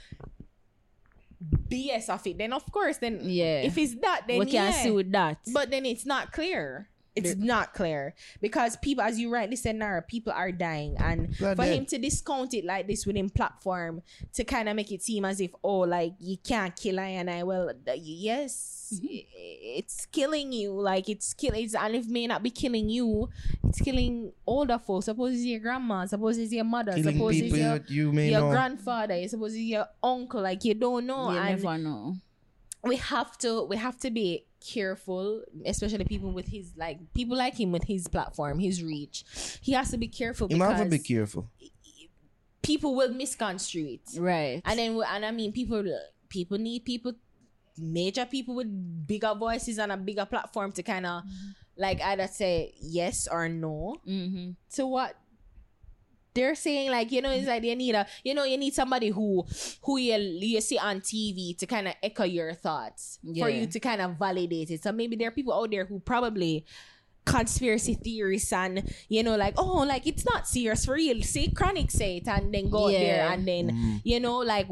BS 1.42 2.08
of 2.08 2.26
it. 2.26 2.38
Then 2.38 2.52
of 2.52 2.70
course, 2.70 2.98
then 2.98 3.20
Yeah. 3.22 3.62
if 3.62 3.78
it's 3.78 3.94
that, 3.96 4.22
then 4.26 4.38
we 4.38 4.46
can 4.46 4.70
yeah. 4.70 4.82
see 4.82 4.90
with 4.90 5.10
that. 5.12 5.38
But 5.52 5.70
then 5.70 5.86
it's 5.86 6.04
not 6.04 6.32
clear. 6.32 6.88
It's 7.16 7.34
not 7.36 7.74
clear 7.74 8.14
because 8.40 8.76
people, 8.76 9.02
as 9.02 9.18
you 9.18 9.30
rightly 9.32 9.56
said, 9.56 9.76
Naro, 9.76 10.00
people 10.00 10.32
are 10.32 10.52
dying, 10.52 10.96
and 10.98 11.36
for 11.36 11.54
dead. 11.54 11.74
him 11.74 11.86
to 11.86 11.98
discount 11.98 12.54
it 12.54 12.64
like 12.64 12.86
this 12.86 13.04
within 13.04 13.28
platform 13.30 14.02
to 14.34 14.44
kind 14.44 14.68
of 14.68 14.76
make 14.76 14.92
it 14.92 15.02
seem 15.02 15.24
as 15.24 15.40
if 15.40 15.50
oh, 15.64 15.80
like 15.80 16.14
you 16.20 16.36
can't 16.38 16.74
kill 16.76 17.00
I 17.00 17.08
and 17.08 17.28
I. 17.28 17.42
Well, 17.42 17.72
yes, 17.96 18.76
Mm-hmm. 18.90 19.06
it's 19.78 20.06
killing 20.06 20.52
you. 20.52 20.72
Like 20.72 21.08
it's 21.08 21.32
killing, 21.32 21.62
it's, 21.64 21.76
and 21.76 21.94
it 21.94 22.08
may 22.08 22.26
not 22.26 22.42
be 22.42 22.50
killing 22.50 22.88
you, 22.88 23.28
it's 23.68 23.80
killing 23.80 24.32
older 24.44 24.78
folks. 24.78 25.04
Suppose 25.06 25.34
it's 25.34 25.44
your 25.44 25.60
grandma. 25.60 26.06
Suppose 26.06 26.38
it's 26.38 26.52
your 26.52 26.64
mother. 26.64 26.92
Killing 26.94 27.14
suppose 27.14 27.36
it's 27.40 27.56
your, 27.56 27.80
you 27.86 28.12
may 28.12 28.30
your 28.30 28.40
know. 28.40 28.50
grandfather. 28.50 29.28
Suppose 29.28 29.52
it's 29.54 29.62
your 29.62 29.86
uncle. 30.02 30.42
Like 30.42 30.64
you 30.64 30.74
don't 30.74 31.06
know. 31.06 31.30
you 31.30 31.38
and 31.38 31.62
never 31.62 31.78
know. 31.78 32.16
we 32.82 32.96
have 32.96 33.38
to 33.38 33.62
we 33.64 33.76
have 33.76 33.96
to 33.98 34.10
be 34.10 34.44
careful 34.60 35.42
especially 35.66 36.04
people 36.04 36.30
with 36.32 36.46
his 36.48 36.72
like 36.76 36.98
people 37.14 37.36
like 37.36 37.54
him 37.58 37.72
with 37.72 37.84
his 37.84 38.06
platform 38.08 38.58
his 38.58 38.82
reach 38.82 39.24
he 39.62 39.72
has 39.72 39.90
to 39.90 39.96
be 39.98 40.06
careful 40.08 40.48
You 40.50 40.62
have 40.62 40.82
to 40.82 40.84
be 40.88 40.98
careful. 40.98 41.48
people 42.62 42.94
will 42.94 43.12
misconstrue 43.12 43.94
it 43.98 44.18
Right. 44.20 44.60
and 44.64 44.78
then 44.78 45.00
and 45.08 45.24
i 45.24 45.30
mean 45.30 45.52
people 45.52 45.84
people 46.28 46.58
need 46.58 46.84
people 46.84 47.12
major 47.78 48.26
people 48.26 48.54
with 48.54 48.68
bigger 49.06 49.34
voices 49.34 49.78
and 49.78 49.90
a 49.92 49.96
bigger 49.96 50.26
platform 50.26 50.72
to 50.72 50.82
kind 50.82 51.06
of 51.06 51.22
like 51.76 52.02
either 52.02 52.26
say 52.26 52.74
yes 52.80 53.26
or 53.30 53.48
no 53.48 53.96
mm-hmm. 54.06 54.50
to 54.74 54.86
what 54.86 55.16
they're 56.40 56.54
saying 56.54 56.90
like 56.90 57.12
you 57.12 57.20
know 57.22 57.30
it's 57.30 57.46
like 57.46 57.62
you 57.62 57.76
need 57.76 57.94
a 57.94 58.06
you 58.24 58.32
know 58.34 58.44
you 58.44 58.56
need 58.56 58.72
somebody 58.74 59.08
who 59.10 59.44
who 59.84 59.98
you, 59.98 60.16
you 60.54 60.60
see 60.60 60.78
on 60.78 61.00
tv 61.00 61.56
to 61.58 61.66
kind 61.66 61.86
of 61.88 61.94
echo 62.02 62.24
your 62.24 62.54
thoughts 62.54 63.18
Yeah. 63.22 63.44
for 63.44 63.50
you 63.50 63.66
to 63.66 63.78
kind 63.80 64.00
of 64.00 64.16
validate 64.18 64.70
it 64.70 64.82
so 64.82 64.92
maybe 64.92 65.16
there 65.16 65.28
are 65.28 65.36
people 65.40 65.54
out 65.54 65.70
there 65.70 65.84
who 65.84 66.00
probably 66.00 66.64
conspiracy 67.24 67.94
theorists 67.94 68.52
and 68.52 68.82
you 69.08 69.22
know 69.22 69.36
like 69.36 69.54
oh 69.58 69.84
like 69.86 70.06
it's 70.06 70.24
not 70.24 70.48
serious 70.48 70.84
for 70.86 70.94
real 70.94 71.22
say 71.22 71.48
Chronixx 71.48 71.92
say 71.92 72.16
it 72.16 72.26
and 72.28 72.52
then 72.52 72.70
go 72.70 72.86
out 72.86 72.92
there 72.92 73.28
and 73.30 73.46
then 73.46 73.66
Mm-hmm. 73.70 73.96
you 74.04 74.20
know 74.20 74.38
like 74.38 74.66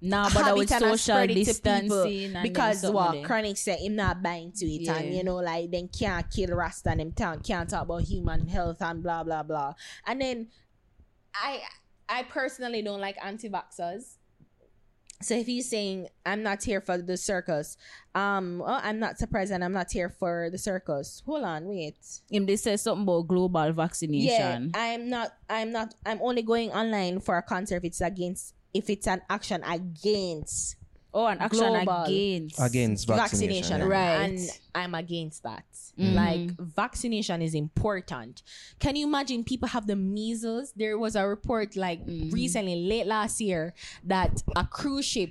Now, 0.00 0.28
but 0.30 0.42
I 0.44 0.48
have 0.48 0.56
would 0.56 0.70
it 0.70 0.74
and 0.76 0.84
I 0.84 0.88
social 0.94 1.14
spread 1.16 1.30
it 1.32 1.34
to 1.34 1.44
distancing 1.44 1.88
people 1.88 2.02
and 2.04 2.34
then 2.36 2.42
because 2.44 2.80
something 2.82 2.94
what 2.94 3.12
there. 3.14 3.26
Chronixx 3.26 3.58
said 3.58 3.78
him 3.80 3.96
not 3.96 4.22
buying 4.22 4.52
to 4.60 4.66
it 4.66 4.86
and 4.88 5.06
Yeah. 5.06 5.16
you 5.16 5.24
know 5.24 5.36
like 5.50 5.70
then 5.72 5.88
can't 5.88 6.30
kill 6.30 6.50
Rasta 6.54 6.90
and 6.90 7.00
them 7.00 7.12
can't, 7.12 7.42
can't 7.42 7.68
talk 7.68 7.82
about 7.82 8.02
human 8.02 8.46
health 8.46 8.80
and 8.80 9.02
blah 9.02 9.24
blah 9.24 9.42
blah 9.42 9.72
and 10.06 10.20
then 10.20 10.46
I 11.42 11.62
I 12.08 12.22
personally 12.24 12.82
don't 12.82 13.00
like 13.00 13.16
anti-vaxxers 13.22 14.16
so 15.20 15.34
if 15.34 15.46
he's 15.46 15.68
saying 15.68 16.08
I'm 16.24 16.42
not 16.42 16.62
here 16.62 16.80
for 16.80 16.96
the 16.98 17.16
circus 17.16 17.76
um 18.14 18.60
well, 18.64 18.80
I'm 18.82 18.98
not 18.98 19.18
surprised 19.18 19.52
and 19.52 19.64
I'm 19.64 19.72
not 19.72 19.90
here 19.90 20.08
for 20.08 20.48
the 20.50 20.58
circus 20.58 21.22
hold 21.26 21.44
on 21.44 21.66
wait 21.66 21.96
Him 22.30 22.46
they 22.46 22.56
say 22.56 22.76
something 22.76 23.02
about 23.02 23.26
global 23.28 23.72
vaccination. 23.72 24.70
yeah. 24.74 24.80
I'm 24.80 25.10
not 25.10 25.32
I'm 25.50 25.72
not 25.72 25.94
I'm 26.06 26.20
only 26.22 26.42
going 26.42 26.70
online 26.70 27.20
for 27.20 27.36
a 27.36 27.42
concert 27.42 27.76
if 27.76 27.84
it's 27.84 28.00
against 28.00 28.54
if 28.72 28.88
it's 28.88 29.06
an 29.06 29.22
action 29.28 29.64
against 29.64 30.76
oh, 31.14 31.26
an 31.26 31.38
action 31.38 31.60
global. 31.60 32.04
against. 32.04 32.60
Against 32.60 33.06
vaccination. 33.06 33.78
vaccination, 33.78 33.80
yeah. 33.80 33.86
Right. 33.86 34.24
and 34.30 34.38
i'm 34.74 34.94
against 34.94 35.42
that 35.42 35.64
Mhm. 35.98 36.14
like 36.14 36.50
vaccination 36.60 37.42
is 37.42 37.54
important 37.54 38.42
can 38.78 38.94
you 38.94 39.06
imagine 39.06 39.42
people 39.42 39.68
have 39.68 39.86
the 39.86 39.96
measles 39.96 40.72
there 40.76 40.96
was 40.98 41.16
a 41.16 41.26
report 41.26 41.74
like 41.76 42.06
Mhm. 42.06 42.32
recently 42.32 42.76
late 42.86 43.06
last 43.06 43.40
year 43.40 43.74
that 44.04 44.42
a 44.54 44.64
cruise 44.64 45.04
ship 45.06 45.30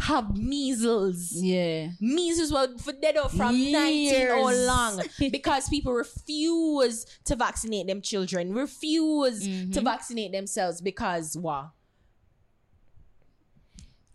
have 0.00 0.36
measles 0.36 1.32
Yeah. 1.32 1.88
measles 2.00 2.52
were 2.52 2.76
for 2.78 2.92
dead 2.92 3.16
out 3.16 3.30
from 3.32 3.56
Years. 3.56 3.72
19 3.72 4.30
all 4.32 4.54
long 4.66 5.02
because 5.30 5.68
people 5.68 5.92
refuse 5.94 7.06
to 7.24 7.34
vaccinate 7.36 7.86
them 7.86 8.00
children 8.02 8.52
refuse 8.52 9.40
to 9.40 9.48
Mhm. 9.80 9.84
vaccinate 9.84 10.32
themselves 10.32 10.80
because 10.80 11.36
what 11.38 11.66
You 11.66 11.70
see, 11.70 11.83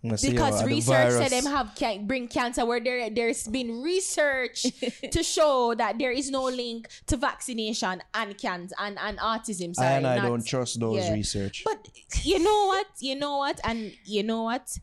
because 0.01 0.63
uh, 0.63 0.65
research 0.65 1.11
said 1.11 1.29
virus- 1.29 1.43
them 1.43 1.51
have 1.51 1.75
can 1.75 2.07
bring 2.07 2.27
cancer 2.27 2.65
where 2.65 2.79
there 2.79 3.09
there's 3.09 3.47
been 3.47 3.81
research 3.81 4.63
to 5.11 5.23
show 5.23 5.73
that 5.75 5.99
there 5.99 6.11
is 6.11 6.31
no 6.31 6.43
link 6.45 6.87
to 7.07 7.17
vaccination 7.17 8.01
and 8.13 8.37
cancer 8.37 8.75
and, 8.79 8.97
and 8.99 9.17
autism. 9.19 9.75
Sorry, 9.75 9.87
and 9.97 10.07
I 10.07 10.17
not- 10.17 10.27
don't 10.27 10.45
trust 10.45 10.79
those 10.79 11.03
yeah. 11.03 11.13
research. 11.13 11.63
But 11.65 11.87
you 12.23 12.39
know 12.39 12.67
what? 12.67 12.87
You 12.99 13.15
know 13.15 13.37
what? 13.37 13.59
And 13.63 13.91
you 14.05 14.23
know 14.23 14.43
what? 14.43 14.77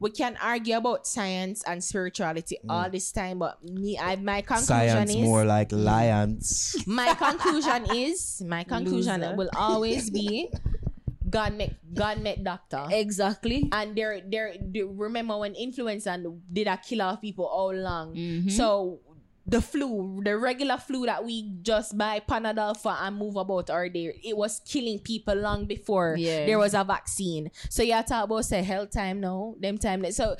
We 0.00 0.10
can 0.10 0.36
argue 0.42 0.76
about 0.78 1.06
science 1.06 1.62
and 1.64 1.78
spirituality 1.84 2.58
all 2.68 2.90
this 2.90 3.12
time, 3.12 3.38
but 3.38 3.62
me, 3.62 3.96
I 3.96 4.16
my 4.16 4.40
conclusion 4.40 4.74
Mm. 4.74 4.88
Science 4.88 5.10
is 5.10 5.16
more 5.16 5.44
like 5.44 5.70
lions. 5.70 6.76
my 6.86 7.14
conclusion 7.14 7.86
is 7.94 8.42
my 8.44 8.64
conclusion 8.64 9.20
Loser. 9.20 9.36
will 9.36 9.50
always 9.54 10.10
be 10.10 10.50
God 11.32 11.56
met 11.56 11.72
God 11.94 12.20
met 12.20 12.44
doctor 12.44 12.84
Exactly. 12.92 13.68
and 13.72 13.96
they're 13.96 14.20
they're 14.28 14.54
they, 14.60 14.82
remember 14.84 15.38
when 15.40 15.54
influenza 15.56 16.20
did 16.52 16.68
a 16.68 16.76
kill 16.76 17.00
off 17.02 17.20
people 17.24 17.46
all 17.48 17.72
long 17.74 18.12
Mhm. 18.14 18.50
so 18.52 19.00
the 19.44 19.60
flu 19.60 20.20
the 20.22 20.36
regular 20.38 20.76
flu 20.78 21.06
that 21.06 21.24
we 21.24 21.50
just 21.62 21.96
buy 21.98 22.20
Panadol 22.20 22.76
for 22.76 22.92
and 22.94 23.16
move 23.16 23.34
about 23.34 23.70
or 23.70 23.88
there 23.88 24.14
it 24.22 24.36
was 24.36 24.60
killing 24.62 25.00
people 25.00 25.34
long 25.34 25.66
before 25.66 26.14
Yeah. 26.18 26.46
there 26.46 26.58
was 26.60 26.74
a 26.74 26.84
vaccine 26.84 27.50
so 27.68 27.82
you 27.82 27.96
talk 28.06 28.24
about 28.30 28.44
say 28.44 28.62
health 28.62 28.90
time 28.92 29.18
now 29.20 29.56
them 29.58 29.78
time 29.78 30.04
so 30.12 30.36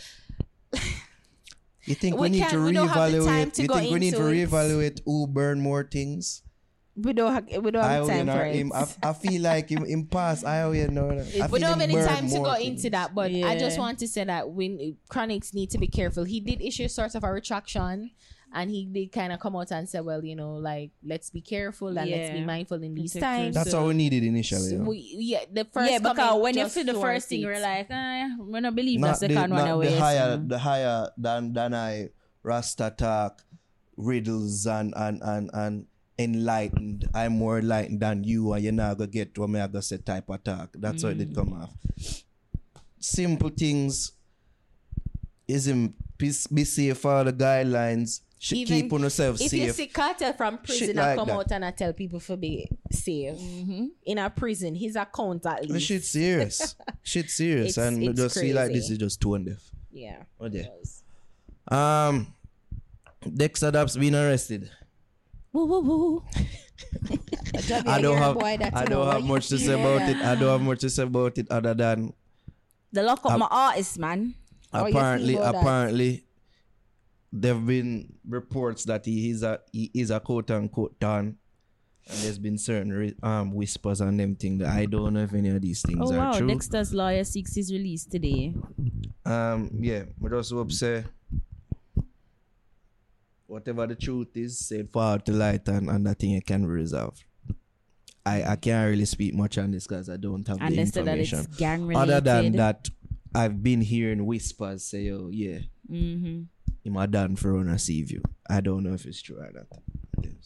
You 1.85 1.97
think 1.97 2.15
we, 2.15 2.21
We 2.21 2.29
need 2.39 2.49
to 2.51 2.63
we 2.63 2.73
don't 2.73 2.87
have 2.87 3.11
the 3.11 3.25
time 3.27 3.51
reevaluate? 3.51 3.59
You 3.59 3.67
think 3.67 3.91
we 3.91 3.99
need 3.99 4.15
to 4.15 4.23
into 4.23 4.29
it. 4.31 4.49
reevaluate 4.51 5.01
who 5.05 5.27
burn 5.27 5.61
more 5.61 5.83
things? 5.83 6.43
We 7.03 7.13
don't 7.13 7.33
have, 7.33 7.47
we 7.65 7.71
don't 7.71 7.83
have 7.85 8.07
time 8.07 8.27
know 8.27 8.33
for 8.37 8.45
it. 8.45 8.55
him. 8.55 8.73
I, 8.73 8.87
I 9.03 9.13
feel 9.13 9.43
like 9.43 9.69
him, 9.71 9.85
him 9.85 10.07
pass. 10.07 10.45
I 10.45 10.71
you 10.73 10.89
know. 10.89 11.11
I 11.11 11.47
we 11.49 11.59
don't 11.59 11.71
have 11.71 11.81
any 11.81 11.95
time 11.95 12.29
to 12.29 12.39
go 12.39 12.55
things. 12.55 12.85
into 12.85 12.91
that, 12.91 13.15
but 13.15 13.31
I 13.31 13.59
just 13.59 13.79
want 13.79 13.99
to 14.01 14.09
say 14.09 14.25
that 14.25 14.49
when 14.51 14.97
Chronixx 15.11 15.53
need 15.55 15.71
to 15.71 15.79
be 15.79 15.89
careful. 15.89 16.25
He 16.25 16.41
did 16.41 16.61
issue 16.63 16.89
sort 16.89 17.15
of 17.15 17.25
a 17.25 17.33
retraction, 17.33 18.11
and 18.55 18.71
he 18.71 18.85
did 18.87 19.11
kind 19.13 19.33
of 19.33 19.41
come 19.41 19.57
out 19.57 19.71
and 19.73 19.89
say, 19.89 20.01
"Well, 20.01 20.25
you 20.25 20.37
know, 20.37 20.55
like 20.55 20.91
let's 21.05 21.31
be 21.31 21.41
careful 21.41 21.89
and 21.89 22.11
let's 22.11 22.31
be 22.31 22.45
mindful 22.45 22.83
in 22.83 22.95
these 22.95 23.13
Protect 23.15 23.25
times." 23.37 23.55
That's 23.55 23.71
So- 23.71 23.81
all 23.81 23.89
we 23.89 23.95
needed 23.95 24.23
initially. 24.25 24.71
So 24.71 24.77
we, 24.85 25.15
yeah, 25.19 25.45
the 25.51 25.65
first 25.65 25.91
yeah, 25.91 25.99
because 25.99 26.41
when 26.41 26.55
you 26.55 26.63
just 26.65 26.75
feel 26.75 26.85
the 26.85 26.95
first 27.01 27.29
thing, 27.29 27.43
it. 27.43 27.47
we're 27.47 27.61
like, 27.61 27.87
eh, 27.91 28.29
we 28.39 28.61
don't 28.61 28.75
believe 28.77 29.01
not 29.01 29.19
the 29.21 29.29
second 29.29 29.51
one 29.53 29.69
away. 29.69 29.89
the 29.89 29.99
higher, 29.99 30.37
so- 30.37 30.45
the 30.47 30.59
higher 30.59 31.09
than 31.17 31.53
than 31.53 31.75
I 31.75 32.09
Rasta 32.43 32.93
talk, 32.97 33.43
riddles 33.97 34.67
and 34.67 34.93
and 34.97 35.21
and 35.23 35.51
and 35.55 35.87
enlightened. 36.19 37.09
I'm 37.15 37.33
more 37.33 37.59
enlightened 37.59 38.01
than 38.01 38.25
you, 38.25 38.53
and 38.53 38.63
you're 38.63 38.73
not 38.73 38.99
gonna 38.99 39.11
get 39.11 39.37
what 39.39 39.51
me 39.51 39.61
I 39.61 39.67
gonna 39.67 39.83
say 39.83 39.99
type 39.99 40.29
of 40.29 40.43
talk. 40.45 40.71
That's 40.79 41.03
how 41.03 41.09
it 41.11 41.15
Mm. 41.17 41.19
did 41.19 41.35
come 41.35 41.53
off. 41.55 41.71
Simple 42.99 43.51
things. 43.51 44.13
Is 45.49 45.67
him 45.67 45.95
be, 46.19 46.33
be 46.55 46.65
safe 46.65 46.99
for 46.99 47.25
the 47.25 47.33
guidelines. 47.33 48.21
Should 48.39 48.59
Even 48.59 48.83
keep 48.83 48.93
on 48.93 49.03
yourself 49.03 49.41
if 49.41 49.53
you 49.53 49.67
safe. 49.67 49.75
see 49.75 49.87
Kartel 49.89 50.37
from 50.37 50.59
prison 50.59 50.79
Shit 50.79 50.89
and 50.91 50.99
like 50.99 51.17
come 51.17 51.29
that. 51.29 51.35
out 51.35 51.53
and 51.53 51.65
I 51.65 51.71
tell 51.71 51.93
people 51.93 52.19
for 52.21 52.37
be 52.37 52.69
safe 52.91 53.37
Mm-hmm. 53.39 53.87
in 54.07 54.19
a 54.19 54.31
prison, 54.31 54.75
his 54.75 54.97
account 54.97 55.47
at 55.47 55.63
This 55.63 55.71
least. 55.71 55.87
shit 55.87 56.05
serious. 56.05 56.75
shit 57.03 57.31
serious, 57.31 57.77
It's- 57.79 57.89
and 57.95 58.03
it's 58.03 58.19
just 58.19 58.35
see 58.37 58.53
like 58.53 58.73
this 58.73 58.91
is 58.91 58.99
just 58.99 59.21
tone 59.21 59.45
deaf. 59.45 59.63
yeah. 59.93 60.23
Oh 60.41 60.49
dear. 60.49 60.63
it 60.63 60.73
was. 60.81 61.03
Um, 61.69 62.35
Dexta 63.25 63.71
Daps 63.73 63.99
been 63.99 64.15
arrested. 64.17 64.69
Woo, 65.53 65.67
woo, 65.67 65.81
woo. 65.81 66.25
I 67.87 68.01
don't 68.01 68.17
have 68.17 68.37
I 68.43 68.85
don't 68.85 69.07
have 69.13 69.25
much 69.25 69.49
to 69.49 69.59
say 69.59 69.75
about 69.75 70.09
it. 70.09 70.17
I 70.17 70.35
don't 70.35 70.49
have 70.59 70.63
much 70.63 70.81
to 70.81 70.91
say 70.91 71.03
about 71.05 71.37
it 71.39 71.51
other 71.51 71.75
than 71.75 72.13
The 72.93 73.03
lock 73.03 73.25
up 73.25 73.33
Um, 73.33 73.41
my 73.41 73.49
artist, 73.51 73.99
man. 73.99 74.35
How 74.73 74.87
you 74.87 74.93
feel 74.93 74.99
apparently 75.01 75.37
apparently 75.37 76.25
there've 77.33 77.65
been 77.67 78.15
reports 78.29 78.85
that 78.85 79.05
he 79.05 79.31
is 79.31 79.43
a 79.43 79.61
he 79.73 79.91
is 79.95 80.11
a 80.11 80.21
quote 80.21 80.51
unquote 80.51 80.99
don. 80.99 81.37
And 82.09 82.19
there's 82.19 82.39
been 82.39 82.59
certain 82.59 82.93
re- 82.93 83.15
um 83.23 83.53
whispers 83.55 84.01
and 84.01 84.19
them 84.19 84.35
things 84.35 84.61
that 84.61 84.71
I 84.71 84.87
don't 84.87 85.13
know 85.15 85.21
if 85.23 85.33
any 85.35 85.51
of 85.51 85.61
these 85.63 85.83
things 85.83 86.01
Oh 86.11 86.15
are 86.15 86.19
wow, 86.19 86.33
true. 86.33 86.49
Dexta's 86.49 86.93
lawyer 86.93 87.23
seeks 87.25 87.55
his 87.55 87.73
release 87.73 88.05
today. 88.07 88.55
Um 89.25 89.71
yeah, 89.79 90.05
but 90.21 90.33
also 90.33 90.57
hope 90.57 90.73
say 90.73 91.05
whatever 93.53 93.87
the 93.87 93.95
truth 93.95 94.35
is, 94.37 94.59
say 94.59 94.83
forward 94.85 95.27
to 95.27 95.33
light 95.33 95.69
and, 95.69 95.89
and 95.91 96.07
that 96.07 96.19
thing 96.19 96.33
it 96.33 96.47
can 96.47 96.63
be 96.63 96.69
resolved. 96.69 97.23
I, 98.25 98.43
I 98.53 98.57
can't 98.57 98.89
really 98.91 99.05
speak 99.05 99.35
much 99.35 99.59
on 99.59 99.73
this 99.73 99.87
because 99.87 100.09
I 100.09 100.17
don't 100.17 100.47
have 100.49 100.59
And 100.61 100.75
the 100.75 100.81
information. 100.81 101.41
it's 101.41 101.57
gang 101.57 101.87
related. 101.87 102.13
Other 102.15 102.21
than 102.43 102.53
that, 102.57 102.89
I've 103.35 103.63
been 103.63 103.81
hearing 103.81 104.25
whispers 104.27 104.85
say, 104.85 105.11
"Oh, 105.11 105.29
yeah, 105.31 105.59
Mm-hmm. 105.91 106.43
him 106.85 106.97
a 106.97 107.07
done 107.07 107.37
for 107.37 107.57
on 107.59 107.69
a 107.69 107.77
view." 107.77 108.23
I 108.49 108.61
don't 108.61 108.85
know 108.85 108.95
if 108.95 109.05
it's 109.07 109.21
true 109.23 109.39
or 109.39 109.51
not. 109.53 109.67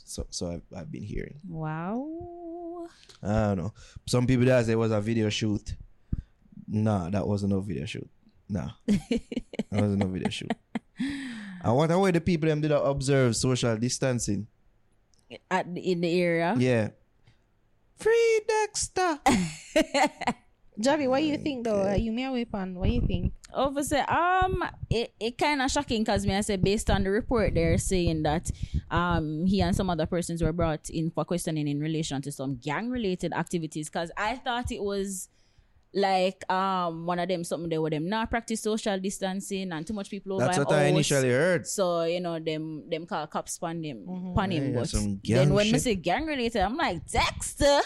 So, 0.04 0.26
so 0.30 0.50
I've, 0.52 0.62
I've 0.76 0.90
been 0.90 1.02
hearing. 1.02 1.40
Wow. 1.48 2.86
I 3.22 3.48
don't 3.48 3.56
know. 3.58 3.72
Some 4.06 4.26
people 4.26 4.46
that 4.46 4.64
say 4.66 4.72
it 4.72 4.76
was 4.76 4.92
a 4.92 5.00
video 5.00 5.28
shoot. 5.28 5.74
Nah, 6.68 7.10
that 7.10 7.26
wasn't 7.26 7.52
no 7.52 7.60
video 7.60 7.84
shoot. 7.86 8.08
Nah, 8.48 8.70
that 8.86 9.20
wasn't 9.72 9.98
no 9.98 10.06
video 10.06 10.30
shoot. 10.30 10.52
I 11.66 11.72
wonder 11.72 11.98
why 11.98 12.12
the 12.12 12.20
people 12.20 12.48
them 12.48 12.60
did 12.60 12.70
not 12.70 12.86
observe 12.86 13.34
social 13.34 13.76
distancing. 13.76 14.46
At 15.50 15.74
the, 15.74 15.80
in 15.80 16.00
the 16.00 16.22
area. 16.22 16.54
Yeah. 16.56 16.90
Free 17.96 18.40
Dexta. 18.46 19.18
Javi, 20.80 21.08
what 21.08 21.18
do 21.18 21.24
you 21.24 21.38
think 21.38 21.64
though? 21.64 21.92
You 21.94 22.12
may 22.12 22.28
weapon. 22.30 22.76
What 22.76 22.86
do 22.86 22.94
you 22.94 23.00
think? 23.00 23.32
Obviously, 23.52 23.98
um, 23.98 24.62
it, 24.88 25.12
it 25.18 25.38
kind 25.38 25.60
of 25.60 25.68
shocking 25.68 26.04
because 26.04 26.24
me 26.24 26.36
I 26.36 26.42
said 26.42 26.62
based 26.62 26.88
on 26.88 27.02
the 27.02 27.10
report 27.10 27.54
they're 27.54 27.78
saying 27.78 28.22
that 28.22 28.48
um 28.90 29.46
he 29.46 29.60
and 29.60 29.74
some 29.74 29.90
other 29.90 30.06
persons 30.06 30.42
were 30.42 30.52
brought 30.52 30.88
in 30.90 31.10
for 31.10 31.24
questioning 31.24 31.66
in 31.66 31.80
relation 31.80 32.22
to 32.22 32.30
some 32.30 32.58
gang 32.58 32.90
related 32.90 33.32
activities. 33.32 33.88
Because 33.88 34.12
I 34.16 34.36
thought 34.36 34.70
it 34.70 34.84
was 34.84 35.30
like 35.96 36.44
um 36.52 37.06
one 37.06 37.18
of 37.18 37.26
them 37.26 37.42
something 37.42 37.70
they 37.70 37.78
were 37.78 37.88
them 37.88 38.06
not 38.06 38.28
practice 38.28 38.60
social 38.60 39.00
distancing 39.00 39.72
and 39.72 39.86
too 39.86 39.94
much 39.94 40.10
people 40.10 40.34
over 40.34 40.44
That's 40.44 40.58
him 40.58 40.64
what 40.64 40.74
I 40.76 40.80
house. 40.82 40.90
initially 40.92 41.30
heard. 41.30 41.66
So 41.66 42.04
you 42.04 42.20
know 42.20 42.38
them 42.38 42.84
them 42.90 43.06
call 43.06 43.26
cops 43.26 43.58
on 43.62 43.82
him, 43.82 44.04
upon 44.06 44.50
him. 44.52 44.74
Yeah, 44.74 44.80
but 44.80 44.92
then 44.92 45.18
gang 45.22 45.54
when 45.54 45.66
we 45.66 45.72
shit. 45.80 45.82
say 45.82 45.94
gang 45.94 46.26
related, 46.26 46.60
I'm 46.60 46.76
like 46.76 47.06
Dexta, 47.08 47.80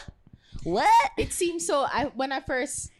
what? 0.65 1.11
It 1.17 1.33
seems 1.33 1.65
so. 1.67 1.87
I 1.87 2.11
when 2.17 2.33
I 2.33 2.41
first 2.41 2.91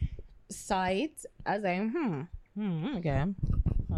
saw 0.49 0.85
it, 0.85 1.11
I 1.45 1.55
was 1.59 1.63
like, 1.63 1.91
hmm, 1.91 2.21
hmm 2.55 2.95
okay, 2.97 3.25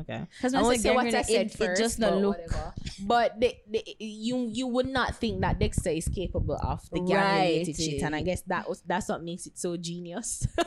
okay. 0.03 0.27
Because 0.37 0.53
I 0.53 0.57
when 0.57 0.65
I 0.65 0.67
won't 0.67 0.81
say 0.81 0.89
say 0.89 0.95
what 0.95 1.05
I 1.15 1.21
said 1.21 1.45
it, 1.47 1.51
first, 1.51 1.79
it 1.79 1.83
just 1.83 1.99
but 1.99 2.11
not 2.11 2.21
look 2.21 2.37
whatever. 2.37 2.73
But 3.01 3.39
the, 3.39 3.55
the, 3.69 3.83
you 3.99 4.47
you 4.51 4.67
would 4.67 4.87
not 4.87 5.15
think 5.15 5.41
that 5.41 5.59
Dexta 5.59 5.95
is 5.97 6.07
capable 6.07 6.55
of 6.61 6.87
the 6.91 6.99
gang 6.99 7.41
related 7.41 7.67
Right. 7.67 7.75
shit, 7.75 8.01
and 8.03 8.15
I 8.15 8.21
guess 8.21 8.41
that 8.47 8.67
was 8.69 8.81
that's 8.85 9.09
what 9.09 9.23
makes 9.23 9.45
it 9.47 9.57
so 9.57 9.77
genius. 9.77 10.47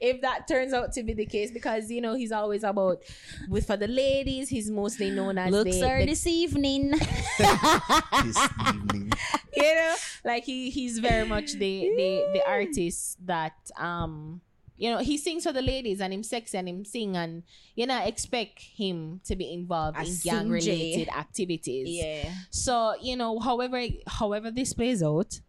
if 0.00 0.20
that 0.22 0.46
turns 0.48 0.72
out 0.72 0.92
to 0.92 1.02
be 1.02 1.14
the 1.14 1.26
case, 1.26 1.50
because 1.50 1.90
you 1.90 2.00
know 2.00 2.14
he's 2.14 2.32
always 2.32 2.64
about 2.64 3.02
with 3.48 3.66
for 3.66 3.76
the 3.76 3.88
ladies, 3.88 4.48
he's 4.48 4.70
mostly 4.70 5.10
known 5.10 5.38
as 5.38 5.50
looks 5.50 5.80
the, 5.80 5.84
are 5.88 6.00
the 6.00 6.06
this 6.06 6.26
evening. 6.26 6.90
this 6.90 8.48
evening. 8.68 9.12
you 9.56 9.74
know 9.74 9.94
like 10.24 10.44
he 10.44 10.70
he's 10.70 10.98
very 10.98 11.26
much 11.26 11.52
the 11.54 11.90
the 11.96 12.30
the 12.34 12.42
artist 12.46 13.16
that 13.26 13.54
um 13.78 14.40
you 14.78 14.90
know 14.90 14.98
he 14.98 15.18
sings 15.18 15.44
for 15.44 15.52
the 15.52 15.60
ladies 15.60 16.00
and 16.00 16.14
him 16.14 16.22
sexy 16.22 16.56
and 16.56 16.68
him 16.68 16.84
sing 16.84 17.16
and 17.16 17.42
you 17.74 17.86
know 17.86 18.00
expect 18.04 18.60
him 18.60 19.20
to 19.24 19.34
be 19.36 19.52
involved 19.52 19.98
A 19.98 20.02
in 20.02 20.14
gang 20.22 20.48
related 20.48 21.08
activities. 21.08 21.88
Yeah. 21.88 22.32
so 22.50 22.94
you 23.02 23.16
know 23.16 23.38
however 23.40 23.84
however 24.06 24.50
this 24.50 24.72
plays 24.72 25.02
out 25.02 25.40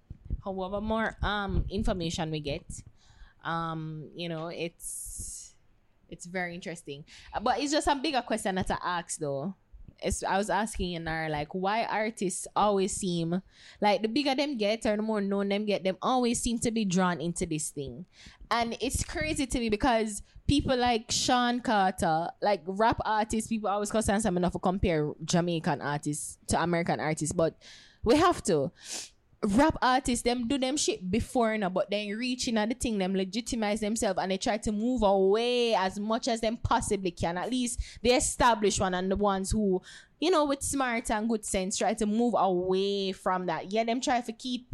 however 0.43 0.81
more 0.81 1.15
um 1.22 1.65
information 1.69 2.31
we 2.31 2.39
get 2.39 2.65
um 3.45 4.10
you 4.15 4.27
know 4.27 4.47
it's 4.47 5.53
it's 6.10 6.26
very 6.26 6.56
interesting. 6.56 7.06
But 7.39 7.60
it's 7.60 7.72
just 7.72 7.88
a 7.88 7.93
bigger 7.93 8.23
question 8.23 8.56
that 8.56 8.72
i 8.72 8.77
ask 8.99 9.19
though 9.19 9.53
I 10.27 10.38
was 10.38 10.49
asking 10.49 10.93
in 10.93 11.07
our 11.07 11.30
like 11.30 11.53
why 11.53 11.85
artists 11.85 12.47
always 12.55 12.95
seem 12.95 13.41
like 13.81 14.01
the 14.01 14.07
bigger 14.07 14.35
them 14.35 14.57
get 14.57 14.85
or 14.85 14.95
the 14.95 15.01
more 15.01 15.21
known 15.21 15.49
them 15.49 15.65
get, 15.65 15.84
them 15.84 15.97
always 16.01 16.41
seem 16.41 16.59
to 16.59 16.71
be 16.71 16.85
drawn 16.85 17.19
into 17.21 17.45
this 17.45 17.69
thing. 17.69 18.05
And 18.51 18.77
it's 18.81 19.03
crazy 19.03 19.45
to 19.45 19.59
me 19.59 19.69
because 19.69 20.23
people 20.47 20.76
like 20.76 21.11
Sean 21.11 21.59
Carter, 21.59 22.30
like 22.41 22.61
rap 22.65 22.99
artists, 23.05 23.47
people 23.47 23.69
always 23.69 23.91
concern 23.91 24.21
some 24.21 24.38
enough 24.38 24.53
to 24.53 24.59
compare 24.59 25.11
Jamaican 25.23 25.81
artists 25.81 26.38
to 26.47 26.61
American 26.61 26.99
artists, 26.99 27.34
but 27.34 27.55
we 28.03 28.15
have 28.17 28.41
to. 28.43 28.71
Rap 29.41 29.77
artists, 29.81 30.23
them 30.23 30.47
do 30.47 30.57
them 30.57 30.75
shit 30.75 31.09
before 31.09 31.57
now, 31.57 31.69
but 31.69 31.89
then 31.89 32.09
reaching 32.09 32.57
at 32.57 32.67
the 32.67 32.75
thing, 32.75 32.97
them 32.97 33.15
legitimize 33.15 33.79
themselves 33.79 34.19
and 34.21 34.31
they 34.31 34.37
try 34.37 34.57
to 34.57 34.71
move 34.71 35.01
away 35.01 35.73
as 35.75 35.97
much 35.97 36.27
as 36.27 36.41
them 36.41 36.57
possibly 36.57 37.11
can. 37.11 37.37
At 37.37 37.49
least 37.49 37.79
the 38.01 38.09
established 38.09 38.81
one 38.81 38.93
and 38.93 39.09
the 39.09 39.15
ones 39.15 39.51
who, 39.51 39.81
you 40.19 40.29
know, 40.29 40.43
with 40.43 40.61
smart 40.61 41.09
and 41.09 41.29
good 41.29 41.45
sense 41.45 41.77
try 41.77 41.93
to 41.93 42.05
move 42.05 42.35
away 42.37 43.13
from 43.13 43.45
that. 43.45 43.71
Yeah, 43.71 43.85
them 43.85 44.01
try 44.01 44.19
to 44.19 44.33
keep 44.33 44.67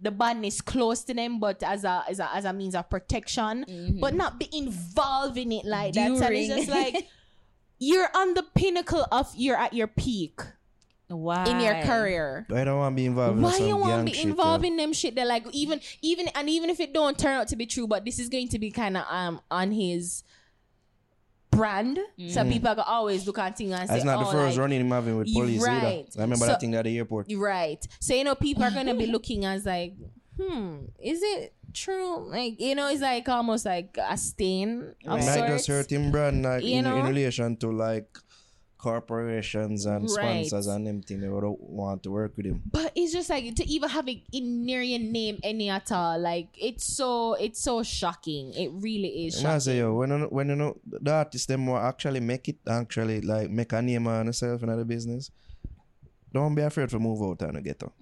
the 0.00 0.10
badness 0.10 0.60
close 0.60 1.04
to 1.04 1.14
them, 1.14 1.38
but 1.38 1.62
as 1.62 1.84
a 1.84 2.04
as 2.08 2.18
a 2.18 2.34
as 2.34 2.44
a 2.44 2.52
means 2.52 2.74
of 2.74 2.90
protection, 2.90 3.64
mm-hmm. 3.64 4.00
but 4.00 4.14
not 4.14 4.40
be 4.40 4.48
involved 4.52 5.38
in 5.38 5.52
it 5.52 5.64
like 5.64 5.94
that. 5.94 6.10
And 6.10 6.34
it's 6.34 6.48
just 6.48 6.68
like 6.68 7.08
you're 7.78 8.08
on 8.14 8.34
the 8.34 8.42
pinnacle 8.54 9.06
of 9.12 9.32
you're 9.36 9.56
at 9.56 9.72
your 9.72 9.86
peak 9.86 10.40
Why? 11.08 11.44
in 11.44 11.60
your 11.60 11.82
career. 11.82 12.46
I 12.54 12.64
don't 12.64 12.78
want 12.78 12.94
to 12.94 12.96
be 12.96 13.06
involved 13.06 13.36
in 13.36 13.42
Why 13.42 13.58
some 13.58 13.66
you 13.66 13.76
want 13.76 14.06
to 14.06 14.12
be 14.12 14.22
involved 14.22 14.64
yeah. 14.64 14.70
in 14.70 14.76
them 14.76 14.92
shit 14.92 15.14
that 15.16 15.26
like 15.26 15.44
even 15.52 15.80
even 16.02 16.28
and 16.34 16.48
even 16.48 16.70
if 16.70 16.80
it 16.80 16.92
don't 16.92 17.18
turn 17.18 17.32
out 17.32 17.48
to 17.48 17.56
be 17.56 17.66
true, 17.66 17.86
but 17.86 18.04
this 18.04 18.18
is 18.18 18.28
going 18.28 18.48
to 18.48 18.58
be 18.58 18.70
kind 18.70 18.96
of 18.96 19.04
um 19.10 19.40
on 19.50 19.70
his 19.72 20.24
brand, 21.50 21.98
so 22.28 22.44
people 22.44 22.68
are 22.68 22.84
always 22.86 23.26
look 23.26 23.38
at 23.38 23.56
things 23.56 23.72
and 23.72 23.88
say, 23.88 23.94
That's 23.94 24.04
not 24.04 24.18
the 24.20 24.26
oh, 24.26 24.32
first 24.32 24.56
like, 24.56 24.62
running 24.62 24.80
him 24.80 24.90
having 24.90 25.16
with 25.18 25.28
you 25.28 25.34
police 25.34 25.62
right. 25.62 25.76
either. 25.76 26.08
I 26.18 26.22
remember 26.22 26.36
So- 26.36 26.46
that 26.46 26.60
thing 26.60 26.74
at 26.74 26.84
the 26.84 26.96
airport. 26.98 27.32
Right. 27.34 27.86
So 28.00 28.14
you 28.14 28.24
know, 28.24 28.34
people 28.34 28.64
are 28.64 28.70
gonna 28.70 28.94
be 28.94 29.06
looking 29.14 29.44
as 29.44 29.64
like, 29.64 29.94
hmm, 30.40 30.86
is 31.02 31.20
it 31.22 31.54
true? 31.72 32.28
Like 32.28 32.60
you 32.60 32.74
know, 32.74 32.88
it's 32.88 33.02
like 33.02 33.28
almost 33.28 33.66
like 33.66 33.96
a 34.02 34.16
stain 34.16 34.94
of 35.06 35.20
It 35.20 35.26
might 35.26 35.46
just 35.48 35.66
sorts. 35.66 35.68
hurt 35.68 35.92
him 35.92 36.10
brand 36.10 36.42
like 36.42 36.64
You 36.64 36.78
in, 36.78 36.84
know? 36.84 36.96
in 36.96 37.06
relation 37.06 37.56
to 37.58 37.70
like 37.70 38.08
corporations 38.84 39.86
and 39.86 40.02
Right. 40.04 40.46
sponsors 40.46 40.66
and 40.66 40.86
them 40.86 40.98
thing 41.02 41.20
they 41.20 41.28
would 41.28 41.44
want 41.58 42.02
to 42.04 42.10
work 42.10 42.36
with 42.36 42.46
him. 42.46 42.62
But 42.70 42.92
it's 42.94 43.12
just 43.12 43.30
like 43.30 43.54
to 43.60 43.64
even 43.74 43.88
have 43.96 44.08
it 44.08 44.20
in 44.32 44.64
near 44.66 44.82
your 44.82 44.98
name 45.00 45.38
any 45.42 45.68
at 45.70 45.90
all. 45.92 46.18
Like 46.18 46.48
it's 46.68 46.84
so 46.84 47.34
it's 47.34 47.60
so 47.68 47.82
shocking. 47.82 48.52
It 48.54 48.70
really 48.86 49.26
is 49.26 49.38
And 49.38 49.48
I 49.48 49.58
say 49.58 49.78
yo, 49.78 49.94
when 49.94 50.10
you 50.10 50.18
know, 50.18 50.26
when 50.26 50.48
you 50.50 50.56
know 50.56 50.76
the 50.86 51.12
artists 51.12 51.46
them 51.46 51.66
will 51.66 51.78
actually 51.78 52.20
make 52.20 52.48
it 52.48 52.56
actually 52.68 53.20
like 53.20 53.50
make 53.50 53.72
a 53.72 53.80
name 53.82 54.06
on 54.06 54.26
themselves 54.26 54.62
in 54.62 54.68
the 54.76 54.84
business. 54.84 55.30
Don't 56.32 56.54
be 56.54 56.62
afraid 56.62 56.88
to 56.90 56.98
move 56.98 57.22
out 57.22 57.42
and 57.48 57.62
get 57.64 57.82
up. 57.82 57.92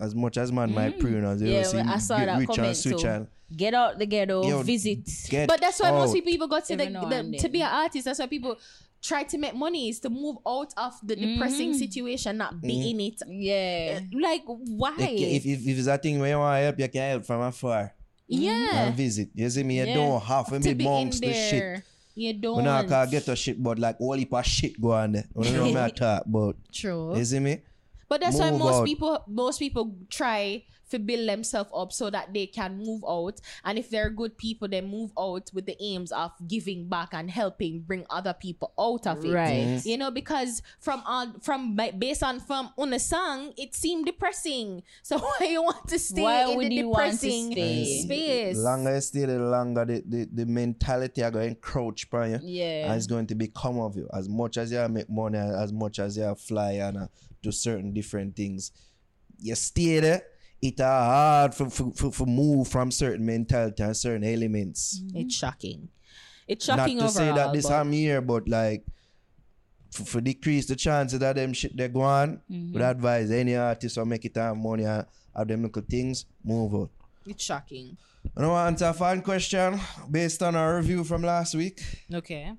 as 0.00 0.14
much 0.14 0.36
as 0.36 0.50
man 0.50 0.74
might 0.74 0.98
pray, 0.98 1.10
you 1.12 1.20
know, 1.20 1.34
they 1.36 1.46
Mm. 1.46 1.52
Yeah, 1.52 1.58
will 1.58 1.64
see 1.64 1.78
I 1.78 1.98
saw 1.98 2.18
get 2.18 2.26
that 2.26 2.38
rich 2.40 2.48
comment 2.48 2.66
and 2.68 2.76
switch 2.76 3.04
and 3.04 3.26
Get 3.54 3.74
out 3.74 3.98
the 3.98 4.06
ghetto, 4.06 4.48
Yo, 4.48 4.62
visit. 4.62 5.00
get 5.28 5.46
But 5.46 5.60
that's 5.60 5.78
why 5.78 5.90
most 5.90 6.08
out. 6.10 6.14
people 6.14 6.32
even 6.32 6.48
go 6.48 6.58
to 6.58 6.74
the, 6.76 6.84
Every 6.86 7.30
the 7.32 7.38
to 7.38 7.48
be 7.50 7.60
an 7.60 7.68
artist. 7.70 8.06
That's 8.06 8.18
why 8.18 8.26
people 8.26 8.56
try 9.02 9.24
to 9.24 9.36
make 9.38 9.54
money 9.54 9.88
is 9.88 10.00
to 10.00 10.10
move 10.10 10.36
out 10.46 10.72
of 10.76 10.94
the 11.02 11.16
depressing 11.16 11.70
mm-hmm. 11.70 11.78
situation, 11.78 12.36
not 12.38 12.60
be 12.60 12.90
in 12.90 13.00
it. 13.00 13.20
Yeah. 13.26 14.00
Eh, 14.00 14.00
like 14.20 14.44
why? 14.46 14.94
Like, 14.96 15.10
if, 15.10 15.44
if, 15.44 15.66
if 15.66 15.78
it's 15.78 15.88
a 15.88 15.98
thing 15.98 16.20
where 16.20 16.30
you 16.30 16.38
want 16.38 16.58
to 16.58 16.62
help, 16.64 16.78
you 16.78 16.88
can 16.88 17.10
help 17.10 17.26
from 17.26 17.40
afar 17.42 17.92
yeah, 18.28 18.86
and 18.86 18.96
visit. 18.96 19.30
You 19.34 19.50
see 19.50 19.62
me? 19.62 19.78
You 19.78 19.86
Yeah. 19.86 19.94
don't 19.94 20.22
have 20.22 20.46
to 20.46 20.58
to 20.58 20.68
be 20.68 20.74
be 20.74 20.84
in 20.84 20.90
amongst 20.90 21.20
the 21.20 21.32
shit. 21.32 21.82
you 22.14 22.32
don't. 22.32 22.58
We 22.58 22.62
not 22.62 22.88
can 22.88 23.10
get 23.10 23.28
a 23.28 23.36
shit, 23.36 23.62
but 23.62 23.78
like 23.78 23.96
all 24.00 24.14
heap 24.14 24.32
of 24.32 24.46
shit 24.46 24.80
go 24.80 24.92
on 24.92 25.12
there. 25.12 25.26
You 25.38 25.52
know 25.52 25.68
what 25.68 25.76
I 25.76 25.90
talk 25.90 26.26
about. 26.26 26.56
True. 26.72 27.16
You 27.16 27.24
see 27.24 27.40
me? 27.40 27.60
But 28.08 28.20
that's 28.20 28.38
why 28.38 28.50
most 28.50 28.80
out. 28.80 28.86
people 28.86 29.24
most 29.26 29.58
people 29.58 29.96
try 30.10 30.64
to 30.92 30.98
build 30.98 31.28
themselves 31.28 31.70
up 31.74 31.92
so 31.92 32.08
that 32.10 32.32
they 32.32 32.46
can 32.46 32.78
move 32.78 33.02
out. 33.08 33.40
And 33.64 33.78
if 33.78 33.90
they're 33.90 34.10
good 34.10 34.38
people, 34.38 34.68
they 34.68 34.80
move 34.80 35.10
out 35.18 35.50
with 35.52 35.66
the 35.66 35.76
aims 35.82 36.12
of 36.12 36.32
giving 36.46 36.88
back 36.88 37.08
and 37.12 37.30
helping 37.30 37.80
bring 37.80 38.06
other 38.10 38.34
people 38.34 38.72
out 38.78 39.06
of 39.06 39.24
it. 39.24 39.32
Right. 39.32 39.80
You 39.84 39.98
know, 39.98 40.10
because 40.10 40.62
from 40.80 41.02
on 41.06 41.40
from 41.40 41.76
based 41.98 42.22
on 42.22 42.40
from 42.40 42.70
on 42.78 42.92
a 42.92 42.98
song, 42.98 43.52
it 43.56 43.74
seemed 43.74 44.06
depressing. 44.06 44.82
So 45.02 45.18
why 45.18 45.46
you 45.46 45.62
want 45.62 45.88
to 45.88 45.98
stay 45.98 46.22
Why 46.22 46.44
in 46.50 46.56
would 46.56 46.70
the 46.70 46.74
you 46.74 46.88
want 46.88 47.12
to 47.12 47.26
depressing 47.26 47.52
stay? 47.52 48.02
space? 48.02 48.56
The 48.56 48.62
longer 48.62 48.94
you 48.94 49.00
stay, 49.00 49.24
the 49.26 49.38
longer 49.38 49.84
the, 49.84 50.02
the, 50.06 50.28
the 50.32 50.46
mentality 50.46 51.22
are 51.22 51.30
going 51.30 51.44
to 51.44 51.48
encroach 51.56 52.04
upon 52.04 52.30
you. 52.32 52.38
Yeah. 52.42 52.86
And 52.86 52.94
it's 52.96 53.06
going 53.06 53.26
to 53.28 53.34
become 53.34 53.78
of 53.80 53.96
you. 53.96 54.08
As 54.12 54.28
much 54.28 54.56
as 54.58 54.70
you 54.72 54.86
make 54.88 55.10
money, 55.10 55.38
as 55.38 55.72
much 55.72 55.98
as 55.98 56.16
you 56.16 56.34
fly 56.34 56.72
and 56.72 56.96
uh, 56.98 57.06
do 57.42 57.50
certain 57.50 57.92
different 57.92 58.36
things, 58.36 58.70
you 59.38 59.54
stay 59.54 60.00
there. 60.00 60.22
It's 60.62 60.80
hard 60.80 61.54
for, 61.54 61.68
for, 61.68 61.90
for, 61.92 62.12
for 62.12 62.24
move 62.26 62.68
from 62.68 62.92
certain 62.92 63.26
mentality 63.26 63.82
and 63.82 63.96
certain 63.96 64.22
elements. 64.24 65.02
It's 65.12 65.34
shocking. 65.34 65.88
It's 66.46 66.64
shocking 66.64 66.98
Not 66.98 67.08
shocking 67.08 67.24
to 67.26 67.32
say 67.32 67.34
that 67.34 67.52
this 67.52 67.66
but- 67.68 67.80
I'm 67.80 67.90
here, 67.92 68.20
but 68.20 68.48
like 68.48 68.84
for, 69.90 70.04
for 70.04 70.20
decrease 70.20 70.66
the 70.66 70.76
chances 70.76 71.18
that 71.18 71.34
them 71.36 71.52
shit 71.52 71.76
they 71.76 71.88
go 71.88 72.02
on, 72.02 72.40
Mm-hmm. 72.50 72.74
would 72.74 72.82
advise 72.82 73.30
any 73.32 73.56
artist 73.56 73.98
or 73.98 74.04
make 74.04 74.24
it 74.24 74.36
have 74.36 74.56
money 74.56 74.84
and 74.84 75.04
have 75.36 75.48
them 75.48 75.62
little 75.64 75.82
things, 75.82 76.26
move 76.44 76.74
out. 76.74 76.90
It's 77.26 77.42
shocking. 77.44 77.96
I 78.36 78.46
want 78.46 78.78
to 78.78 78.84
answer 78.84 78.86
a 78.86 78.94
fan 78.94 79.20
question 79.22 79.80
based 80.10 80.42
on 80.44 80.54
our 80.54 80.76
review 80.76 81.02
from 81.02 81.22
last 81.22 81.56
week. 81.56 81.82
Okay. 82.14 82.52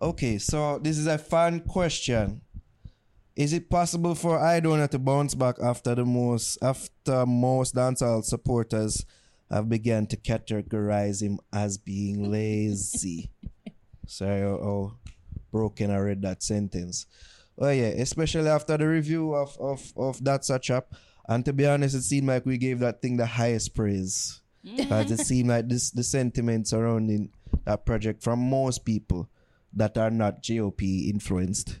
Okay, 0.00 0.38
so 0.38 0.78
this 0.78 0.96
is 0.96 1.06
a 1.06 1.18
fan 1.18 1.60
question. 1.60 2.40
Is 3.40 3.54
it 3.54 3.70
possible 3.70 4.14
for 4.14 4.38
Aidonia 4.38 4.86
to 4.90 4.98
bounce 4.98 5.34
back 5.34 5.56
after 5.62 5.94
the 5.94 6.04
most 6.04 6.58
after 6.60 7.24
most 7.24 7.74
dancehall 7.74 8.22
supporters 8.22 9.06
have 9.50 9.66
begun 9.66 10.06
to 10.08 10.18
categorize 10.18 11.22
him 11.22 11.40
as 11.50 11.78
being 11.78 12.30
lazy? 12.30 13.30
Sorry, 14.06 14.42
how 14.42 14.92
broken 15.50 15.90
I 15.90 15.96
read 16.00 16.20
that 16.20 16.42
sentence. 16.42 17.06
Oh 17.56 17.70
yeah, 17.70 17.96
especially 17.96 18.50
after 18.50 18.76
the 18.76 18.86
review 18.86 19.34
of 19.34 19.56
of 19.58 19.90
of 19.96 20.22
that 20.22 20.44
such 20.44 20.70
up. 20.70 20.92
And 21.26 21.42
to 21.46 21.54
be 21.54 21.66
honest, 21.66 21.94
it 21.94 22.02
seemed 22.02 22.28
like 22.28 22.44
we 22.44 22.58
gave 22.58 22.80
that 22.80 23.00
thing 23.00 23.16
the 23.16 23.24
highest 23.24 23.74
praise. 23.74 24.42
Mm. 24.66 24.76
Because 24.76 25.10
it 25.12 25.20
seemed 25.20 25.48
like 25.48 25.66
this 25.66 25.90
the 25.90 26.04
sentiment 26.04 26.68
surrounding 26.68 27.32
that 27.64 27.86
project 27.86 28.22
from 28.22 28.38
most 28.38 28.84
people 28.84 29.30
that 29.72 29.96
are 29.96 30.10
not 30.10 30.42
GOP 30.42 31.08
influenced 31.08 31.78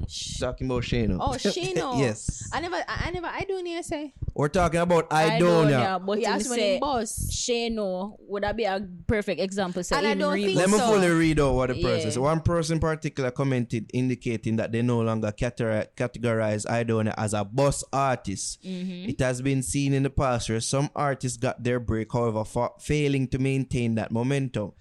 Shano. 0.06 0.38
Talking 0.40 0.66
about 0.66 0.82
Shano. 0.82 1.18
Oh, 1.20 1.30
Shano. 1.38 1.98
yes. 1.98 2.48
I 2.52 2.60
never, 2.60 2.76
I, 2.76 3.04
I 3.06 3.10
never, 3.10 3.26
I 3.26 3.40
don't 3.48 3.64
hear 3.64 3.82
say. 3.82 4.12
We're 4.34 4.48
talking 4.48 4.80
about 4.80 5.08
I 5.12 5.38
don't 5.38 5.66
Aidonia. 5.68 5.70
know, 5.70 5.98
but 6.06 6.18
He 6.18 6.24
you 6.24 6.30
asked 6.30 6.48
when 6.50 6.58
say 6.58 6.78
boss. 6.78 7.12
Shano 7.30 8.16
would 8.20 8.42
that 8.42 8.56
be 8.56 8.64
a 8.64 8.86
perfect 9.06 9.40
example? 9.40 9.84
So 9.84 9.96
And 9.96 10.06
I 10.06 10.14
don't 10.14 10.32
think 10.34 10.46
rebus- 10.46 10.56
Let 10.56 10.70
me 10.70 10.78
so. 10.78 10.86
fully 10.92 11.08
read 11.10 11.38
out 11.40 11.54
what 11.54 11.68
the 11.68 11.82
person 11.82 12.10
Yeah. 12.10 12.18
One 12.18 12.40
person 12.40 12.74
in 12.76 12.80
particular 12.80 13.30
commented 13.30 13.90
indicating 13.92 14.56
that 14.56 14.72
they 14.72 14.82
no 14.82 15.00
longer 15.00 15.32
categori- 15.32 15.88
categorize 15.96 16.66
Aidonia 16.66 17.14
as 17.16 17.34
a 17.34 17.44
boss 17.44 17.84
artist. 17.92 18.62
Mm-hmm. 18.64 19.10
It 19.10 19.20
has 19.20 19.40
been 19.42 19.62
seen 19.62 19.92
in 19.92 20.02
the 20.02 20.10
past 20.10 20.48
where 20.48 20.60
some 20.60 20.90
artists 20.96 21.36
got 21.38 21.62
their 21.62 21.78
break, 21.80 22.12
however, 22.12 22.44
fa- 22.44 22.70
failing 22.80 23.28
to 23.28 23.38
maintain 23.38 23.94
that 23.96 24.10
momentum. 24.10 24.72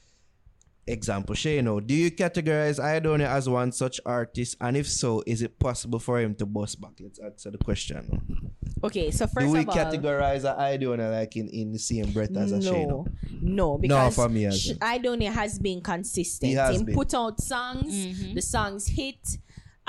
Example, 0.88 1.36
Shano, 1.36 1.86
do 1.86 1.94
you 1.94 2.10
categorize 2.12 2.80
Aidonia 2.80 3.28
as 3.28 3.48
one 3.48 3.72
such 3.72 4.02
artist? 4.06 4.58
And 4.60 4.76
if 4.76 4.88
so, 4.88 5.24
is 5.28 5.42
it 5.44 5.60
possible 5.60 6.00
for 6.00 6.20
him 6.20 6.34
to 6.36 6.46
boss 6.46 6.74
back? 6.76 6.94
Let's 7.00 7.20
answer 7.20 7.52
the 7.52 7.60
question. 7.60 8.52
Okay, 8.84 9.12
so 9.12 9.28
first 9.28 9.46
do 9.46 9.52
we 9.52 9.60
of 9.60 9.70
all, 9.70 9.76
categorize 9.76 10.42
Aidonia 10.44 11.12
like 11.12 11.36
in, 11.36 11.50
in 11.50 11.72
the 11.72 11.78
same 11.78 12.12
breath 12.12 12.36
as 12.36 12.52
a 12.52 12.58
Shano? 12.58 12.88
no, 12.88 13.06
no, 13.42 13.78
because 13.78 14.16
for 14.16 14.28
me 14.28 14.46
as 14.46 14.74
Aidonia 14.80 15.32
has 15.32 15.60
been 15.60 15.82
consistent. 15.82 16.50
He 16.50 16.56
has 16.56 16.80
He 16.80 16.84
been. 16.84 16.96
put 16.96 17.14
out 17.14 17.40
songs, 17.40 17.94
mm-hmm. 17.94 18.34
the 18.34 18.42
songs 18.42 18.88
hit. 18.88 19.38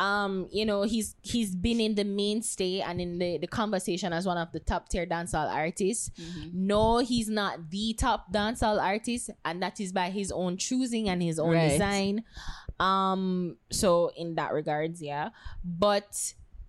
Um, 0.03 0.49
you 0.51 0.65
know, 0.67 0.83
he's 0.83 1.15
he's 1.23 1.55
been 1.55 1.81
in 1.81 1.95
the 1.95 2.05
mainstay 2.05 2.81
and 2.81 3.01
in 3.01 3.19
the, 3.19 3.39
the 3.39 3.47
conversation 3.47 4.13
as 4.13 4.27
one 4.27 4.37
of 4.39 4.51
the 4.53 4.59
top 4.61 4.89
tier 4.89 5.07
dancehall 5.07 5.49
artists. 5.53 6.11
No, 6.53 6.99
he's 6.99 7.29
not 7.29 7.71
the 7.71 7.95
top 7.95 8.33
dancehall 8.33 8.83
artist, 8.83 9.31
and 9.45 9.63
that 9.63 9.79
is 9.79 9.93
by 9.93 10.11
his 10.11 10.33
own 10.33 10.57
choosing 10.57 11.09
and 11.09 11.23
his 11.23 11.39
own 11.39 11.55
Right. 11.55 11.71
design. 11.71 12.25
Um, 12.81 13.59
so 13.71 14.11
in 14.17 14.35
that 14.37 14.53
regards, 14.53 15.01
yeah. 15.01 15.29
But 15.65 16.11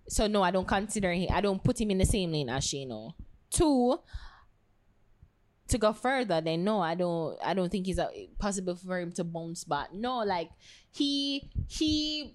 so 0.08 0.26
no, 0.28 0.42
I 0.42 0.50
don't 0.52 0.68
consider 0.68 1.12
him. 1.12 1.28
I 1.32 1.40
don't 1.40 1.62
put 1.64 1.80
him 1.80 1.90
in 1.90 1.98
the 1.98 2.06
same 2.06 2.30
lane 2.30 2.48
as 2.50 2.64
Shano. 2.66 3.14
Two, 3.50 3.98
to 5.68 5.78
go 5.78 5.92
further, 5.92 6.40
then 6.40 6.62
no, 6.62 6.80
I 6.80 6.94
don't. 6.94 7.36
I 7.44 7.54
don't 7.54 7.70
think 7.70 7.88
it's 7.88 7.98
possible 8.38 8.76
for 8.76 9.00
him 9.00 9.12
to 9.12 9.24
bounce 9.24 9.64
back. 9.64 9.92
No, 9.92 10.18
like 10.18 10.50
he 10.92 11.50
he 11.68 12.34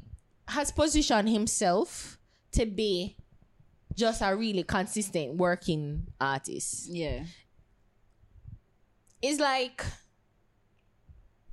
has 0.50 0.72
positioned 0.72 1.30
himself 1.30 2.18
to 2.52 2.66
be 2.66 3.16
just 3.96 4.22
a 4.22 4.36
really 4.36 4.64
consistent 4.64 5.36
working 5.36 6.08
artist. 6.20 6.88
Yeah. 6.90 7.24
It's 9.22 9.40
like 9.40 9.84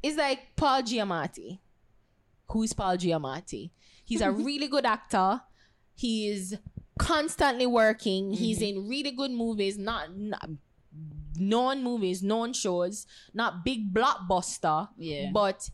it's 0.02 0.16
like 0.16 0.54
Paul 0.54 0.82
Giamatti. 0.82 1.58
Who's 2.48 2.72
Paul 2.72 2.96
Giamatti? 2.96 3.70
He's 4.04 4.20
a 4.20 4.30
really 4.48 4.68
good 4.68 4.86
actor. 4.86 5.40
He 5.94 6.28
is 6.28 6.56
constantly 6.98 7.66
working. 7.66 8.32
He's 8.32 8.60
mm-hmm. 8.60 8.78
in 8.78 8.88
really 8.88 9.10
good 9.10 9.32
movies, 9.32 9.76
not, 9.76 10.16
not 10.16 10.48
known 11.38 11.82
movies, 11.82 12.22
known 12.22 12.52
shows, 12.52 13.06
not 13.34 13.64
big 13.64 13.92
blockbuster. 13.92 14.88
Yeah. 14.96 15.30
But 15.32 15.68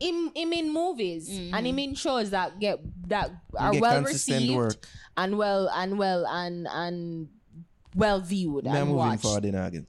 him, 0.00 0.30
him 0.34 0.52
in 0.52 0.72
movies 0.72 1.28
and 1.30 1.66
him 1.66 1.78
in 1.78 1.94
shows 1.94 2.30
that 2.30 2.58
get 2.60 2.78
that 3.08 3.30
are 3.56 3.72
get 3.72 3.80
well 3.80 4.02
received 4.02 4.54
work. 4.54 4.86
and 5.16 5.38
well 5.38 5.68
and 5.74 5.98
well 5.98 6.26
and 6.26 6.66
and 6.70 7.28
well 7.94 8.20
viewed 8.20 8.64
Me, 8.64 8.70
and 8.70 8.80
moving 8.88 8.96
watched. 8.96 9.22
forward 9.22 9.44
in 9.46 9.54
again. 9.54 9.86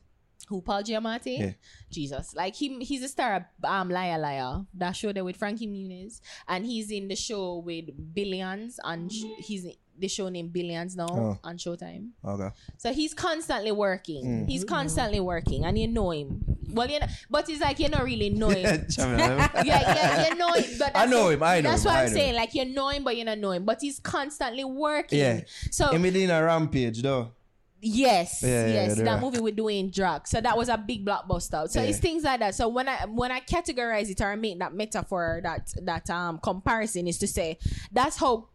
Who 0.47 0.61
Paul 0.61 0.81
Giamatti? 0.81 1.39
Yeah. 1.39 1.51
Jesus, 1.91 2.33
like 2.33 2.55
him, 2.55 2.79
he's 2.79 3.03
a 3.03 3.09
star. 3.09 3.35
of, 3.35 3.43
Um, 3.69 3.89
Liar 3.89 4.17
Liar, 4.17 4.65
that 4.75 4.93
show 4.93 5.11
there 5.11 5.25
with 5.25 5.35
Frankie 5.35 5.67
Muniz, 5.67 6.21
and 6.47 6.65
he's 6.65 6.89
in 6.89 7.09
the 7.09 7.17
show 7.17 7.57
with 7.57 7.89
Billions, 8.13 8.79
and 8.85 9.11
sh- 9.11 9.25
he's 9.39 9.65
in 9.65 9.73
the 9.97 10.07
show 10.07 10.29
named 10.29 10.53
Billions 10.53 10.95
now 10.95 11.07
Oh. 11.09 11.39
on 11.43 11.57
Showtime. 11.57 12.09
Okay. 12.23 12.49
So 12.77 12.93
he's 12.93 13.13
constantly 13.13 13.71
working. 13.71 14.25
Mm. 14.25 14.49
He's 14.49 14.63
constantly 14.63 15.19
working, 15.19 15.65
and 15.65 15.77
you 15.77 15.87
know 15.87 16.11
him. 16.11 16.43
Well, 16.69 16.89
you 16.89 16.99
know, 16.99 17.07
but 17.29 17.49
it's 17.49 17.61
like 17.61 17.79
you 17.79 17.89
don't 17.89 18.03
really 18.03 18.29
know 18.29 18.49
him. 18.49 18.85
Yeah, 18.97 19.49
yeah, 19.63 20.27
you 20.29 20.35
know 20.35 20.53
him, 20.53 20.77
but 20.77 20.91
I 20.95 21.05
know 21.05 21.29
him, 21.29 21.41
I 21.41 21.61
know 21.61 21.69
That's 21.71 21.83
him, 21.83 21.89
what 21.91 21.97
I'm 21.99 22.07
saying. 22.09 22.29
him. 22.31 22.35
Like 22.35 22.53
you 22.53 22.65
know 22.65 22.89
him, 22.89 23.03
but 23.03 23.15
you 23.17 23.25
don't 23.25 23.39
know 23.41 23.51
him. 23.51 23.65
But 23.65 23.79
he's 23.81 23.99
constantly 23.99 24.63
working. 24.63 25.19
Yeah. 25.19 25.41
So 25.71 25.89
Him 25.89 26.05
in 26.05 26.29
a 26.29 26.43
rampage 26.43 27.01
though. 27.01 27.31
Yes, 27.79 28.41
Yeah, 28.41 28.65
yes, 28.67 28.97
yeah, 28.97 29.03
that 29.03 29.21
movie 29.21 29.39
with 29.39 29.55
Dwayne 29.55 29.93
Drug. 29.93 30.27
So 30.27 30.41
that 30.41 30.57
was 30.57 30.67
a 30.67 30.77
big 30.79 31.05
blockbuster. 31.05 31.69
So 31.69 31.79
Yeah. 31.79 31.89
it's 31.89 31.99
things 31.99 32.23
like 32.23 32.39
that. 32.39 32.55
So 32.55 32.67
when 32.69 32.89
I 32.89 33.05
when 33.05 33.31
I 33.31 33.39
categorize 33.39 34.09
it 34.09 34.19
or 34.19 34.31
I 34.31 34.35
make 34.35 34.57
that 34.59 34.73
metaphor, 34.73 35.41
that 35.43 35.71
that 35.83 36.09
um 36.09 36.39
comparison 36.39 37.07
is 37.07 37.19
to 37.19 37.27
say 37.27 37.59
that's 37.91 38.17
how 38.17 38.47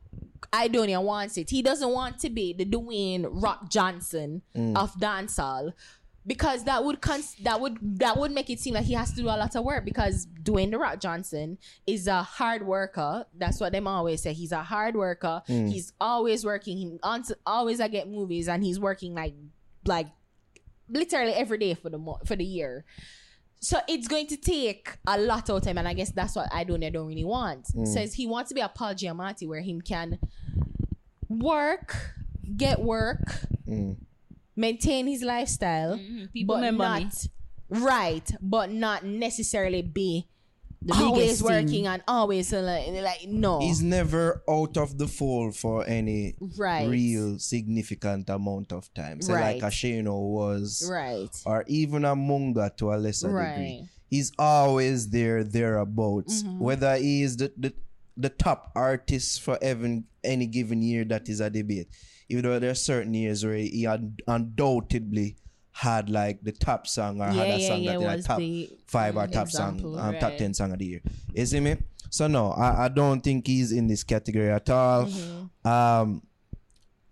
Aidonia 0.51 1.03
wants 1.03 1.37
it. 1.37 1.51
He 1.51 1.63
doesn't 1.63 1.91
want 1.91 2.19
to 2.21 2.31
be 2.31 2.53
the 2.53 2.65
Dwayne 2.65 3.27
Rock 3.31 3.71
Johnson 3.71 4.43
Mm. 4.57 4.77
of 4.77 4.95
dancehall. 4.95 5.73
Because 6.25 6.63
that 6.65 6.85
would 6.85 7.01
cons- 7.01 7.35
that 7.43 7.61
would 7.61 7.79
that 7.99 8.17
would 8.17 8.31
make 8.31 8.49
it 8.49 8.61
seem 8.61 8.75
like 8.75 8.85
he 8.85 8.93
has 8.95 9.11
to 9.11 9.17
do 9.17 9.25
a 9.27 9.35
lot 9.35 9.57
of 9.57 9.65
work 9.65 9.85
because 9.85 10.29
Dwayne 10.41 10.71
the 10.71 10.79
Rock 10.79 11.01
Johnson 11.01 11.59
is 11.85 12.07
a 12.07 12.23
hard 12.23 12.65
worker. 12.65 13.27
That's 13.37 13.59
what 13.59 13.73
them 13.73 13.89
always 13.89 14.23
say. 14.23 14.33
He's 14.33 14.53
a 14.53 14.63
hard 14.63 14.95
worker. 14.95 15.43
He's 15.49 15.93
always 16.01 16.45
working. 16.45 16.77
He 16.77 16.99
always 17.45 17.81
I 17.81 17.89
get 17.89 18.09
movies 18.09 18.49
and 18.49 18.63
he's 18.63 18.79
working 18.79 19.15
like 19.17 19.35
like 19.85 20.07
literally 20.89 21.33
every 21.33 21.59
day 21.59 21.75
for 21.75 21.91
the 21.91 21.99
mo- 21.99 22.21
for 22.25 22.37
the 22.37 22.45
year. 22.45 22.85
So 23.65 23.79
it's 23.89 24.09
going 24.09 24.27
to 24.27 24.37
take 24.37 24.99
a 25.07 25.17
lot 25.19 25.49
of 25.49 25.63
time, 25.63 25.79
and 25.79 25.87
I 25.87 25.95
guess 25.95 26.11
that's 26.11 26.35
what 26.35 26.49
I 26.53 26.65
don't 26.65 26.83
I 26.83 26.91
don't 26.91 27.07
really 27.07 27.25
want. 27.25 27.69
Says 27.87 28.13
he 28.15 28.27
wants 28.27 28.49
to 28.49 28.55
be 28.57 28.61
a 28.61 28.69
Paul 28.69 28.93
Giamatti 28.95 29.47
where 29.47 29.61
him 29.61 29.81
can 29.81 30.19
work, 31.29 31.97
get 32.57 32.81
work, 32.81 33.21
Mm. 33.69 33.97
maintain 34.57 35.07
his 35.07 35.23
lifestyle, 35.23 35.99
People 36.33 36.57
but 36.57 36.63
remember 36.63 36.83
me. 36.83 37.05
not 37.05 37.27
right, 37.71 38.31
but 38.43 38.71
not 38.73 39.05
necessarily 39.05 39.81
be 39.83 40.27
The 40.85 40.95
always 40.95 41.23
biggest 41.25 41.43
thing. 41.47 41.65
working 41.67 41.87
and 41.87 42.03
always 42.09 42.53
like, 42.53 42.89
like 42.89 43.29
no 43.29 43.61
He's 43.61 43.83
never 43.83 44.43
out 44.49 44.77
of 44.77 44.99
the 44.99 45.07
fold 45.07 45.55
for 45.57 45.87
any 45.87 46.35
right, 46.59 46.89
real 46.89 47.39
significant 47.39 48.29
amount 48.29 48.73
of 48.73 48.93
time. 48.95 49.23
So 49.23 49.33
like 49.33 49.43
Right. 49.43 49.63
a 49.63 49.67
Shano 49.67 50.19
was 50.21 50.89
right, 50.91 51.31
or 51.47 51.65
even 51.69 52.05
a 52.05 52.15
Munga 52.17 52.77
to 52.79 52.93
a 52.93 52.97
lesser 52.97 53.29
degree. 53.29 53.89
He's 54.11 54.33
always 54.39 55.09
there, 55.11 55.43
thereabouts. 55.45 56.43
Mm-hmm. 56.43 56.59
Whether 56.59 56.97
he 56.97 57.23
is 57.23 57.37
the, 57.37 57.53
the 57.57 57.73
the 58.17 58.29
top 58.29 58.71
artist 58.77 59.41
for 59.41 59.59
even 59.63 60.05
any 60.23 60.47
given 60.47 60.83
year 60.83 61.05
that 61.07 61.29
is 61.29 61.41
a 61.41 61.49
debate. 61.49 61.89
Even 62.29 62.45
though 62.45 62.59
there 62.59 62.71
are 62.71 62.75
certain 62.75 63.15
years 63.15 63.45
where 63.45 63.57
he 63.57 63.85
had 63.85 64.21
undoubtedly 64.29 65.37
had 65.73 66.11
like 66.11 66.43
the 66.43 66.53
top 66.53 66.87
song 66.87 67.21
or 67.21 67.27
yeah, 67.27 67.33
had 67.33 67.47
a 67.49 67.59
yeah, 67.59 67.69
song 67.69 67.83
yeah, 67.83 67.93
that 67.93 68.01
like 68.01 68.17
was 68.19 68.27
top 68.27 68.39
the 68.39 68.71
five 68.87 69.17
or 69.17 69.27
mm, 69.27 69.33
top 69.33 69.47
example, 69.47 69.97
song, 69.97 70.15
um, 70.15 70.21
top 70.21 70.37
ten 70.37 70.53
song 70.55 70.73
of 70.73 70.79
the 70.79 70.85
year. 70.87 71.01
You 71.35 71.47
see 71.47 71.61
me? 71.61 71.77
So 72.11 72.27
no, 72.27 72.51
I, 72.53 72.85
I 72.85 72.89
don't 72.89 73.23
think 73.23 73.47
he's 73.47 73.73
in 73.73 73.87
this 73.87 74.05
category 74.05 74.51
at 74.51 74.69
all. 74.71 75.03
Um, 75.65 76.23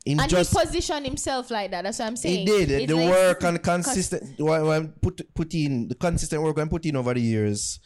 Mm-hmm. 0.06 0.20
and 0.20 0.30
just 0.30 0.52
he 0.52 0.58
positioned 0.64 1.04
himself 1.06 1.50
like 1.50 1.70
that. 1.72 1.82
That's 1.82 1.98
what 1.98 2.06
I'm 2.06 2.16
saying. 2.16 2.38
he 2.38 2.44
did 2.46 2.70
It's 2.70 2.86
the 2.86 2.96
like- 2.96 3.10
work 3.10 3.42
and 3.44 3.62
consistent 3.62 4.38
when, 4.40 4.64
when 4.66 4.88
put 5.00 5.34
put 5.34 5.54
in 5.54 5.88
the 5.88 5.94
consistent 5.94 6.42
work 6.42 6.56
and 6.58 6.70
put 6.70 6.86
in 6.86 6.96
over 6.96 7.12
the 7.14 7.20
years 7.20 7.80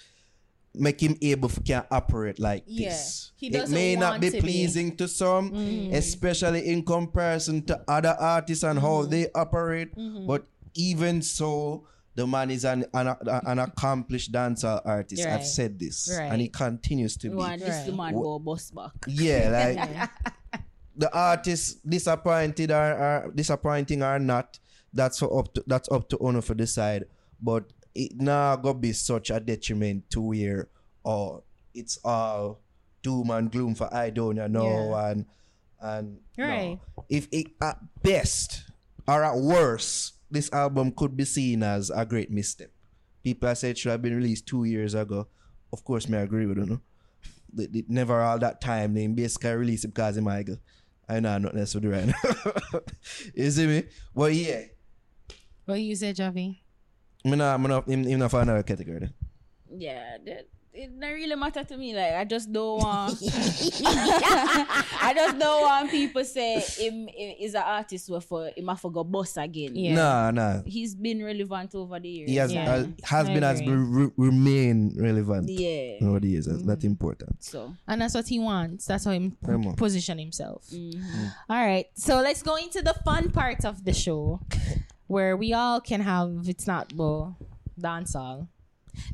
make 0.77 1.01
him 1.01 1.17
able 1.23 1.49
to 1.49 1.61
can 1.61 1.85
operate 1.91 2.39
like 2.41 2.65
Yeah. 2.67 2.89
this. 2.89 3.31
It 3.41 3.69
may 3.69 3.95
not 3.95 4.21
be 4.21 4.27
to 4.27 4.33
be. 4.33 4.39
Mm-hmm. 4.39 4.47
pleasing 4.47 4.97
to 4.97 5.07
some, 5.07 5.55
especially 5.93 6.67
in 6.69 6.85
comparison 6.85 7.63
to 7.67 7.81
other 7.87 8.17
artists 8.19 8.65
and 8.65 8.79
Mm-hmm. 8.79 8.87
how 8.87 9.03
they 9.05 9.29
operate. 9.35 9.91
But 10.27 10.47
even 10.75 11.23
so, 11.23 11.87
the 12.15 12.27
man 12.27 12.51
is 12.51 12.65
an 12.65 12.85
an, 12.95 13.15
an 13.47 13.59
accomplished 13.59 14.33
dancer 14.33 14.81
artist. 14.85 15.27
I've 15.27 15.45
said 15.47 15.79
this, 15.79 16.09
Right. 16.17 16.31
and 16.33 16.41
he 16.41 16.49
continues 16.49 17.17
to 17.19 17.29
You 17.29 17.31
be. 17.33 17.37
want 17.37 17.61
this 17.61 17.87
the 17.87 17.93
Right. 17.93 18.13
man 18.13 18.23
go 18.23 18.39
bus 18.39 18.71
back. 18.71 18.93
Yeah, 19.07 19.51
like 20.59 20.61
the 20.97 21.13
artist 21.13 21.89
disappointed 21.89 22.71
or, 22.71 22.93
or 22.93 23.33
disappointing 23.35 24.03
or 24.03 24.19
not, 24.19 24.59
that's 24.93 25.19
for 25.19 25.39
up 25.39 25.53
to 25.55 25.65
that's 25.67 25.89
up 25.91 26.09
to 26.11 26.19
owner 26.19 26.41
for 26.41 26.55
decide. 26.55 27.05
But 27.43 27.73
it 27.95 28.13
now 28.21 28.57
go 28.57 28.75
be 28.75 28.93
such 28.93 29.31
a 29.31 29.41
detriment 29.41 30.09
to 30.11 30.21
where 30.21 30.69
oh 31.05 31.43
it's 31.75 31.99
all 32.05 32.61
doom 33.03 33.31
and 33.31 33.51
gloom 33.51 33.75
for 33.75 33.93
I 33.93 34.11
don't 34.11 34.37
know 34.53 34.95
and 34.95 35.27
and 35.81 36.19
no. 36.39 36.81
If 37.09 37.29
it 37.33 37.49
at 37.61 37.79
best 38.03 38.63
or 39.07 39.23
at 39.25 39.37
worst, 39.37 40.14
this 40.31 40.53
album 40.53 40.93
could 40.93 41.17
be 41.17 41.25
seen 41.25 41.63
as 41.63 41.91
a 41.91 42.05
great 42.05 42.31
misstep. 42.31 42.71
People 43.23 43.49
have 43.49 43.59
said 43.59 43.71
it 43.71 43.79
should 43.79 43.93
have 43.93 44.03
been 44.03 44.17
released 44.17 44.47
two 44.47 44.65
years 44.65 44.95
ago. 44.95 45.29
Of 45.73 45.85
course, 45.85 46.09
me 46.09 46.19
agree 46.19 46.47
with 46.47 46.59
you. 46.59 46.67
No? 46.67 46.81
They, 47.53 47.67
they 47.67 47.85
never 47.89 48.21
all 48.21 48.39
that 48.39 48.61
time. 48.61 48.95
They 48.95 49.07
basically 49.07 49.53
release 49.53 49.85
it 49.85 49.89
because 49.95 50.17
of 50.17 50.25
Michael. 50.25 50.59
I 51.09 51.21
know 51.21 51.39
nothing 51.39 51.61
else 51.61 51.73
to 51.73 51.81
do 51.81 51.91
right 51.91 52.07
now. 52.07 52.81
you 53.35 53.51
see 53.51 53.67
me? 53.67 53.85
But 54.15 54.33
yeah, 54.35 54.63
What 55.67 55.81
you 55.81 55.95
say, 55.97 56.13
Javi? 56.13 56.59
I'm 57.25 57.39
not, 57.39 57.55
I'm 57.55 57.63
not, 57.63 57.87
I'm, 57.89 58.05
I'm 58.07 58.19
not 58.19 58.31
for 58.31 58.41
another 58.41 58.63
category. 58.63 58.99
then. 59.01 59.15
Yeah, 59.77 60.17
that, 60.27 60.49
it 60.75 61.01
don't 61.01 61.13
really 61.13 61.37
matter 61.37 61.63
to 61.65 61.77
me. 61.77 61.95
Like 61.95 62.15
I 62.15 62.25
just 62.25 62.53
don't 62.53 62.79
want. 62.83 63.19
I 63.87 65.13
just 65.15 65.39
don't 65.39 65.63
want 65.63 65.91
people 65.91 66.25
say 66.25 66.61
him, 66.61 67.07
him 67.09 67.35
is 67.41 67.55
an 67.55 67.63
artist 67.65 68.09
who 68.09 68.21
for 68.21 68.51
him 68.57 68.69
have 68.69 68.81
to 68.83 68.91
go 68.91 69.05
boss 69.05 69.37
again. 69.37 69.75
Yeah. 69.77 69.95
Nah, 69.95 70.31
nah. 70.31 70.63
He's 70.67 70.95
been 70.95 71.25
relevant 71.25 71.75
over 71.75 71.99
the 72.01 72.09
years. 72.09 72.31
He 72.31 72.37
has, 72.37 72.53
Yeah. 72.53 72.73
uh, 72.73 72.87
has 73.05 73.29
I 73.29 73.35
been, 73.35 73.43
has 73.43 73.61
been 73.61 73.91
re- 73.93 74.11
remain 74.17 74.95
relevant 74.99 75.49
Yeah. 75.49 75.99
over 76.07 76.21
the 76.21 76.29
years. 76.29 76.47
That's, 76.47 76.63
that's 76.63 76.85
important. 76.85 77.43
So 77.45 77.75
And 77.87 78.01
that's 78.01 78.15
what 78.15 78.27
he 78.29 78.39
wants. 78.39 78.87
That's 78.87 79.05
how 79.05 79.13
he 79.13 79.33
Come 79.45 79.67
on. 79.69 79.75
position 79.77 80.19
himself. 80.19 80.67
Mm-hmm. 80.73 81.27
All 81.51 81.65
right. 81.65 81.87
So 81.95 82.17
let's 82.21 82.43
go 82.43 82.57
into 82.57 82.83
the 82.83 82.95
fun 83.05 83.31
part 83.31 83.65
of 83.65 83.85
the 83.85 83.93
show 83.93 84.41
where 85.07 85.37
we 85.37 85.53
all 85.53 85.81
can 85.81 86.01
have 86.01 86.49
it's 86.49 86.67
not 86.67 86.93
well 86.95 87.37
dancehall. 87.81 88.49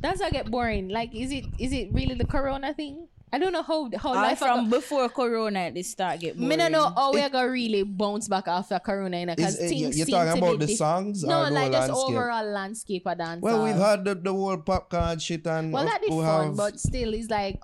Dancehall 0.03 0.31
get 0.33 0.51
boring. 0.51 0.89
Like 0.89 1.15
is 1.15 1.31
it 1.33 1.45
is 1.59 1.73
it 1.73 1.93
really 1.93 2.15
the 2.15 2.27
corona 2.27 2.75
thing? 2.75 3.09
I 3.33 3.39
don't 3.39 3.53
know 3.53 3.63
how 3.63 3.89
how 3.97 4.13
I 4.13 4.23
life 4.35 4.39
from 4.41 4.69
go- 4.69 4.79
before 4.79 5.09
Corona 5.09 5.71
they 5.71 5.83
start 5.83 6.19
get 6.19 6.37
me 6.37 6.47
boring. 6.47 6.59
don't 6.59 6.73
know 6.73 6.89
how 6.91 7.13
we're 7.13 7.29
gonna 7.31 7.49
really 7.49 7.85
bounce 7.85 8.27
back 8.27 8.49
after 8.49 8.77
corona, 8.81 9.21
you 9.21 9.27
know, 9.27 9.37
because 9.37 9.55
Is, 9.55 9.61
uh, 9.61 9.69
things 9.69 9.81
you- 9.81 9.87
you're 9.99 10.07
seem 10.07 10.15
talking 10.17 10.33
to 10.33 10.39
about 10.39 10.53
be 10.59 10.59
the 10.59 10.67
diff- 10.67 10.79
songs 10.79 11.23
No, 11.23 11.43
or 11.43 11.45
the 11.47 11.51
like 11.53 11.63
whole 11.63 11.73
just 11.73 11.89
landscape? 11.91 12.17
overall 12.17 12.45
landscape 12.45 13.07
of 13.07 13.19
dance. 13.19 13.41
Well, 13.43 13.63
we've 13.65 13.75
had 13.77 14.05
the, 14.05 14.15
the 14.17 14.33
whole 14.33 14.57
Popcaan 14.59 15.21
shit 15.23 15.47
and 15.47 15.73
well 15.73 15.85
that 15.85 16.03
is 16.03 16.11
we 16.11 16.17
fun, 16.23 16.47
have- 16.47 16.57
but 16.57 16.81
still, 16.81 17.15
it's 17.15 17.31
like 17.31 17.61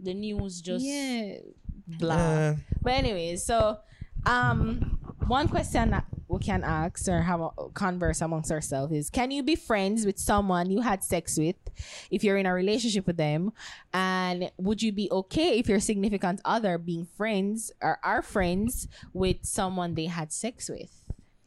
the 0.00 0.12
news 0.12 0.60
just 0.60 0.84
yeah, 0.84 1.36
blah. 1.86 2.14
Uh, 2.16 2.54
But 2.82 2.92
anyway, 2.94 3.36
so 3.36 3.78
um 4.26 4.98
one 5.28 5.46
question 5.48 5.90
that 5.90 6.04
we 6.28 6.38
can 6.38 6.64
ask 6.64 7.08
or 7.08 7.22
have 7.22 7.40
a 7.40 7.50
converse 7.74 8.20
amongst 8.20 8.50
ourselves 8.50 8.92
is 8.92 9.10
can 9.10 9.30
you 9.30 9.42
be 9.42 9.56
friends 9.56 10.06
with 10.06 10.18
someone 10.18 10.70
you 10.70 10.80
had 10.80 11.04
sex 11.04 11.38
with 11.38 11.56
if 12.10 12.24
you're 12.24 12.36
in 12.36 12.46
a 12.46 12.54
relationship 12.54 13.06
with 13.06 13.16
them? 13.16 13.52
And 13.92 14.50
would 14.56 14.82
you 14.82 14.92
be 14.92 15.10
okay 15.10 15.58
if 15.58 15.68
your 15.68 15.80
significant 15.80 16.40
other 16.44 16.78
being 16.78 17.06
friends 17.16 17.72
or 17.82 17.98
are 18.02 18.22
friends 18.22 18.88
with 19.12 19.38
someone 19.42 19.94
they 19.94 20.06
had 20.06 20.32
sex 20.32 20.68
with? 20.68 20.90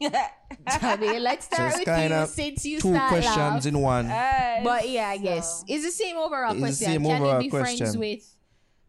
Javi, 0.00 1.20
let's 1.20 1.46
start 1.46 1.74
it's 1.74 1.86
with 1.86 2.10
you 2.10 2.26
since 2.26 2.64
you 2.64 2.80
two 2.80 2.94
start 2.94 3.08
questions 3.08 3.36
off. 3.36 3.66
in 3.66 3.80
one. 3.80 4.06
But 4.06 4.88
yeah, 4.88 5.08
I 5.08 5.18
guess 5.18 5.64
it's 5.66 5.84
the 5.84 5.90
same 5.90 6.16
overall 6.16 6.52
It's 6.52 6.60
question. 6.60 6.86
same 6.86 7.02
can 7.04 7.16
overall 7.20 7.42
you 7.42 7.50
be 7.50 7.56
friends 7.58 7.96
with? 7.96 8.34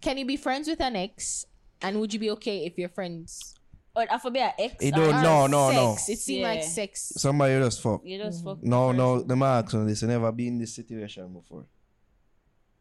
Can 0.01 0.17
you 0.17 0.25
be 0.25 0.37
friends 0.37 0.67
with 0.67 0.79
an 0.81 0.95
ex? 0.95 1.45
And 1.81 1.99
would 1.99 2.13
you 2.13 2.19
be 2.19 2.29
okay 2.31 2.65
if 2.65 2.77
your 2.77 2.89
friends? 2.89 3.55
Or 3.95 4.05
I 4.09 4.17
for 4.19 4.31
be. 4.31 4.39
It 4.39 4.93
or- 4.93 4.97
don't- 4.97 5.15
or 5.15 5.21
no, 5.21 5.47
no, 5.47 5.71
no. 5.71 5.95
sex. 5.95 6.09
It 6.09 6.19
seemed 6.19 6.43
like 6.43 6.63
sex. 6.63 7.13
Somebody 7.17 7.59
just 7.59 7.81
fuck. 7.81 8.01
You 8.05 8.17
just 8.19 8.43
fuck. 8.43 8.61
No, 8.63 8.91
the 8.91 8.97
no, 8.97 9.13
person. 9.15 9.27
the 9.27 9.35
marks 9.35 9.73
on 9.73 9.87
this. 9.87 10.03
I 10.03 10.07
never 10.07 10.31
been 10.31 10.47
in 10.47 10.57
this 10.59 10.73
situation 10.75 11.33
before. 11.33 11.65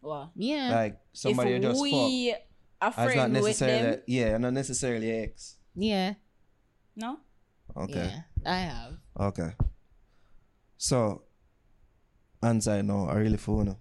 Wow. 0.03 0.31
Yeah. 0.37 0.71
Like 0.75 1.01
somebody 1.13 1.55
if 1.55 1.63
just 1.63 1.77
fuck. 1.77 1.83
we 1.83 2.35
are 2.81 2.89
It's 2.89 2.97
not 2.99 3.05
friend 3.07 3.33
with 3.35 3.43
necessarily, 3.45 3.91
them, 3.91 4.03
yeah, 4.07 4.39
not 4.39 4.53
necessarily 4.53 5.11
ex. 5.11 5.57
yeah. 5.75 6.15
no. 6.95 7.19
Okay, 7.77 8.11
Yeah. 8.45 8.51
I 8.53 8.59
have. 8.61 8.93
okay. 9.21 9.51
So, 10.77 11.23
answer 12.43 12.83
no, 12.83 13.07
I 13.09 13.17
really 13.17 13.37
phone. 13.37 13.77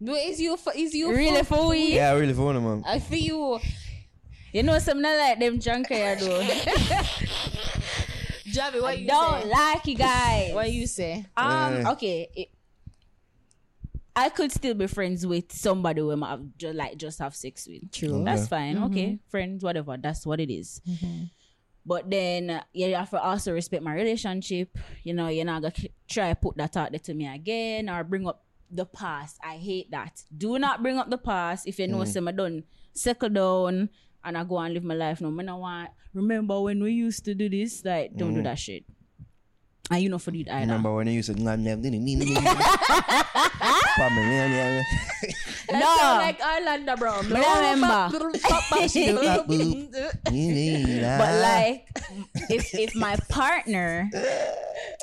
No, 0.00 0.14
is 0.14 0.40
you 0.40 0.56
for 0.56 0.72
is 0.74 0.94
you 0.94 1.10
Really 1.10 1.42
for 1.44 1.68
we? 1.68 1.94
Yeah, 1.94 2.10
I 2.10 2.14
really 2.18 2.32
for 2.34 2.44
one 2.46 2.62
man. 2.62 2.82
I 2.86 2.98
for 2.98 3.16
you. 3.16 3.58
You 4.52 4.62
know 4.62 4.78
some 4.78 5.00
not 5.00 5.16
like 5.16 5.38
them 5.38 5.58
drunk 5.58 5.88
here 5.88 6.16
though. 6.16 6.40
Javi, 8.50 8.82
what 8.82 8.98
you 8.98 9.06
Don't 9.06 9.42
say? 9.42 9.48
like 9.48 9.86
you 9.86 9.94
guys. 9.94 10.54
What 10.54 10.70
you 10.72 10.86
say? 10.86 11.24
Um. 11.36 11.80
Yeah. 11.82 11.90
Okay. 11.92 12.28
it- 12.34 12.48
I 14.16 14.28
could 14.28 14.50
still 14.50 14.74
be 14.74 14.88
friends 14.88 15.24
with 15.24 15.52
somebody 15.52 16.00
who 16.00 16.10
I 16.22 16.36
just 16.58 16.74
like 16.74 16.96
just 16.98 17.20
have 17.20 17.34
sex 17.34 17.66
with. 17.68 17.90
True. 17.92 18.24
That's 18.24 18.42
Okay. 18.42 18.48
fine. 18.50 18.82
Okay, 18.90 19.18
friends, 19.28 19.62
whatever. 19.62 19.96
That's 19.96 20.26
what 20.26 20.40
it 20.40 20.52
is. 20.52 20.82
But 21.86 22.10
then 22.10 22.50
uh, 22.50 22.62
you 22.72 22.92
have 22.94 23.08
to 23.10 23.22
also 23.22 23.52
respect 23.52 23.82
my 23.84 23.94
relationship. 23.94 24.76
You 25.04 25.14
know, 25.14 25.28
you're 25.28 25.44
not 25.46 25.62
gonna 25.62 25.72
k- 25.72 25.92
try 26.08 26.34
put 26.34 26.56
that 26.56 26.76
out 26.76 26.90
there 26.90 26.98
to 26.98 27.14
me 27.14 27.28
again 27.32 27.88
or 27.88 28.02
bring 28.04 28.26
up 28.26 28.44
the 28.70 28.84
past. 28.84 29.38
I 29.42 29.56
hate 29.56 29.90
that. 29.92 30.22
Do 30.36 30.58
not 30.58 30.82
bring 30.82 30.98
up 30.98 31.08
the 31.08 31.16
past 31.18 31.66
if 31.68 31.78
you 31.78 31.86
know 31.86 32.04
some 32.04 32.28
I 32.28 32.32
done 32.32 32.64
settle 32.92 33.28
down 33.30 33.88
and 34.24 34.36
I 34.36 34.44
go 34.44 34.58
and 34.58 34.74
live 34.74 34.84
my 34.84 34.94
life. 34.94 35.20
No, 35.20 35.30
man, 35.30 35.48
I 35.48 35.54
want 35.54 35.90
remember 36.14 36.60
when 36.60 36.82
we 36.82 36.92
used 36.92 37.24
to 37.24 37.34
do 37.34 37.48
this. 37.48 37.84
Like, 37.84 38.16
don't 38.16 38.34
do 38.34 38.42
that 38.42 38.58
shit. 38.58 38.84
And 39.90 40.02
you 40.02 40.08
know 40.08 40.18
for 40.18 40.30
it 40.30 40.46
either. 40.48 40.60
Remember 40.60 40.94
when 40.94 41.08
you 41.08 41.14
used 41.14 41.34
to 41.34 41.42
No. 45.72 45.78
like 46.22 46.40
Orlando, 46.40 46.96
bro. 46.96 47.22
But 47.28 47.42
remember. 47.42 48.08
but 51.18 51.34
like 51.42 51.88
if 52.48 52.72
if 52.74 52.94
my 52.94 53.16
partner 53.28 54.08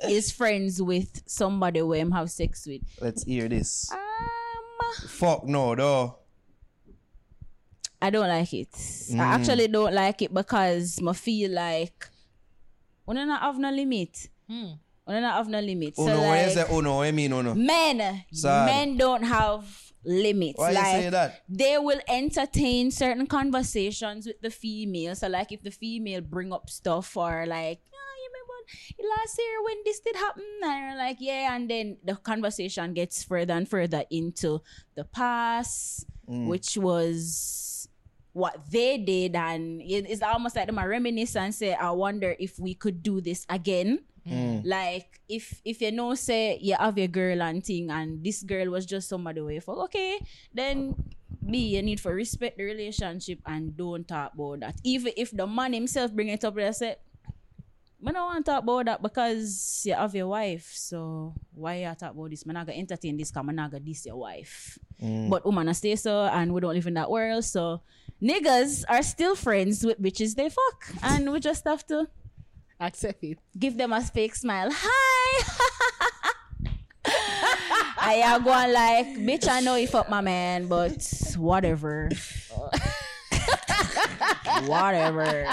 is 0.08 0.32
friends 0.32 0.82
with 0.82 1.22
somebody 1.28 1.80
who 1.82 1.94
I'm 1.94 2.12
have 2.12 2.32
sex 2.32 2.66
with 2.66 2.82
Let's 3.02 3.24
hear 3.24 3.50
this. 3.50 3.92
um 3.92 4.00
Fuck 5.10 5.46
no, 5.46 5.76
though. 5.76 6.16
I 8.02 8.10
don't 8.10 8.28
like 8.28 8.54
it 8.54 8.72
Mm. 8.72 9.20
I 9.20 9.26
actually 9.36 9.68
don't 9.68 9.94
like 9.94 10.22
it 10.22 10.34
because 10.34 11.00
I 11.06 11.14
feel 11.14 11.52
like 11.52 12.08
we 13.06 13.16
don't 13.16 13.30
have 13.30 13.58
no 13.58 13.72
limit 13.72 14.28
Hmm. 14.50 14.72
we 15.08 15.20
not 15.20 15.36
have 15.38 15.48
no 15.50 15.60
limit 15.60 15.94
Oh 15.98 16.06
so 16.06 16.14
no, 16.14 16.22
when 16.30 16.46
you 16.48 16.54
say 16.54 16.62
like 16.64 16.72
oh 16.72 16.82
no, 16.82 16.96
what 16.98 17.08
you 17.08 17.14
mean 17.14 17.34
oh 17.34 17.42
no? 17.42 17.56
men 17.56 18.24
Sad. 18.32 18.66
men 18.66 18.98
don't 18.98 19.24
have 19.24 19.66
limits 20.06 20.58
Why 20.60 20.70
you 20.70 20.76
like 20.76 20.86
say 21.04 21.10
that? 21.10 21.42
they 21.50 21.78
will 21.78 22.00
entertain 22.08 22.92
certain 22.92 23.28
conversations 23.28 24.26
with 24.28 24.40
the 24.42 24.50
female. 24.52 25.16
So 25.16 25.28
like 25.28 25.52
if 25.52 25.64
the 25.64 25.72
female 25.72 26.22
bring 26.22 26.54
up 26.54 26.70
stuff 26.70 27.18
or 27.18 27.46
like, 27.46 27.80
oh, 27.94 28.14
you 28.22 28.30
remember 28.32 29.14
last 29.18 29.38
year 29.38 29.64
when 29.66 29.78
this 29.84 30.00
did 30.00 30.16
happen? 30.16 30.44
And 30.64 30.80
you're 30.90 30.98
like, 30.98 31.18
yeah, 31.20 31.56
and 31.56 31.70
then 31.70 31.98
the 32.06 32.16
conversation 32.16 32.94
gets 32.94 33.24
further 33.24 33.54
and 33.54 33.68
further 33.68 34.04
into 34.10 34.62
the 34.96 35.04
past, 35.04 36.06
which 36.26 36.78
was 36.78 37.67
what 38.38 38.62
they 38.70 39.02
did 39.02 39.34
and 39.36 39.82
it- 39.82 40.06
it's 40.06 40.22
almost 40.22 40.56
like 40.56 40.68
them 40.70 40.78
a 40.78 40.86
reminisce 40.88 41.34
and 41.36 41.50
say 41.54 41.74
i 41.74 41.90
wonder 41.90 42.36
if 42.38 42.60
we 42.62 42.74
could 42.78 43.02
do 43.02 43.18
this 43.20 43.46
again. 43.50 44.06
Mm. 44.28 44.68
Like 44.68 45.24
if 45.32 45.62
if 45.64 45.80
you 45.80 45.88
know 45.96 46.12
say 46.14 46.60
you 46.60 46.76
have 46.76 47.00
your 47.00 47.08
girl 47.08 47.40
and 47.42 47.64
thing 47.64 47.88
and 47.90 48.20
this 48.20 48.44
girl 48.44 48.68
was 48.76 48.84
just 48.86 49.08
somebody 49.08 49.40
way 49.40 49.64
for 49.64 49.88
okay 49.88 50.20
then 50.52 51.00
me 51.40 51.80
you 51.80 51.82
need 51.82 51.96
for 52.04 52.12
respect 52.12 52.60
the 52.60 52.68
relationship 52.68 53.40
and 53.48 53.72
don't 53.80 54.04
talk 54.04 54.36
about 54.36 54.60
that. 54.68 54.76
Even 54.84 55.14
if 55.16 55.32
the 55.32 55.48
man 55.48 55.72
himself 55.72 56.12
bring 56.12 56.28
it 56.28 56.44
up 56.44 56.60
and 56.60 56.76
say 56.76 57.00
I 58.06 58.12
don't 58.12 58.26
want 58.26 58.46
to 58.46 58.52
talk 58.52 58.64
about 58.64 58.86
that 58.86 59.02
because 59.02 59.82
you 59.86 59.94
have 59.96 60.14
your 60.14 60.28
wife. 60.28 60.70
So 60.76 61.34
why 61.54 61.78
you 61.82 61.96
talk 61.98 62.12
about 62.14 62.30
this? 62.30 62.44
I'm 62.46 62.54
not 62.54 62.68
gonna 62.68 62.78
entertain 62.78 63.18
this 63.18 63.32
because 63.32 63.46
I'm 63.48 63.56
not 63.56 63.72
gonna 63.72 63.84
diss 63.84 64.06
your 64.06 64.18
wife. 64.18 64.78
Mm. 65.02 65.30
But 65.30 65.46
woman 65.46 65.68
I 65.68 65.72
stay 65.72 65.96
so 65.96 66.26
and 66.26 66.54
we 66.54 66.62
don't 66.62 66.74
live 66.76 66.86
in 66.86 66.94
that 66.94 67.10
world. 67.10 67.44
So 67.44 67.82
niggas 68.22 68.84
are 68.88 69.02
still 69.02 69.36
friends 69.36 69.84
with 69.84 70.00
bitches 70.02 70.36
they 70.36 70.50
fuck. 70.50 70.94
And 71.02 71.32
we 71.32 71.40
just 71.40 71.66
have 71.66 71.86
to 71.88 72.08
Accept 72.80 73.24
it. 73.24 73.40
give 73.58 73.76
them 73.78 73.92
a 73.94 74.02
fake 74.02 74.36
smile. 74.36 74.70
Hi. 74.72 75.44
I 78.00 78.14
am 78.24 78.44
going 78.44 78.74
like, 78.74 79.08
bitch, 79.18 79.48
I 79.50 79.60
know 79.62 79.76
you 79.76 79.88
fuck 79.88 80.10
my 80.10 80.22
man, 80.22 80.68
but 80.68 81.02
whatever. 81.36 82.10
whatever. 84.66 85.46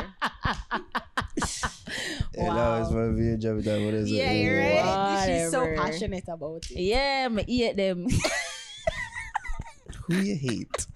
Yeah, 2.36 2.52
that 2.52 2.80
was 2.80 2.92
my 2.92 3.08
video 3.14 3.36
job. 3.36 3.62
That 3.64 3.80
what 3.84 3.94
is 3.94 4.10
it? 4.10 4.14
Yeah, 4.14 4.32
you're 4.32 4.58
right. 4.58 5.24
She's 5.26 5.50
so 5.50 5.74
passionate 5.76 6.24
about 6.28 6.64
it. 6.70 6.78
Yeah, 6.80 7.28
me 7.28 7.44
eat 7.46 7.76
them. 7.76 8.08
Who 10.06 10.14
you 10.16 10.36
hate? 10.36 10.86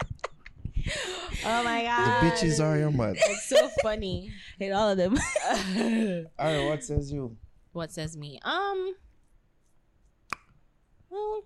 Oh 1.45 1.63
my 1.63 1.83
god. 1.83 2.23
The 2.23 2.29
bitches 2.29 2.59
are 2.63 2.77
your 2.77 2.91
mad. 2.91 3.15
It's 3.17 3.47
so 3.47 3.69
funny. 3.81 4.31
hate 4.59 4.71
all 4.71 4.89
of 4.89 4.97
them. 4.97 5.17
Alright, 6.39 6.65
what 6.69 6.83
says 6.83 7.11
you? 7.11 7.37
what 7.71 7.91
says 7.91 8.17
me? 8.17 8.39
Um 8.43 8.95
well, 11.09 11.43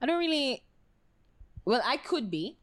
I 0.00 0.06
don't 0.06 0.18
really 0.18 0.62
well, 1.64 1.82
I 1.84 1.96
could 1.98 2.30
be 2.30 2.58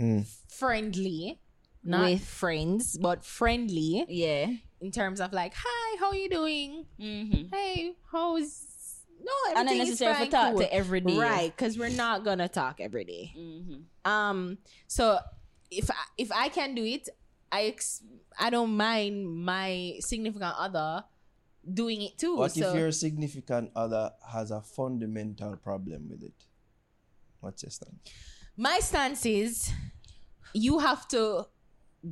Mm. 0.00 0.26
friendly. 0.48 1.38
Not 1.84 2.10
With- 2.10 2.24
friends, 2.24 2.96
but 2.98 3.24
friendly 3.24 4.04
yeah. 4.08 4.46
in 4.80 4.90
terms 4.92 5.20
of 5.20 5.32
like, 5.32 5.52
hi, 5.56 5.96
how 5.98 6.12
you 6.12 6.28
doing? 6.28 6.86
Mm-hmm. 7.00 7.54
Hey, 7.54 7.94
how's 8.10 9.02
no 9.20 9.32
And 9.50 9.58
everything 9.58 9.78
then 9.78 9.86
is 9.86 10.00
necessary 10.00 10.14
fine, 10.14 10.24
for 10.26 10.30
talk 10.30 10.56
to 10.56 10.74
every 10.74 11.00
day. 11.00 11.16
right? 11.18 11.52
Because 11.56 11.78
we're 11.78 11.88
not 11.90 12.24
gonna 12.24 12.48
talk 12.48 12.80
every 12.80 13.04
day. 13.04 13.32
Mm-hmm. 13.36 14.10
Um, 14.10 14.58
so 14.86 15.18
if 15.70 15.90
I, 15.90 15.94
if 16.18 16.30
I 16.32 16.48
can 16.48 16.74
do 16.74 16.84
it, 16.84 17.08
I 17.50 17.64
ex- 17.64 18.02
I 18.38 18.50
don't 18.50 18.76
mind 18.76 19.26
my 19.44 19.94
significant 20.00 20.54
other 20.58 21.04
doing 21.72 22.02
it 22.02 22.18
too. 22.18 22.36
What 22.36 22.52
so 22.52 22.70
if 22.70 22.76
your 22.76 22.90
significant 22.92 23.70
other 23.76 24.10
has 24.32 24.50
a 24.50 24.60
fundamental 24.60 25.56
problem 25.56 26.08
with 26.10 26.22
it? 26.22 26.34
What's 27.40 27.62
your 27.62 27.70
stance? 27.70 27.94
my 28.56 28.78
stance 28.80 29.24
is, 29.26 29.70
you 30.52 30.78
have 30.78 31.08
to 31.08 31.46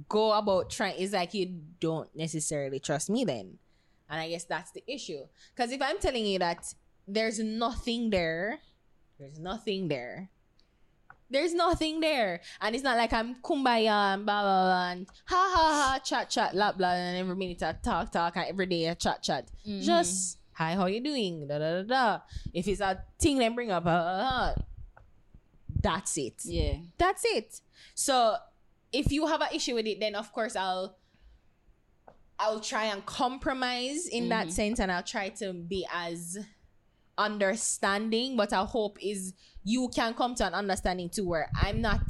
go 0.08 0.32
about 0.32 0.70
trying. 0.70 0.94
It's 0.98 1.12
like 1.12 1.34
you 1.34 1.60
don't 1.80 2.08
necessarily 2.14 2.78
trust 2.80 3.10
me 3.10 3.24
then, 3.24 3.58
and 4.08 4.20
I 4.20 4.28
guess 4.28 4.44
that's 4.44 4.70
the 4.72 4.82
issue. 4.86 5.26
Because 5.54 5.72
if 5.72 5.80
I'm 5.82 5.98
telling 5.98 6.26
you 6.26 6.38
that 6.38 6.72
there's 7.06 7.38
nothing 7.38 8.10
there, 8.10 8.60
there's 9.18 9.38
nothing 9.38 9.88
there. 9.88 10.30
There's 11.32 11.54
nothing 11.54 12.00
there, 12.00 12.40
and 12.60 12.74
it's 12.74 12.82
not 12.82 12.96
like 12.96 13.12
I'm 13.12 13.36
kumbaya 13.36 14.14
and 14.14 14.26
blah 14.26 14.42
blah 14.42 14.64
blah 14.64 14.90
and 14.90 15.06
ha 15.26 15.50
ha 15.54 15.92
ha 15.94 15.98
chat 16.02 16.28
chat 16.28 16.52
blah 16.52 16.72
blah 16.72 16.90
and 16.90 17.16
every 17.18 17.36
minute 17.36 17.62
I 17.62 17.72
talk 17.72 18.10
talk 18.10 18.36
and 18.36 18.46
every 18.46 18.66
day 18.66 18.90
I 18.90 18.94
chat 18.94 19.22
chat. 19.22 19.48
Just 19.64 20.38
hi, 20.54 20.74
how 20.74 20.86
you 20.86 21.00
doing? 21.00 21.46
Da 21.46 21.58
da 21.60 21.82
da 21.82 21.82
da. 21.82 22.18
If 22.52 22.66
it's 22.66 22.80
a 22.80 23.04
thing, 23.20 23.38
then 23.38 23.54
bring 23.54 23.70
up. 23.70 23.86
Uh, 23.86 23.90
uh, 23.90 24.54
that's 25.82 26.18
it 26.18 26.34
Yeah. 26.44 26.74
that's 26.98 27.24
it 27.24 27.60
so 27.94 28.36
if 28.92 29.12
you 29.12 29.26
have 29.26 29.40
an 29.40 29.48
issue 29.54 29.74
with 29.74 29.86
it 29.86 30.00
then 30.00 30.14
of 30.14 30.32
course 30.32 30.56
i'll 30.56 30.96
i'll 32.38 32.60
try 32.60 32.84
and 32.84 33.04
compromise 33.06 34.06
in 34.06 34.28
that 34.28 34.46
mm-hmm. 34.46 34.50
sense 34.50 34.80
and 34.80 34.90
i'll 34.90 35.02
try 35.02 35.28
to 35.28 35.52
be 35.52 35.86
as 35.92 36.38
understanding. 37.20 38.36
But 38.36 38.52
our 38.52 38.66
hope 38.66 38.98
is 39.00 39.34
you 39.62 39.88
can 39.94 40.14
come 40.14 40.34
to 40.36 40.46
an 40.46 40.54
understanding 40.54 41.10
too 41.10 41.28
where 41.28 41.50
i'm 41.54 41.82
not 41.82 42.00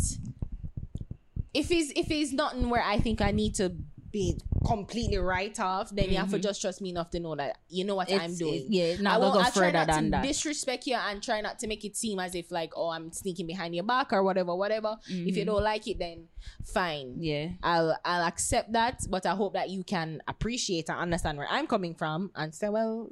if 1.52 1.70
it's 1.72 1.92
if 1.96 2.10
it's 2.10 2.32
nothing 2.32 2.70
where 2.70 2.82
i 2.82 2.96
think 2.96 3.20
i 3.20 3.32
need 3.32 3.56
to 3.56 3.72
be 4.12 4.36
completely 4.66 5.16
right 5.18 5.58
off 5.60 5.90
then 5.90 6.10
you 6.10 6.16
have 6.16 6.30
to 6.30 6.38
just 6.38 6.60
trust 6.60 6.80
me 6.80 6.90
enough 6.90 7.10
to 7.10 7.20
know 7.20 7.34
that 7.34 7.58
you 7.68 7.84
know 7.84 7.94
what 7.94 8.12
i'm 8.12 8.34
doing 8.36 8.66
yeah, 8.68 8.96
not 9.00 9.14
I 9.14 9.18
won't- 9.18 9.34
go 9.34 9.40
I 9.40 9.44
try 9.44 9.52
further 9.52 9.72
not 9.72 9.88
to 9.88 9.94
than 9.94 10.10
that. 10.10 10.22
disrespect 10.24 10.86
you 10.86 10.94
and 10.96 11.22
try 11.22 11.40
not 11.40 11.58
to 11.60 11.66
make 11.66 11.84
it 11.84 11.96
seem 11.96 12.18
as 12.18 12.34
if 12.34 12.50
like 12.50 12.72
oh 12.76 12.90
I'm 12.90 13.12
sneaking 13.12 13.46
behind 13.46 13.74
your 13.74 13.84
back 13.84 14.12
or 14.12 14.22
whatever, 14.22 14.54
whatever. 14.54 14.96
If 15.08 15.36
you 15.36 15.44
don't 15.44 15.62
like 15.62 15.86
it, 15.88 15.98
then 15.98 16.28
fine. 16.64 17.12
Mm-hmm. 17.12 17.22
Yeah. 17.22 17.48
I'll 17.62 17.96
I'll 18.04 18.26
accept 18.26 18.72
that, 18.72 19.00
but 19.08 19.26
I 19.26 19.34
hope 19.34 19.54
that 19.54 19.70
you 19.70 19.84
can 19.84 20.22
appreciate 20.28 20.88
and 20.88 20.98
understand 20.98 21.38
where 21.38 21.46
I'm 21.48 21.66
coming 21.66 21.94
from 21.94 22.30
and 22.34 22.54
say, 22.54 22.68
well, 22.68 23.10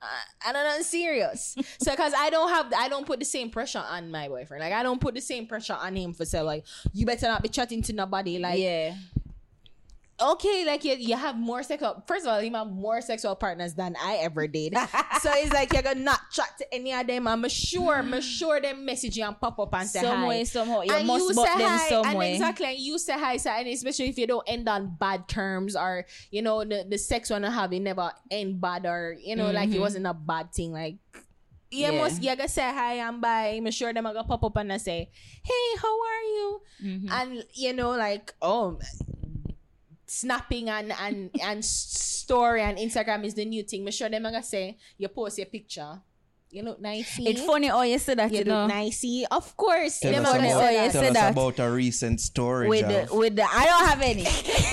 I, 0.00 0.48
I 0.48 0.52
don't 0.52 0.64
know, 0.64 0.74
I'm 0.76 0.82
serious. 0.82 1.56
so 1.80 1.90
because 1.90 2.12
I 2.16 2.30
don't 2.30 2.48
have 2.50 2.72
I 2.76 2.88
don't 2.88 3.06
put 3.06 3.18
the 3.18 3.24
same 3.24 3.50
pressure 3.50 3.82
on 3.86 4.10
my 4.10 4.28
boyfriend. 4.28 4.62
Like 4.62 4.72
I 4.72 4.82
don't 4.82 5.00
put 5.00 5.14
the 5.14 5.20
same 5.20 5.46
pressure 5.46 5.74
on 5.74 5.96
him 5.96 6.12
for 6.12 6.24
say 6.24 6.40
like 6.40 6.64
you 6.92 7.06
better 7.06 7.26
not 7.26 7.42
be 7.42 7.48
chatting 7.48 7.82
to 7.82 7.92
nobody. 7.92 8.38
Like 8.38 8.60
yeah. 8.60 8.94
Okay, 10.20 10.64
like 10.66 10.84
you, 10.84 10.94
you 10.94 11.16
have 11.16 11.36
more 11.36 11.62
sexual. 11.62 12.02
First 12.06 12.26
of 12.26 12.32
all, 12.32 12.42
you 12.42 12.52
have 12.54 12.66
more 12.68 13.00
sexual 13.00 13.36
partners 13.36 13.74
than 13.74 13.96
I 14.00 14.16
ever 14.16 14.46
did. 14.48 14.74
so 15.20 15.30
it's 15.34 15.52
like 15.52 15.72
you're 15.72 15.82
gonna 15.82 16.00
not 16.00 16.20
chat 16.32 16.50
to 16.58 16.74
any 16.74 16.92
of 16.92 17.06
them. 17.06 17.26
I'm 17.28 17.48
sure, 17.48 17.96
I'm 17.96 18.20
sure 18.20 18.60
them 18.60 18.84
message 18.84 19.16
you 19.16 19.24
and 19.24 19.38
pop 19.40 19.58
up 19.58 19.74
and 19.74 19.88
say 19.88 20.00
Some 20.00 20.18
hi. 20.20 20.28
way, 20.28 20.44
somehow. 20.44 20.82
You 20.82 20.92
and 20.94 21.06
must 21.06 21.24
you 21.28 21.34
say 21.34 21.42
them 21.58 21.68
hi, 21.70 21.88
some 21.88 22.06
and 22.06 22.18
way. 22.18 22.32
exactly, 22.34 22.66
and 22.66 22.78
you 22.78 22.98
say 22.98 23.12
hi, 23.18 23.36
so, 23.36 23.50
and 23.50 23.68
especially 23.68 24.08
if 24.08 24.18
you 24.18 24.26
don't 24.26 24.44
end 24.48 24.68
on 24.68 24.96
bad 24.98 25.28
terms, 25.28 25.76
or 25.76 26.04
you 26.30 26.42
know 26.42 26.64
the, 26.64 26.84
the 26.88 26.98
sex 26.98 27.30
wanna 27.30 27.50
have 27.50 27.72
it 27.72 27.80
never 27.80 28.10
end 28.30 28.60
bad, 28.60 28.86
or 28.86 29.16
you 29.18 29.36
know 29.36 29.50
like 29.50 29.68
Mm-hmm. 29.68 29.76
it 29.78 29.80
wasn't 29.80 30.06
a 30.06 30.14
bad 30.14 30.52
thing. 30.52 30.72
Like 30.72 30.96
You 31.70 31.92
Yeah. 31.92 31.98
must 32.00 32.22
you 32.22 32.34
gotta 32.34 32.48
say 32.48 32.62
hi 32.62 32.94
and 33.06 33.20
bye. 33.20 33.54
I'm 33.60 33.70
sure 33.70 33.92
them 33.92 34.06
are 34.06 34.14
gonna 34.14 34.26
pop 34.26 34.42
up 34.42 34.56
and 34.56 34.72
I 34.72 34.78
say, 34.78 35.10
Hey, 35.44 35.66
how 35.80 35.92
are 36.00 36.22
you? 36.22 36.60
Mhm. 36.82 37.10
And 37.10 37.44
you 37.54 37.72
know, 37.74 37.90
like, 37.90 38.32
oh 38.40 38.78
snapping 40.10 40.68
and 40.68 40.92
and 41.00 41.30
and 41.42 41.64
story 41.64 42.62
and 42.62 42.78
Instagram 42.78 43.24
is 43.24 43.34
the 43.34 43.44
new 43.44 43.62
thing. 43.62 43.84
I'm 43.84 43.92
sure 43.92 44.08
them 44.08 44.22
gonna 44.24 44.42
say, 44.42 44.76
you 44.96 45.08
post 45.08 45.38
your 45.38 45.46
picture. 45.46 46.00
You 46.50 46.62
look 46.62 46.80
nice. 46.80 47.18
It's 47.18 47.42
funny 47.44 47.66
how 47.66 47.82
you 47.82 47.98
say 47.98 48.14
that, 48.14 48.30
You 48.32 48.38
you 48.38 48.44
look 48.44 48.46
know. 48.48 48.66
nicey. 48.68 49.26
Of 49.30 49.54
course. 49.56 50.00
Tell 50.00 50.12
them 50.12 50.24
us 50.24 50.32
are 50.32 50.36
gonna 50.38 50.48
about- 50.48 50.60
say 50.60 50.78
oh, 50.78 50.82
that. 50.86 50.92
tell 50.92 51.02
say 51.02 51.08
us 51.08 51.14
that. 51.14 51.32
about 51.32 51.58
a 51.58 51.70
recent 51.70 52.20
story, 52.20 52.68
With 52.68 52.88
Jav. 52.88 53.08
the, 53.10 53.16
with 53.16 53.36
the, 53.36 53.44
I 53.44 53.64
don't 53.66 53.86
have 53.88 54.00
any. 54.00 54.24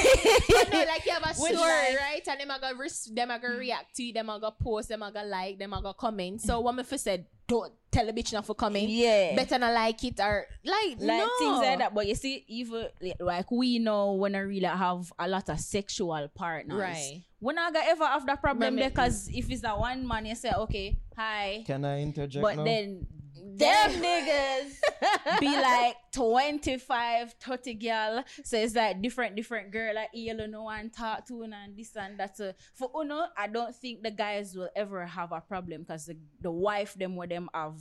But 0.47 0.71
no, 0.71 0.79
like 0.85 1.05
you 1.05 1.11
have 1.11 1.23
a 1.23 1.33
story, 1.35 1.53
like- 1.55 1.99
right? 1.99 2.21
And 2.27 2.39
them 2.39 2.51
are 2.51 2.59
gonna 2.59 2.75
res- 2.77 3.11
them 3.13 3.29
are 3.31 3.39
gonna 3.39 3.57
react 3.57 3.95
to 3.97 4.03
it, 4.03 4.13
them 4.13 4.29
are 4.29 4.39
gonna 4.39 4.55
post, 4.59 4.87
them 4.89 5.03
are 5.03 5.11
gonna 5.11 5.27
like, 5.27 5.59
them 5.59 5.73
are 5.73 5.81
gonna 5.81 5.93
comment. 5.93 6.41
So 6.41 6.59
what 6.61 6.75
me 6.75 6.83
for 6.83 6.97
said, 6.97 7.25
don't 7.47 7.73
tell 7.91 8.07
a 8.09 8.13
bitch 8.13 8.33
not 8.33 8.45
for 8.45 8.55
comment. 8.55 8.89
Yeah. 8.89 9.35
Better 9.35 9.59
not 9.59 9.73
like 9.73 10.03
it 10.03 10.19
or 10.19 10.47
like, 10.63 10.97
like 10.99 10.99
no. 10.99 11.29
things 11.39 11.57
like 11.59 11.79
that. 11.79 11.93
But 11.93 12.07
you 12.07 12.15
see, 12.15 12.43
even 12.47 12.87
like 13.19 13.51
we 13.51 13.79
know 13.79 14.13
when 14.13 14.33
I 14.35 14.39
really 14.39 14.65
have 14.65 15.11
a 15.19 15.27
lot 15.27 15.49
of 15.49 15.59
sexual 15.59 16.27
partners, 16.33 16.77
Right. 16.79 17.21
We're 17.45 17.53
not 17.53 17.73
gonna 17.75 17.85
ever 17.89 18.05
have 18.05 18.25
that 18.25 18.41
problem 18.41 18.73
Remember- 18.73 18.89
because 18.89 19.29
if 19.31 19.51
it's 19.51 19.63
a 19.63 19.69
one 19.77 20.07
man, 20.07 20.25
you 20.25 20.33
say 20.33 20.51
okay, 20.51 20.97
hi, 21.15 21.63
Can 21.67 21.85
I 21.85 22.01
interject 22.01 22.41
but 22.41 22.57
now? 22.57 22.63
then 22.63 23.05
them 23.35 23.91
niggas 24.01 25.39
be 25.39 25.55
like 25.55 25.95
25, 26.11 27.33
30 27.33 27.73
girl. 27.75 28.23
So 28.43 28.57
it's 28.57 28.73
like 28.73 28.99
different, 28.99 29.35
different 29.35 29.69
girl 29.69 29.93
like 29.93 30.09
yellow 30.13 30.47
no 30.47 30.63
one 30.63 30.89
talk 30.89 31.27
to 31.27 31.43
and 31.43 31.53
this 31.77 31.95
and 31.95 32.19
that. 32.19 32.35
So 32.35 32.53
for 32.73 32.89
Uno, 32.99 33.27
I 33.37 33.45
don't 33.45 33.75
think 33.75 34.01
the 34.01 34.09
guys 34.09 34.55
will 34.55 34.69
ever 34.75 35.05
have 35.05 35.31
a 35.31 35.39
problem 35.39 35.83
because 35.83 36.07
the, 36.07 36.17
the 36.41 36.49
wife 36.49 36.95
them 36.95 37.15
what 37.15 37.29
them 37.29 37.47
have 37.53 37.77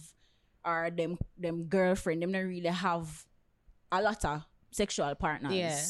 are 0.62 0.90
them 0.90 1.16
them 1.38 1.64
girlfriend, 1.64 2.22
them 2.22 2.32
don't 2.32 2.46
really 2.48 2.68
have 2.68 3.24
a 3.90 4.02
lot 4.02 4.22
of 4.26 4.42
sexual 4.70 5.14
partners. 5.14 5.54
Yeah. 5.54 5.80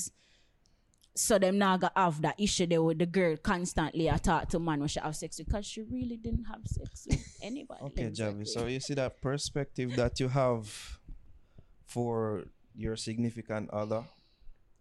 So 1.16 1.38
them 1.38 1.58
not 1.58 1.80
gonna 1.80 1.92
have 1.94 2.20
that 2.22 2.40
issue 2.40 2.66
there 2.66 2.82
with 2.82 2.98
the 2.98 3.06
girl 3.06 3.36
constantly 3.36 4.08
attack 4.08 4.48
to 4.48 4.58
man 4.58 4.80
when 4.80 4.88
she 4.88 4.98
have 5.00 5.14
sex 5.14 5.36
because 5.38 5.64
she 5.64 5.82
really 5.82 6.16
didn't 6.16 6.44
have 6.44 6.60
sex 6.66 7.06
with 7.08 7.38
anybody. 7.42 7.80
Okay, 7.84 8.10
Javi. 8.10 8.46
So 8.46 8.66
you 8.66 8.80
see 8.80 8.94
that 8.94 9.20
perspective 9.20 9.94
that 9.96 10.18
you 10.18 10.28
have 10.28 10.98
for 11.86 12.44
your 12.74 12.96
significant 12.96 13.70
other 13.70 14.02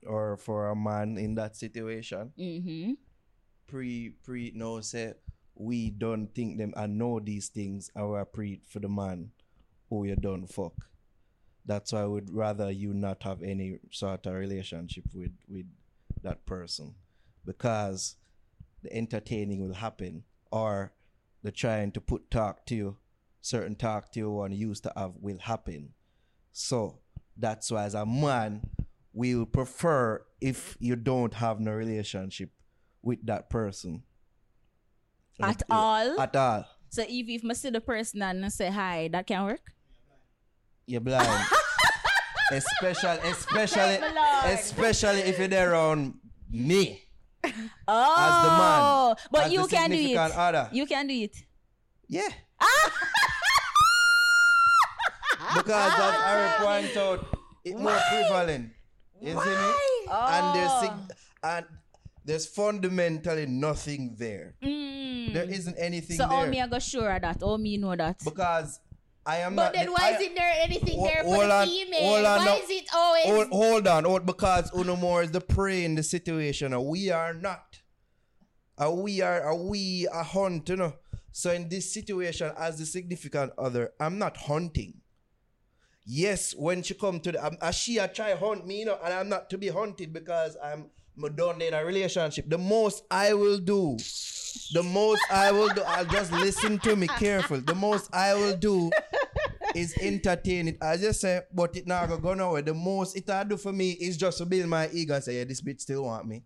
or 0.07 0.37
for 0.37 0.69
a 0.69 0.75
man 0.75 1.17
in 1.17 1.35
that 1.35 1.55
situation, 1.55 2.33
Mm-hmm. 2.37 2.93
pre 3.67 4.09
pre 4.23 4.51
no 4.55 4.81
say 4.81 5.13
we 5.55 5.91
don't 5.91 6.33
think 6.33 6.57
them 6.57 6.73
and 6.75 6.97
know 6.97 7.19
these 7.19 7.49
things 7.49 7.91
our 7.95 8.25
pre 8.25 8.59
for 8.67 8.79
the 8.79 8.89
man 8.89 9.29
who 9.89 10.05
you 10.05 10.15
don't 10.15 10.47
fuck. 10.47 10.73
That's 11.65 11.93
why 11.93 12.01
I 12.01 12.05
would 12.05 12.33
rather 12.33 12.71
you 12.71 12.93
not 12.93 13.21
have 13.23 13.43
any 13.43 13.79
sort 13.91 14.25
of 14.25 14.33
relationship 14.33 15.05
with 15.13 15.31
with 15.47 15.67
that 16.23 16.45
person 16.45 16.95
because 17.45 18.15
the 18.81 18.93
entertaining 18.95 19.61
will 19.65 19.75
happen 19.75 20.23
or 20.51 20.93
the 21.43 21.51
trying 21.51 21.91
to 21.91 22.01
put 22.01 22.29
talk 22.31 22.65
to 22.65 22.75
you 22.75 22.97
certain 23.41 23.75
talk 23.75 24.11
to 24.11 24.19
you 24.19 24.29
one 24.31 24.51
used 24.51 24.83
to 24.83 24.91
have 24.95 25.11
will 25.19 25.37
happen 25.39 25.89
so 26.51 26.99
that's 27.37 27.69
why 27.71 27.83
as 27.83 27.93
a 27.93 28.05
man 28.05 28.61
we 29.13 29.35
will 29.35 29.45
prefer 29.45 30.23
if 30.41 30.75
you 30.79 30.95
don't 30.95 31.33
have 31.35 31.59
no 31.59 31.71
relationship 31.71 32.49
with 33.01 33.19
that 33.25 33.49
person 33.49 34.03
At 35.41 35.61
all? 35.69 36.19
at 36.19 36.35
all 36.35 36.65
So 36.89 37.01
if 37.03 37.27
if 37.27 37.41
I 37.49 37.53
see 37.53 37.69
the 37.71 37.81
person 37.81 38.21
and 38.21 38.45
I 38.45 38.49
say 38.49 38.69
hi, 38.69 39.09
that 39.11 39.25
can 39.27 39.43
work. 39.45 39.73
you're 40.85 41.01
blind 41.01 41.45
especially 42.51 43.19
especially 43.31 43.99
especially 44.51 45.19
if 45.21 45.37
you're 45.39 45.47
there 45.47 45.71
around 45.73 46.13
me 46.51 46.99
Oh, 47.87 49.15
man, 49.17 49.27
but 49.31 49.45
as 49.47 49.51
you 49.51 49.63
the 49.63 49.67
can 49.75 49.89
do 49.89 49.95
it. 49.95 49.99
significant 49.99 50.35
other. 50.39 50.69
You 50.71 50.85
can 50.85 51.07
do 51.07 51.13
it. 51.13 51.35
Yeah. 52.07 52.29
because 55.55 55.93
as 55.93 56.15
Ari 56.23 56.65
point 56.65 56.97
out, 56.97 57.25
it's 57.65 57.79
more 57.79 57.99
prevalent. 58.09 58.71
You 59.21 59.31
see 59.31 59.49
me? 59.49 59.71
And 60.09 60.55
there's 60.55 60.71
Oh. 60.71 60.81
sig- 60.81 61.17
and 61.43 61.65
there's 62.25 62.45
fundamentally 62.45 63.45
nothing 63.45 64.15
there. 64.17 64.55
Mm. 64.63 65.33
There 65.33 65.43
isn't 65.49 65.75
anything 65.77 66.17
there. 66.17 66.27
So 66.27 66.33
all 66.33 66.41
there. 66.43 66.49
me 66.51 66.61
I 66.61 66.67
go 66.67 66.79
sure 66.79 67.11
of 67.11 67.21
that. 67.21 67.43
All 67.43 67.57
me 67.57 67.77
know 67.77 67.95
that. 67.95 68.19
because 68.23 68.79
I 69.25 69.37
am 69.37 69.55
But 69.55 69.63
not. 69.63 69.73
then 69.73 69.85
the- 69.85 69.91
why 69.93 69.99
I- 70.13 70.17
isn't 70.17 70.35
there 70.35 70.53
anything 70.57 70.95
Hold- 70.99 71.09
there 71.09 71.23
for 71.23 71.47
the 71.47 71.65
female? 71.65 72.11
why 72.23 72.45
no. 72.45 72.57
is 72.57 72.69
it 72.69 72.87
always 72.93 73.25
Hold, 73.25 73.47
hold 73.49 73.87
on, 73.87 74.03
hold, 74.03 74.25
because 74.25 74.69
Uno 74.75 74.95
more 74.97 75.23
is 75.23 75.31
the 75.31 75.39
prey 75.41 75.85
in 75.85 75.95
the 75.95 76.03
situation. 76.03 76.73
and 76.73 76.85
we 76.85 77.09
are 77.09 77.33
not. 77.33 77.79
And 78.77 79.01
we 79.01 79.21
are, 79.21 79.51
and 79.53 79.69
we 79.69 80.07
are 80.07 80.23
hunt, 80.23 80.67
you 80.67 80.75
know. 80.75 80.95
So 81.31 81.51
in 81.53 81.69
this 81.69 81.93
situation, 81.93 82.51
as 82.57 82.79
the 82.79 82.85
significant 82.85 83.53
other, 83.57 83.93
I'm 83.99 84.17
not 84.19 84.35
hunting. 84.37 85.01
Yes, 86.05 86.53
when 86.53 86.83
she 86.83 86.93
come 86.95 87.19
to 87.21 87.31
the, 87.31 87.45
um, 87.45 87.57
as 87.61 87.75
she 87.75 87.97
a 87.99 88.07
try 88.09 88.35
hunt 88.35 88.67
me, 88.67 88.79
you 88.79 88.85
know, 88.85 88.99
and 89.03 89.13
I'm 89.13 89.29
not 89.29 89.49
to 89.51 89.57
be 89.57 89.69
hunted 89.69 90.11
because 90.11 90.57
I'm, 90.61 90.89
Done 91.35 91.61
in 91.61 91.73
a 91.73 91.85
relationship. 91.85 92.49
The 92.49 92.57
most 92.57 93.03
I 93.09 93.33
will 93.33 93.59
do, 93.59 93.97
the 94.73 94.83
most 94.83 95.21
I 95.31 95.51
will 95.51 95.69
do, 95.69 95.83
I'll 95.83 96.05
just 96.05 96.31
listen 96.31 96.79
to 96.79 96.95
me 96.95 97.07
careful. 97.07 97.61
The 97.61 97.75
most 97.75 98.13
I 98.13 98.33
will 98.33 98.57
do 98.57 98.89
is 99.75 99.95
entertain 100.01 100.69
it. 100.69 100.77
I 100.81 100.97
just 100.97 101.21
say, 101.21 101.41
but 101.53 101.75
it 101.77 101.87
not 101.87 102.09
gonna 102.09 102.21
go 102.21 102.33
nowhere. 102.33 102.63
The 102.63 102.73
most 102.73 103.15
it 103.15 103.29
I 103.29 103.43
do 103.43 103.57
for 103.57 103.71
me 103.71 103.91
is 103.91 104.17
just 104.17 104.39
to 104.39 104.45
build 104.45 104.67
my 104.67 104.89
ego 104.91 105.13
and 105.13 105.23
say, 105.23 105.37
yeah, 105.37 105.43
this 105.43 105.61
bitch 105.61 105.81
still 105.81 106.03
want 106.03 106.27
me. 106.27 106.43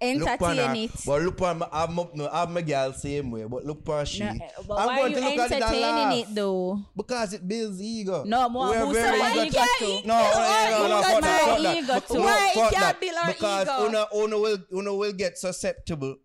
Entertain 0.00 0.76
it. 0.76 0.90
But 1.06 1.22
look 1.22 1.40
on 1.40 1.62
I'm 1.72 1.98
up, 1.98 2.14
no, 2.14 2.28
I'm 2.30 2.52
my 2.52 2.60
girl 2.62 2.92
same 2.92 3.30
way. 3.30 3.44
But 3.44 3.64
look 3.64 3.88
on 3.88 4.04
she. 4.04 4.20
No, 4.24 4.28
eh, 4.28 4.38
but 4.68 4.74
I'm 4.74 4.86
why 4.88 4.96
going 4.98 5.12
you 5.12 5.18
to 5.18 5.24
look 5.24 5.38
at 5.38 5.50
it 5.52 5.54
entertaining 5.62 6.18
it 6.20 6.34
though? 6.34 6.80
Because 6.94 7.32
it 7.32 7.48
builds 7.48 7.80
ego. 7.80 8.24
No, 8.24 8.48
more 8.48 8.68
We're 8.68 8.84
who 8.86 8.92
very 8.92 9.18
said 9.18 9.46
ego- 9.46 9.64
too? 9.78 10.06
No, 10.06 10.14
no, 10.18 10.70
no, 10.70 10.88
no, 10.88 11.02
fuck 11.02 11.20
that, 11.22 11.40
fuck 11.40 11.62
that. 11.62 11.76
Ego 11.76 12.00
too. 12.00 12.14
no, 12.14 12.20
Why 12.20 12.52
fuck 12.54 12.72
that. 12.72 13.00
Because? 13.26 13.68
Una, 13.88 14.06
una 14.14 14.38
will, 14.38 14.58
una 14.74 14.94
will 14.94 15.12
get 15.12 15.38
susceptible 15.38 16.16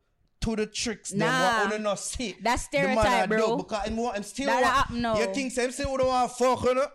to 0.41 0.56
the 0.56 0.65
tricks 0.65 1.11
them 1.11 1.19
Nah. 1.19 1.64
what 1.64 1.73
una 1.73 1.84
not 1.84 1.99
see. 1.99 2.35
Man 2.41 2.57
stereotype, 2.57 3.26
a 3.26 3.27
do 3.27 3.38
bro. 3.38 3.56
Because 3.57 3.88
want- 3.98 4.18
him 4.18 4.23
still 4.23 4.48
That 4.48 4.61
want, 4.64 4.65
happen 4.76 5.02
now. 5.02 5.18
You 5.19 5.34
think 5.34 5.52
same 5.53 5.72
still 5.72 5.89
want 5.91 6.02
fuck, 6.27 6.64
you 6.65 6.73
know? 6.76 6.88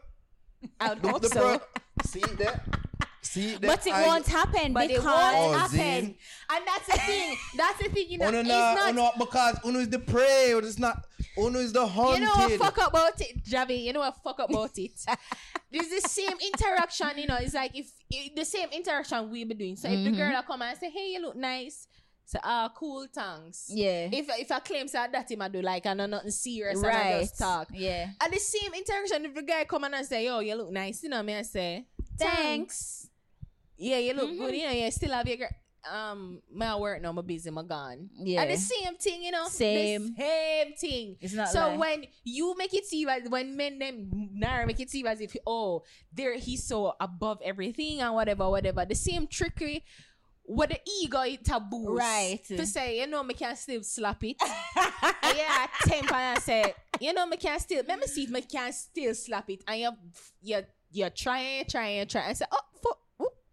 I 0.80 0.88
would 0.90 1.02
The, 1.02 1.08
hope 1.08 1.22
the 1.22 1.28
so. 1.28 1.58
pro- 1.58 1.60
see 2.04 2.20
there? 2.36 2.60
See? 3.26 3.56
But 3.60 3.86
it 3.86 3.92
I- 3.92 4.06
won't 4.06 4.26
happen 4.26 4.72
But 4.72 4.84
it 4.84 4.96
because 4.96 5.04
Oh, 5.34 5.48
won't 5.48 5.60
happen. 5.60 5.78
Zine. 5.78 6.14
And 6.50 6.66
that's 6.66 6.86
the 6.86 6.98
thing. 6.98 7.36
That's 7.56 7.82
the 7.82 7.88
thing, 7.90 8.06
you 8.10 8.18
know. 8.18 8.28
Uno 8.28 8.40
it's 8.40 8.48
not, 8.48 8.74
not. 8.76 8.90
uno, 8.90 9.10
because 9.18 9.58
Uno 9.64 9.78
is 9.80 9.88
the 9.88 9.98
prey, 9.98 10.52
or 10.54 10.58
it's 10.60 10.78
not. 10.78 11.04
Uno 11.38 11.58
is 11.58 11.72
the 11.72 11.86
hunter, 11.86 12.20
you 12.20 12.24
know 12.24 12.32
what 12.34 12.52
fuck 12.58 12.78
up 12.78 12.90
about 12.90 13.20
it, 13.20 13.44
Javi? 13.44 13.82
You 13.84 13.92
know 13.92 14.00
what 14.00 14.16
fuck 14.24 14.40
up 14.40 14.48
about 14.50 14.78
it? 14.78 14.92
There's 15.70 15.88
the 15.88 16.08
same 16.08 16.36
interaction, 16.40 17.08
you 17.18 17.26
know. 17.26 17.36
It's 17.40 17.52
like 17.54 17.76
if, 17.76 17.90
if 18.10 18.34
the 18.34 18.44
same 18.44 18.68
interaction 18.72 19.28
we 19.30 19.44
be 19.44 19.54
doing. 19.54 19.76
So 19.76 19.88
if 19.88 20.02
the 20.04 20.12
girl 20.12 20.40
come 20.46 20.62
and 20.62 20.78
say, 20.78 20.88
"Hey, 20.88 21.10
you 21.12 21.20
look 21.20 21.36
nice," 21.36 21.88
say, 22.24 22.38
"Ah, 22.42 22.70
cool, 22.74 23.06
thanks." 23.12 23.66
yeah, 23.68 24.08
If 24.10 24.26
if 24.30 24.50
I 24.50 24.60
claim 24.60 24.88
say 24.88 25.04
that 25.12 25.30
him 25.30 25.42
I 25.42 25.48
do 25.48 25.60
like 25.60 25.84
I 25.84 25.92
know 25.94 26.06
nothing 26.06 26.30
serious 26.30 26.78
and 26.78 26.86
I 26.86 26.90
right. 27.14 27.20
just 27.20 27.38
talk. 27.38 27.68
Yeah. 27.74 28.10
At 28.20 28.30
the 28.32 28.38
same 28.38 28.72
interaction, 28.72 29.24
if 29.26 29.34
the 29.34 29.42
guy 29.42 29.64
come 29.64 29.84
and 29.84 30.06
say, 30.06 30.24
"Yo, 30.26 30.38
you 30.38 30.54
look 30.54 30.70
nice," 30.70 31.02
you 31.02 31.10
know 31.10 31.22
me, 31.22 31.34
I 31.34 31.42
say, 31.42 31.84
Thanks. 32.18 33.08
Yeah, 33.78 33.98
you 33.98 34.14
look 34.14 34.30
Mhm. 34.30 34.38
good. 34.38 34.54
You 34.54 34.66
know, 34.66 34.72
you 34.72 34.90
still 34.90 35.12
have 35.12 35.26
your 35.28 35.36
girl. 35.36 35.48
Um, 35.88 36.42
my 36.52 36.74
work 36.74 37.00
now, 37.00 37.12
my 37.12 37.22
busy, 37.22 37.48
my 37.50 37.62
gone. 37.62 38.10
Yeah. 38.18 38.42
And 38.42 38.50
the 38.50 38.56
same 38.56 38.96
thing, 38.96 39.22
you 39.22 39.30
know. 39.30 39.46
Same. 39.48 40.14
The 40.16 40.22
same 40.22 40.72
thing. 40.74 41.16
It's 41.20 41.32
not 41.34 41.48
so 41.50 41.60
like- 41.68 41.78
when 41.78 42.06
you 42.24 42.56
make 42.56 42.74
it 42.74 42.84
seem 42.86 43.08
as 43.08 43.28
when 43.28 43.56
men 43.56 43.78
them 43.78 44.10
now 44.34 44.64
make 44.66 44.80
it 44.80 44.90
seem 44.90 45.06
as 45.06 45.20
if 45.20 45.36
oh 45.46 45.84
there 46.12 46.34
he's 46.36 46.64
so 46.66 46.92
above 46.98 47.38
everything 47.44 48.00
and 48.00 48.14
whatever 48.14 48.50
whatever 48.50 48.84
the 48.84 48.96
same 48.96 49.28
trickery 49.28 49.84
with 50.48 50.70
the 50.70 50.80
ego 51.02 51.20
it 51.22 51.44
taboo 51.44 51.94
Right. 51.94 52.42
to 52.48 52.66
say 52.66 52.98
you 53.00 53.06
know 53.06 53.22
me 53.22 53.34
can 53.34 53.54
still 53.54 53.82
slap 53.84 54.24
it 54.24 54.36
yeah 55.36 55.66
temper 55.84 56.14
and 56.14 56.42
say 56.42 56.74
you 57.00 57.12
know 57.12 57.26
me 57.26 57.36
can 57.36 57.58
still 57.60 57.84
let 57.86 57.98
me 58.00 58.06
see 58.08 58.24
if 58.24 58.30
me 58.30 58.40
can 58.42 58.72
still 58.72 59.14
slap 59.14 59.48
it 59.50 59.62
and 59.68 59.80
you 59.80 59.90
you 60.42 60.62
you're 60.90 61.10
trying 61.10 61.64
trying 61.66 62.06
trying 62.08 62.28
and 62.28 62.38
say 62.38 62.44
oh 62.50 62.60
fuck 62.82 62.98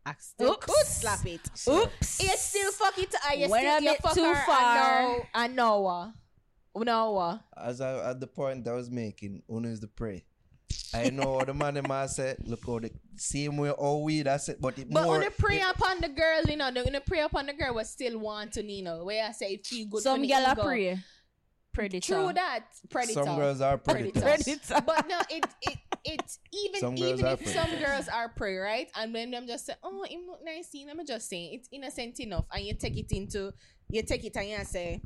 I 0.05 0.13
still 0.19 0.51
Oops. 0.51 0.65
could 0.65 0.85
slap 0.85 1.25
it 1.25 1.41
Oops. 1.67 2.23
you 2.23 2.29
still 2.37 2.71
fuck 2.73 2.97
it 2.97 3.13
and 3.29 3.39
you 3.41 3.49
Went 3.49 3.63
still 3.63 3.77
a 3.77 3.81
you 3.81 3.89
bit 3.91 4.01
fuck 4.01 4.13
too 4.13 4.23
her 4.25 4.45
far. 4.45 5.25
and 5.35 5.55
now 5.55 6.13
and 6.75 6.85
now 6.85 7.15
uh, 7.15 7.37
As 7.57 7.81
I, 7.81 8.09
at 8.09 8.19
the 8.19 8.27
point 8.27 8.67
I 8.67 8.73
was 8.73 8.89
making, 8.89 9.43
Uno 9.49 9.69
is 9.69 9.79
the 9.79 9.87
prey. 9.87 10.25
I 10.93 11.09
know 11.09 11.41
the 11.45 11.53
man 11.53 11.75
them 11.75 11.91
a 11.91 12.07
say, 12.07 12.35
look 12.45 12.65
how 12.65 12.79
the 12.79 12.91
same 13.15 13.57
way 13.57 13.69
all 13.71 14.03
we 14.03 14.23
that's 14.23 14.49
it, 14.49 14.59
but 14.59 14.77
it 14.77 14.89
But 14.89 15.03
more 15.03 15.11
when 15.13 15.21
they 15.21 15.29
pray 15.29 15.61
upon 15.61 16.01
the 16.01 16.09
girl, 16.09 16.41
you 16.47 16.57
know, 16.57 16.71
they're 16.71 16.83
gonna 16.83 17.01
pray 17.01 17.21
upon 17.21 17.45
the 17.45 17.53
girl, 17.53 17.75
was 17.75 17.89
still 17.89 18.17
want 18.19 18.53
to, 18.53 18.63
you 18.63 18.83
know, 18.83 19.03
where 19.05 19.23
I 19.25 19.31
say 19.31 19.53
it 19.53 19.65
feel 19.65 19.87
good. 19.87 20.01
Some 20.01 20.17
for 20.17 20.21
the 20.21 20.27
gal 20.27 20.45
a 20.45 20.51
ego. 20.51 20.97
Predator. 21.73 22.05
True 22.05 22.33
that. 22.33 22.65
Predator. 22.89 23.23
Some 23.23 23.35
girls 23.35 23.61
are 23.61 23.77
predators. 23.77 24.21
Predator. 24.21 24.81
but 24.85 25.07
no, 25.07 25.19
it 25.29 25.45
it 25.61 25.77
it 26.03 26.37
even 26.53 26.79
Some 26.79 26.97
even 26.97 27.25
are 27.25 27.33
if 27.33 27.43
prey. 27.43 27.53
some 27.53 27.69
girls 27.79 28.07
are 28.07 28.29
prey, 28.29 28.57
right? 28.57 28.89
And 28.95 29.13
when 29.13 29.31
them 29.31 29.47
just 29.47 29.65
say, 29.65 29.73
"Oh, 29.83 30.03
him 30.03 30.27
look 30.27 30.43
nice," 30.43 30.69
I'm 30.73 31.05
just 31.05 31.29
saying 31.29 31.53
it's 31.53 31.69
innocent 31.71 32.19
enough, 32.19 32.45
and 32.51 32.65
you 32.65 32.73
take 32.73 32.97
it 32.97 33.11
into 33.11 33.53
you 33.89 34.03
take 34.03 34.23
it 34.25 34.35
and 34.37 34.49
you 34.49 34.63
say, 34.65 35.01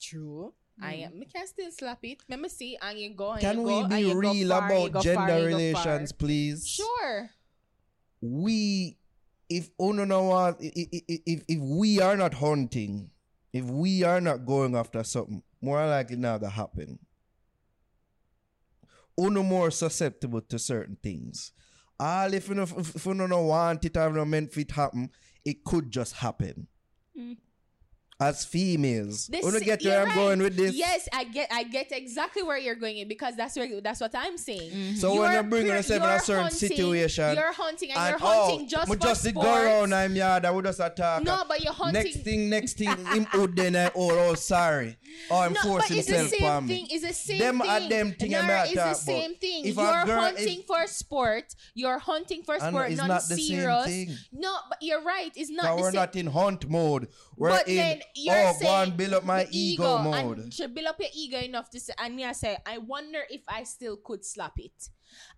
"True." 0.00 0.54
I 0.82 0.94
mm. 0.94 1.06
am. 1.06 1.18
Me 1.18 1.26
can 1.26 1.46
still 1.46 1.70
slap 1.70 1.98
it. 2.02 2.22
Let 2.28 2.40
me 2.40 2.48
see, 2.48 2.78
and 2.80 2.98
you 2.98 3.10
go. 3.10 3.32
And 3.32 3.40
Can 3.40 3.56
you 3.58 3.62
we 3.62 3.70
go, 3.70 3.80
and 3.80 3.90
be 3.90 4.00
you 4.00 4.14
real 4.18 4.48
far, 4.48 4.66
about 4.66 5.02
gender 5.02 5.26
far, 5.26 5.42
relations, 5.42 6.12
far. 6.12 6.18
please? 6.18 6.66
Sure. 6.66 7.30
we 8.20 8.96
if 9.48 9.70
uno 9.80 10.04
no 10.04 10.24
want 10.24 10.56
if, 10.60 10.88
if 10.92 11.20
if 11.26 11.42
if 11.48 11.60
we 11.60 12.00
are 12.00 12.16
not 12.16 12.34
hunting, 12.34 13.10
if 13.52 13.64
we 13.64 14.04
are 14.04 14.20
not 14.20 14.46
going 14.46 14.76
after 14.76 15.02
something, 15.02 15.42
more 15.60 15.84
likely 15.86 16.16
now 16.16 16.38
gonna 16.38 16.50
happen. 16.50 16.98
Uno 19.18 19.42
more 19.42 19.70
susceptible 19.70 20.40
to 20.42 20.58
certain 20.58 20.96
things. 21.02 21.52
All 21.98 22.32
if 22.32 22.48
you 22.48 22.54
no 23.26 23.42
want 23.42 23.84
it 23.84 23.96
or 23.96 24.10
no 24.10 24.24
meant 24.24 24.52
for 24.52 24.60
it 24.60 24.70
happen, 24.70 25.10
it 25.44 25.64
could 25.64 25.90
just 25.90 26.14
happen. 26.14 26.66
Mm. 27.18 27.36
As 28.20 28.44
females, 28.44 29.28
This, 29.28 29.42
uno 29.46 29.58
get 29.60 29.80
you're 29.82 29.92
where 29.92 30.02
I'm 30.02 30.08
right. 30.08 30.14
going 30.14 30.38
with 30.42 30.54
this. 30.54 30.74
Yes, 30.74 31.08
I 31.10 31.24
get, 31.24 31.48
I 31.50 31.62
get 31.62 31.90
exactly 31.90 32.42
where 32.42 32.58
you're 32.58 32.74
going 32.74 32.98
in 32.98 33.08
because 33.08 33.34
that's 33.34 33.56
where 33.56 33.80
that's 33.80 33.98
what 34.00 34.14
I'm 34.14 34.36
saying. 34.36 34.70
Mm-hmm. 34.70 34.94
So 34.96 35.18
when 35.18 35.32
you 35.32 35.42
bring 35.48 35.62
pre- 35.62 35.70
yourself 35.72 36.02
in 36.02 36.06
a 36.06 36.10
you're 36.12 36.18
certain 36.20 36.42
hunting- 36.42 36.68
situation, 36.68 37.34
you're 37.34 37.52
hunting 37.52 37.90
and, 37.92 37.98
and 37.98 38.10
you're 38.10 38.18
hunting 38.18 38.60
oh, 38.66 38.68
just 38.68 38.88
we 38.90 38.96
for 38.96 39.02
just 39.02 39.22
did 39.24 39.30
sports. 39.30 39.46
go 39.48 39.64
around 39.64 39.94
I'm 39.94 40.14
yard 40.14 40.44
and 40.44 40.54
we 40.54 40.62
just 40.62 40.80
attack. 40.80 41.22
No, 41.22 41.44
but 41.48 41.64
you're 41.64 41.72
hunting. 41.72 42.02
Next 42.04 42.16
thing, 42.18 42.50
next 42.50 42.72
thing, 42.76 42.88
him 43.06 43.26
out 43.32 43.56
then 43.56 43.74
I 43.76 43.86
oh, 43.94 44.10
oh 44.30 44.34
sorry. 44.34 44.98
Oh, 45.30 45.40
I'm 45.40 45.54
no, 45.54 45.60
forcing 45.62 45.96
but 45.96 45.98
it's 45.98 46.06
the 46.08 46.16
himself 46.18 46.40
same 46.40 46.48
on 46.50 46.68
thing. 46.68 46.82
me. 46.84 46.88
It's 46.90 47.06
the 47.06 47.14
same 47.14 47.38
Them 47.38 47.58
thing. 47.60 47.70
are 47.70 47.88
them 47.88 48.12
thing 48.12 48.34
I'm 48.36 48.46
Nara, 48.46 48.58
not 48.58 48.66
it's 48.66 48.74
the 48.74 48.80
talk 48.80 48.86
about. 48.92 48.96
same 48.96 49.34
thing. 49.36 49.64
If 49.66 49.78
a 49.78 49.80
you're 49.80 50.04
girl- 50.04 50.20
hunting 50.20 50.60
if- 50.60 50.66
for 50.66 50.86
sport. 50.86 51.54
You're 51.74 51.98
hunting 51.98 52.42
for 52.42 52.54
I 52.56 52.58
know, 52.58 52.68
sport, 52.68 52.90
it's 52.90 52.98
non 52.98 53.08
not 53.08 53.22
the 53.22 53.36
same 53.36 53.46
serious. 53.60 53.86
thing. 53.86 54.16
No, 54.32 54.54
but 54.68 54.78
you're 54.82 55.02
right. 55.02 55.32
It's 55.34 55.50
not 55.50 55.64
Now 55.64 55.76
the 55.76 55.82
we're 55.82 55.90
same. 55.92 56.00
not 56.00 56.16
in 56.16 56.26
hunt 56.26 56.68
mode. 56.68 57.08
We're 57.36 57.48
but 57.50 57.66
in 57.68 57.76
then 57.76 58.00
Oh, 58.10 58.22
you're 58.22 58.34
oh, 58.34 58.52
saying 58.58 58.96
build 58.96 59.14
up 59.14 59.24
my 59.24 59.44
the 59.44 59.58
ego, 59.58 59.96
and 59.96 60.10
mode. 60.10 60.74
build 60.74 60.86
up 60.86 61.00
your 61.00 61.08
ego 61.14 61.38
enough 61.38 61.70
to 61.70 61.80
say, 61.80 61.92
and 61.98 62.16
me 62.16 62.24
I 62.24 62.32
say, 62.32 62.56
I 62.66 62.78
wonder 62.78 63.20
if 63.30 63.42
I 63.48 63.64
still 63.64 63.96
could 63.96 64.24
slap 64.24 64.58
it. 64.58 64.88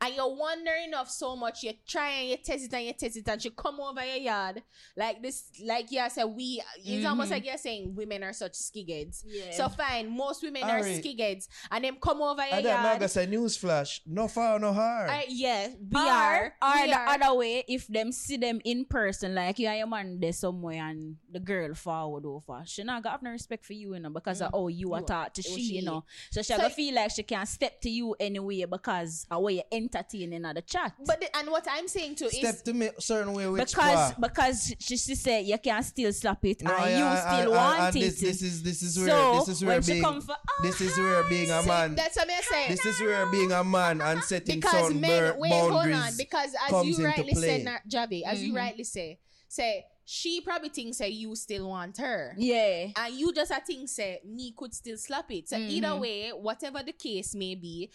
And 0.01 0.15
you're 0.15 0.35
wondering 0.35 0.89
enough 0.89 1.11
so 1.11 1.37
much, 1.37 1.63
you 1.63 1.73
try 1.87 2.11
and 2.11 2.29
you 2.31 2.37
test 2.37 2.65
it 2.65 2.73
and 2.73 2.87
you 2.87 2.93
test 2.93 3.17
it, 3.17 3.29
and 3.29 3.41
she 3.41 3.51
come 3.51 3.81
over 3.81 4.05
your 4.05 4.17
yard 4.17 4.63
like 4.97 5.23
this, 5.23 5.51
like 5.65 5.91
you 5.91 6.03
said, 6.09 6.25
we. 6.25 6.63
It's 6.85 7.07
almost 7.07 7.27
mm-hmm. 7.27 7.35
like 7.35 7.47
you're 7.47 7.59
saying 7.59 7.95
women 7.95 8.25
are 8.25 8.33
such 8.33 8.53
skigheads. 8.53 9.25
Yeah. 9.27 9.53
So 9.53 9.69
fine, 9.69 10.15
most 10.15 10.43
women 10.43 10.63
are 10.63 10.79
Alright. 10.79 11.03
skigheads, 11.03 11.49
and 11.71 11.85
them 11.85 11.97
come 12.01 12.21
over 12.21 12.43
your 12.43 12.55
I 12.55 12.63
don't 12.63 12.83
know, 12.83 12.89
yard. 12.91 13.03
I 13.03 13.07
say 13.07 13.27
newsflash. 13.27 14.01
No 14.07 14.29
far, 14.29 14.59
no 14.59 14.73
hard. 14.73 15.11
I, 15.11 15.27
yeah, 15.29 15.69
we 15.69 16.01
or, 16.01 16.11
are. 16.11 16.55
Or 16.63 16.83
we 16.83 16.91
the 16.91 16.99
are. 16.99 17.09
other 17.09 17.35
way, 17.35 17.65
if 17.69 17.87
them 17.87 18.13
see 18.13 18.37
them 18.37 18.61
in 18.65 18.85
person, 18.85 19.35
like 19.35 19.59
you 19.59 19.69
and 19.69 19.79
your 19.79 19.87
man 19.87 20.19
there 20.21 20.33
somewhere 20.33 20.83
and 20.83 21.17
the 21.31 21.41
girl 21.41 21.75
forward 21.75 22.25
over, 22.27 22.63
she 22.67 22.83
not 22.83 23.03
got 23.03 23.23
no 23.23 23.31
respect 23.31 23.65
for 23.65 23.73
you, 23.73 23.95
you 23.95 24.01
know, 24.01 24.11
because 24.11 24.41
of 24.41 24.51
mm. 24.53 24.59
how 24.59 24.69
you 24.69 24.93
are 24.95 25.03
taught 25.03 25.35
to 25.35 25.41
it 25.41 25.47
she, 25.47 25.69
she. 25.69 25.75
you 25.77 25.83
know. 25.83 26.05
So 26.31 26.43
she 26.43 26.53
So- 26.53 26.57
gonna 26.57 26.71
feel 26.71 26.95
like 26.95 27.11
she 27.11 27.23
can't 27.23 27.49
step 27.49 27.81
to 27.83 27.91
you 27.91 28.15
anyway 28.19 28.65
because 28.65 29.27
of 29.31 29.43
way 29.71 29.73
you 29.73 29.83
entertaining 29.85 30.45
at 30.45 30.55
the 30.55 30.63
chat. 30.63 30.95
But 31.05 31.21
the, 31.21 31.37
and 31.37 31.51
what 31.51 31.67
I'm 31.71 31.89
saying 31.89 32.17
too 32.17 32.29
Step 32.29 32.55
is 32.55 32.63
to 32.63 32.75
me 32.75 32.91
certain 32.99 33.33
way 33.33 33.49
which 33.49 33.71
because 33.71 34.13
part? 34.13 34.21
because 34.21 34.75
she, 34.79 34.97
she 34.97 35.15
said 35.15 35.45
you 35.45 35.59
can 35.59 35.83
still 35.83 36.13
slap 36.13 36.45
it 36.45 36.63
No, 36.63 36.75
and 36.75 36.91
yeah, 36.91 36.99
you 36.99 37.05
and- 37.05 37.19
still 37.19 37.41
and- 37.41 37.51
want 37.51 37.81
and 37.81 37.97
it. 37.97 38.01
This, 38.01 38.21
this 38.21 38.43
is 38.43 38.63
this 38.63 38.83
is 38.83 38.99
where 38.99 39.09
so 39.09 39.39
this 39.39 39.49
is 39.49 39.65
where 39.65 39.75
when 39.75 39.83
she 39.83 39.93
being 39.93 40.03
come 40.03 40.21
for 40.21 40.35
oh, 40.37 40.63
this 40.63 40.81
is 40.81 40.97
where 40.97 41.25
ah, 41.25 41.29
being 41.29 41.51
a 41.51 41.63
See, 41.63 41.69
man. 41.69 41.95
that's 41.95 42.17
what 42.17 42.31
I'm 42.31 42.43
saying. 42.43 42.71
This 42.71 42.87
is 42.87 43.01
where 43.01 43.27
being 43.27 43.53
a 43.53 43.65
man 43.65 44.01
and 44.01 44.23
setting 44.25 44.57
because 44.57 44.73
certain 44.73 45.01
men 45.01 45.33
bur- 45.33 45.39
wait 45.39 45.53
hold 45.53 45.73
on 45.73 46.11
because 46.17 46.55
as 46.55 46.71
comes 46.71 46.99
you 46.99 47.05
rightly 47.05 47.33
play. 47.33 47.59
say 47.59 47.63
Na- 47.63 47.79
Javi 47.89 48.23
as 48.25 48.43
you 48.43 48.49
mm-hmm. 48.49 48.57
rightly 48.57 48.85
say 48.85 49.19
say 49.49 49.85
she 50.05 50.41
probably 50.41 50.69
thinks 50.69 50.99
that 50.99 51.13
you 51.13 51.35
still 51.37 51.69
want 51.69 51.97
her 51.99 52.35
yeah. 52.37 52.89
and 52.97 53.15
you 53.15 53.33
just 53.33 53.53
I 53.53 53.61
think 53.61 53.89
say 53.89 54.21
me 54.27 54.53
could 54.57 54.75
still 54.75 54.97
slap 54.97 55.31
it 55.31 55.49
so 55.49 55.57
either 55.57 55.89
mm-hmm. 55.89 56.01
way 56.01 56.31
whatever 56.31 56.83
the 56.83 56.93
case 56.93 57.35
may 57.35 57.55
be 57.55 57.91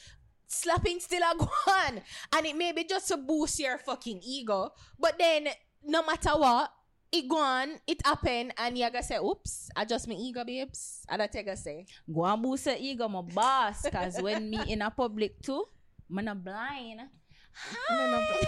slapping 0.47 0.99
still 0.99 1.21
a 1.21 1.37
go 1.37 1.49
on 1.67 2.01
and 2.35 2.45
it 2.45 2.55
may 2.55 2.71
be 2.71 2.83
just 2.83 3.07
to 3.07 3.17
boost 3.17 3.59
your 3.59 3.77
fucking 3.77 4.21
ego 4.25 4.69
but 4.99 5.17
then 5.19 5.47
no 5.83 6.03
matter 6.03 6.29
what 6.31 6.71
it 7.11 7.27
go 7.27 7.37
on 7.37 7.69
it 7.87 8.05
happen 8.05 8.51
and 8.57 8.77
you 8.77 8.89
gotta 8.89 9.03
say 9.03 9.17
oops 9.17 9.69
I 9.75 9.85
just 9.85 10.07
my 10.07 10.15
ego 10.15 10.43
babes 10.43 11.05
and 11.09 11.21
I 11.21 11.27
take 11.27 11.47
a 11.47 11.55
say 11.55 11.85
Go 12.13 12.25
and 12.25 12.41
boost 12.41 12.65
your 12.65 12.75
ego, 12.79 13.07
my 13.07 13.21
boss. 13.21 13.87
Cause 13.89 14.21
when 14.21 14.49
me 14.49 14.59
in 14.67 14.81
a 14.81 14.89
public 14.89 15.41
too, 15.41 15.65
man 16.09 16.25
not 16.25 16.43
blind. 16.43 17.01
Hi. 17.53 18.47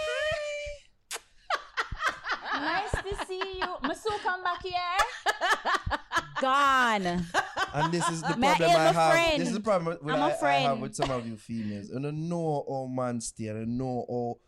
nice 2.54 2.90
to 2.90 3.26
see 3.26 3.58
you. 3.58 3.66
Masu 3.82 4.10
come 4.22 4.42
back 4.42 4.62
here. 4.62 5.96
Gone. 6.40 7.26
And 7.74 7.92
this 7.92 8.08
is 8.08 8.22
the 8.22 8.28
I 8.28 8.32
problem 8.32 8.70
help 8.70 8.80
I 8.80 8.84
a 8.84 8.92
have. 8.92 9.12
friend? 9.12 9.40
This 9.40 9.48
is 9.48 9.54
the 9.54 9.60
problem 9.60 9.98
with, 10.02 10.14
I'm 10.14 10.20
a 10.20 10.36
I, 10.42 10.48
I 10.48 10.58
have 10.60 10.78
with 10.78 10.94
some 10.94 11.10
of 11.10 11.26
you 11.26 11.36
females. 11.36 11.90
And 11.90 12.02
don't 12.02 12.28
know 12.28 12.64
how 12.68 12.86
man. 12.86 13.20
You 13.36 13.52
don't 13.52 13.76
know 13.76 14.06
how, 14.08 14.38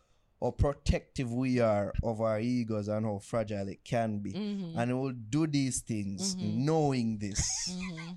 how 0.45 0.51
protective 0.51 1.31
we 1.31 1.59
are 1.59 1.93
of 2.03 2.21
our 2.21 2.39
egos 2.39 2.87
and 2.87 3.05
how 3.05 3.19
fragile 3.19 3.67
it 3.67 3.83
can 3.83 4.19
be. 4.19 4.33
Mm-hmm. 4.33 4.77
And 4.77 5.01
we'll 5.01 5.13
do 5.29 5.47
these 5.47 5.81
things 5.81 6.35
knowing 6.37 7.17
this. 7.19 7.47
Mm-hmm. 7.69 8.11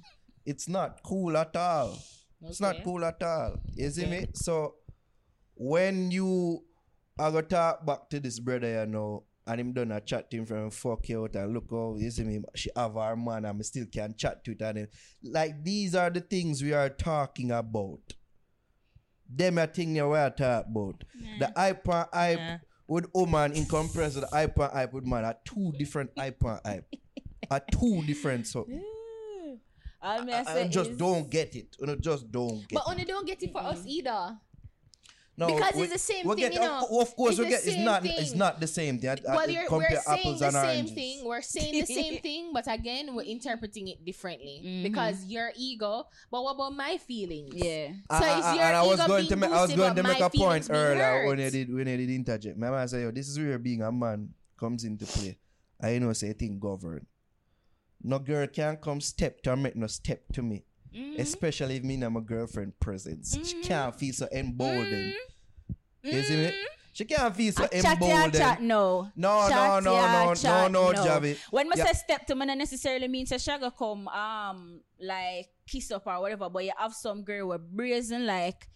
It's 0.44 0.68
not 0.68 1.02
cool 1.02 1.36
at 1.36 1.56
all. 1.56 1.98
It's 2.42 2.60
not 2.60 2.82
cool 2.84 3.04
at 3.04 3.22
all. 3.22 3.56
You 3.74 3.90
see 3.90 4.06
me? 4.06 4.26
So 4.34 4.74
when 5.54 6.10
you 6.10 6.64
are 7.18 7.30
gonna 7.30 7.42
talk 7.42 7.86
back 7.86 8.10
to 8.10 8.20
this 8.20 8.38
brother, 8.38 8.84
you 8.84 8.86
know, 8.86 9.24
and 9.46 9.60
him 9.60 9.72
done 9.72 9.92
a 9.92 10.00
chat 10.00 10.30
to 10.30 10.36
him 10.38 10.46
from 10.46 10.70
fuck 10.70 11.08
you 11.08 11.22
out 11.24 11.34
and 11.36 11.52
look 11.54 11.66
how 11.70 11.96
you 11.98 12.10
see 12.10 12.24
me, 12.24 12.40
she 12.54 12.70
have 12.76 12.94
her 12.94 13.16
man 13.16 13.44
and 13.44 13.58
me 13.58 13.64
still 13.64 13.86
can 13.86 14.14
chat 14.16 14.44
to 14.44 14.52
it 14.52 14.60
and 14.62 14.78
then, 14.78 14.88
like 15.22 15.62
these 15.62 15.94
are 15.94 16.10
the 16.10 16.20
things 16.20 16.62
we 16.62 16.72
are 16.72 16.88
talking 16.90 17.50
about. 17.50 18.14
Them 19.28 19.58
are 19.58 19.66
things 19.66 19.94
we 19.94 20.00
are 20.00 20.30
talking 20.30 20.70
about. 20.70 21.04
The 21.40 21.52
hype 21.56 21.88
and 21.88 22.06
hype 22.12 22.38
Yeah. 22.38 22.58
with 22.86 23.06
woman 23.14 23.52
in 23.52 23.66
comparison 23.66 24.22
to 24.22 24.28
the 24.30 24.36
hype 24.36 24.58
and 24.58 24.72
hype 24.72 24.92
with 24.92 25.04
man 25.04 25.24
are 25.24 25.36
two 25.44 25.72
different 25.78 26.10
hype 26.16 26.42
and 26.44 26.60
hype. 26.64 26.94
are 27.50 27.62
two 27.72 28.02
different 28.06 28.46
so 28.46 28.66
All 30.02 30.22
me 30.22 30.32
I 30.32 30.42
I, 30.42 30.60
I 30.60 30.68
just 30.68 30.96
don't 30.98 31.28
get 31.30 31.56
it. 31.56 31.74
You 31.80 31.86
know, 31.86 31.96
just 31.96 32.30
don't 32.30 32.58
get 32.68 32.74
but 32.74 32.80
it. 32.86 32.90
only 32.90 33.04
don't 33.04 33.26
get 33.26 33.42
it 33.42 33.50
for 33.50 33.60
us 33.62 33.82
either 33.86 34.36
No, 35.38 35.48
Because 35.54 35.74
we- 35.74 35.82
it's 35.82 35.92
the 35.92 35.98
same 35.98 36.26
we 36.26 36.34
thing, 36.34 36.44
get- 36.44 36.54
you 36.54 36.60
know. 36.60 36.86
Of, 36.90 37.08
of 37.08 37.14
course, 37.16 37.32
It's 37.32 37.38
we 37.40 37.44
the 37.44 37.50
get. 37.50 37.64
It's 37.66 37.74
same 37.74 37.84
not. 37.84 38.02
thing. 38.02 38.12
It's 38.16 38.34
not 38.34 38.58
the 38.58 38.66
same 38.66 38.98
thing. 38.98 39.10
I, 39.10 39.16
I, 39.28 39.36
well, 39.36 39.50
you're, 39.50 39.68
we're 39.70 39.88
saying 39.90 40.00
apples 40.08 40.38
the 40.40 40.46
and 40.46 40.54
same 40.54 40.64
oranges. 40.64 40.92
thing. 40.94 41.24
We're 41.26 41.42
saying 41.42 41.72
the 41.72 41.86
same 41.86 42.18
thing, 42.26 42.50
but 42.54 42.72
again, 42.72 43.14
we're 43.14 43.22
interpreting 43.28 43.88
it 43.88 44.02
differently 44.02 44.62
Mm-hmm. 44.64 44.82
because 44.84 45.24
your 45.26 45.52
ego. 45.56 46.06
But 46.30 46.42
what 46.42 46.54
about 46.54 46.74
my 46.74 46.96
feelings? 46.96 47.52
Yeah. 47.54 47.88
So 48.10 48.24
I- 48.24 48.38
it's 48.38 48.46
I- 48.46 48.54
your 48.54 48.64
and 48.64 48.76
I 48.76 48.82
was 48.82 48.98
ego 48.98 49.06
going 49.08 49.20
being 49.22 49.28
to 49.28 49.36
make. 49.36 49.50
I 49.50 49.62
was 49.62 49.74
going 49.74 49.94
to 49.94 50.02
make 50.02 50.20
a 50.20 50.30
point 50.30 50.32
feelings 50.32 50.70
earlier 50.70 51.26
when 51.26 51.40
I 51.40 51.50
did 51.50 51.74
when 51.74 51.86
I 51.88 51.96
did 51.96 52.10
interject. 52.10 52.56
My 52.56 52.70
man 52.70 52.88
say, 52.88 53.02
"Yo, 53.02 53.10
this 53.10 53.28
is 53.28 53.38
where 53.38 53.58
being 53.58 53.82
a 53.82 53.92
man 53.92 54.30
comes 54.58 54.84
into 54.84 55.04
play." 55.04 55.36
I 55.82 55.98
know 55.98 56.14
say 56.14 56.32
thing 56.32 56.58
govern. 56.58 57.04
No 58.02 58.18
girl 58.20 58.46
can't 58.46 58.80
come 58.80 59.02
step 59.02 59.42
to 59.42 59.54
me. 59.54 59.72
no 59.74 59.86
step 59.86 60.22
to 60.32 60.40
me. 60.42 60.64
Mm-hmm. 60.96 61.20
Especially 61.20 61.76
if 61.76 61.82
me 61.84 61.94
and 62.02 62.14
my 62.14 62.20
girlfriend 62.20 62.78
presence. 62.80 63.36
She 63.44 63.60
can't 63.62 63.94
feel 63.94 64.14
so 64.14 64.28
emboldened. 64.32 65.12
Mm-hmm. 65.12 66.16
You 66.16 66.22
see 66.22 66.36
me? 66.36 66.52
She 66.92 67.04
can't 67.04 67.36
feel 67.36 67.52
so 67.52 67.64
A 67.70 67.76
emboldened. 67.76 68.32
chat 68.34 68.62
no. 68.62 69.10
No, 69.16 69.46
Chat 69.50 69.82
no, 69.84 69.92
no, 69.92 70.24
no, 70.28 70.34
chat 70.34 70.70
no, 70.72 70.90
no, 70.92 70.98
Javi. 71.04 71.36
When 71.50 71.68
me 71.68 71.74
Yeah. 71.76 71.84
say 71.86 71.92
step 71.92 72.26
to 72.28 72.34
me 72.34 72.46
not 72.46 72.56
necessarily 72.56 73.08
mean 73.08 73.26
say 73.26 73.36
she 73.36 73.50
go 73.58 73.70
come 73.70 74.08
um 74.08 74.80
like 74.98 75.48
kiss 75.66 75.90
up 75.90 76.06
or 76.06 76.20
whatever, 76.22 76.48
but 76.48 76.64
you 76.64 76.72
have 76.78 76.94
some 76.94 77.22
girl 77.22 77.48
with 77.48 77.60
brazen 77.70 78.24
like 78.24 78.66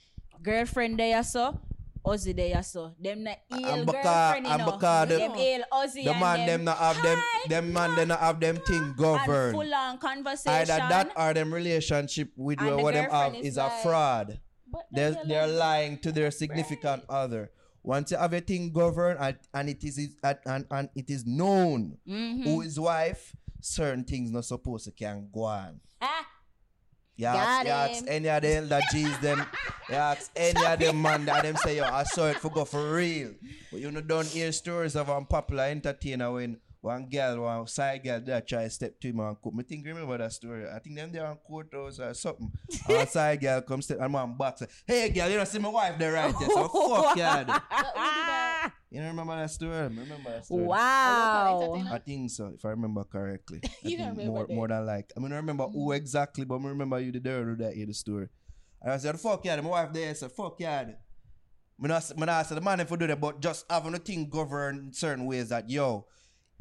girlfriend 0.42 0.98
there 0.98 1.22
so. 1.22 1.58
Ozzy 2.04 2.34
there 2.34 2.62
so. 2.62 2.94
Them 3.00 3.24
not 3.24 3.38
ill 3.50 3.66
And 3.66 3.86
girlfriend 3.86 4.46
you 4.46 4.56
know. 4.58 4.78
the- 4.78 5.18
them 5.18 5.32
ill 5.36 5.62
Ozzy 5.72 6.04
The 6.04 6.10
and 6.12 6.20
man 6.20 6.38
them, 6.38 6.46
them 6.46 6.64
not 6.64 6.78
have 6.78 7.02
them 7.02 7.18
them 7.48 7.72
man 7.72 7.94
them 7.96 8.08
not 8.08 8.20
have 8.20 8.40
them 8.40 8.56
thing 8.66 8.82
and 8.82 8.96
governed. 8.96 9.54
full 9.54 9.74
on 9.74 9.98
conversation. 9.98 10.52
Either 10.52 10.88
that 10.88 11.12
or 11.16 11.34
them 11.34 11.52
relationship 11.52 12.32
with 12.36 12.58
And 12.60 12.68
the 12.70 12.76
what 12.78 12.94
them 12.94 13.10
have 13.10 13.34
is 13.34 13.46
is 13.46 13.56
a 13.56 13.64
like- 13.64 13.82
fraud. 13.82 14.40
But 14.72 14.86
They're, 14.92 15.16
they're 15.26 15.48
lying 15.48 15.98
to 15.98 16.12
their 16.12 16.30
significant 16.30 17.02
other. 17.08 17.50
Once 17.82 18.12
you 18.12 18.16
have 18.18 18.32
a 18.32 18.40
thing 18.40 18.72
governed 18.72 19.18
and, 19.20 19.36
and 19.52 19.68
it 19.68 19.82
is 19.82 20.14
and, 20.22 20.64
and 20.70 20.88
it 20.94 21.10
is 21.10 21.26
known 21.26 21.98
Mm-hmm. 22.08 22.42
who 22.44 22.60
is 22.60 22.78
wife, 22.78 23.34
certain 23.60 24.04
things 24.04 24.30
not 24.30 24.44
supposed 24.44 24.84
to 24.84 24.92
can 24.92 25.28
go 25.34 25.44
on. 25.44 25.80
Ah, 26.00 26.24
You 27.20 27.26
ask, 27.26 27.66
you 27.66 27.72
ask 27.72 28.04
any 28.08 28.28
of 28.30 28.42
them 28.42 28.68
that 28.68 28.82
G's 28.90 29.18
them, 29.18 29.44
you 29.90 29.94
ask 29.94 30.30
any 30.34 30.64
of 30.64 30.78
them 30.78 31.02
man 31.02 31.26
that 31.26 31.42
them 31.42 31.56
say, 31.56 31.76
yo, 31.76 31.84
I 31.84 32.04
saw 32.04 32.28
it 32.28 32.38
for 32.38 32.50
go 32.50 32.64
for 32.64 32.94
real. 32.94 33.32
But 33.70 33.80
you 33.80 33.90
know, 33.90 34.00
don't 34.00 34.26
hear 34.26 34.50
stories 34.52 34.96
of 34.96 35.10
unpopular 35.10 35.64
entertainer 35.64 36.32
when 36.32 36.56
one 36.80 37.08
girl, 37.08 37.42
one 37.42 37.66
side 37.66 38.02
girl 38.02 38.20
that 38.20 38.48
try 38.48 38.64
to 38.64 38.70
step 38.70 38.98
to 39.00 39.08
him 39.08 39.20
and 39.20 39.40
cook. 39.40 39.54
Me 39.54 39.62
think 39.62 39.84
remember 39.86 40.16
that 40.18 40.32
story. 40.32 40.64
I 40.68 40.78
think 40.78 40.96
them 40.96 41.12
there 41.12 41.26
on 41.26 41.36
courthouse 41.36 42.00
or 42.00 42.14
something. 42.14 42.50
and 42.88 43.08
side 43.08 43.40
girl 43.40 43.60
come 43.60 43.82
step 43.82 43.98
and 44.00 44.12
man 44.12 44.36
box. 44.36 44.62
Hey 44.86 45.10
girl, 45.10 45.28
you 45.28 45.36
don't 45.36 45.46
see 45.46 45.58
my 45.58 45.68
wife 45.68 45.98
there 45.98 46.12
right 46.12 46.34
there. 46.38 46.48
So 46.48 46.68
fuck 46.68 47.16
yeah. 47.16 48.70
You 48.90 48.98
don't 48.98 49.10
remember 49.10 49.36
that 49.36 49.50
story? 49.50 49.76
I 49.76 49.82
remember 49.82 50.30
that 50.30 50.44
story. 50.44 50.64
Wow. 50.64 51.84
I 51.92 51.98
think 51.98 52.30
so, 52.30 52.52
if 52.54 52.64
I 52.64 52.70
remember 52.70 53.04
correctly. 53.04 53.60
You 53.82 53.98
don't 53.98 54.16
think 54.16 54.18
remember 54.18 54.32
more, 54.32 54.46
that? 54.46 54.54
more 54.54 54.68
than 54.68 54.86
like. 54.86 55.12
I 55.16 55.20
mean, 55.20 55.32
I 55.32 55.36
remember 55.36 55.68
who 55.68 55.92
exactly, 55.92 56.44
but 56.44 56.56
I 56.56 56.66
remember 56.66 56.98
you 56.98 57.12
the 57.12 57.20
there 57.20 57.54
that 57.56 57.74
hear 57.74 57.86
the 57.86 57.94
story. 57.94 58.28
And 58.82 58.92
I 58.92 58.96
said, 58.96 59.20
fuck 59.20 59.44
yeah, 59.44 59.60
my 59.60 59.68
wife 59.68 59.92
there 59.92 60.14
said, 60.14 60.32
fuck 60.32 60.56
yeah. 60.58 60.86
I 61.82 61.86
not, 61.86 62.12
I 62.16 62.24
not 62.24 62.46
say 62.46 62.54
the 62.56 62.60
man 62.60 62.80
if 62.80 62.90
you 62.90 62.96
do 62.96 63.06
that, 63.06 63.20
but 63.20 63.40
just 63.40 63.64
having 63.70 63.94
a 63.94 63.98
thing 63.98 64.28
govern 64.28 64.92
certain 64.92 65.24
ways 65.26 65.50
that, 65.50 65.70
yo, 65.70 66.06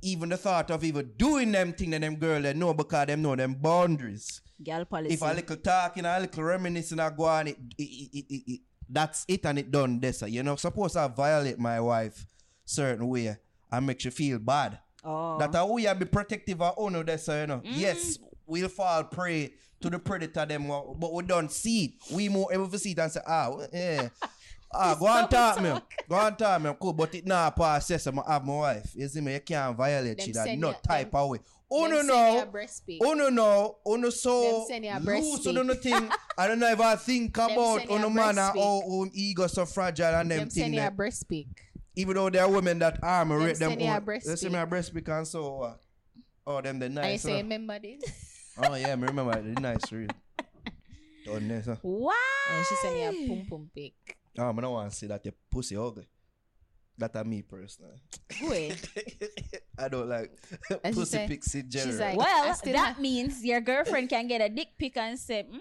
even 0.01 0.29
the 0.29 0.37
thought 0.37 0.71
of 0.71 0.83
even 0.83 1.11
doing 1.17 1.51
them 1.51 1.73
thing 1.73 1.91
that 1.91 2.01
them 2.01 2.15
girl 2.15 2.41
they 2.41 2.53
know 2.53 2.73
because 2.73 3.07
them 3.07 3.21
know 3.21 3.35
them 3.35 3.53
boundaries. 3.53 4.41
Girl 4.63 4.85
policy. 4.85 5.13
If 5.13 5.21
a 5.21 5.33
little 5.33 5.55
talking, 5.57 6.05
a 6.05 6.19
little 6.19 6.43
reminiscing, 6.43 6.99
I 6.99 7.09
go 7.09 7.25
on, 7.25 7.47
it, 7.47 7.57
it, 7.77 7.83
it, 7.83 8.25
it, 8.29 8.43
it, 8.53 8.59
that's 8.89 9.25
it 9.27 9.45
and 9.45 9.59
it 9.59 9.71
done 9.71 9.99
this. 9.99 10.21
You 10.23 10.43
know, 10.43 10.55
suppose 10.55 10.95
I 10.95 11.07
violate 11.07 11.59
my 11.59 11.79
wife 11.79 12.25
certain 12.65 13.07
way 13.07 13.37
and 13.71 13.87
make 13.87 14.03
you 14.03 14.11
feel 14.11 14.39
bad. 14.39 14.79
oh. 15.03 15.37
That 15.39 15.53
how 15.53 15.71
we 15.71 15.91
be 15.93 16.05
protective 16.05 16.61
of 16.61 16.75
honor 16.77 17.03
this, 17.03 17.27
you 17.27 17.47
know. 17.47 17.61
Yes, 17.63 18.17
we'll 18.45 18.67
fall 18.67 19.03
prey 19.05 19.53
to 19.81 19.89
the 19.89 19.99
predator 19.99 20.45
them, 20.45 20.67
but 20.67 21.13
we 21.13 21.23
don't 21.23 21.51
see 21.51 21.85
it. 21.85 21.91
We 22.13 22.27
more 22.29 22.51
able 22.51 22.67
to 22.67 22.77
see 22.77 22.91
it 22.91 22.99
and 22.99 23.11
say, 23.11 23.21
ah, 23.25 23.55
yeah. 23.71 24.09
Ah, 24.71 24.95
go 24.99 25.07
and 25.07 25.29
talk 25.29 25.61
me. 25.61 25.73
Go 26.07 26.15
and 26.15 26.37
talk 26.37 26.61
me. 26.61 26.71
Cool, 26.79 26.93
but 26.93 27.13
it 27.15 27.25
not 27.25 27.55
pass 27.55 27.89
yes, 27.89 28.05
I 28.07 28.11
have 28.31 28.45
my 28.45 28.53
wife. 28.55 28.91
You 28.95 29.07
see 29.07 29.21
me, 29.21 29.33
you 29.33 29.39
can't 29.39 29.75
violate 29.75 30.17
Them 30.17 30.25
she 30.27 30.31
that 30.33 30.45
send 30.45 30.61
no 30.61 30.69
you- 30.69 30.75
type 30.87 31.11
them- 31.11 31.21
of 31.21 31.29
way. 31.29 31.39
Oh 31.71 31.85
no 31.85 31.97
Them 31.97 32.07
send 32.07 32.07
you 32.87 32.99
no. 32.99 33.07
Oh 33.09 33.13
no 33.13 33.29
no. 33.29 33.77
Oh 33.85 33.95
no 33.95 34.09
so 34.09 34.41
Them 34.41 34.65
send 34.67 34.85
you 34.85 34.91
a 34.91 34.99
loose 34.99 35.43
pic. 35.43 35.57
on 35.57 35.67
the 35.67 35.75
thing. 35.75 36.09
I 36.37 36.47
don't 36.47 36.59
know 36.59 36.71
if 36.71 36.79
I 36.79 36.95
think 36.95 37.35
about 37.37 37.77
send 37.79 37.89
you 37.89 37.95
on 37.95 38.01
a 38.01 38.03
the 38.05 38.09
man 38.09 38.35
breast 38.35 38.37
and 38.55 38.59
how 38.59 38.81
how 38.81 39.05
ego 39.13 39.47
so 39.47 39.65
fragile 39.65 40.05
and 40.15 40.31
them 40.31 40.39
Them 40.39 40.49
thing 40.49 40.63
send 40.63 40.73
you 40.75 40.79
a 40.79 40.83
that 40.83 40.95
breast 40.97 41.27
pic. 41.29 41.47
even 41.95 42.15
though 42.15 42.29
there 42.29 42.43
are 42.43 42.49
women 42.49 42.79
that 42.79 42.99
arm 43.03 43.29
Them 43.29 43.37
rape 43.43 43.57
them 43.57 43.69
send 43.71 43.81
you 43.81 43.87
a 43.87 43.95
own- 43.95 44.03
breast 44.03 44.25
they 44.27 44.35
send 44.35 44.53
me 44.53 44.59
a 44.59 44.65
breast 44.65 44.93
pic 44.93 45.07
and 45.09 45.27
so 45.27 45.61
uh, 45.61 45.73
oh 46.47 46.61
them 46.61 46.79
the 46.79 46.85
And 46.85 46.95
you 46.95 47.01
nice 47.01 47.21
say, 47.21 47.33
uh, 47.33 47.37
remember 47.37 47.77
this? 47.79 48.01
oh 48.63 48.73
yeah 48.75 48.95
me 48.95 49.07
remember 49.07 49.41
the 49.41 49.59
nice 49.61 49.91
real 49.91 50.09
done 51.25 51.47
this 51.47 51.67
uh. 51.67 51.75
Wow. 51.83 52.13
And 52.51 52.65
she 52.65 52.75
send 52.75 52.97
you 52.99 53.09
a 53.09 53.27
pum 53.27 53.45
pum 53.49 53.69
pic. 53.75 54.17
I 54.37 54.41
don't 54.51 54.55
want 54.71 54.89
to 54.91 54.95
see 54.95 55.07
that 55.07 55.23
your 55.25 55.33
pussy 55.49 55.75
ugly 55.75 56.07
that 56.97 57.15
are 57.15 57.23
me 57.23 57.41
personally 57.41 57.95
Wait. 58.43 58.77
I 59.79 59.87
don't 59.87 60.09
like 60.09 60.31
And 60.83 60.93
pussy 60.93 61.17
say- 61.17 61.27
pics 61.27 61.55
in 61.55 61.69
general 61.69 61.91
she's 61.91 61.99
like- 61.99 62.17
Well, 62.17 62.55
that 62.65 62.75
have- 62.75 62.99
means 62.99 63.43
your 63.43 63.61
girlfriend 63.61 64.09
can 64.09 64.27
get 64.27 64.41
a 64.41 64.49
dick 64.49 64.69
pic 64.77 64.97
and 64.97 65.17
say, 65.17 65.45
mm, 65.49 65.59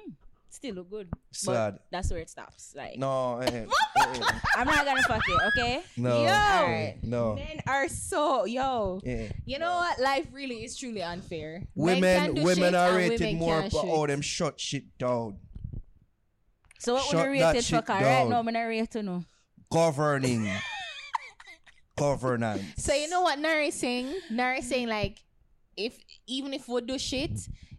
still 0.50 0.74
look 0.76 0.90
good. 0.90 1.08
Sad. 1.30 1.74
But 1.74 1.82
that's 1.92 2.10
where 2.10 2.20
it 2.20 2.28
stops. 2.30 2.74
Like, 2.74 2.98
no 2.98 3.38
eh, 3.38 3.46
eh, 3.52 3.66
eh, 3.98 4.20
I'm 4.56 4.66
not 4.66 4.84
gonna 4.84 5.02
fuck 5.04 5.22
you, 5.28 5.38
okay? 5.54 5.82
no 5.96 6.22
Yo. 6.24 6.28
Alright. 6.28 7.04
no 7.04 7.34
Men 7.36 7.60
are 7.68 7.86
so 7.88 8.44
yo. 8.46 9.00
yeah. 9.04 9.28
You 9.44 9.58
know 9.60 9.76
what? 9.76 10.00
Life 10.00 10.26
really 10.32 10.64
is 10.64 10.76
truly 10.76 11.02
unfair. 11.02 11.60
Men 11.76 11.86
Women, 12.00 12.16
can 12.24 12.34
do 12.34 12.42
women 12.42 12.64
shit 12.64 12.74
are 12.74 12.96
rated 12.96 13.20
women 13.20 13.36
more 13.38 13.70
for 13.70 13.86
all 13.86 14.06
them 14.08 14.20
shut 14.22 14.58
shit 14.58 14.98
down. 14.98 15.36
So 16.78 16.94
what 16.94 17.04
Shut 17.04 17.26
would 17.28 17.34
you 17.34 17.40
that 17.40 17.54
rate 17.54 17.58
it 17.58 17.64
for? 17.64 17.74
Right 17.76 18.00
down. 18.00 18.30
now, 18.30 18.38
I'm 18.38 18.44
gonna 18.44 18.66
rate 18.66 18.90
to 18.92 19.02
know. 19.02 19.24
Governing. 19.70 20.48
Governance. 21.96 22.62
So 22.84 22.94
you 22.94 23.08
know 23.08 23.22
what 23.22 23.38
Nari 23.40 23.68
is 23.68 23.74
saying? 23.74 24.14
Nari 24.30 24.62
saying 24.62 24.88
like, 24.88 25.18
if 25.76 25.98
even 26.28 26.54
if 26.54 26.68
we 26.68 26.80
do 26.82 26.96
shit, 26.98 27.32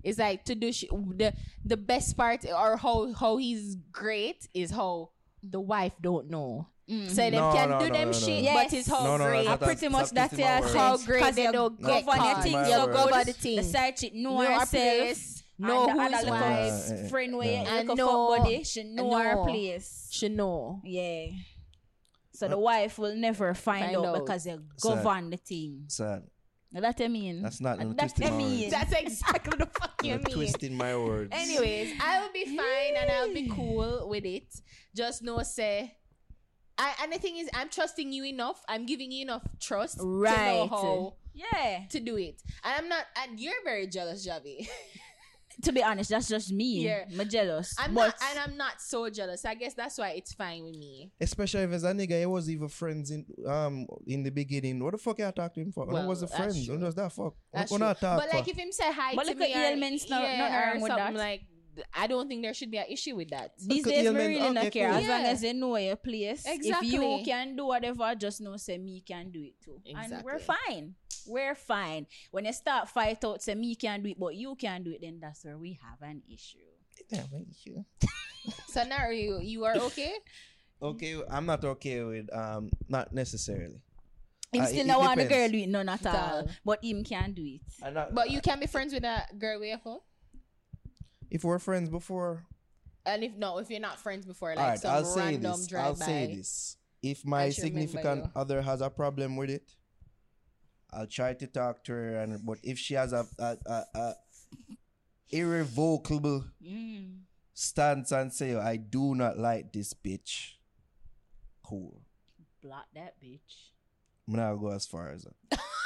it's 0.03 0.19
like 0.19 0.43
to 0.45 0.55
do 0.55 0.73
shit. 0.73 0.89
The 1.17 1.33
the 1.63 1.77
best 1.77 2.17
part 2.17 2.45
or 2.45 2.75
how 2.75 3.13
how 3.13 3.37
he's 3.37 3.75
great 3.91 4.47
is 4.53 4.71
how 4.71 5.11
the 5.41 5.59
wife 5.61 5.93
don't 6.01 6.29
know. 6.29 6.67
So 7.07 7.21
them 7.21 7.33
No, 7.33 7.51
can 7.53 7.69
no, 7.69 7.79
do 7.79 7.87
no, 7.87 7.93
them 7.93 8.07
no, 8.07 8.11
shit, 8.13 8.43
no. 8.45 8.53
but 8.55 8.73
it's 8.73 8.89
how 8.89 9.03
No, 9.03 9.17
no, 9.17 9.23
no, 9.25 9.29
great. 9.29 9.45
that- 9.45 9.51
Uh, 9.61 9.65
pretty 9.65 9.87
that's- 9.87 9.91
much 9.91 10.09
that's 10.09 10.35
that's 10.35 10.37
my 10.37 10.39
your 10.39 10.61
word. 10.73 10.75
How 10.77 10.95
sense. 10.97 11.05
great 11.07 11.21
'Cause 11.23 11.35
they 11.35 11.51
don't 11.51 11.81
govern 11.81 11.95
get 11.95 12.05
your 12.05 12.15
caught. 12.15 12.43
thing 12.43 12.51
My 12.53 12.63
so 12.69 12.79
word. 12.79 12.85
good. 12.87 12.95
Govern 12.95 13.19
the 13.19 13.25
The 13.25 13.33
thing. 13.33 13.63
side 13.63 13.95
chick 13.97 14.15
know 14.15 14.29
Know 14.31 14.37
her 14.45 14.59
herself. 14.59 15.38
Place, 15.59 15.67
know 15.67 15.89
and 15.89 15.99
who's 16.01 16.13
other 16.23 16.31
wife, 16.31 16.73
little 16.89 16.97
Yeah, 17.03 17.09
friend 17.09 17.37
where 17.37 17.47
you 17.51 17.55
And 17.67 17.87
know- 17.89 17.95
for 17.95 18.37
body, 18.37 18.63
she 18.63 18.83
know 18.83 19.17
her 19.17 19.43
place. 19.43 20.07
she 20.11 20.29
know. 20.29 20.81
Yeah. 20.83 21.27
So 22.33 22.47
the 22.47 22.57
wife 22.57 22.97
will 22.97 23.15
never 23.15 23.53
find, 23.53 23.85
Find 23.85 23.97
out, 23.97 24.05
out. 24.05 24.25
because 24.25 24.45
you 24.45 24.63
So- 24.77 24.95
govern 24.95 25.29
the 25.29 25.37
thing. 25.37 25.85
Sad. 25.87 26.23
That 26.71 27.01
I 27.01 27.07
mean. 27.07 27.41
That's 27.41 27.59
not 27.59 27.79
no 27.79 27.89
that 27.93 27.97
twisting 27.97 28.27
I 28.27 28.29
my 28.29 28.37
mean. 28.37 28.59
words. 28.61 28.71
That's 28.71 28.93
exactly 28.93 29.57
the 29.57 29.65
fuck 29.65 30.01
you 30.03 30.13
mean. 30.15 30.23
twisting 30.23 30.77
my 30.77 30.95
words. 30.95 31.31
Anyways, 31.33 31.93
I'll 31.99 32.31
be 32.31 32.45
fine 32.45 32.93
and 32.95 33.09
I'll 33.11 33.33
be 33.33 33.49
cool 33.49 34.07
with 34.07 34.23
it. 34.23 34.45
Just 34.95 35.23
know, 35.23 35.41
say. 35.41 35.95
I, 36.77 36.93
and 37.03 37.11
the 37.11 37.17
thing 37.17 37.37
is, 37.37 37.49
I'm 37.53 37.69
trusting 37.69 38.13
you 38.13 38.23
enough. 38.23 38.63
I'm 38.69 38.85
giving 38.85 39.11
you 39.11 39.23
enough 39.23 39.41
trust 39.59 39.97
to 39.97 40.05
know 40.05 40.67
how 40.69 41.15
Yeah. 41.33 41.85
to 41.89 41.99
do 41.99 42.15
it. 42.17 42.41
And 42.63 42.73
I'm 42.77 42.87
not. 42.87 43.03
And 43.21 43.37
you're 43.39 43.61
very 43.65 43.87
jealous, 43.87 44.25
Javi. 44.25 44.69
To 45.63 45.71
be 45.73 45.83
honest, 45.83 46.09
that's 46.09 46.27
just 46.29 46.51
me. 46.53 46.85
Yeah. 46.85 47.03
I'm 47.19 47.27
jealous. 47.29 47.75
I'm 47.77 47.93
but 47.93 48.07
not, 48.07 48.15
and 48.29 48.39
I'm 48.39 48.57
not 48.57 48.81
so 48.81 49.09
jealous. 49.09 49.43
I 49.45 49.55
guess 49.55 49.73
that's 49.73 49.97
why 49.97 50.11
it's 50.11 50.33
fine 50.33 50.63
with 50.63 50.77
me. 50.77 51.11
Especially 51.19 51.61
if 51.63 51.71
it's 51.71 51.83
a 51.83 51.91
nigga, 51.93 52.19
he 52.19 52.25
was 52.25 52.49
even 52.49 52.69
friends 52.69 53.11
in 53.11 53.25
um 53.47 53.85
in 54.07 54.23
the 54.23 54.29
beginning. 54.29 54.81
What 54.83 54.91
the 54.93 54.97
fuck 54.97 55.19
you 55.19 55.31
talk 55.31 55.53
to 55.55 55.59
him 55.61 55.71
for? 55.71 55.85
Well, 55.85 56.03
Who 56.03 56.07
was 56.07 56.21
a 56.23 56.27
friend. 56.27 56.51
friends? 56.53 56.65
true. 56.65 56.77
Who 56.77 56.91
that 56.91 57.11
fuck? 57.11 57.33
That's 57.53 57.71
What 57.71 57.77
true. 57.79 57.87
not 57.87 57.99
talk 57.99 58.19
But 58.21 58.33
like, 58.33 58.45
for? 58.45 58.51
if 58.51 58.57
him 58.57 58.71
say 58.71 58.91
hi 58.91 59.15
But 59.15 59.23
to 59.23 59.29
look 59.29 59.39
me, 59.39 59.53
at 59.53 59.59
or, 59.59 59.73
ailments, 59.73 60.09
no- 60.09 60.21
yeah, 60.21 60.37
nothing 60.37 60.83
or 60.83 60.87
something 60.87 61.13
that. 61.15 61.19
like, 61.19 61.41
I 61.93 62.07
don't 62.07 62.27
think 62.27 62.41
there 62.43 62.53
should 62.53 62.71
be 62.71 62.77
an 62.77 62.85
issue 62.89 63.15
with 63.15 63.29
that. 63.29 63.51
these 63.57 63.85
Look 63.85 63.93
days, 63.93 64.01
we 64.03 64.07
ailment. 64.07 64.27
really 64.27 64.53
not 64.53 64.71
care. 64.71 64.89
cool. 64.89 64.97
As 64.99 65.07
long 65.07 65.21
Yeah. 65.21 65.27
as 65.29 65.41
they 65.41 65.53
know 65.53 65.75
your 65.77 65.95
place. 65.95 66.43
Exactly. 66.45 66.89
If 66.89 66.93
you 66.93 67.21
can 67.25 67.55
do 67.55 67.65
whatever, 67.67 68.13
just 68.15 68.41
know 68.41 68.57
say 68.57 68.77
me 68.77 69.01
can 69.05 69.31
do 69.31 69.43
it 69.43 69.53
too. 69.63 69.79
Exactly. 69.85 70.15
And 70.15 70.23
we're 70.25 70.39
fine. 70.39 70.95
We're 71.27 71.55
fine. 71.55 72.07
When 72.31 72.45
you 72.45 72.53
start 72.53 72.89
fight 72.89 73.23
out, 73.23 73.41
say 73.41 73.55
me 73.55 73.75
can 73.75 74.01
do 74.03 74.09
it, 74.09 74.19
but 74.19 74.35
you 74.35 74.55
can't 74.55 74.83
do 74.83 74.91
it, 74.91 75.01
then 75.01 75.19
that's 75.21 75.43
where 75.43 75.57
we 75.57 75.79
have 75.81 76.01
an 76.07 76.21
issue. 76.31 76.57
Yeah, 77.09 77.23
well, 77.31 77.45
sure. 77.63 77.85
So 78.67 78.83
now 78.83 79.09
you 79.09 79.39
you 79.41 79.65
are 79.65 79.75
okay. 79.75 80.13
Okay, 80.81 81.21
I'm 81.29 81.45
not 81.45 81.63
okay 81.65 82.01
with 82.03 82.33
um 82.33 82.69
not 82.87 83.13
necessarily. 83.13 83.81
Him 84.53 84.61
Uh, 84.63 84.65
still 84.65 84.79
it- 84.79 84.87
not 84.87 85.01
it 85.01 85.05
want 85.05 85.19
a 85.19 85.23
girl 85.23 85.47
depends. 85.47 85.51
do 85.51 85.57
it, 85.59 85.69
none 85.69 85.89
at 85.89 86.05
At 86.05 86.15
all. 86.15 86.37
all. 86.39 86.47
But 86.63 86.83
him 86.83 87.03
can 87.03 87.33
do 87.33 87.43
it. 87.45 87.61
I'm 87.83 87.93
not, 87.93 88.15
But 88.15 88.31
you 88.31 88.39
can 88.41 88.59
be 88.61 88.65
friends 88.67 88.93
with 88.93 89.03
a 89.03 89.23
girl 89.37 89.59
with 89.59 89.67
your 89.69 89.77
phone. 89.79 89.99
if 91.29 91.43
we're 91.43 91.59
friends 91.59 91.89
before, 91.89 92.45
And 93.05 93.23
if 93.23 93.33
no, 93.35 93.57
if 93.57 93.69
you're 93.69 93.79
not 93.79 93.99
friends 93.99 94.25
before, 94.25 94.49
like 94.55 94.59
all 94.59 94.69
right, 94.69 94.79
some 94.79 94.91
I'll 94.95 95.05
say 95.05 95.21
random 95.21 95.51
this. 95.51 95.67
drive 95.67 95.85
I'll 95.85 95.95
by. 95.95 96.05
say 96.05 96.35
this. 96.35 96.77
If 97.01 97.25
my 97.25 97.43
I 97.43 97.49
should 97.49 97.63
remember 97.65 97.87
significant 97.87 98.31
other 98.35 98.61
has 98.61 98.81
a 98.81 98.89
problem 98.89 99.35
with 99.35 99.49
it, 99.49 99.67
I'll 100.91 101.07
try 101.07 101.33
to 101.33 101.47
talk 101.47 101.83
to 101.85 101.91
her. 101.93 102.15
And 102.17 102.45
but 102.45 102.57
if 102.63 102.77
she 102.79 102.93
has 102.95 103.13
a 103.13 103.25
a, 103.37 103.57
a, 103.65 103.83
a 103.95 104.13
irrevocable 105.31 106.45
Mm. 106.63 107.21
stance 107.53 108.11
and 108.11 108.33
say, 108.33 108.55
I 108.55 108.77
do 108.77 109.15
not 109.15 109.37
like 109.37 109.71
this 109.73 109.93
bitch, 109.93 110.53
cool. 111.63 112.01
Block 112.61 112.85
that 112.95 113.15
bitch. 113.21 113.71
I'm 114.27 114.35
not 114.35 114.49
gonna 114.55 114.61
go 114.61 114.69
as 114.71 114.85
far 114.85 115.09
as 115.09 115.23
that. 115.23 115.59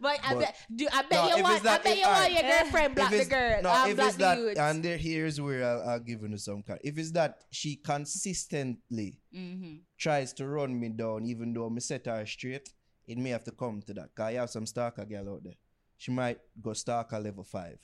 But 0.00 0.20
I 0.22 0.34
bet, 0.34 0.56
do 0.74 0.86
I 0.92 1.02
bet 1.02 1.10
No, 1.12 1.36
you 1.36 1.42
want, 1.42 1.62
that- 1.62 1.80
I 1.80 1.82
bet 1.84 1.92
if- 1.92 1.98
you 1.98 2.06
want 2.06 2.32
your 2.32 2.42
girlfriend 2.42 2.94
block 2.94 3.10
the 3.10 3.16
it's- 3.16 3.28
girl, 3.28 3.62
No, 3.62 3.70
um, 3.70 3.90
if 3.90 3.96
block 3.96 4.08
it's 4.08 4.16
the 4.16 4.22
that, 4.24 4.38
youth. 4.38 4.58
and 4.58 4.82
there, 4.82 4.96
here's 4.98 5.40
where 5.40 5.64
I'll, 5.64 5.88
I'll 5.90 6.00
give 6.00 6.22
you 6.22 6.36
some 6.38 6.62
kind. 6.62 6.80
If 6.84 6.98
it's 6.98 7.10
that 7.12 7.44
she 7.50 7.76
consistently 7.76 9.20
Mm-hmm. 9.34 9.76
tries 9.98 10.32
to 10.34 10.46
run 10.46 10.78
me 10.78 10.88
down, 10.90 11.26
even 11.26 11.52
though 11.52 11.68
me 11.70 11.80
set 11.80 12.06
her 12.06 12.24
straight, 12.26 12.68
it 13.06 13.18
may 13.18 13.30
have 13.30 13.44
to 13.44 13.52
come 13.52 13.82
to 13.86 13.94
that. 13.94 14.14
Cause 14.14 14.26
I 14.26 14.32
have 14.34 14.50
some 14.50 14.66
stalker 14.66 15.04
girl 15.04 15.34
out 15.34 15.44
there. 15.44 15.54
She 15.98 16.10
might 16.10 16.38
go 16.60 16.72
stalker 16.72 17.18
level 17.18 17.44
five, 17.44 17.78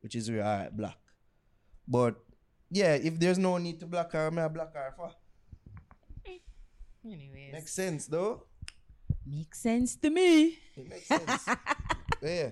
which 0.00 0.14
is 0.16 0.30
where 0.30 0.42
alright 0.44 0.76
block. 0.76 0.98
But 1.86 2.16
yeah, 2.70 2.94
if 2.94 3.18
there's 3.20 3.38
no 3.38 3.58
need 3.58 3.78
to 3.80 3.86
block 3.86 4.12
her, 4.12 4.30
may 4.30 4.42
I 4.42 4.48
block 4.48 4.74
her 4.74 4.92
for? 4.96 5.12
Anyways, 7.04 7.52
Makes 7.52 7.72
sense 7.72 8.06
though. 8.06 8.44
Makes 9.26 9.60
sense 9.60 9.96
to 9.96 10.10
me. 10.10 10.58
It 10.76 10.88
makes 10.88 11.06
sense. 11.06 11.46
yeah. 12.22 12.50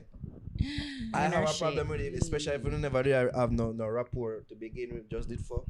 I 1.14 1.20
have 1.20 1.48
a 1.48 1.52
problem 1.52 1.88
with 1.88 2.00
it, 2.00 2.14
especially 2.14 2.54
if 2.54 2.64
you 2.64 2.70
never 2.72 3.02
really 3.02 3.30
have 3.34 3.52
no, 3.52 3.72
no 3.72 3.86
rapport 3.86 4.44
to 4.48 4.54
begin 4.54 4.94
with, 4.94 5.08
just 5.10 5.28
did 5.28 5.40
for. 5.40 5.64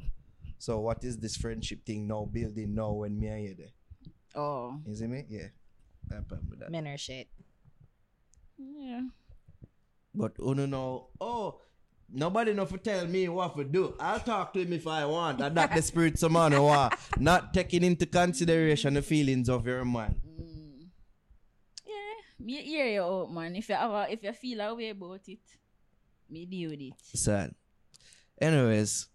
So 0.57 0.79
what 0.79 1.03
is 1.03 1.17
this 1.17 1.37
friendship 1.37 1.85
thing 1.85 2.07
now 2.07 2.25
building 2.25 2.75
now 2.75 2.91
when 2.91 3.19
me 3.19 3.27
and 3.27 3.43
you 3.43 3.55
there? 3.55 3.73
Oh. 4.35 4.79
Is 4.85 5.01
it 5.01 5.07
me? 5.07 5.25
Yeah. 5.29 5.47
I 6.11 6.15
have 6.15 6.23
a 6.23 6.27
problem 6.27 6.49
with 6.49 6.59
that. 6.59 6.71
men 6.71 6.87
are 6.87 6.97
shit. 6.97 7.27
Yeah. 8.57 9.01
But 10.13 10.33
oh 10.39 10.53
no 10.53 10.65
no 10.65 11.07
oh 11.21 11.61
nobody 12.11 12.53
know 12.53 12.65
for 12.65 12.77
tell 12.77 13.07
me 13.07 13.29
what 13.29 13.55
to 13.55 13.63
do. 13.63 13.95
I'll 13.99 14.19
talk 14.19 14.53
to 14.53 14.61
him 14.61 14.73
if 14.73 14.85
I 14.87 15.05
want. 15.05 15.39
And 15.39 15.55
that 15.55 15.73
the 15.73 15.81
spirit 15.81 16.19
some 16.19 16.33
man 16.33 16.51
who 16.51 16.65
are 16.65 16.91
not 17.17 17.53
taking 17.53 17.83
into 17.83 18.05
consideration 18.05 18.95
the 18.95 19.01
feelings 19.01 19.49
of 19.49 19.65
your 19.65 19.85
man. 19.85 20.15
Me 22.39 22.61
hear 22.63 22.87
you 22.87 23.01
out, 23.03 23.31
man. 23.33 23.55
If 23.55 23.69
you 23.69 23.75
have 23.75 23.91
a, 23.91 24.11
if 24.11 24.23
you 24.23 24.31
feel 24.33 24.61
a 24.61 24.75
way 24.75 24.89
about 24.89 25.27
it, 25.27 25.39
me 26.29 26.45
deal 26.45 26.69
with 26.71 26.81
it. 26.81 26.93
Sad. 27.03 27.53
Anyways, 28.39 29.07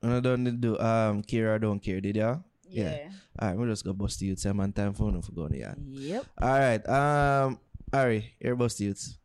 when 0.00 0.12
I 0.12 0.20
don't 0.20 0.60
do 0.60 0.78
um 0.78 1.22
care 1.22 1.56
Kira 1.56 1.60
don't 1.60 1.80
care, 1.80 2.00
did 2.00 2.16
ya? 2.16 2.36
Yeah. 2.68 3.08
Alright, 3.40 3.56
we'll 3.56 3.68
just 3.68 3.84
go 3.84 3.92
Buss 3.92 4.16
Di 4.16 4.26
Utes. 4.26 4.44
I'm 4.44 4.60
on 4.60 4.72
time 4.72 4.92
for 4.92 5.10
no 5.10 5.22
for 5.22 5.32
going 5.32 5.54
yeah. 5.54 5.74
Yep. 5.78 6.26
Alright, 6.42 6.86
um 6.88 7.58
Ari, 7.92 8.34
here 8.40 8.56
Buss 8.56 8.74
Di 8.76 8.84
Utes. 8.86 9.18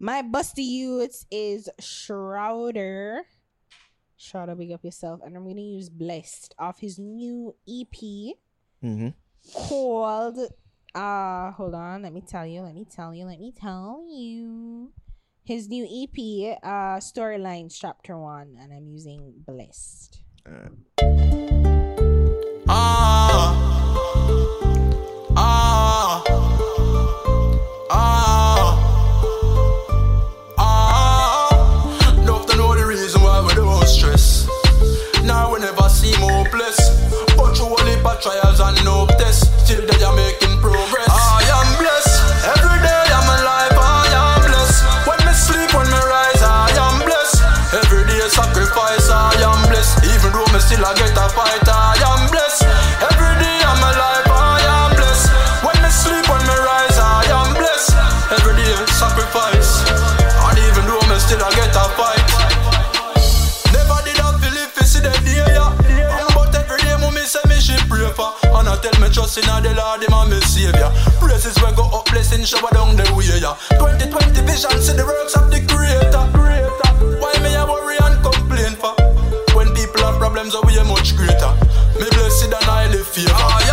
My 0.00 0.22
busty 0.22 0.64
youth 0.64 1.24
is 1.30 1.68
Shrowda. 1.80 3.20
Shrowda, 4.18 4.58
big 4.58 4.72
up 4.72 4.82
yourself. 4.82 5.20
And 5.24 5.36
I'm 5.36 5.46
gonna 5.46 5.60
use 5.60 5.88
Blessed 5.88 6.54
off 6.58 6.80
his 6.80 6.98
new 6.98 7.54
EP 7.68 8.34
Mm-hmm. 8.82 9.08
called 9.54 10.38
uh 10.94 11.52
hold 11.52 11.74
on, 11.74 12.02
let 12.02 12.12
me 12.12 12.20
tell 12.20 12.46
you, 12.46 12.62
let 12.62 12.74
me 12.74 12.84
tell 12.84 13.14
you, 13.14 13.24
let 13.26 13.40
me 13.40 13.52
tell 13.52 14.04
you. 14.08 14.92
His 15.44 15.68
new 15.68 15.84
EP, 15.84 16.58
uh 16.62 16.98
Storylines 16.98 17.76
Chapter 17.78 18.18
One, 18.18 18.56
and 18.60 18.72
I'm 18.72 18.86
using 18.86 19.32
Blessed. 19.46 20.20
Ah, 22.68 23.54
ah, 25.36 26.24
ah, 27.90 28.78
ah. 30.58 31.14
Know 32.26 32.74
the 32.74 32.84
reason 32.86 33.20
why 33.22 33.40
we 33.46 33.54
don't 33.54 33.86
stress. 33.86 34.48
Now 35.24 35.52
we 35.52 35.60
never. 35.60 35.88
But 37.36 37.56
heap 37.88 38.04
of 38.04 38.20
trials 38.20 38.60
and 38.60 38.84
no 38.84 39.07
trust 69.10 69.38
in 69.38 69.46
the 69.46 69.74
Lord, 69.74 70.02
him 70.02 70.14
and 70.14 70.30
me 70.30 70.40
savior. 70.40 70.90
Praises 71.20 71.56
when 71.62 71.74
go 71.74 71.84
up, 71.92 72.06
blessing 72.10 72.44
shower 72.44 72.70
down 72.72 72.96
the 72.96 73.04
way, 73.16 73.28
yeah. 73.40 73.56
2020 73.78 74.42
vision, 74.44 74.76
see 74.80 74.96
the 74.96 75.04
works 75.04 75.36
of 75.36 75.50
the 75.50 75.60
creator. 75.68 76.24
creator. 76.32 76.90
Why 77.20 77.32
me 77.42 77.54
a 77.54 77.64
worry 77.64 77.98
and 78.00 78.16
complain 78.22 78.74
for? 78.76 78.94
When 79.56 79.74
people 79.74 80.02
have 80.04 80.18
problems, 80.18 80.54
are 80.54 80.64
we 80.66 80.76
much 80.84 81.16
greater. 81.16 81.52
Me 81.98 82.06
blessed 82.10 82.52
and 82.52 82.64
highly 82.64 83.02
favored. 83.02 83.67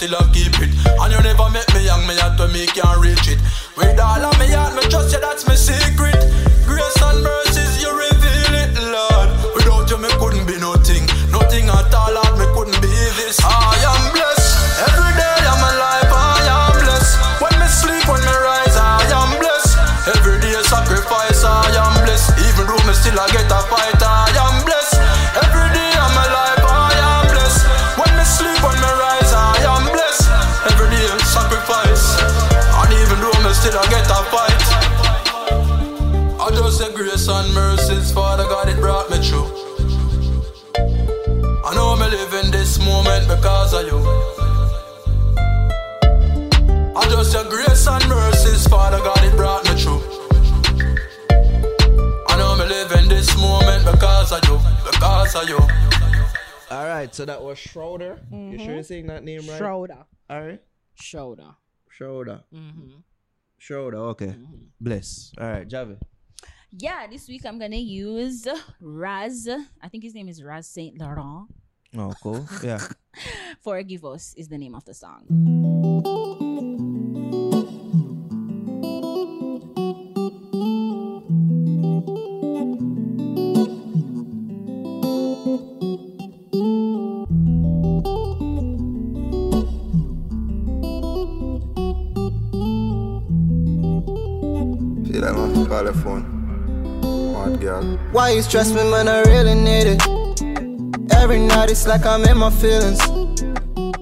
Still 0.00 0.16
a 0.16 0.24
keep 0.32 0.56
it. 0.64 0.72
And 0.96 1.12
you 1.12 1.20
never 1.20 1.50
make 1.50 1.68
me 1.74 1.84
young, 1.84 2.06
me 2.08 2.16
heart 2.16 2.38
to 2.38 2.48
me 2.48 2.64
can't 2.66 2.96
reach 3.04 3.28
it. 3.28 3.38
With 3.76 4.00
all 4.00 4.24
of 4.24 4.38
me 4.40 4.48
heart, 4.48 4.72
me 4.74 4.82
trust 4.88 5.12
you, 5.12 5.20
that's 5.20 5.46
my 5.46 5.54
grace 37.20 37.28
and 37.28 37.54
mercies, 37.54 38.12
Father 38.12 38.44
God, 38.44 38.68
it 38.70 38.80
brought 38.80 39.10
me 39.10 39.18
through. 39.18 39.44
I 41.66 41.74
know 41.74 41.94
me 41.96 42.08
live 42.08 42.32
in 42.44 42.50
this 42.50 42.78
moment 42.78 43.28
because 43.28 43.74
of 43.74 43.86
you. 43.86 43.98
I 46.96 47.04
just 47.10 47.32
say 47.32 47.46
grace 47.50 47.86
and 47.86 48.08
mercies, 48.08 48.66
Father 48.68 48.98
God, 48.98 49.22
it 49.22 49.36
brought 49.36 49.64
me 49.64 49.72
through. 49.78 50.00
I 52.28 52.38
know 52.38 52.56
me 52.56 52.64
live 52.64 52.92
in 52.92 53.08
this 53.08 53.36
moment 53.36 53.84
because 53.84 54.32
of 54.32 54.42
you, 54.48 54.58
because 54.90 55.34
of 55.34 55.46
you. 55.46 55.58
Alright, 56.70 57.14
so 57.14 57.26
that 57.26 57.42
was 57.42 57.58
Schroeder. 57.58 58.18
You 58.32 58.56
sure 58.56 58.74
you're 58.76 58.82
saying 58.82 59.08
that 59.08 59.24
name 59.24 59.46
right? 59.46 59.60
Shrowda. 59.60 60.06
Alright. 60.30 60.62
Shoulder. 60.94 61.56
Schroeder. 61.90 62.44
Mm-hmm. 62.54 63.00
Schroeder, 63.58 63.98
okay. 63.98 64.36
Bless. 64.80 65.32
Alright, 65.38 65.68
Javi. 65.68 65.98
Yeah, 66.72 67.06
this 67.10 67.28
week 67.28 67.44
I'm 67.44 67.58
gonna 67.58 67.76
use 67.76 68.46
Raz. 68.80 69.48
I 69.82 69.88
think 69.88 70.04
his 70.04 70.14
name 70.14 70.28
is 70.28 70.42
Raz 70.42 70.68
Saint 70.68 70.98
Laurent. 70.98 71.48
Oh, 71.96 72.12
cool. 72.22 72.46
Yeah. 72.62 72.80
Forgive 73.60 74.04
us 74.04 74.34
is 74.36 74.46
the 74.48 74.56
name 74.56 74.76
of 74.76 74.84
the 74.84 74.94
song. 74.94 75.26
See 95.04 95.18
that 95.18 95.34
man? 95.34 95.66
Call 95.66 95.84
the 95.84 95.92
phone. 95.92 96.39
Girl. 97.48 97.82
Why 98.12 98.30
you 98.30 98.42
stress 98.42 98.70
me, 98.70 98.82
man? 98.90 99.08
I 99.08 99.22
really 99.22 99.54
need 99.54 99.86
it. 99.86 100.02
Every 101.12 101.38
night 101.38 101.70
it's 101.70 101.86
like 101.86 102.04
I'm 102.04 102.22
in 102.24 102.36
my 102.38 102.50
feelings. 102.50 102.98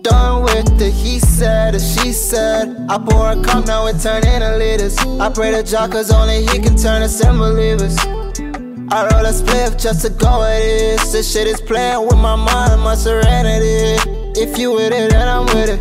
Done 0.03 0.43
with 0.43 0.79
the 0.79 0.91
he 0.91 1.19
said, 1.21 1.75
the 1.75 1.79
she 1.79 2.13
said. 2.13 2.77
I 2.89 2.99
pour 2.99 3.31
a 3.33 3.43
cup, 3.43 3.67
now 3.67 3.87
it 3.87 4.01
turn 4.01 4.27
into 4.27 4.57
liters. 4.57 4.99
I 4.99 5.31
pray 5.31 5.51
to 5.53 5.63
Jah, 5.63 5.89
cause 5.89 6.11
only 6.11 6.43
he 6.47 6.59
can 6.59 6.77
turn 6.77 7.03
us 7.03 7.21
in 7.21 7.39
believers. 7.39 7.97
I 8.91 9.09
roll 9.13 9.27
a 9.27 9.33
spliff 9.33 9.81
just 9.81 10.03
to 10.03 10.11
go 10.11 10.41
with 10.41 11.01
this. 11.01 11.13
This 11.13 11.33
shit 11.33 11.47
is 11.47 11.61
playing 11.61 12.07
with 12.07 12.17
my 12.17 12.37
mind 12.37 12.73
and 12.73 12.83
my 12.83 12.95
serenity. 12.95 14.01
If 14.41 14.59
you 14.59 14.73
with 14.73 14.93
it, 14.93 15.11
then 15.11 15.29
I'm 15.29 15.47
with 15.47 15.71
it. 15.71 15.81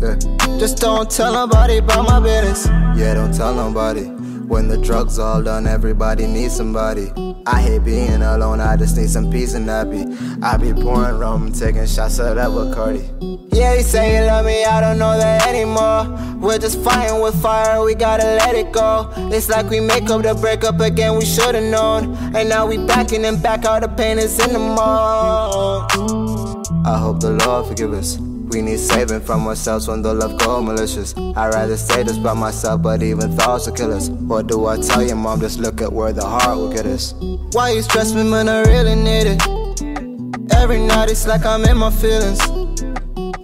Yeah. 0.00 0.58
Just 0.58 0.78
don't 0.78 1.10
tell 1.10 1.32
nobody 1.32 1.78
about 1.78 2.06
my 2.08 2.20
business. 2.20 2.66
Yeah, 2.96 3.14
don't 3.14 3.34
tell 3.34 3.54
nobody. 3.54 4.19
When 4.50 4.66
the 4.66 4.78
drugs 4.78 5.20
all 5.20 5.40
done, 5.40 5.68
everybody 5.68 6.26
needs 6.26 6.56
somebody. 6.56 7.12
I 7.46 7.62
hate 7.62 7.84
being 7.84 8.20
alone, 8.20 8.60
I 8.60 8.76
just 8.76 8.96
need 8.96 9.08
some 9.08 9.30
peace 9.30 9.54
and 9.54 9.68
happy. 9.68 10.04
I 10.42 10.56
be 10.56 10.72
pouring 10.72 11.20
rum, 11.20 11.52
taking 11.52 11.86
shots 11.86 12.18
of 12.18 12.34
that 12.34 12.48
Bacardi. 12.48 13.48
Yeah, 13.52 13.74
you 13.74 13.82
say 13.84 14.16
you 14.16 14.26
love 14.26 14.44
me, 14.44 14.64
I 14.64 14.80
don't 14.80 14.98
know 14.98 15.16
that 15.16 15.46
anymore. 15.46 16.18
We're 16.40 16.58
just 16.58 16.80
fighting 16.80 17.22
with 17.22 17.40
fire, 17.40 17.80
we 17.84 17.94
gotta 17.94 18.24
let 18.24 18.56
it 18.56 18.72
go. 18.72 19.12
It's 19.32 19.48
like 19.48 19.70
we 19.70 19.78
make 19.78 20.10
up 20.10 20.22
the 20.22 20.34
breakup 20.34 20.80
again, 20.80 21.16
we 21.16 21.24
should've 21.24 21.70
known. 21.70 22.16
And 22.34 22.48
now 22.48 22.66
we 22.66 22.76
backing 22.76 23.24
and 23.26 23.40
back, 23.40 23.64
all 23.64 23.80
the 23.80 23.86
pain 23.86 24.18
is 24.18 24.36
in 24.44 24.52
the 24.52 24.58
mall. 24.58 25.86
I 26.84 26.98
hope 26.98 27.20
the 27.20 27.38
Lord 27.46 27.66
forgive 27.68 27.92
us. 27.92 28.18
We 28.50 28.62
need 28.62 28.78
saving 28.78 29.20
from 29.20 29.46
ourselves 29.46 29.86
when 29.86 30.02
the 30.02 30.12
love 30.12 30.38
go 30.40 30.60
malicious. 30.60 31.14
I'd 31.16 31.54
rather 31.54 31.76
say 31.76 32.02
this 32.02 32.18
by 32.18 32.34
myself, 32.34 32.82
but 32.82 33.02
even 33.02 33.36
thoughts 33.36 33.66
will 33.66 33.74
kill 33.74 33.92
us. 33.92 34.08
What 34.08 34.48
do 34.48 34.66
I 34.66 34.76
tell 34.78 35.02
you, 35.02 35.14
mom? 35.14 35.40
Just 35.40 35.60
look 35.60 35.80
at 35.80 35.92
where 35.92 36.12
the 36.12 36.26
heart 36.26 36.56
will 36.56 36.72
get 36.72 36.84
us. 36.84 37.14
Why 37.52 37.70
you 37.70 37.82
stress 37.82 38.12
me, 38.12 38.24
man? 38.28 38.48
I 38.48 38.62
really 38.62 38.96
need 38.96 39.26
it. 39.26 40.52
Every 40.52 40.80
night 40.80 41.10
it's 41.10 41.26
like 41.26 41.44
I'm 41.46 41.64
in 41.64 41.76
my 41.76 41.90
feelings. 41.90 42.40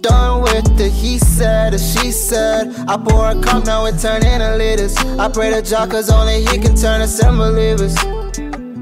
done 0.01 0.41
with 0.41 0.77
the 0.77 0.89
he 0.89 1.17
said 1.19 1.73
or 1.73 1.77
she 1.77 2.11
said. 2.11 2.73
I 2.87 2.97
pour 2.97 3.29
a 3.29 3.41
cup, 3.41 3.65
now 3.65 3.85
it 3.85 3.99
turn 3.99 4.25
into 4.25 4.55
liters. 4.57 4.97
I 4.97 5.29
pray 5.29 5.51
to 5.51 5.61
Jah, 5.61 5.87
cause 5.87 6.09
only 6.09 6.41
he 6.41 6.57
can 6.59 6.75
turn 6.75 7.01
us 7.01 7.23
in 7.23 7.37
believers. 7.37 7.95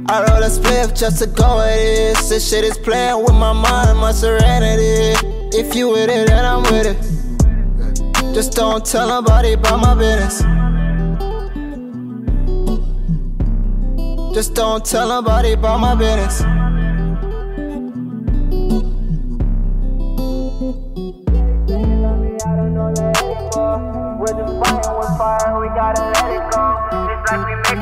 I 0.07 0.23
roll 0.27 0.43
a 0.43 0.49
spliff 0.49 0.97
just 0.97 1.19
to 1.19 1.27
go 1.27 1.57
with 1.57 2.17
this. 2.17 2.29
This 2.29 2.49
shit 2.49 2.63
is 2.63 2.77
playing 2.77 3.21
with 3.23 3.33
my 3.33 3.53
mind 3.53 3.89
and 3.89 3.99
my 3.99 4.11
serenity. 4.11 5.34
If 5.57 5.73
you 5.73 5.87
with 5.87 6.09
it, 6.09 6.27
then 6.27 6.43
I'm 6.43 6.63
with 6.63 6.85
it. 6.85 6.97
Just 8.33 8.51
don't 8.51 8.85
tell 8.85 9.07
nobody 9.07 9.53
about 9.53 9.79
my 9.79 9.95
business. 9.95 10.41
Just 14.35 14.53
don't 14.53 14.83
tell 14.83 15.07
nobody 15.07 15.53
about 15.53 15.79
my 15.79 15.95
business. 15.95 16.41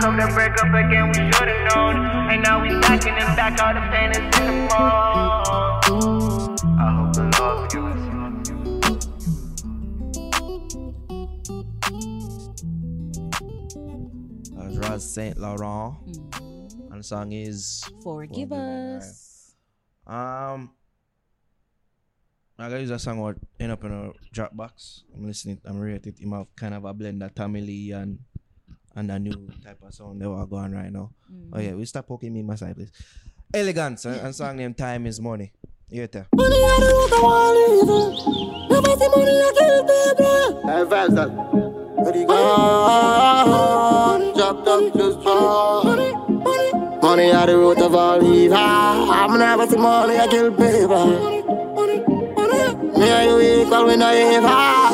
Up 0.04 0.18
then 0.18 0.34
break 0.36 0.52
up 0.62 0.74
again, 0.74 1.08
we 1.08 1.32
should've 1.32 1.74
known. 1.74 1.96
And 2.30 2.44
now 2.44 2.62
we 2.62 2.70
stacking 2.82 3.16
them 3.16 3.36
back, 3.36 3.60
all 3.64 3.74
the 3.74 3.82
pain 3.90 4.12
is 4.12 4.18
in 4.18 4.66
the 4.66 4.70
phone. 4.70 5.73
Raz 14.84 15.04
mm. 15.04 15.14
Saint 15.16 15.38
Laurent. 15.38 15.96
Mm. 16.06 16.92
And 16.92 17.00
the 17.00 17.04
song 17.04 17.32
is 17.32 17.84
Forgive 18.04 18.50
Forgive 18.50 18.52
us. 18.52 19.56
Um, 20.06 20.72
I 22.60 22.70
gotta 22.70 22.82
use 22.82 22.92
a 22.92 23.00
song 23.00 23.20
what 23.20 23.38
end 23.60 23.72
up 23.72 23.84
in 23.84 23.92
a 23.92 24.12
Dropbox. 24.34 25.04
I'm 25.16 25.26
listening. 25.26 25.60
I'm 25.66 25.80
rated. 25.80 26.20
Him 26.20 26.34
have 26.34 26.54
kind 26.56 26.74
of 26.74 26.86
a 26.86 26.94
blend 26.94 27.24
of 27.24 27.34
Tammy 27.34 27.92
and 27.92 28.20
and 28.96 29.12
a 29.12 29.18
new 29.18 29.50
type 29.64 29.80
of 29.82 29.94
sound 29.94 30.22
they 30.22 30.26
are 30.26 30.46
going 30.46 30.72
right 30.72 30.92
now. 30.92 31.12
Mm. 31.32 31.50
Oh 31.54 31.60
yeah, 31.60 31.74
we 31.74 31.86
stop 31.86 32.08
poking 32.08 32.34
me 32.34 32.42
in 32.42 32.46
my 32.46 32.56
side, 32.56 32.76
please. 32.76 32.92
Elegance 33.54 34.06
and, 34.06 34.20
and 34.22 34.36
song 34.36 34.58
name 34.58 34.74
Time 34.74 35.08
is 35.08 35.20
Money. 35.22 35.52
You 35.90 36.08
there? 36.08 36.28
Hey, 36.34 36.40
vibes 40.90 41.16
that. 41.16 41.30
Where 41.30 41.72
you 41.72 41.83
go? 42.12 42.28
Drop 44.36 44.66
top, 44.66 44.94
just 44.94 45.22
drop. 45.22 45.86
Money 47.02 47.32
are 47.32 47.48
the 47.48 47.58
root 47.58 47.80
of 47.80 47.96
all 47.96 48.24
evil. 48.24 48.58
I'm 48.58 49.38
never 49.38 49.68
see 49.68 49.78
money, 49.78 50.18
I 50.18 50.28
kill 50.28 50.52
people. 50.52 51.08
Me 52.98 53.10
and 53.10 53.26
you 53.30 53.64
equal, 53.64 53.86
we 53.86 53.96
not 53.98 54.16
evil. 54.16 54.50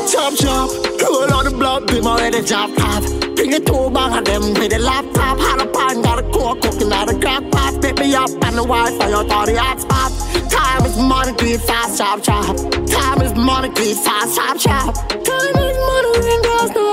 Chop 0.08 0.34
chop, 0.36 0.70
roll 1.02 1.34
on 1.34 1.46
the 1.46 1.52
block, 1.52 1.88
be 1.88 2.02
more 2.02 2.18
ready, 2.18 2.42
chop 2.44 2.74
top. 2.76 3.04
Bring 3.36 3.52
the 3.52 3.60
two 3.60 3.90
bang 3.92 4.18
of 4.18 4.26
them 4.26 4.54
with 4.56 4.72
the 4.72 4.80
laptop. 4.80 5.38
Had 5.40 5.62
a 5.62 5.68
pan, 5.68 6.02
got 6.02 6.20
a 6.20 6.24
coke, 6.32 6.62
cooking 6.62 6.92
out 6.92 7.10
a 7.14 7.20
crack 7.20 7.44
pot. 7.52 7.82
Pick 7.82 8.00
me 8.00 8.16
up 8.16 8.30
and 8.30 8.58
the 8.58 8.64
Wi-Fi 8.66 9.12
out 9.14 9.30
all 9.32 9.46
the 9.46 9.54
hotspot. 9.54 10.12
Time 10.50 10.86
is 10.86 10.98
money, 10.98 11.34
it 11.54 11.62
fast, 11.62 11.98
chop 11.98 12.22
chop. 12.24 12.56
Time 12.88 13.22
is 13.22 13.34
money, 13.36 13.70
it 13.76 13.98
fast, 13.98 14.36
chop 14.36 14.58
chop. 14.58 14.96
Time 15.10 15.56
is 15.56 15.78
money, 15.78 16.34
and 16.34 16.44
girls 16.44 16.72
no 16.74 16.89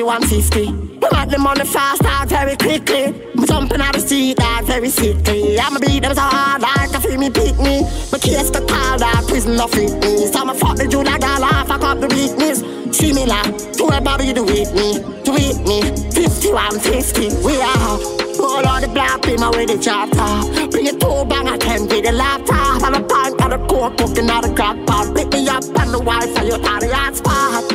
150, 0.00 0.72
We 0.72 1.08
make 1.12 1.28
the 1.28 1.38
money 1.38 1.66
fast, 1.66 2.02
out 2.06 2.26
very 2.26 2.56
quickly. 2.56 3.12
We 3.34 3.44
jumping 3.44 3.82
out 3.82 3.92
the 3.92 4.00
street, 4.00 4.40
out 4.40 4.64
very 4.64 4.88
sickly. 4.88 5.58
I'ma 5.60 5.80
beat 5.80 6.00
them 6.00 6.14
so 6.14 6.22
hard, 6.22 6.62
like 6.62 6.94
I 6.94 7.00
feel 7.00 7.18
me 7.18 7.28
pick 7.28 7.58
me. 7.58 7.84
My 8.10 8.16
kids 8.16 8.50
to 8.52 8.64
called 8.64 9.02
out, 9.02 9.28
prison 9.28 9.56
no 9.56 9.66
fit 9.68 9.92
me. 10.00 10.32
So 10.32 10.40
I'ma 10.40 10.54
fuck 10.54 10.76
the 10.76 10.88
Judah 10.88 11.18
girl, 11.20 11.44
I 11.44 11.64
fuck 11.68 11.82
up 11.84 12.00
the 12.00 12.08
weakness. 12.08 12.64
Similar 12.96 13.44
to 13.76 13.84
a 13.92 14.00
body 14.00 14.32
to 14.32 14.42
with 14.42 14.72
me, 14.72 14.96
to 15.28 15.30
with 15.30 15.60
me. 15.68 15.84
50, 16.08 16.52
150, 16.52 17.44
we 17.44 17.60
are. 17.60 18.00
Roll 18.40 18.64
on 18.64 18.80
the 18.80 18.88
block, 18.88 19.20
be 19.28 19.36
my 19.36 19.50
way 19.50 19.66
to 19.66 19.76
chop 19.76 20.08
top. 20.16 20.48
Bring 20.70 20.88
a 20.88 20.92
tool 20.96 21.26
bang, 21.26 21.48
I 21.48 21.58
can 21.58 21.86
be 21.86 22.00
the 22.00 22.12
laptop. 22.12 22.80
I'm 22.80 22.94
a 22.94 23.02
pint, 23.04 23.36
got 23.36 23.52
a 23.52 23.58
coke, 23.68 23.98
cooking 23.98 24.30
out 24.30 24.48
a 24.48 24.54
crock 24.54 24.80
pot. 24.86 25.14
Pick 25.14 25.28
me 25.36 25.46
up, 25.48 25.64
and 25.64 25.92
the 25.92 26.00
wife, 26.00 26.32
and 26.38 26.48
you're 26.48 26.64
ass 26.64 27.20
of. 27.20 27.71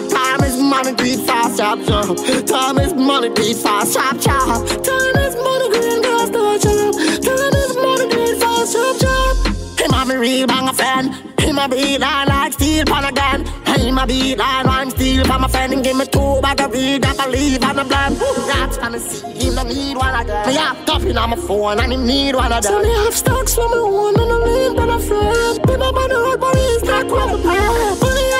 Money, 0.77 0.93
beat 0.93 1.25
fast, 1.25 1.57
chop 1.57 1.79
chop. 1.87 2.05
Time 2.45 2.77
is 2.77 2.93
money, 2.93 3.29
beat 3.29 3.57
fast, 3.57 3.95
chop 3.95 4.21
chop. 4.21 4.63
Time 4.85 5.17
is 5.25 5.35
money, 5.35 5.69
green 5.73 6.01
grass, 6.03 6.29
no 6.29 6.55
chop. 6.59 6.93
Time 7.25 7.55
is 7.63 7.75
money, 7.77 8.39
fast, 8.39 8.73
chop 8.73 8.99
chop. 9.01 9.79
Him 9.79 9.93
a 9.95 10.05
me 10.05 10.15
real 10.17 10.45
bang 10.45 10.69
a 10.69 10.73
fan. 10.73 11.05
Him 11.39 11.57
a 11.57 11.67
beat 11.67 12.03
on 12.03 12.27
like 12.27 12.53
steel 12.53 12.85
pan 12.85 13.05
again. 13.05 13.47
Him 13.65 13.97
a 13.97 14.05
beat 14.05 14.39
on 14.39 14.67
rhyme 14.67 14.91
steel 14.91 15.25
for 15.25 15.39
my 15.39 15.47
friend. 15.47 15.73
And 15.73 15.83
give 15.83 15.97
me 15.97 16.05
two 16.05 16.41
bag 16.43 16.61
of 16.61 16.71
weed 16.71 17.01
that 17.01 17.19
I 17.19 17.27
leave 17.27 17.63
on 17.63 17.75
the 17.77 17.83
blend. 17.83 18.17
That's 18.17 18.77
gonna 18.77 18.99
see 18.99 19.47
him 19.47 19.55
no 19.55 19.63
need 19.63 19.97
one 19.97 20.13
again. 20.13 20.47
Me 20.47 20.53
have 20.57 20.77
stuffing 20.83 21.17
on 21.17 21.31
my 21.31 21.37
phone 21.37 21.79
and 21.79 21.91
him 21.91 22.05
need 22.05 22.35
one 22.35 22.53
of 22.53 22.61
them. 22.61 22.71
So 22.71 22.81
me 22.83 22.93
have 22.93 23.15
stocks 23.15 23.55
for 23.55 23.67
my 23.67 23.77
own 23.77 24.13
and 24.13 24.31
I 24.31 24.37
lean 24.45 24.75
for 24.75 24.85
my 24.85 25.01
friend. 25.01 25.59
Be 25.65 25.75
my 25.75 25.89
money 25.89 26.13
road, 26.13 26.39
but 26.39 26.55
he's 26.55 26.83
not 26.83 27.07
what 27.07 27.29
I 27.47 28.36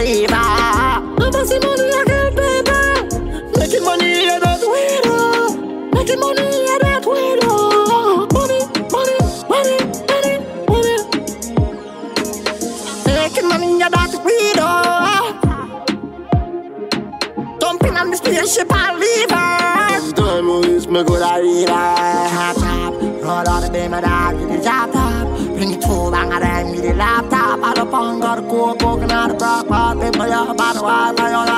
not 0.00 0.08
even. 0.08 0.30
Money 1.18 1.90
I 1.92 2.04
kill 2.06 2.30
people. 2.32 3.58
Making 3.58 3.84
money, 3.84 4.24
yeah, 4.24 4.38
that 4.38 4.60
we 4.60 4.82
do. 5.04 5.14
Making 5.92 6.20
money, 6.20 6.44
yeah, 6.66 6.78
that 6.80 7.04
we 7.04 7.20
do. 7.40 7.52
Money, 8.32 8.60
money, 8.94 9.16
money, 9.48 9.76
money, 10.08 10.34
money. 10.68 10.96
Making 13.06 13.48
money, 13.48 13.70
yeah, 13.78 13.90
that 13.90 14.14
we 14.24 14.36
do. 14.56 14.70
Jumping 17.60 17.96
on 17.96 18.10
the 18.10 18.16
spaceship, 18.16 18.68
I'll 18.70 18.98
leave 18.98 19.30
her. 19.30 20.12
Time 20.14 20.44
movies, 20.46 20.86
me 20.88 21.04
good 21.04 21.22
reader. 21.42 21.72
Hot 21.72 22.56
top, 22.56 22.94
roll 22.94 23.48
out 23.48 23.60
the 23.62 23.68
day, 23.72 23.88
my 23.88 24.00
dog, 24.00 24.38
get 24.38 24.48
the 24.48 24.64
job 24.64 24.99
bang, 26.28 26.32
I 26.32 26.92
laptop. 26.96 27.60
Out 27.62 27.78
of 27.78 27.90
pong, 27.90 28.20
got 28.20 28.38
a 28.38 28.42
cool, 28.42 28.74
coking 28.74 29.10
out 29.10 29.28
the 29.28 29.36
crack 29.36 29.66
pot. 29.66 30.00
Take 30.00 30.16
my 30.16 30.28
up, 30.28 30.60
out 30.60 30.74
the 30.74 30.80
Wi-Fi, 30.80 31.32
all 31.32 31.50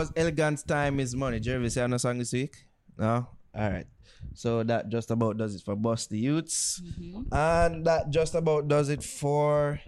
was 0.00 0.12
Elegance 0.16 0.62
Time 0.62 0.98
is 0.98 1.14
Money. 1.14 1.40
Jervis, 1.40 1.76
you 1.76 1.82
have 1.82 1.90
no 1.90 1.98
song 1.98 2.16
this 2.16 2.32
week? 2.32 2.64
No? 2.96 3.28
Alright. 3.54 3.84
So 4.32 4.62
that 4.62 4.88
just 4.88 5.10
about 5.10 5.36
does 5.36 5.54
it 5.54 5.60
for 5.62 5.76
Buss 5.76 6.06
Di 6.06 6.16
Utes. 6.16 6.80
Mm-hmm. 6.80 7.28
And 7.34 7.84
that 7.84 8.08
just 8.08 8.34
about 8.34 8.66
does 8.66 8.88
it 8.88 9.02
for 9.04 9.78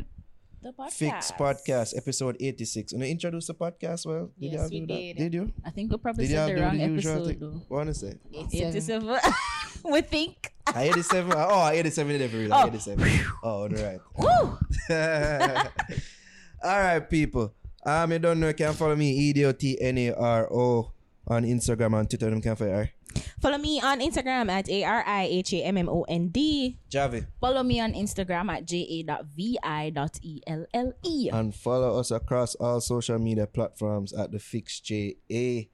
The 0.61 0.69
podcast. 0.73 0.93
Fix 0.93 1.33
Podcast, 1.33 1.97
episode 1.97 2.37
86. 2.39 2.93
And 2.93 3.01
know, 3.01 3.07
introduce 3.07 3.47
the 3.47 3.55
podcast 3.55 4.05
well? 4.05 4.29
Did 4.39 4.53
Yes, 4.53 4.61
y'all 4.61 4.69
we 4.69 4.81
do 4.81 4.87
did. 4.87 5.17
that? 5.17 5.23
Did 5.23 5.33
you? 5.35 5.53
I 5.65 5.71
think 5.71 5.91
we 5.91 5.97
probably 5.97 6.27
Did 6.27 6.35
y'all 6.35 6.47
said 6.47 6.57
do 6.57 6.61
the 6.61 6.67
wrong 6.67 6.77
the 6.79 6.85
usual 6.85 7.13
episode 7.13 7.27
thing? 7.29 7.39
though. 7.41 7.63
What 7.69 7.79
wanna 7.79 7.95
say? 7.95 8.15
87. 8.53 9.17
we 9.91 10.01
think. 10.03 10.53
I 10.67 10.89
87. 10.93 11.33
Oh, 11.35 11.59
I 11.61 11.73
87 11.73 12.15
in 12.17 12.21
every 12.21 12.41
real. 12.41 12.53
Oh. 12.53 12.67
87. 12.67 13.11
Oh, 13.43 13.49
all 13.49 13.69
right. 13.71 14.01
all 16.63 16.79
right, 16.85 17.01
people. 17.09 17.55
Um, 17.85 18.13
you 18.13 18.19
don't 18.19 18.39
know, 18.41 18.49
you 18.49 18.55
can 18.55 18.75
follow 18.75 18.95
me, 18.95 19.11
E 19.11 19.31
E-D-O-T-N-A-R-O 19.31 20.93
on 21.27 21.45
Instagram 21.45 21.99
and 21.99 22.09
Twitter. 22.09 22.31
Them 22.31 22.41
can 22.41 22.57
follow 22.57 22.73
her. 22.73 22.91
Follow 23.41 23.59
me 23.59 23.81
on 23.81 24.01
Instagram 24.01 24.51
at 24.51 24.69
A 24.71 24.85
R 24.85 25.05
I 25.07 25.25
H 25.25 25.53
A 25.53 25.65
M 25.65 25.77
M 25.77 25.89
O 25.89 26.03
N 26.09 26.29
D. 26.29 26.79
Javi. 26.91 27.27
Follow 27.41 27.63
me 27.63 27.81
on 27.81 27.93
Instagram 27.93 28.51
at 28.51 28.71
ja.vi.elle. 28.71 29.87
And 31.33 31.55
follow 31.55 31.99
us 31.99 32.11
across 32.11 32.55
all 32.55 32.81
social 32.81 33.19
media 33.19 33.47
platforms 33.47 34.13
at 34.13 34.33
the 34.33 34.39
Fix 34.39 34.81
JA. 34.81 35.69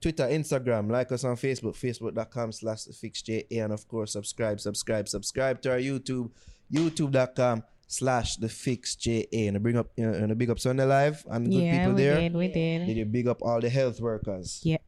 Twitter, 0.00 0.26
Instagram, 0.28 0.90
like 0.90 1.12
us 1.12 1.24
on 1.24 1.36
Facebook, 1.36 1.76
facebook.com 1.76 2.52
slash 2.52 2.84
the 2.84 2.92
Fix 2.94 3.20
JA. 3.20 3.42
And 3.50 3.72
of 3.72 3.86
course, 3.86 4.12
subscribe, 4.12 4.58
subscribe, 4.60 5.08
subscribe 5.08 5.60
to 5.62 5.72
our 5.72 5.78
YouTube, 5.78 6.30
youtube.com 6.72 7.64
slash 7.92 8.36
the 8.36 8.48
fix 8.48 8.94
JA 8.94 9.24
and 9.50 9.56
I 9.56 9.58
bring 9.58 9.76
up 9.76 9.90
you 9.96 10.06
know, 10.06 10.12
and 10.14 10.30
I 10.30 10.34
big 10.34 10.48
up 10.48 10.60
Sunday 10.60 10.84
Live 10.84 11.26
and 11.28 11.44
the 11.46 11.50
good 11.50 11.64
Yeah, 11.64 11.78
people 11.78 11.92
we 11.94 12.02
there. 12.02 12.20
did. 12.20 12.34
We 12.36 12.46
did. 12.48 12.86
Did 12.86 12.96
you 12.96 13.04
big 13.04 13.26
up 13.26 13.42
all 13.42 13.60
the 13.60 13.68
health 13.68 14.00
workers? 14.00 14.60
Yeah. 14.62 14.78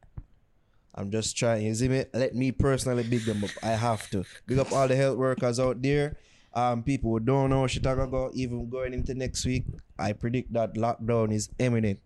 I'm 0.95 1.11
just 1.11 1.37
trying. 1.37 1.66
You 1.66 1.74
see 1.74 1.89
me? 1.89 2.05
Let 2.15 2.35
me 2.37 2.53
personally 2.53 3.03
big 3.03 3.24
them 3.24 3.43
up. 3.43 3.51
I 3.61 3.70
have 3.70 4.09
to 4.11 4.24
big 4.47 4.59
up 4.59 4.70
all 4.73 4.87
the 4.87 4.95
health 4.95 5.19
workers 5.19 5.59
out 5.59 5.83
there. 5.83 6.16
Um, 6.55 6.85
people 6.85 7.11
who 7.11 7.19
don't 7.19 7.51
know 7.51 7.66
Chicago 7.66 8.07
go 8.07 8.31
even 8.35 8.69
going 8.70 8.95
into 8.95 9.15
next 9.15 9.45
week. 9.47 9.65
I 9.99 10.12
predict 10.12 10.53
that 10.53 10.74
lockdown 10.74 11.33
is 11.33 11.49
imminent. 11.59 11.99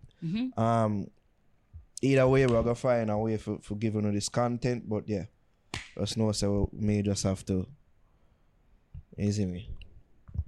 Um, 0.57 1.11
either 2.01 2.27
way, 2.27 2.47
we're 2.47 2.63
gonna 2.63 2.73
find 2.73 3.11
a 3.11 3.17
way 3.19 3.37
for, 3.37 3.59
for 3.61 3.75
giving 3.75 4.03
you 4.05 4.11
this 4.13 4.29
content. 4.29 4.89
But 4.89 5.03
yeah, 5.07 5.25
just 5.99 6.17
know 6.17 6.31
so 6.31 6.69
we 6.73 6.85
may 6.87 7.01
just 7.03 7.21
have 7.23 7.45
to. 7.47 7.67
You 9.17 9.31
see 9.31 9.45
me? 9.45 9.69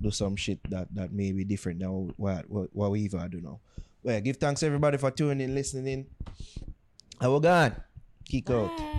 Do 0.02 0.12
some 0.12 0.36
shit 0.36 0.60
that 0.70 0.88
that 0.96 1.12
may 1.12 1.32
be 1.32 1.44
different 1.44 1.80
than 1.80 2.14
what 2.18 2.50
what, 2.50 2.74
we 2.92 3.02
even 3.02 3.30
do 3.30 3.42
now. 3.42 3.60
Well, 4.02 4.22
give 4.22 4.38
thanks 4.38 4.64
everybody 4.64 4.98
for 4.98 5.12
tuning 5.12 5.42
in, 5.42 5.54
listening 5.54 5.88
will 7.28 7.42
gone. 7.42 7.76
Kick 8.26 8.50
out. 8.50 8.90